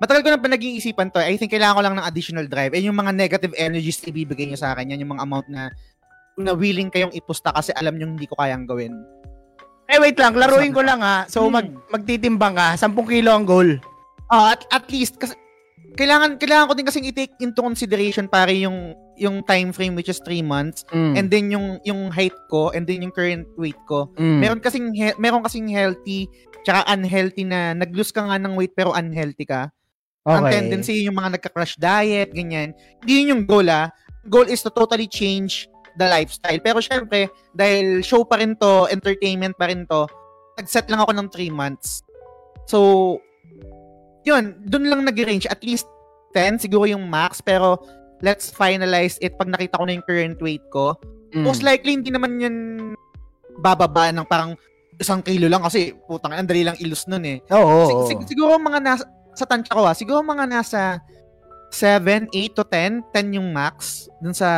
matagal 0.00 0.24
ko 0.24 0.30
na 0.32 0.40
pa 0.40 0.48
nag-iisipan 0.48 1.12
to. 1.12 1.20
I 1.20 1.36
think 1.36 1.52
kailangan 1.52 1.76
ko 1.76 1.82
lang 1.84 1.94
ng 2.00 2.06
additional 2.06 2.46
drive. 2.48 2.72
Eh, 2.72 2.82
yung 2.82 2.96
mga 2.96 3.12
negative 3.12 3.54
energies 3.54 4.00
na 4.00 4.08
ibibigay 4.10 4.48
niyo 4.48 4.58
sa 4.58 4.72
akin, 4.72 4.90
yan 4.94 5.02
yung 5.04 5.12
mga 5.14 5.24
amount 5.26 5.48
na 5.52 5.70
na 6.40 6.56
willing 6.56 6.88
kayong 6.88 7.12
ipusta 7.12 7.52
kasi 7.52 7.68
alam 7.76 8.00
niyo 8.00 8.08
hindi 8.08 8.24
ko 8.24 8.32
kayang 8.32 8.64
gawin. 8.64 8.96
Eh, 9.90 9.98
wait 10.00 10.16
lang. 10.16 10.32
Laruin 10.38 10.72
ko 10.72 10.80
lang 10.80 11.04
ha. 11.04 11.26
So, 11.28 11.44
Hmm. 11.44 11.52
mag, 11.60 11.66
magtitimbang 11.92 12.56
ka. 12.56 12.78
10 12.80 13.04
kilo 13.04 13.34
ang 13.34 13.44
goal. 13.44 13.76
Ah, 14.30 14.54
at, 14.54 14.62
at 14.70 14.86
least 14.88 15.18
kasi 15.18 15.34
kailangan 15.94 16.38
kailangan 16.38 16.66
ko 16.66 16.74
din 16.74 16.86
kasing 16.86 17.06
i-take 17.06 17.34
into 17.38 17.60
consideration 17.60 18.26
pare 18.26 18.54
yung 18.54 18.94
yung 19.16 19.44
time 19.44 19.70
frame 19.70 19.92
which 19.92 20.08
is 20.08 20.22
3 20.24 20.40
months 20.40 20.82
Mm. 20.90 21.14
and 21.14 21.26
then 21.28 21.46
yung 21.50 21.66
yung 21.82 22.08
height 22.08 22.34
ko 22.48 22.70
and 22.72 22.86
then 22.86 23.02
yung 23.02 23.12
current 23.12 23.44
weight 23.56 23.78
ko. 23.84 24.08
Mm. 24.16 24.38
Meron 24.40 24.60
kasing 24.60 24.88
he- 24.92 25.18
meron 25.18 25.44
kasing 25.44 25.68
healthy 25.68 26.24
tsaka 26.62 26.84
unhealthy 26.88 27.44
na 27.44 27.72
nag-lose 27.72 28.12
ka 28.12 28.22
nga 28.22 28.36
ng 28.36 28.54
weight 28.54 28.72
pero 28.72 28.92
unhealthy 28.92 29.44
ka. 29.44 29.68
Ang 30.28 30.44
tendency 30.52 30.94
yung 31.00 31.16
mga 31.16 31.40
nagka-crash 31.40 31.80
diet, 31.80 32.28
ganyan. 32.30 32.76
Hindi 33.00 33.12
yun 33.16 33.30
yung 33.32 33.42
goal 33.48 33.64
ah. 33.66 33.88
Goal 34.28 34.46
is 34.46 34.60
to 34.60 34.68
totally 34.68 35.08
change 35.08 35.64
the 35.96 36.04
lifestyle. 36.04 36.60
Pero 36.60 36.78
syempre, 36.78 37.26
dahil 37.56 38.04
show 38.04 38.22
pa 38.22 38.36
rin 38.36 38.52
to, 38.54 38.84
entertainment 38.92 39.56
pa 39.56 39.72
rin 39.72 39.88
to, 39.88 40.04
nag-set 40.60 40.92
lang 40.92 41.00
ako 41.00 41.16
ng 41.16 41.28
3 41.32 41.48
months. 41.48 42.04
So, 42.68 43.16
yun, 44.24 44.56
dun 44.62 44.86
lang 44.86 45.04
nag-range. 45.04 45.48
At 45.48 45.62
least 45.62 45.86
10, 46.34 46.60
siguro 46.60 46.86
yung 46.86 47.08
max. 47.08 47.40
Pero, 47.40 47.80
let's 48.20 48.52
finalize 48.52 49.16
it 49.18 49.36
pag 49.36 49.48
nakita 49.48 49.80
ko 49.80 49.84
na 49.88 49.96
yung 49.96 50.04
current 50.04 50.38
weight 50.38 50.64
ko. 50.68 50.92
Mm. 51.32 51.44
Most 51.44 51.64
likely, 51.64 51.96
hindi 51.96 52.12
naman 52.12 52.36
yan 52.36 52.56
bababa 53.60 54.12
ng 54.12 54.24
parang 54.24 54.56
isang 55.00 55.24
kilo 55.24 55.48
lang 55.48 55.64
kasi 55.64 55.96
putang 56.04 56.36
ang 56.36 56.44
dali 56.44 56.60
lang 56.60 56.76
ilus 56.76 57.08
nun 57.08 57.24
eh. 57.24 57.40
Oo. 57.48 57.64
oo, 57.64 57.84
Sig- 57.88 57.96
oo. 57.96 58.08
sig- 58.08 58.28
siguro 58.36 58.60
mga 58.60 58.80
nasa, 58.84 59.04
sa 59.32 59.48
tansya 59.48 59.72
ko 59.72 59.80
ah, 59.88 59.96
siguro 59.96 60.20
mga 60.20 60.44
nasa 60.44 61.00
7, 61.72 62.28
8 62.28 62.52
to 62.52 62.64
10, 62.66 63.00
10 63.14 63.36
yung 63.40 63.48
max 63.54 64.04
dun 64.20 64.34
sa 64.36 64.48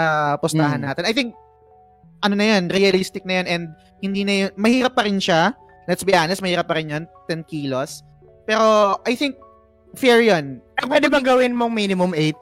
postahan 0.43 0.83
Mm. 0.83 0.87
natin. 0.91 1.05
I 1.07 1.15
think, 1.15 1.31
ano 2.23 2.35
na 2.35 2.59
yan, 2.59 2.73
realistic 2.73 3.23
na 3.23 3.43
yan 3.43 3.47
and 3.47 3.65
hindi 4.01 4.27
na 4.27 4.35
yun, 4.47 4.51
mahirap 4.59 4.97
pa 4.97 5.07
rin 5.07 5.23
siya. 5.23 5.55
Let's 5.87 6.03
be 6.03 6.15
honest, 6.15 6.43
mahirap 6.43 6.67
pa 6.67 6.75
rin 6.75 6.91
yan, 6.91 7.05
10 7.31 7.47
kilos. 7.47 8.03
Pero, 8.43 8.99
I 9.07 9.15
think, 9.15 9.39
fair 9.97 10.21
yun. 10.25 10.61
Eh, 10.81 10.85
Pwede 10.89 11.09
bang 11.09 11.25
gawin 11.25 11.53
mong 11.53 11.73
minimum 11.73 12.13
8? 12.15 12.37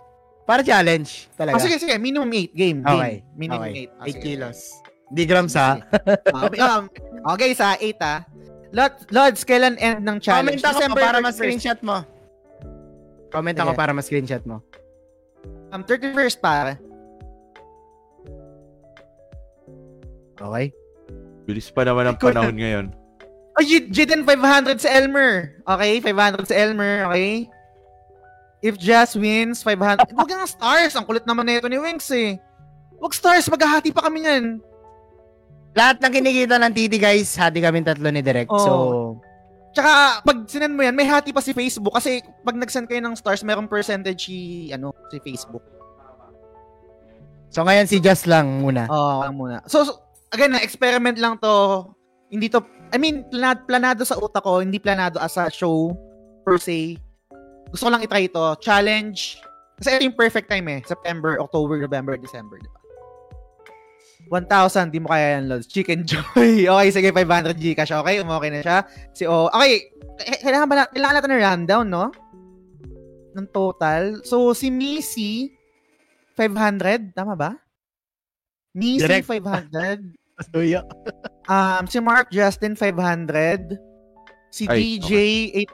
Para 0.47 0.63
challenge. 0.67 1.31
Talaga. 1.39 1.59
Ah, 1.59 1.63
sige, 1.63 1.79
sige, 1.79 1.95
minimum 1.99 2.27
8 2.27 2.51
game. 2.55 2.79
Okay. 2.83 3.23
game. 3.23 3.39
Minimum 3.39 3.71
okay. 3.71 3.87
8. 4.19 4.19
8 4.19 4.27
kilos. 4.27 4.59
Di 5.11 5.23
grams 5.27 5.55
ha. 5.59 5.83
okay, 6.47 6.61
um, 6.63 6.83
okay, 7.35 7.51
sa 7.55 7.75
8 7.79 7.99
ah. 8.03 8.19
Lod, 8.71 8.95
Lods, 9.11 9.43
kailan 9.43 9.75
end 9.83 10.07
ng 10.07 10.23
challenge? 10.23 10.63
Comment 10.63 10.71
ako 10.71 10.79
December 10.79 11.03
para 11.03 11.19
31st. 11.19 11.27
ma-screenshot 11.27 11.79
mo. 11.83 11.97
Comment 13.31 13.59
ako 13.59 13.73
para 13.75 13.93
ma-screenshot 13.95 14.43
mo. 14.47 14.63
Um, 15.75 15.83
31st 15.83 16.39
para. 16.39 16.79
Okay? 20.39 20.67
Bilis 21.45 21.69
pa 21.75 21.83
naman 21.83 22.11
ang 22.11 22.19
panahon 22.19 22.55
ngayon. 22.55 22.87
Oh, 23.61 23.65
Jaden 23.93 24.25
500 24.25 24.81
sa 24.81 24.89
Elmer. 24.89 25.61
Okay, 25.69 26.01
500 26.01 26.49
sa 26.49 26.57
Elmer, 26.57 27.05
okay? 27.13 27.45
If 28.65 28.81
Jazz 28.81 29.13
wins, 29.13 29.61
500. 29.61 30.17
Huwag 30.17 30.33
nga 30.33 30.49
stars. 30.49 30.97
Ang 30.97 31.05
kulit 31.05 31.29
naman 31.29 31.45
na 31.45 31.61
ito 31.61 31.69
ni 31.69 31.77
Winks 31.77 32.09
eh. 32.17 32.41
Huwag 32.97 33.13
stars. 33.13 33.53
Maghahati 33.53 33.93
pa 33.93 34.09
kami 34.09 34.25
yan. 34.25 34.65
Lahat 35.77 36.01
ng 36.01 36.13
kinikita 36.13 36.57
ng 36.57 36.73
titi 36.73 36.97
guys, 36.97 37.37
hati 37.37 37.61
kami 37.61 37.85
tatlo 37.85 38.09
ni 38.09 38.25
Direct. 38.25 38.49
Oo. 38.49 38.65
So, 38.65 38.75
Tsaka, 39.71 40.25
pag 40.27 40.39
sinend 40.51 40.75
mo 40.75 40.83
yan, 40.83 40.97
may 40.97 41.07
hati 41.07 41.31
pa 41.31 41.39
si 41.39 41.55
Facebook. 41.55 41.95
Kasi 41.95 42.25
pag 42.43 42.59
nag-send 42.59 42.91
kayo 42.91 43.05
ng 43.07 43.15
stars, 43.15 43.47
merong 43.47 43.71
percentage 43.71 44.27
si, 44.27 44.69
ano, 44.75 44.91
si 45.13 45.21
Facebook. 45.21 45.63
so 47.51 47.67
ngayon 47.67 47.87
si 47.87 47.99
Just 48.03 48.27
lang 48.27 48.63
muna. 48.63 48.91
Oo, 48.91 49.27
oh, 49.27 49.31
muna. 49.31 49.63
So, 49.71 49.87
so, 49.87 50.03
again, 50.35 50.55
na 50.55 50.63
experiment 50.65 51.19
lang 51.23 51.39
to. 51.39 51.87
Hindi 52.31 52.51
to, 52.51 52.67
I 52.91 52.99
mean, 52.99 53.23
planado, 53.31 53.61
planado 53.67 54.03
sa 54.03 54.19
utak 54.19 54.43
ko, 54.43 54.61
hindi 54.61 54.83
planado 54.83 55.23
as 55.23 55.39
a 55.39 55.47
show 55.51 55.95
per 56.43 56.59
se. 56.59 56.99
Gusto 57.71 57.87
ko 57.87 57.91
lang 57.95 58.03
itry 58.03 58.27
ito. 58.27 58.43
Challenge. 58.59 59.19
Kasi 59.79 59.89
ito 59.95 60.05
yung 60.11 60.19
perfect 60.19 60.51
time 60.51 60.67
eh. 60.69 60.81
September, 60.85 61.39
October, 61.39 61.79
November, 61.79 62.19
December, 62.19 62.59
di 62.59 62.69
ba? 62.69 62.81
1,000, 64.31 64.95
di 64.95 65.03
mo 65.03 65.11
kaya 65.11 65.39
yan, 65.39 65.51
Lods. 65.51 65.67
Chicken 65.67 66.07
Joy. 66.11 66.67
Okay, 66.67 66.89
sige, 66.95 67.09
500 67.11 67.59
Gcash. 67.59 67.91
Okay, 67.91 68.23
umokay 68.23 68.51
na 68.55 68.63
siya. 68.63 68.79
Si 69.11 69.27
O. 69.27 69.51
Okay, 69.51 69.91
kailangan 70.43 70.67
ba 70.71 70.75
na, 70.75 70.85
kailangan 70.87 71.15
natin 71.19 71.31
ng 71.35 71.43
rundown, 71.43 71.87
no? 71.91 72.07
Ng 73.35 73.47
total. 73.51 74.23
So, 74.23 74.55
si 74.55 74.71
Missy, 74.71 75.51
500. 76.39 77.11
Tama 77.11 77.35
ba? 77.35 77.59
Missy, 78.71 79.03
Direct. 79.03 79.27
500. 79.27 80.15
Suyo. 80.55 80.81
Um, 81.51 81.83
si 81.91 81.99
Mark 81.99 82.31
Justin, 82.31 82.79
500. 82.79 83.75
Si 84.55 84.71
Ay, 84.71 85.03
DJ, 85.03 85.13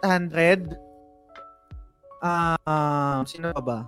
800. 0.00 0.72
Um, 2.24 3.20
sino 3.28 3.52
pa 3.52 3.60
ba? 3.60 3.78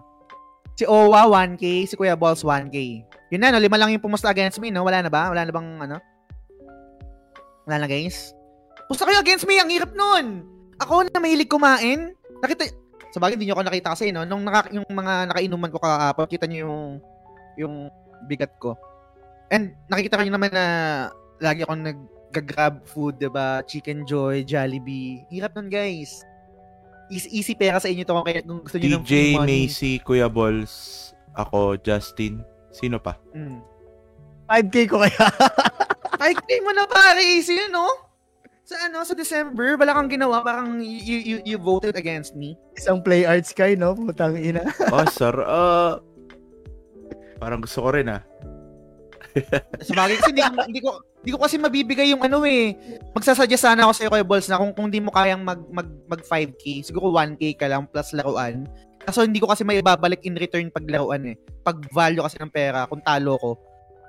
Si 0.77 0.85
Owa, 0.85 1.24
1K. 1.24 1.89
Si 1.89 1.97
Kuya 1.97 2.12
Balls, 2.12 2.44
1K. 2.44 2.77
Yun 3.32 3.40
na, 3.40 3.56
no? 3.56 3.60
Lima 3.60 3.81
lang 3.81 3.97
yung 3.97 4.05
pumusta 4.05 4.28
against 4.28 4.60
me, 4.60 4.69
no? 4.69 4.85
Wala 4.85 5.01
na 5.01 5.09
ba? 5.09 5.32
Wala 5.32 5.48
na 5.48 5.52
bang, 5.52 5.69
ano? 5.89 5.97
Wala 7.65 7.77
na, 7.81 7.89
guys? 7.89 8.36
Pusta 8.89 9.05
kayo 9.05 9.20
against 9.20 9.44
me! 9.44 9.60
Ang 9.60 9.69
hirap 9.69 9.93
nun! 9.93 10.44
Ako 10.81 11.09
na 11.09 11.20
mahilig 11.20 11.52
kumain. 11.52 12.16
Nakita, 12.40 12.73
sa 13.12 13.20
bagay, 13.20 13.36
hindi 13.36 13.48
nyo 13.48 13.60
ako 13.60 13.65
nakita 13.69 13.93
kasi, 13.93 14.12
no? 14.12 14.24
Nung 14.24 14.44
naka, 14.44 14.73
yung 14.73 14.89
mga 14.89 15.32
nakainuman 15.32 15.73
ko 15.73 15.81
kahapon, 15.81 16.24
kita 16.28 16.48
nyo 16.48 16.59
yung, 16.65 16.85
yung 17.60 17.74
bigat 18.28 18.52
ko. 18.56 18.77
And 19.52 19.73
nakikita 19.89 20.20
ko 20.20 20.24
naman 20.24 20.52
na 20.52 20.65
lagi 21.39 21.62
akong 21.65 21.82
nag 21.82 21.98
gagrab 22.28 22.85
food, 22.85 23.16
'di 23.16 23.31
ba? 23.32 23.65
Chicken 23.65 24.05
Joy, 24.05 24.44
Jollibee. 24.44 25.24
Hirap 25.32 25.56
nun, 25.56 25.73
guys. 25.73 26.24
Easy, 27.09 27.40
easy 27.40 27.55
pera 27.56 27.81
sa 27.81 27.89
inyo 27.89 28.05
to 28.05 28.12
kung, 28.12 28.27
kaya, 28.28 28.44
kung 28.44 28.60
gusto 28.60 28.77
niyo 28.77 29.01
ng 29.01 29.05
free 29.09 29.32
money. 29.32 29.65
Macy, 29.65 29.97
Kuya 30.05 30.28
Balls, 30.28 31.16
ako, 31.32 31.81
Justin. 31.81 32.44
Sino 32.69 33.01
pa? 33.01 33.16
Mm. 33.32 33.65
5K 34.44 34.77
ko 34.93 35.01
kaya. 35.01 35.24
Ay, 36.23 36.36
claim 36.36 36.62
mo 36.69 36.73
na 36.77 36.85
pare, 36.85 37.24
easy 37.24 37.56
yun, 37.56 37.73
no? 37.73 37.89
Sa 38.69 38.77
ano, 38.85 39.01
sa 39.09 39.16
December, 39.16 39.81
wala 39.81 39.97
kang 39.97 40.12
ginawa, 40.12 40.44
parang 40.44 40.85
you, 40.85 41.16
you, 41.16 41.36
you 41.48 41.56
voted 41.56 41.97
against 41.97 42.36
me. 42.36 42.52
Isang 42.77 43.01
play 43.01 43.24
arts 43.24 43.56
kay, 43.56 43.73
no? 43.73 43.97
Putang 43.97 44.36
ina. 44.36 44.69
Oh, 44.93 45.09
sir. 45.09 45.32
Uh, 45.32 46.05
parang 47.40 47.65
gusto 47.65 47.81
ko 47.81 47.97
rin 47.97 48.12
ah. 48.12 48.20
Sa 49.80 49.92
bagay 49.94 50.16
kasi 50.16 50.30
hindi, 50.30 50.42
ko- 50.42 50.64
hindi 50.64 50.80
ko 50.80 50.90
hindi 51.18 51.30
ko 51.30 51.38
kasi 51.38 51.56
mabibigay 51.56 52.09
yung 52.10 52.22
ano 52.22 52.40
eh. 52.42 52.72
Magsasuggest 53.12 53.60
sana 53.60 53.84
ako 53.84 53.92
sa 53.92 54.02
iyo 54.02 54.10
kay 54.10 54.24
Balls 54.24 54.46
na 54.46 54.56
kung 54.56 54.72
kung 54.72 54.88
di 54.88 54.98
mo 54.98 55.10
kayang 55.10 55.42
mag 55.42 55.60
mag 55.68 55.88
mag 56.06 56.22
5k, 56.22 56.80
siguro 56.82 57.10
1k 57.10 57.55
ka 57.55 57.66
lang 57.66 57.84
plus 57.84 58.14
laruan. 58.14 58.64
Kaso 58.98 59.22
hindi 59.22 59.36
ko 59.36 59.48
kasi 59.48 59.62
may 59.62 59.78
ibabalik 59.78 60.22
in 60.22 60.36
return 60.36 60.68
pag 60.68 60.84
laruan 60.84 61.26
eh. 61.26 61.36
Pag 61.60 61.80
value 61.88 62.22
kasi 62.22 62.38
ng 62.38 62.48
pera, 62.48 62.86
kung 62.86 63.00
talo 63.00 63.34
ko, 63.36 63.50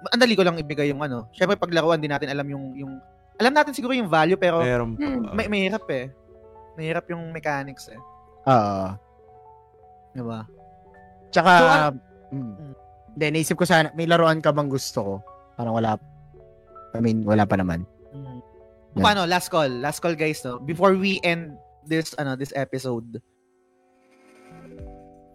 ang 0.06 0.20
dali 0.20 0.32
ko 0.32 0.44
lang 0.44 0.56
ibigay 0.56 0.88
yung 0.88 1.02
ano. 1.02 1.28
Syempre 1.32 1.56
pag 1.56 1.72
laruan 1.72 2.00
din 2.00 2.12
natin 2.12 2.30
alam 2.30 2.46
yung 2.46 2.78
yung 2.78 2.94
alam 3.36 3.52
natin 3.52 3.72
siguro 3.72 3.92
yung 3.92 4.12
value 4.12 4.36
pero 4.36 4.60
Meron 4.60 4.94
pa. 4.94 5.02
Hmm, 5.02 5.24
may 5.32 5.48
mahirap 5.48 5.88
eh. 5.90 6.12
Mahirap 6.76 7.08
yung 7.10 7.32
mechanics 7.32 7.88
eh. 7.88 8.00
Oo. 8.46 8.86
Di 10.12 10.22
ba? 10.22 10.44
Tsaka, 11.30 11.52
So, 11.52 11.66
ano- 11.66 12.00
mm. 12.32 12.54
Hindi, 13.16 13.26
naisip 13.40 13.58
ko 13.58 13.66
sana, 13.66 13.94
may 13.96 14.06
laruan 14.06 14.44
ka 14.44 14.52
bang 14.54 14.70
gusto 14.70 15.00
ko? 15.02 15.14
Parang 15.56 15.76
wala, 15.76 15.98
I 16.94 17.00
mean, 17.00 17.26
wala 17.26 17.46
pa 17.46 17.58
naman. 17.58 17.86
Mm. 18.14 18.40
Yan. 18.98 19.04
Paano? 19.06 19.22
Last 19.30 19.54
call. 19.54 19.70
Last 19.70 20.02
call 20.02 20.18
guys 20.18 20.42
no. 20.42 20.58
Before 20.58 20.98
we 20.98 21.22
end 21.22 21.54
this 21.86 22.18
ano 22.18 22.34
this 22.34 22.54
episode. 22.58 23.22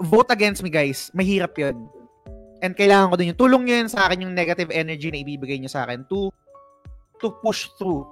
Vote 0.03 0.31
against 0.35 0.63
me 0.67 0.71
guys. 0.75 1.15
Mahirap 1.15 1.55
'yun. 1.55 1.87
And 2.65 2.75
kailangan 2.75 3.13
ko 3.13 3.17
din 3.17 3.31
yung 3.31 3.41
tulong 3.41 3.65
yun 3.71 3.87
sa 3.87 4.09
akin 4.09 4.27
yung 4.27 4.35
negative 4.35 4.73
energy 4.75 5.13
na 5.13 5.21
ibibigay 5.23 5.61
nyo 5.61 5.71
sa 5.71 5.87
akin 5.87 6.03
to 6.11 6.33
to 7.23 7.31
push 7.45 7.71
through. 7.79 8.03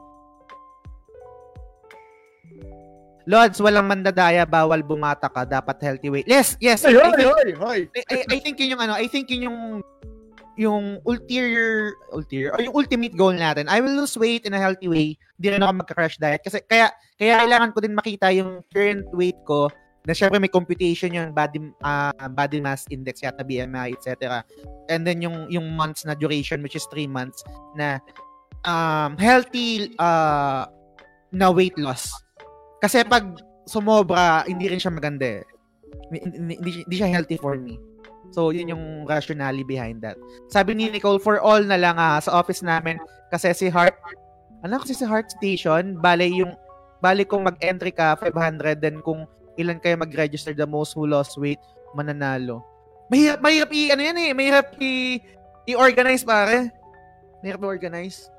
Lods, 3.26 3.62
walang 3.62 3.86
mandadaya, 3.86 4.42
bawal 4.42 4.82
bumata 4.82 5.30
ka, 5.30 5.46
dapat 5.46 5.78
healthy 5.78 6.10
weight. 6.10 6.26
Yes, 6.26 6.58
yes. 6.58 6.82
I 6.82 6.92
think- 6.92 7.30
hoy, 7.30 7.50
hoy. 7.54 7.80
I, 7.94 8.00
I, 8.10 8.16
I 8.34 8.38
think 8.42 8.58
yun 8.58 8.74
yung 8.74 8.82
ano, 8.82 8.94
I 8.98 9.06
think 9.06 9.30
yun 9.30 9.46
yung 9.46 9.58
yung 10.56 11.00
ulterior 11.08 11.96
ulterior 12.12 12.52
or 12.52 12.60
yung 12.60 12.76
ultimate 12.76 13.16
goal 13.16 13.32
natin. 13.32 13.72
I 13.72 13.80
will 13.80 13.96
lose 13.96 14.16
weight 14.20 14.44
in 14.44 14.52
a 14.52 14.60
healthy 14.60 14.88
way. 14.88 15.16
Hindi 15.40 15.48
rin 15.48 15.64
ako 15.64 15.72
magka-crash 15.80 16.20
diet 16.20 16.44
kasi 16.44 16.60
kaya 16.68 16.92
kaya 17.16 17.40
kailangan 17.40 17.72
ko 17.72 17.78
din 17.80 17.96
makita 17.96 18.28
yung 18.36 18.60
current 18.68 19.08
weight 19.16 19.38
ko 19.48 19.72
na 20.04 20.12
syempre 20.12 20.42
may 20.42 20.50
computation 20.50 21.14
yung 21.14 21.30
body 21.32 21.72
ah, 21.80 22.12
body 22.28 22.60
mass 22.60 22.84
index 22.92 23.22
yata 23.22 23.46
BMI 23.46 23.96
etc. 23.96 24.44
And 24.92 25.06
then 25.06 25.22
yung 25.24 25.48
yung 25.48 25.72
months 25.72 26.04
na 26.04 26.12
duration 26.12 26.60
which 26.60 26.76
is 26.76 26.84
3 26.90 27.08
months 27.08 27.40
na 27.78 28.02
um 28.68 29.16
healthy 29.16 29.94
uh, 29.96 30.68
na 31.32 31.48
weight 31.48 31.78
loss. 31.80 32.12
Kasi 32.82 33.06
pag 33.06 33.38
sumobra, 33.62 34.42
hindi 34.50 34.66
rin 34.66 34.82
siya 34.82 34.90
maganda 34.90 35.38
eh. 35.38 35.46
Hindi, 36.10 36.18
hindi, 36.58 36.70
hindi 36.82 36.96
siya 36.98 37.14
healthy 37.14 37.38
for 37.38 37.54
me. 37.54 37.78
So, 38.34 38.50
yun 38.50 38.74
yung 38.74 39.06
rationale 39.06 39.62
behind 39.62 40.02
that. 40.02 40.18
Sabi 40.50 40.74
ni 40.74 40.90
Nicole, 40.90 41.22
for 41.22 41.38
all 41.38 41.62
na 41.62 41.78
lang 41.78 41.94
ah, 42.00 42.18
sa 42.18 42.34
office 42.34 42.64
namin, 42.64 42.98
kasi 43.30 43.54
si 43.54 43.66
Heart, 43.70 43.94
ano 44.66 44.80
kasi 44.82 44.96
si 44.98 45.04
Heart 45.06 45.30
Station, 45.38 46.00
bale 46.00 46.26
yung, 46.26 46.56
bale 46.98 47.22
kung 47.28 47.44
mag-entry 47.46 47.92
ka, 47.92 48.18
500, 48.18 48.80
then 48.82 48.98
kung 49.04 49.28
ilan 49.60 49.78
kayo 49.78 50.00
mag-register 50.00 50.56
the 50.56 50.66
most 50.66 50.96
who 50.96 51.04
lost 51.04 51.36
weight, 51.36 51.60
mananalo. 51.92 52.64
Mahirap, 53.12 53.44
mahirap 53.44 53.70
i, 53.76 53.92
ano 53.92 54.00
yan 54.00 54.18
eh, 54.18 54.30
mahirap 54.32 54.66
i, 54.80 55.20
i-organize 55.68 56.24
pare. 56.24 56.72
Mahirap 57.44 57.60
i-organize. 57.68 58.32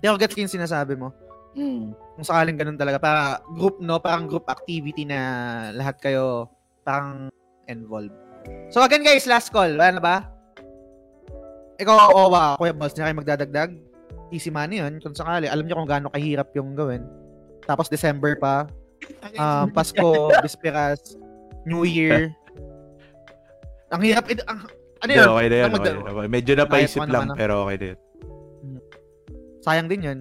Pero 0.00 0.16
gets 0.16 0.32
ko 0.32 0.40
yung 0.40 0.52
sinasabi 0.52 0.96
mo 0.96 1.12
Mm. 1.56 1.96
Kung 2.16 2.24
sakaling 2.24 2.56
ganun 2.56 2.80
talaga 2.80 2.96
para 2.96 3.22
group 3.52 3.76
no? 3.78 4.00
Parang 4.00 4.24
group 4.24 4.48
activity 4.48 5.04
na 5.04 5.20
lahat 5.76 6.00
kayo 6.00 6.48
parang 6.80 7.28
involved. 7.68 8.16
So 8.72 8.80
again 8.80 9.04
guys 9.04 9.28
last 9.28 9.52
call. 9.52 9.68
Wala 9.76 10.00
na 10.00 10.02
ba? 10.02 10.16
Ikaw 11.76 12.16
owa 12.16 12.56
kuya 12.56 12.72
boss 12.72 12.96
na 12.96 13.12
kayo 13.12 13.20
magdadagdag. 13.20 13.70
Easy 14.32 14.48
money 14.48 14.80
yun 14.80 14.96
kung 15.04 15.12
sakali. 15.12 15.44
Alam 15.46 15.68
niyo 15.68 15.76
kung 15.76 15.86
gaano 15.86 16.08
kahirap 16.08 16.56
yung 16.56 16.72
gawin. 16.72 17.04
Tapos 17.68 17.92
December 17.92 18.32
pa. 18.40 18.64
Um, 19.36 19.68
Pasko 19.76 20.32
Bisperas 20.44 21.20
New 21.68 21.84
Year. 21.84 22.32
Ang 23.92 24.02
hirap 24.02 24.24
id- 24.32 24.42
ang, 24.48 24.64
ano 25.04 25.10
yun? 25.12 25.26
Okay 25.36 25.46
na 25.52 25.56
yan. 25.60 25.68
Ang 25.68 25.74
Okay, 25.78 25.94
okay. 26.00 26.28
Medyo 26.32 26.52
napaisip 26.56 27.00
lang, 27.06 27.28
ano. 27.30 27.36
pero 27.36 27.68
okay 27.68 27.76
na 27.76 27.86
yun. 27.92 28.00
sayang 29.66 29.90
din 29.90 30.00
yun 30.06 30.18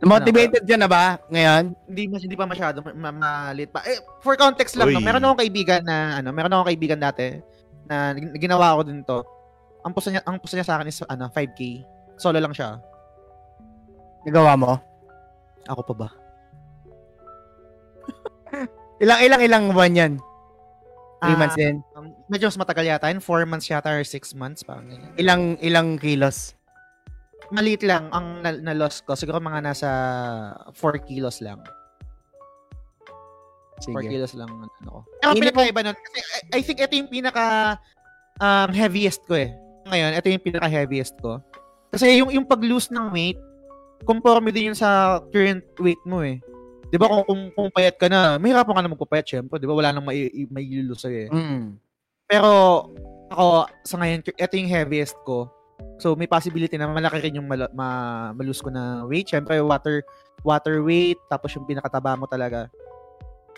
Motivated 0.00 0.62
ka 0.62 0.76
na 0.78 0.86
ba 0.86 1.18
ngayon? 1.26 1.74
hindi 1.84 2.02
mas 2.06 2.22
hindi 2.22 2.38
pa 2.38 2.46
masyado 2.46 2.78
ma- 2.80 2.94
ma- 2.94 3.18
malit 3.50 3.66
pa. 3.68 3.82
Eh, 3.82 3.98
for 4.22 4.38
context 4.38 4.78
lang, 4.78 4.88
no, 4.88 4.98
Uy. 4.98 5.04
meron 5.04 5.18
akong 5.20 5.42
kaibigan 5.42 5.82
na 5.82 6.22
ano, 6.22 6.30
meron 6.30 6.54
akong 6.54 6.70
kaibigan 6.70 7.02
dati 7.02 7.42
na 7.84 8.14
gin- 8.14 8.38
ginawa 8.38 8.78
ko 8.78 8.86
din 8.86 9.02
to. 9.02 9.26
Ang 9.82 9.90
puso 9.90 10.08
niya, 10.08 10.22
ang 10.22 10.38
puso 10.38 10.54
niya 10.54 10.66
sa 10.66 10.78
akin 10.78 10.86
is 10.86 11.02
ano, 11.02 11.26
5k. 11.28 11.82
Solo 12.14 12.38
lang 12.38 12.54
siya. 12.54 12.78
Nagawa 14.22 14.54
mo? 14.54 14.72
Ako 15.66 15.82
pa 15.82 15.94
ba? 15.96 16.08
Ilang, 19.02 19.20
ilang, 19.22 19.42
ilang 19.42 19.64
buwan 19.70 19.94
yan? 19.94 20.12
3 21.18 21.22
Ah, 21.24 21.34
months 21.34 21.54
din? 21.54 21.82
Um, 21.94 22.14
medyo 22.26 22.46
mas 22.46 22.58
matagal 22.58 22.84
yata. 22.84 23.10
In 23.10 23.18
4 23.18 23.42
months 23.42 23.66
yata 23.66 23.90
or 23.90 24.02
6 24.02 24.34
months 24.34 24.62
parang 24.62 24.86
ganyan. 24.86 25.10
Ilang, 25.14 25.42
ilang 25.58 25.88
kilos? 25.94 26.57
Maliit 27.48 27.80
lang 27.80 28.12
ang 28.12 28.44
na, 28.44 28.52
na 28.52 28.74
loss 28.76 29.00
ko. 29.00 29.16
Siguro 29.16 29.40
mga 29.40 29.64
nasa 29.64 29.88
4 30.76 31.08
kilos 31.08 31.40
lang. 31.40 31.60
4 33.80 33.94
Sige. 33.94 34.08
kilos 34.10 34.34
lang 34.34 34.50
ang 34.50 34.66
ano 34.66 34.88
ko. 34.90 35.00
Pero 35.22 35.32
Ini- 35.32 35.42
pinakaiba 35.48 35.80
nun. 35.86 35.96
Kasi 35.96 36.18
I, 36.18 36.58
I 36.58 36.60
think 36.60 36.78
ito 36.82 36.94
yung 36.98 37.10
pinaka 37.10 37.78
um, 38.42 38.70
heaviest 38.74 39.22
ko 39.24 39.38
eh. 39.38 39.54
Ngayon, 39.88 40.12
ito 40.18 40.26
yung 40.28 40.44
pinaka 40.44 40.68
heaviest 40.68 41.14
ko. 41.22 41.40
Kasi 41.88 42.20
yung 42.20 42.30
yung 42.34 42.44
pag-lose 42.44 42.92
ng 42.92 43.08
weight, 43.14 43.40
conforme 44.04 44.52
din 44.52 44.72
yun 44.72 44.78
sa 44.78 45.22
current 45.32 45.64
weight 45.80 46.02
mo 46.04 46.20
eh. 46.20 46.42
'Di 46.88 46.96
ba 46.96 47.08
kung, 47.08 47.24
kung 47.24 47.42
kung 47.52 47.68
payat 47.72 47.96
ka 47.96 48.08
na, 48.08 48.36
mahirapan 48.36 48.74
ka 48.76 48.82
na 48.84 48.92
magpapayat 48.92 49.26
syempre, 49.28 49.56
'di 49.56 49.68
ba? 49.68 49.76
Wala 49.76 49.92
nang 49.92 50.04
may 50.04 50.28
may 50.52 50.64
lose 50.84 51.04
sa'yo 51.04 51.28
eh. 51.28 51.30
Mm. 51.32 51.76
Pero 52.28 52.50
ako 53.32 53.68
sa 53.84 53.96
ngayon, 54.00 54.20
ito 54.24 54.54
yung 54.56 54.72
heaviest 54.72 55.16
ko. 55.24 55.48
So 55.96 56.14
may 56.14 56.26
possibility 56.26 56.74
na 56.74 56.86
malaki 56.86 57.18
rin 57.20 57.38
yung 57.38 57.46
mal- 57.46 57.70
ma- 57.72 58.30
malose 58.32 58.58
ko 58.58 58.70
na 58.70 59.02
weight. 59.02 59.26
Syempre 59.26 59.58
water 59.58 60.02
water 60.40 60.78
weight 60.80 61.18
tapos 61.26 61.50
yung 61.52 61.66
pinakataba 61.66 62.14
mo 62.14 62.24
talaga. 62.24 62.70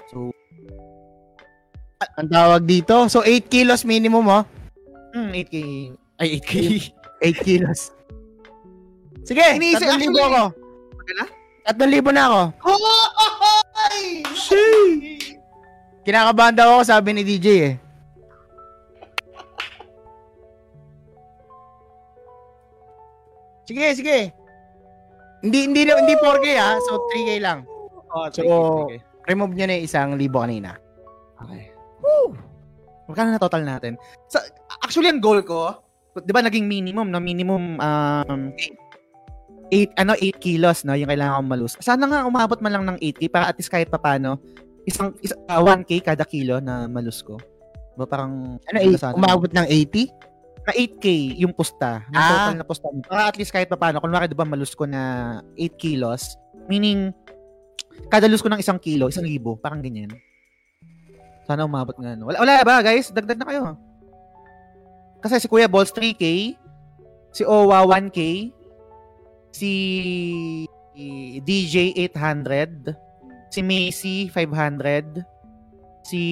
So 0.08 0.32
Ang 2.16 2.32
tawag 2.32 2.64
dito. 2.64 2.96
So, 3.12 3.20
8 3.20 3.44
kilos 3.44 3.84
minimum, 3.84 4.24
oh. 4.24 4.40
Mm, 5.12 5.36
8K. 5.36 5.54
Ay, 6.16 6.40
8K. 6.40 6.52
8 7.20 7.36
kilos. 7.44 7.92
Sige, 9.20 9.44
Iniisip- 9.52 9.84
3,000 9.84 10.08
actually- 10.08 10.24
ako. 10.24 10.42
Magana? 10.96 11.24
3,000 11.68 12.16
na 12.16 12.22
ako. 12.24 12.42
Hoy! 12.64 14.00
Kinakabahan 16.00 16.56
daw 16.56 16.68
ako, 16.72 16.88
sabi 16.88 17.12
ni 17.12 17.20
DJ 17.20 17.46
eh. 17.60 17.74
Sige, 23.70 23.86
sige. 23.94 24.18
Hindi 25.40 25.70
hindi 25.70 25.80
hindi 25.86 26.14
4K 26.18 26.46
ha, 26.58 26.74
so 26.82 27.06
3K 27.14 27.30
lang. 27.38 27.62
Oh, 28.10 28.26
So, 28.34 28.42
3K, 28.42 28.50
3K. 28.50 28.94
Remove 29.30 29.54
niyo 29.54 29.64
na 29.70 29.74
yung 29.78 29.86
isang 29.86 30.10
libo 30.18 30.42
kanina. 30.42 30.74
Okay. 31.38 31.70
Woo! 32.02 32.34
Magkano 33.06 33.30
na 33.30 33.38
total 33.38 33.62
natin? 33.62 33.94
Sa, 34.26 34.42
actually, 34.82 35.06
ang 35.06 35.22
goal 35.22 35.46
ko, 35.46 35.78
di 36.18 36.34
ba 36.34 36.42
naging 36.42 36.66
minimum, 36.66 37.14
no? 37.14 37.22
Minimum, 37.22 37.78
um, 37.78 38.40
8, 39.70 40.02
ano, 40.02 40.18
8 40.18 40.34
kilos, 40.42 40.82
no? 40.82 40.98
Yung 40.98 41.06
kailangan 41.06 41.38
kong 41.38 41.50
malus. 41.54 41.78
Sana 41.78 42.10
nga 42.10 42.26
umabot 42.26 42.58
man 42.58 42.74
lang 42.74 42.84
ng 42.90 42.98
8K 42.98 43.30
para 43.30 43.46
at 43.46 43.54
least 43.54 43.70
kahit 43.70 43.86
papano, 43.86 44.42
isang, 44.82 45.14
isa, 45.22 45.38
ah, 45.46 45.62
1K 45.62 46.02
kada 46.02 46.26
kilo 46.26 46.58
na 46.58 46.90
malus 46.90 47.22
ko. 47.22 47.38
Diba 47.94 48.10
parang, 48.10 48.58
Ano, 48.66 48.76
Ano 48.76 48.78
eight, 48.82 48.98
sana? 48.98 49.14
umabot 49.14 49.46
ng 49.46 49.66
80? 49.70 50.10
Na 50.70 50.74
8K 50.78 51.06
yung 51.42 51.50
pusta. 51.50 52.06
Yung 52.14 52.22
Ah. 52.22 52.30
total 52.30 52.56
na 52.62 52.66
pusta 52.66 52.86
mo. 52.88 53.02
Para 53.02 53.26
at 53.26 53.36
least 53.36 53.50
kahit 53.50 53.66
papano, 53.66 53.98
kung 53.98 54.14
di 54.14 54.38
ba 54.38 54.46
malus 54.46 54.72
ko 54.72 54.86
na 54.86 55.02
8 55.58 55.74
kilos, 55.74 56.38
meaning, 56.70 57.10
kada 58.06 58.30
lose 58.30 58.40
ko 58.40 58.48
ng 58.48 58.62
isang 58.62 58.78
kilo, 58.78 59.10
isang 59.10 59.26
libo, 59.26 59.58
parang 59.58 59.82
ganyan. 59.82 60.14
Sana 61.44 61.66
umabot 61.66 61.98
nga. 61.98 62.14
Wala, 62.14 62.38
wala 62.38 62.62
ba, 62.62 62.78
guys? 62.80 63.10
Dagdag 63.10 63.34
na 63.34 63.48
kayo. 63.50 63.62
Kasi 65.20 65.42
si 65.42 65.50
Kuya 65.50 65.66
Balls 65.66 65.90
3K, 65.90 66.54
si 67.34 67.42
Owa 67.42 67.82
1K, 67.84 68.48
si 69.50 69.70
DJ 71.42 71.92
800, 72.08 72.94
si 73.50 73.60
Macy 73.66 74.16
500, 74.30 75.26
si 76.06 76.22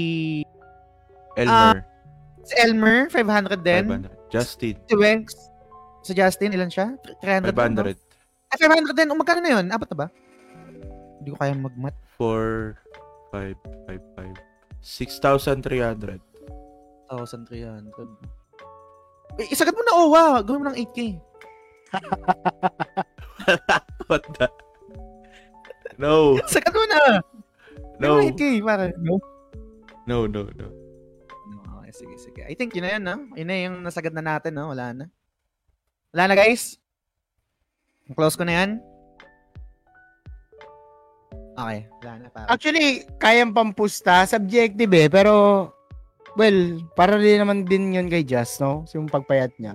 Elmer. 1.37 1.85
si 2.47 2.55
Elmer 2.57 3.11
500 3.13 3.61
din, 3.61 3.85
500. 4.07 4.18
Justin. 4.29 4.77
si 4.85 4.95
Wex, 4.95 5.35
si 6.05 6.13
Justin 6.13 6.53
ilan 6.53 6.71
siya? 6.71 6.93
300. 7.25 7.53
500. 7.53 7.97
Ah, 8.49 8.57
500 8.57 8.97
din. 8.97 9.13
Magkano 9.13 9.45
na 9.45 9.61
yun? 9.61 9.69
Apat 9.69 9.93
na 9.93 9.99
ba? 10.05 10.09
Hindi 11.21 11.29
ko 11.33 11.37
kaya 11.37 11.53
magmat. 11.57 11.95
4, 12.17 12.77
5, 13.33 13.57
5, 13.89 14.01
5. 14.17 14.37
6,300. 14.81 16.21
1,300. 17.09 17.89
Eh, 19.39 19.47
isagat 19.53 19.77
mo 19.77 19.83
na 19.85 19.93
OWA. 20.01 20.43
Gawin 20.43 20.61
mo 20.65 20.69
ng 20.73 20.81
8K. 20.89 20.99
What 24.09 24.25
the? 24.37 24.49
No. 25.97 26.37
Isagat 26.41 26.73
mo 26.73 26.85
na. 26.89 27.21
No. 28.01 28.03
Gawin 28.03 28.09
mo 28.09 28.21
ng 28.25 28.33
8K. 28.35 28.43
Para. 28.65 28.89
No. 29.01 29.21
No, 30.09 30.25
no, 30.25 30.49
no. 30.57 30.73
I 32.49 32.57
think 32.57 32.73
yun 32.73 32.83
na 32.83 32.93
yun, 32.97 33.05
no? 33.05 33.17
Yun 33.37 33.47
na 33.47 33.57
yung 33.61 33.77
nasagad 33.85 34.11
na 34.11 34.25
natin, 34.25 34.57
no? 34.57 34.73
Wala 34.73 34.97
na. 34.97 35.05
Wala 36.11 36.33
na, 36.33 36.35
guys? 36.35 36.81
Close 38.17 38.35
ko 38.35 38.49
na 38.49 38.57
yan? 38.57 38.71
Okay, 41.53 41.79
wala 42.01 42.13
na. 42.17 42.27
Para. 42.31 42.47
Actually, 42.49 42.87
kayang 43.19 43.53
pampusta, 43.53 44.25
subjective 44.25 44.89
eh, 44.97 45.09
pero 45.11 45.69
well, 46.39 46.59
para 46.95 47.19
rin 47.19 47.43
naman 47.43 47.67
din 47.67 47.93
yun 47.93 48.09
kay 48.09 48.23
Just, 48.23 48.63
no? 48.63 48.89
Yung 48.95 49.11
pagpayat 49.11 49.53
niya. 49.59 49.75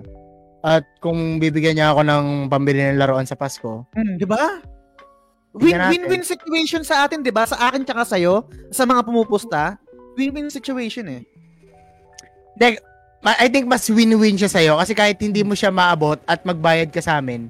At 0.64 0.82
kung 0.98 1.36
bibigyan 1.38 1.76
niya 1.76 1.92
ako 1.92 2.02
ng 2.02 2.24
pambili 2.48 2.80
ng 2.82 2.96
laruan 2.98 3.28
sa 3.28 3.36
Pasko, 3.36 3.84
Hmm, 3.92 4.16
di 4.16 4.24
ba? 4.24 4.64
Win, 5.54 5.70
Tingnan 5.70 5.78
natin. 5.78 5.92
win-win 6.02 6.24
situation 6.24 6.82
sa 6.82 7.06
atin, 7.06 7.22
di 7.22 7.30
ba? 7.30 7.46
Sa 7.46 7.54
akin 7.60 7.86
tsaka 7.86 8.02
sa'yo, 8.02 8.48
sa 8.72 8.82
mga 8.82 9.06
pumupusta, 9.06 9.78
win-win 10.18 10.50
situation 10.50 11.06
eh. 11.06 11.22
Ma- 13.24 13.38
I 13.40 13.48
think 13.48 13.66
mas 13.66 13.88
win-win 13.88 14.36
siya 14.36 14.50
sa'yo 14.50 14.78
kasi 14.78 14.92
kahit 14.92 15.18
hindi 15.18 15.42
mo 15.42 15.56
siya 15.56 15.72
maabot 15.72 16.20
at 16.28 16.44
magbayad 16.44 16.92
ka 16.92 17.00
sa 17.00 17.18
amin, 17.18 17.48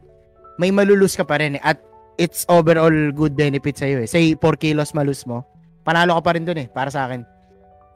may 0.57 0.71
malulus 0.71 1.19
ka 1.19 1.27
pa 1.27 1.43
rin 1.43 1.59
eh. 1.59 1.63
At 1.63 1.83
it's 2.15 2.47
overall 2.47 3.11
good 3.11 3.35
benefit 3.35 3.75
sa'yo 3.75 4.05
eh. 4.05 4.09
Say, 4.09 4.39
4 4.39 4.41
kilos 4.57 4.95
malus 4.95 5.27
mo, 5.27 5.43
panalo 5.83 6.15
ka 6.21 6.23
pa 6.31 6.33
rin 6.39 6.47
dun 6.47 6.63
eh, 6.63 6.71
para 6.71 6.89
sa 6.89 7.11
akin. 7.11 7.27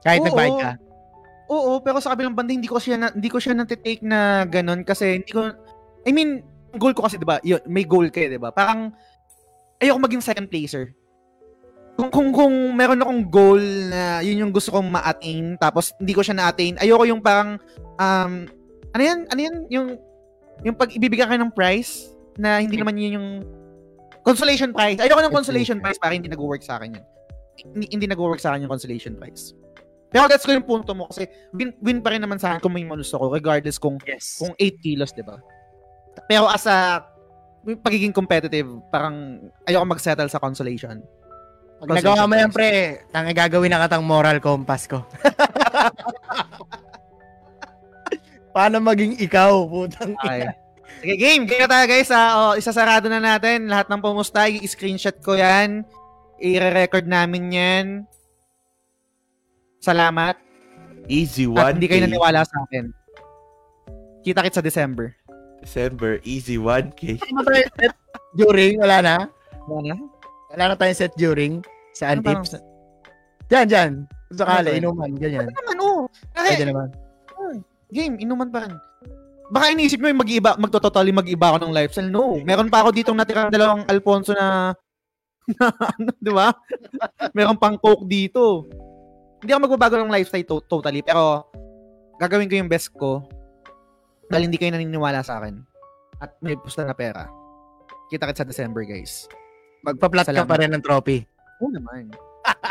Kahit 0.03 0.21
Oo. 0.23 0.27
nagbayad 0.27 0.57
ka. 0.59 0.71
Oo, 1.49 1.81
pero 1.81 1.97
sa 2.03 2.13
kabilang 2.13 2.37
banda 2.37 2.53
hindi 2.53 2.69
ko 2.69 2.77
siya 2.77 3.01
na, 3.01 3.09
hindi 3.09 3.33
ko 3.33 3.41
siya 3.41 3.57
natitake 3.57 4.05
na 4.05 4.45
ganun 4.45 4.85
kasi 4.85 5.25
hindi 5.25 5.33
ko 5.33 5.49
I 6.05 6.13
mean, 6.13 6.45
goal 6.77 6.93
ko 6.93 7.09
kasi 7.09 7.17
'di 7.17 7.25
ba? 7.25 7.41
May 7.65 7.89
goal 7.89 8.13
kayo, 8.13 8.29
'di 8.29 8.41
ba? 8.41 8.53
Parang 8.53 8.93
ayoko 9.81 9.99
maging 10.01 10.21
second 10.21 10.49
placer. 10.53 10.93
Kung 11.99 12.15
kung 12.15 12.29
kung 12.31 12.55
meron 12.79 13.03
akong 13.03 13.23
goal 13.27 13.59
na 13.91 14.23
yun 14.23 14.47
yung 14.47 14.53
gusto 14.55 14.71
kong 14.71 14.87
ma-attain 14.87 15.59
tapos 15.59 15.91
hindi 15.99 16.15
ko 16.15 16.23
siya 16.23 16.39
na-attain, 16.39 16.79
ayoko 16.79 17.03
yung 17.11 17.19
parang 17.19 17.59
um 17.99 18.47
ano 18.95 19.03
yan? 19.03 19.27
Ano 19.35 19.41
yan? 19.43 19.57
Yung 19.67 19.89
yung 20.63 20.79
pag 20.79 20.95
ibibigay 20.95 21.27
ka 21.27 21.35
ng 21.35 21.51
prize 21.51 22.15
na 22.39 22.63
hindi 22.63 22.79
naman 22.79 22.95
yun 22.95 23.19
yung 23.19 23.29
consolation 24.23 24.71
prize. 24.71 25.03
Ayoko 25.03 25.27
ng 25.27 25.35
consolation 25.35 25.83
prize 25.83 25.99
para 25.99 26.15
hindi 26.15 26.31
nag-work 26.31 26.63
sa 26.63 26.79
akin 26.79 27.03
yun. 27.03 27.07
Hindi, 27.75 27.87
hindi 27.91 28.07
nag-work 28.07 28.39
sa 28.39 28.55
akin 28.55 28.63
yung 28.63 28.73
consolation 28.73 29.19
prize. 29.19 29.59
Pero 30.15 30.31
that's 30.31 30.47
ko 30.47 30.55
yung 30.55 30.65
punto 30.65 30.95
mo 30.95 31.11
kasi 31.11 31.27
win, 31.51 31.75
win 31.83 31.99
pa 31.99 32.15
rin 32.15 32.23
naman 32.23 32.39
sa 32.39 32.55
akin 32.55 32.63
kung 32.63 32.79
may 32.79 32.87
manus 32.87 33.11
ako 33.11 33.29
regardless 33.29 33.77
kung 33.77 33.99
Yes. 34.07 34.39
kung 34.39 34.55
8 34.55 34.79
kilos, 34.81 35.11
'di 35.11 35.27
ba? 35.27 35.43
Pero 36.31 36.47
as 36.47 36.63
a 36.71 37.03
pagiging 37.83 38.15
competitive, 38.15 38.71
parang 38.95 39.51
ayoko 39.67 39.85
mag-settle 39.85 40.31
sa 40.31 40.39
consolation. 40.39 41.03
Pag 41.79 42.03
nagawa 42.03 42.27
mo 42.27 42.35
yan, 42.35 42.51
pre, 42.51 43.07
tanga 43.15 43.31
gagawin 43.31 43.71
na 43.71 43.87
katang 43.87 44.03
moral 44.03 44.43
compass 44.43 44.91
ko. 44.91 45.07
Paano 48.55 48.83
maging 48.83 49.23
ikaw, 49.23 49.63
putang 49.71 50.19
Okay. 50.19 50.51
Sige, 50.99 51.15
game. 51.15 51.47
Kaya 51.47 51.71
tayo 51.71 51.87
guys. 51.87 52.11
Ah, 52.11 52.31
oh, 52.35 52.53
isasarado 52.59 53.07
na 53.07 53.23
natin. 53.23 53.71
Lahat 53.71 53.87
ng 53.87 54.03
pumusta, 54.03 54.51
i-screenshot 54.51 55.15
ko 55.23 55.39
yan. 55.39 55.87
I-record 56.43 57.07
namin 57.07 57.55
yan. 57.55 57.87
Salamat. 59.79 60.35
Easy 61.07 61.47
At 61.55 61.79
1 61.79 61.79
hindi 61.79 61.87
kayo 61.87 62.03
naniwala 62.03 62.43
sa 62.43 62.67
akin. 62.67 62.91
Kita-kit 64.27 64.59
sa 64.59 64.65
December. 64.65 65.15
December, 65.63 66.19
easy 66.27 66.59
1K. 66.59 67.23
Ano 67.31 67.47
during? 68.35 68.83
Wala 68.83 68.99
na? 68.99 69.17
Wala 69.71 69.95
na? 69.95 70.18
Wala 70.49 70.73
na 70.73 70.77
tayong 70.77 70.97
set 70.99 71.15
during? 71.15 71.61
Saan 71.93 72.19
Ano 72.19 72.25
parang- 72.25 72.45
tips? 72.45 72.61
Diyan, 73.49 73.67
diyan. 73.67 73.91
Sakali, 74.31 74.69
Ano 74.69 74.69
ba? 74.69 74.79
inuman, 74.79 75.11
ganyan. 75.17 75.47
Naman, 75.49 75.77
oh. 75.79 76.01
Pwede 76.31 76.53
Kasi, 76.55 76.65
naman. 76.65 76.89
game, 77.89 78.15
inuman 78.19 78.49
pa 78.49 78.69
rin. 78.69 78.75
Baka 79.49 79.73
iniisip 79.73 79.97
mo 79.97 80.07
yung 80.07 80.21
mag-iba, 80.21 80.53
magtototally 80.61 81.09
mag-iba 81.09 81.49
ako 81.49 81.65
ng 81.65 81.73
lifestyle. 81.73 82.13
No. 82.13 82.37
Meron 82.39 82.69
pa 82.69 82.85
ako 82.85 82.93
ditong 82.93 83.17
natirang 83.17 83.49
dalawang 83.49 83.89
Alfonso 83.89 84.37
na, 84.37 84.77
na 85.57 85.65
ano, 85.73 86.13
di 86.13 86.29
ba? 86.29 86.53
Meron 87.33 87.57
pang 87.57 87.81
Coke 87.81 88.05
dito. 88.05 88.69
Hindi 89.41 89.49
ako 89.49 89.61
magbabago 89.65 89.97
ng 89.97 90.13
lifestyle 90.13 90.45
to- 90.45 90.69
totally, 90.69 91.01
pero 91.01 91.49
gagawin 92.21 92.45
ko 92.45 92.61
yung 92.61 92.69
best 92.69 92.93
ko 92.93 93.25
dahil 94.29 94.45
hindi 94.45 94.61
kayo 94.61 94.77
naniniwala 94.77 95.25
sa 95.25 95.41
akin. 95.41 95.57
At 96.21 96.37
may 96.45 96.53
pusta 96.53 96.85
na 96.85 96.93
pera. 96.93 97.25
Kita 98.13 98.29
kita 98.29 98.45
sa 98.45 98.49
December, 98.49 98.85
guys. 98.85 99.25
Magpa-plat 99.83 100.27
ka 100.27 100.45
pa 100.45 100.57
rin 100.59 100.71
ng 100.75 100.83
trophy. 100.83 101.23
Oo 101.63 101.71
naman. 101.71 102.11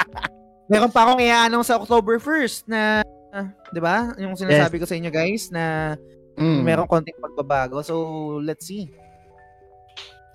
Meron 0.71 0.91
pa 0.91 1.07
akong 1.07 1.23
i-announce 1.23 1.71
sa 1.71 1.79
October 1.79 2.19
1st 2.19 2.67
na, 2.67 2.99
ah, 3.31 3.47
'di 3.71 3.79
ba? 3.79 4.11
Yung 4.19 4.35
sinasabi 4.35 4.79
ko 4.79 4.85
sa 4.87 4.99
inyo 4.99 5.07
guys 5.07 5.47
na 5.47 5.95
Mm. 6.37 6.61
meron 6.61 6.85
konting 6.85 7.17
pagbabago. 7.17 7.81
So, 7.81 7.97
let's 8.45 8.69
see. 8.69 8.93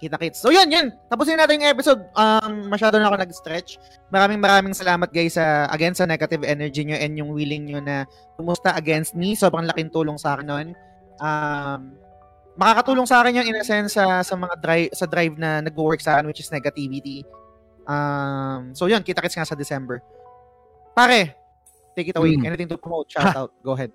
Kita 0.02 0.18
kits. 0.18 0.42
So, 0.42 0.50
yun, 0.50 0.66
yun. 0.66 0.90
Tapusin 1.06 1.38
natin 1.38 1.62
yung 1.62 1.70
episode. 1.70 2.02
Um, 2.18 2.66
masyado 2.66 2.98
na 2.98 3.06
ako 3.06 3.22
nag-stretch. 3.22 3.78
Maraming 4.10 4.42
maraming 4.42 4.74
salamat 4.74 5.14
guys 5.14 5.38
sa, 5.38 5.70
again, 5.70 5.94
sa 5.94 6.02
negative 6.02 6.42
energy 6.42 6.82
nyo 6.82 6.98
and 6.98 7.14
yung 7.14 7.30
willing 7.30 7.70
nyo 7.70 7.78
na 7.78 8.02
tumusta 8.34 8.74
against 8.74 9.14
me. 9.14 9.38
Sobrang 9.38 9.62
laking 9.62 9.94
tulong 9.94 10.18
sa 10.18 10.34
akin 10.34 10.46
nun. 10.50 10.68
Um, 11.22 11.94
makakatulong 12.56 13.08
sa 13.08 13.22
akin 13.24 13.40
yun 13.40 13.46
in 13.48 13.56
a 13.58 13.64
sense 13.64 13.96
sa, 13.96 14.20
sa 14.20 14.34
mga 14.36 14.54
drive, 14.60 14.90
sa 14.92 15.06
drive 15.08 15.34
na 15.40 15.60
nag-work 15.64 16.00
sa 16.00 16.18
akin 16.18 16.28
which 16.28 16.40
is 16.40 16.52
negativity. 16.52 17.24
Um, 17.88 18.74
so, 18.76 18.86
yun. 18.86 19.02
Kita 19.02 19.18
kits 19.18 19.34
nga 19.34 19.48
sa 19.48 19.58
December. 19.58 19.98
Pare, 20.94 21.34
take 21.96 22.12
it 22.12 22.16
away. 22.16 22.36
Mm. 22.36 22.52
Anything 22.52 22.68
to 22.68 22.78
promote? 22.78 23.10
Shout 23.10 23.34
out. 23.34 23.50
Go 23.64 23.72
ahead. 23.72 23.90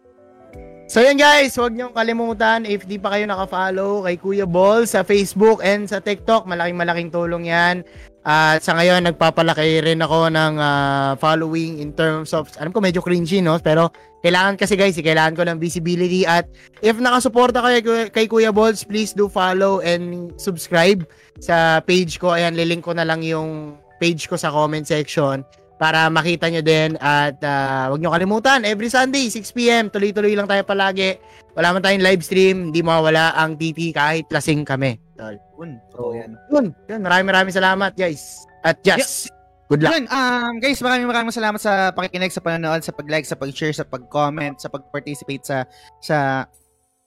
So 0.87 1.03
yan 1.03 1.19
guys, 1.19 1.51
huwag 1.59 1.75
niyong 1.75 1.91
kalimutan 1.91 2.63
if 2.63 2.87
di 2.87 2.95
pa 2.95 3.11
kayo 3.11 3.27
naka-follow 3.27 4.07
kay 4.07 4.15
Kuya 4.15 4.47
Ball 4.47 4.87
sa 4.87 5.03
Facebook 5.03 5.59
and 5.59 5.83
sa 5.83 5.99
TikTok, 5.99 6.47
malaking 6.47 6.79
malaking 6.79 7.11
tulong 7.11 7.51
yan. 7.51 7.83
At 8.27 8.59
sa 8.59 8.75
ngayon, 8.75 9.07
nagpapalaki 9.07 9.87
rin 9.87 10.03
ako 10.03 10.27
ng 10.27 10.59
ah, 10.59 11.15
following 11.15 11.79
in 11.79 11.95
terms 11.95 12.35
of, 12.35 12.51
alam 12.59 12.75
ko 12.75 12.83
medyo 12.83 12.99
cringy 12.99 13.39
no, 13.39 13.55
pero 13.63 13.87
kailangan 14.19 14.59
kasi 14.59 14.75
guys, 14.75 14.99
eh, 14.99 15.05
kailangan 15.07 15.39
ko 15.39 15.47
ng 15.47 15.55
visibility. 15.63 16.27
At 16.27 16.51
if 16.83 16.99
nakasuporta 16.99 17.63
kayo 17.63 17.79
kay, 17.79 18.03
kay 18.11 18.25
Kuya 18.27 18.51
Balls, 18.51 18.83
please 18.83 19.15
do 19.15 19.31
follow 19.31 19.79
and 19.79 20.35
subscribe 20.35 21.07
sa 21.39 21.79
page 21.79 22.19
ko. 22.19 22.35
Ayan, 22.35 22.59
lilink 22.59 22.83
ko 22.83 22.91
na 22.91 23.07
lang 23.07 23.23
yung 23.23 23.79
page 24.03 24.27
ko 24.27 24.35
sa 24.35 24.51
comment 24.51 24.83
section 24.83 25.47
para 25.77 26.09
makita 26.09 26.49
nyo 26.49 26.61
din 26.65 26.97
at 26.97 27.37
uh, 27.45 27.93
wag 27.93 28.01
nyo 28.01 28.09
kalimutan 28.09 28.65
every 28.65 28.89
Sunday 28.89 29.29
6pm 29.29 29.93
tuloy-tuloy 29.93 30.33
lang 30.33 30.49
tayo 30.49 30.65
palagi. 30.65 31.21
Wala 31.53 31.73
man 31.73 31.81
tayong 31.81 32.05
live 32.05 32.21
stream 32.25 32.69
hindi 32.69 32.81
mawala 32.81 33.33
ang 33.37 33.57
TT 33.57 33.93
kahit 33.93 34.25
lasing 34.29 34.65
kami. 34.65 34.97
Tol. 35.17 35.37
Yun. 35.57 35.81
Totoo 35.93 36.11
yan. 36.13 36.31
yun. 36.53 36.65
Yun 36.89 37.01
maraming 37.01 37.29
maraming 37.29 37.53
salamat 37.53 37.93
guys. 37.93 38.45
At 38.65 38.81
just 38.81 39.29
good 39.69 39.85
luck. 39.85 39.93
Yun, 39.93 40.05
um, 40.09 40.57
guys, 40.57 40.81
maraming 40.81 41.07
maraming 41.07 41.33
salamat 41.33 41.61
sa 41.61 41.93
pakikinig, 41.93 42.33
sa 42.33 42.41
panonood, 42.41 42.81
sa 42.81 42.93
pag-like, 42.93 43.25
sa 43.25 43.37
pag-share, 43.37 43.73
sa 43.73 43.85
pag-comment, 43.85 44.57
sa 44.57 44.69
pag-participate 44.69 45.45
sa 45.45 45.63
sa 46.01 46.17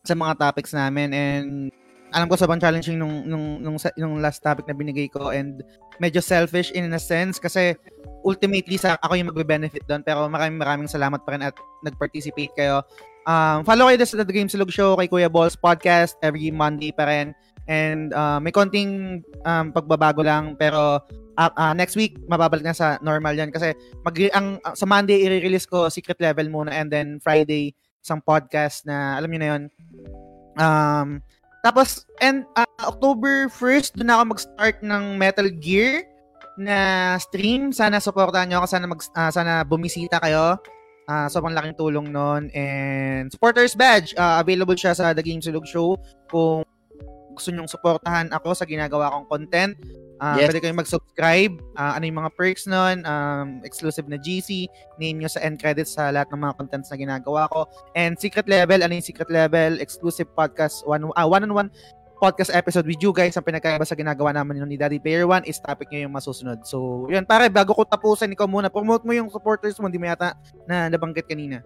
sa 0.06 0.14
mga 0.14 0.38
topics 0.38 0.72
namin. 0.72 1.10
And 1.10 1.50
alam 2.10 2.26
ko 2.26 2.34
sobrang 2.34 2.62
challenging 2.62 2.98
nung 2.98 3.26
nung 3.26 3.62
nung, 3.62 3.78
nung 3.78 4.14
last 4.18 4.42
topic 4.42 4.66
na 4.66 4.74
binigay 4.74 5.10
ko. 5.10 5.30
And 5.30 5.62
medyo 6.00 6.24
selfish 6.24 6.72
in 6.72 6.88
a 6.96 6.98
sense 6.98 7.36
kasi 7.36 7.76
ultimately 8.24 8.80
sa 8.80 8.96
ako 9.04 9.16
yung 9.16 9.28
magbe-benefit 9.32 9.84
doon 9.84 10.00
pero 10.00 10.26
maraming 10.26 10.58
maraming 10.60 10.88
salamat 10.88 11.20
pa 11.22 11.36
rin 11.36 11.44
at 11.44 11.54
nag-participate 11.84 12.52
kayo. 12.56 12.80
Um, 13.28 13.62
follow 13.68 13.92
kayo 13.92 14.00
sa 14.02 14.24
The 14.24 14.32
Game 14.32 14.48
Silog 14.48 14.72
Show 14.72 14.96
kay 14.96 15.06
Kuya 15.06 15.28
Balls 15.28 15.54
podcast 15.54 16.16
every 16.24 16.48
Monday 16.48 16.90
pa 16.90 17.04
rin. 17.04 17.36
And 17.70 18.10
uh, 18.16 18.40
may 18.42 18.50
konting 18.50 19.22
um, 19.46 19.66
pagbabago 19.70 20.24
lang 20.24 20.58
pero 20.58 21.04
uh, 21.36 21.52
uh, 21.54 21.72
next 21.76 21.94
week 21.94 22.18
mababalik 22.26 22.64
na 22.64 22.74
sa 22.74 22.98
normal 23.04 23.36
yan 23.36 23.52
kasi 23.52 23.76
mag 24.02 24.16
ang 24.34 24.58
uh, 24.64 24.74
sa 24.74 24.88
Monday 24.88 25.22
i-release 25.22 25.68
ko 25.68 25.86
secret 25.92 26.18
level 26.18 26.48
muna 26.50 26.72
and 26.74 26.90
then 26.90 27.22
Friday 27.22 27.76
isang 28.00 28.24
podcast 28.24 28.88
na 28.88 29.20
alam 29.20 29.28
niyo 29.28 29.40
na 29.40 29.48
yon 29.48 29.62
um 30.56 31.08
Tapos, 31.60 32.08
and 32.24 32.48
uh, 32.56 32.64
October 32.88 33.52
1st, 33.52 34.00
doon 34.00 34.10
ako 34.12 34.22
mag-start 34.32 34.76
ng 34.80 35.04
Metal 35.20 35.48
Gear 35.60 36.08
na 36.56 37.16
stream. 37.20 37.68
Sana 37.72 38.00
supportahan 38.00 38.48
nyo 38.48 38.64
ako. 38.64 38.68
Sana, 38.68 38.86
mag, 38.88 39.00
uh, 39.00 39.30
sana 39.32 39.52
bumisita 39.64 40.16
kayo. 40.24 40.56
Uh, 41.04 41.26
sobrang 41.28 41.52
laking 41.52 41.76
tulong 41.76 42.08
nun. 42.08 42.48
And 42.56 43.28
supporters 43.28 43.76
badge, 43.76 44.16
uh, 44.16 44.40
available 44.40 44.78
siya 44.78 44.96
sa 44.96 45.12
The 45.12 45.20
Game 45.20 45.44
Silog 45.44 45.68
Show. 45.68 46.00
Kung 46.32 46.64
gusto 47.34 47.48
nyong 47.54 47.70
supportahan 47.70 48.28
ako 48.34 48.52
sa 48.54 48.66
ginagawa 48.68 49.12
kong 49.14 49.26
content, 49.30 49.74
Uh, 50.20 50.36
yes. 50.36 50.52
Pwede 50.52 50.60
kayong 50.60 50.80
mag-subscribe. 50.84 51.54
Uh, 51.80 51.92
ano 51.96 52.04
yung 52.04 52.20
mga 52.20 52.30
perks 52.36 52.68
nun? 52.68 53.00
Um, 53.08 53.64
exclusive 53.64 54.04
na 54.04 54.20
GC. 54.20 54.68
Name 55.00 55.24
nyo 55.24 55.32
sa 55.32 55.40
end 55.40 55.56
credits 55.56 55.96
sa 55.96 56.12
lahat 56.12 56.28
ng 56.28 56.44
mga 56.44 56.60
contents 56.60 56.92
na 56.92 57.00
ginagawa 57.00 57.48
ko. 57.48 57.64
And 57.96 58.20
secret 58.20 58.44
level. 58.44 58.84
Ano 58.84 58.92
yung 58.92 59.04
secret 59.04 59.32
level? 59.32 59.80
Exclusive 59.80 60.28
podcast. 60.36 60.84
One, 60.84 61.08
uh, 61.08 61.24
one-on-one 61.24 61.72
podcast 62.20 62.52
episode 62.52 62.84
with 62.84 63.00
you 63.00 63.16
guys. 63.16 63.32
Ang 63.40 63.48
pinagkaiba 63.48 63.88
sa 63.88 63.96
ginagawa 63.96 64.36
namin 64.36 64.60
ni 64.68 64.76
Daddy 64.76 65.00
Player 65.00 65.24
One 65.24 65.40
is 65.48 65.56
topic 65.56 65.88
nyo 65.88 66.04
yung 66.04 66.12
masusunod. 66.12 66.68
So, 66.68 67.08
yun. 67.08 67.24
Pare, 67.24 67.48
bago 67.48 67.72
ko 67.72 67.88
tapusan, 67.88 68.28
ikaw 68.36 68.44
muna. 68.44 68.68
Promote 68.68 69.08
mo 69.08 69.16
yung 69.16 69.32
supporters 69.32 69.80
mo. 69.80 69.88
Hindi 69.88 70.04
mo 70.04 70.12
yata 70.12 70.36
na 70.68 70.92
nabanggit 70.92 71.24
kanina. 71.24 71.64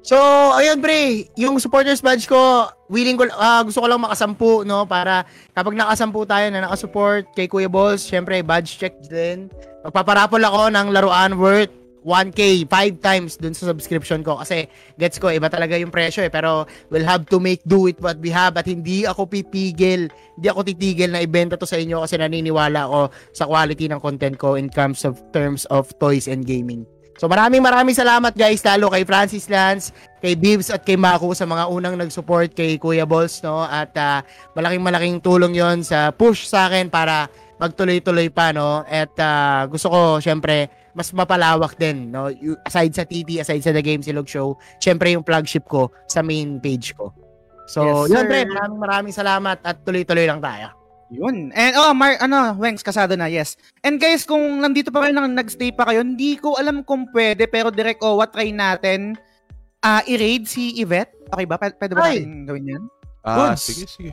So, 0.00 0.16
ayun 0.56 0.80
pre, 0.80 1.28
yung 1.36 1.60
supporters 1.60 2.00
badge 2.00 2.24
ko, 2.24 2.72
willing 2.88 3.20
ko, 3.20 3.28
uh, 3.28 3.60
gusto 3.60 3.84
ko 3.84 3.86
lang 3.86 4.00
makasampu, 4.00 4.64
no? 4.64 4.88
Para 4.88 5.28
kapag 5.52 5.76
nakasampu 5.76 6.24
tayo 6.24 6.48
na 6.48 6.64
nakasupport 6.64 7.28
kay 7.36 7.44
Kuya 7.44 7.68
Balls, 7.68 8.08
syempre, 8.08 8.40
badge 8.40 8.80
check 8.80 8.96
din. 9.12 9.52
Magpaparapol 9.84 10.40
ako 10.40 10.72
ng 10.72 10.86
laruan 10.96 11.36
worth 11.36 11.72
1K, 12.00 12.64
5 12.64 12.96
times 13.04 13.36
dun 13.36 13.52
sa 13.52 13.68
subscription 13.68 14.24
ko. 14.24 14.40
Kasi, 14.40 14.72
gets 14.96 15.20
ko, 15.20 15.28
iba 15.28 15.52
talaga 15.52 15.76
yung 15.76 15.92
presyo 15.92 16.24
eh. 16.24 16.32
Pero, 16.32 16.64
we'll 16.88 17.04
have 17.04 17.28
to 17.28 17.36
make 17.36 17.60
do 17.68 17.84
with 17.84 18.00
what 18.00 18.16
we 18.24 18.32
have. 18.32 18.56
At 18.56 18.64
hindi 18.64 19.04
ako 19.04 19.28
pipigil, 19.28 20.08
hindi 20.08 20.48
ako 20.48 20.64
titigil 20.64 21.12
na 21.12 21.20
ibenta 21.20 21.60
to 21.60 21.68
sa 21.68 21.76
inyo 21.76 22.00
kasi 22.00 22.16
naniniwala 22.16 22.88
ako 22.88 23.00
sa 23.36 23.44
quality 23.44 23.92
ng 23.92 24.00
content 24.00 24.40
ko 24.40 24.56
in 24.56 24.72
terms 24.72 25.04
of 25.04 25.20
terms 25.36 25.68
of 25.68 25.92
toys 26.00 26.24
and 26.24 26.48
gaming. 26.48 26.88
So 27.20 27.28
maraming 27.28 27.60
maraming 27.60 27.92
salamat 27.92 28.32
guys 28.32 28.64
lalo 28.64 28.88
kay 28.88 29.04
Francis 29.04 29.44
Lance, 29.52 29.92
kay 30.24 30.32
Bibs 30.32 30.72
at 30.72 30.80
kay 30.80 30.96
Mako 30.96 31.36
sa 31.36 31.44
mga 31.44 31.68
unang 31.68 31.92
nag-support 32.00 32.56
kay 32.56 32.80
Kuya 32.80 33.04
Balls 33.04 33.44
no 33.44 33.60
at 33.60 33.92
uh, 33.92 34.24
malaking 34.56 34.80
malaking 34.80 35.16
tulong 35.20 35.52
'yon 35.52 35.84
sa 35.84 36.16
push 36.16 36.48
sa 36.48 36.72
akin 36.72 36.88
para 36.88 37.28
magtuloy-tuloy 37.60 38.32
pa 38.32 38.56
no 38.56 38.88
at 38.88 39.12
uh, 39.20 39.68
gusto 39.68 39.92
ko 39.92 40.16
syempre 40.16 40.72
mas 40.96 41.12
mapalawak 41.12 41.76
din 41.76 42.08
no 42.08 42.32
aside 42.64 42.96
sa 42.96 43.04
TT 43.04 43.44
aside 43.44 43.60
sa 43.60 43.76
The 43.76 43.84
Game 43.84 44.00
Silog 44.00 44.24
Show 44.24 44.56
syempre 44.80 45.12
yung 45.12 45.20
flagship 45.20 45.68
ko 45.68 45.92
sa 46.08 46.24
main 46.24 46.56
page 46.56 46.96
ko. 46.96 47.12
So 47.68 48.08
yes, 48.08 48.16
yun 48.16 48.24
pre 48.32 48.48
maraming 48.48 48.80
maraming 48.80 49.12
salamat 49.12 49.60
at 49.60 49.76
tuloy-tuloy 49.84 50.24
lang 50.24 50.40
tayo. 50.40 50.79
Yun. 51.10 51.50
And 51.58 51.74
oh, 51.74 51.90
Mar 51.90 52.14
ano, 52.22 52.54
Wengs 52.54 52.86
kasado 52.86 53.18
na, 53.18 53.26
yes. 53.26 53.58
And 53.82 53.98
guys, 53.98 54.22
kung 54.22 54.62
nandito 54.62 54.94
pa 54.94 55.02
kayo 55.02 55.12
nang 55.12 55.34
nagstay 55.34 55.74
pa 55.74 55.90
kayo, 55.90 56.06
hindi 56.06 56.38
ko 56.38 56.54
alam 56.54 56.86
kung 56.86 57.10
pwede 57.10 57.50
pero 57.50 57.74
direct 57.74 57.98
oh, 58.06 58.22
what 58.22 58.30
try 58.30 58.54
natin 58.54 59.18
uh, 59.82 60.02
i-raid 60.06 60.46
si 60.46 60.78
Yvette. 60.78 61.12
Okay 61.34 61.46
ba? 61.46 61.58
P- 61.58 61.76
pwede 61.76 61.92
ba 61.98 62.02
Ay. 62.06 62.22
natin 62.22 62.46
gawin 62.46 62.70
'yan? 62.70 62.82
Ah, 63.26 63.52
Goods. 63.52 63.62
sige, 63.66 63.84
sige. 63.90 64.12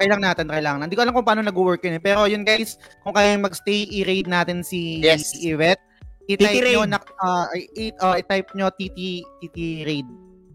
Try 0.00 0.08
lang 0.08 0.22
natin, 0.24 0.48
try 0.48 0.62
lang. 0.64 0.80
Hindi 0.80 0.96
ko 0.96 1.04
alam 1.04 1.14
kung 1.14 1.26
paano 1.28 1.44
nag-work 1.44 1.84
yun 1.84 2.00
eh. 2.00 2.02
Pero 2.02 2.24
yun 2.24 2.42
guys, 2.42 2.80
kung 3.04 3.12
kayo 3.12 3.28
magstay, 3.38 3.86
i-raid 3.92 4.26
natin 4.26 4.64
si 4.64 5.04
yes. 5.04 5.36
Yvette. 5.36 5.84
I-type 6.26 6.64
nyo, 6.64 6.88
na, 6.88 6.98
uh, 7.20 7.46
i- 7.54 7.92
uh, 8.00 8.16
i-type 8.16 8.48
nyo 8.56 8.72
TT, 8.72 9.20
TT 9.42 9.84
raid. 9.84 10.08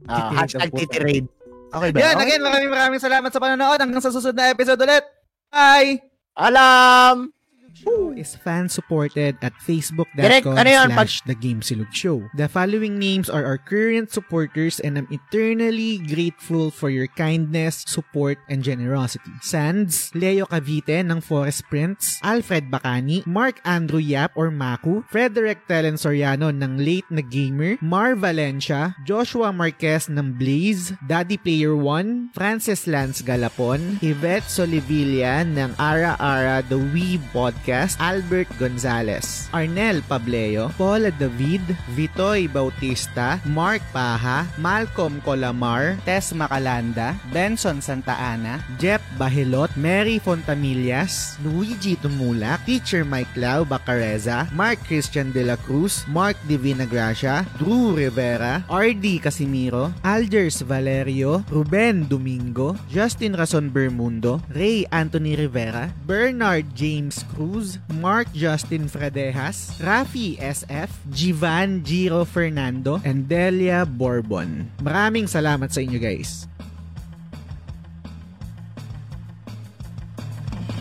Uh, 0.09 0.31
hashtag 0.33 0.73
TT 0.73 0.93
raid. 1.03 1.25
Okay 1.67 1.89
ba? 1.91 1.97
Yan, 1.99 2.15
okay. 2.15 2.23
again, 2.23 2.41
maraming 2.41 2.71
maraming 2.71 3.01
salamat 3.03 3.29
sa 3.29 3.39
panonood. 3.43 3.77
Hanggang 3.77 4.01
sa 4.01 4.09
susunod 4.09 4.35
na 4.39 4.51
episode 4.55 4.79
ulit. 4.79 5.03
Bye! 5.51 6.01
Alam! 6.35 7.36
Show 7.77 8.09
is 8.17 8.33
fan-supported 8.33 9.37
at 9.45 9.53
facebook.com 9.61 10.57
ano 10.57 10.71
slash 10.89 11.21
The 11.29 11.37
Game 11.37 11.61
Silog 11.61 11.93
Show. 11.93 12.25
The 12.33 12.49
following 12.49 12.97
names 12.97 13.29
are 13.29 13.45
our 13.45 13.61
current 13.61 14.09
supporters 14.09 14.81
and 14.81 14.97
I'm 14.97 15.07
eternally 15.13 16.01
grateful 16.01 16.73
for 16.73 16.89
your 16.89 17.05
kindness, 17.05 17.85
support, 17.85 18.41
and 18.49 18.65
generosity. 18.65 19.31
Sands, 19.45 20.09
Leo 20.17 20.49
Cavite 20.49 21.05
ng 21.05 21.21
Forest 21.21 21.69
Prince, 21.69 22.17
Alfred 22.25 22.73
Bacani, 22.73 23.21
Mark 23.29 23.61
Andrew 23.61 24.01
Yap 24.01 24.33
or 24.33 24.49
Maku, 24.49 25.05
Frederick 25.13 25.69
Telen 25.69 26.01
Soriano 26.01 26.49
ng 26.49 26.81
Late 26.81 27.09
na 27.13 27.21
Gamer, 27.21 27.77
Mar 27.83 28.17
Valencia, 28.17 28.97
Joshua 29.05 29.53
Marquez 29.53 30.09
ng 30.09 30.33
Blaze, 30.33 30.97
Daddy 31.05 31.37
Player 31.37 31.77
1, 31.77 32.33
Francis 32.33 32.89
Lance 32.89 33.21
Galapon, 33.21 34.01
Yvette 34.01 34.49
Solivilla 34.49 35.45
ng 35.45 35.77
Ara 35.77 36.17
Ara 36.17 36.65
The 36.65 36.79
Wee 36.79 37.21
Podcast, 37.29 37.66
Podcast, 37.67 37.99
Albert 37.99 38.47
Gonzalez, 38.55 39.51
Arnel 39.51 39.99
Pableo, 40.07 40.71
Paula 40.79 41.11
David, 41.11 41.59
Vitoy 41.99 42.47
Bautista, 42.47 43.43
Mark 43.43 43.83
Paha, 43.91 44.47
Malcolm 44.55 45.19
Colamar, 45.19 45.99
Tess 46.07 46.31
Macalanda, 46.31 47.19
Benson 47.35 47.83
Santa 47.83 48.15
Ana, 48.15 48.63
Jeff 48.79 49.03
Bahilot, 49.19 49.75
Mary 49.75 50.15
Fontamillas, 50.15 51.35
Luigi 51.43 51.99
Tumulak, 51.99 52.63
Teacher 52.63 53.03
Mike 53.03 53.35
Lau 53.35 53.67
Bacareza, 53.67 54.47
Mark 54.55 54.79
Christian 54.87 55.35
De 55.35 55.43
La 55.43 55.59
Cruz, 55.59 56.07
Mark 56.07 56.39
Divina 56.47 56.87
Gracia, 56.87 57.43
Drew 57.59 57.91
Rivera, 57.91 58.63
RD 58.71 59.19
Casimiro, 59.19 59.91
Algers 60.07 60.63
Valerio, 60.63 61.43
Ruben 61.51 62.07
Domingo, 62.07 62.79
Justin 62.87 63.35
Rason 63.35 63.67
Bermundo, 63.67 64.39
Ray 64.55 64.87
Anthony 64.87 65.35
Rivera, 65.35 65.91
Bernard 66.07 66.63
James 66.71 67.27
Cruz, 67.35 67.46
Cruz, 67.47 67.79
Mark 68.03 68.27
Justin 68.35 68.91
Fredejas, 68.91 69.79
Rafi 69.79 70.35
SF, 70.35 70.91
Jivan 71.07 71.79
Giro 71.79 72.27
Fernando, 72.27 72.99
and 73.07 73.23
Delia 73.31 73.87
Bourbon. 73.87 74.67
Maraming 74.83 75.31
salamat 75.31 75.71
sa 75.71 75.79
inyo 75.79 75.95
guys. 75.95 76.43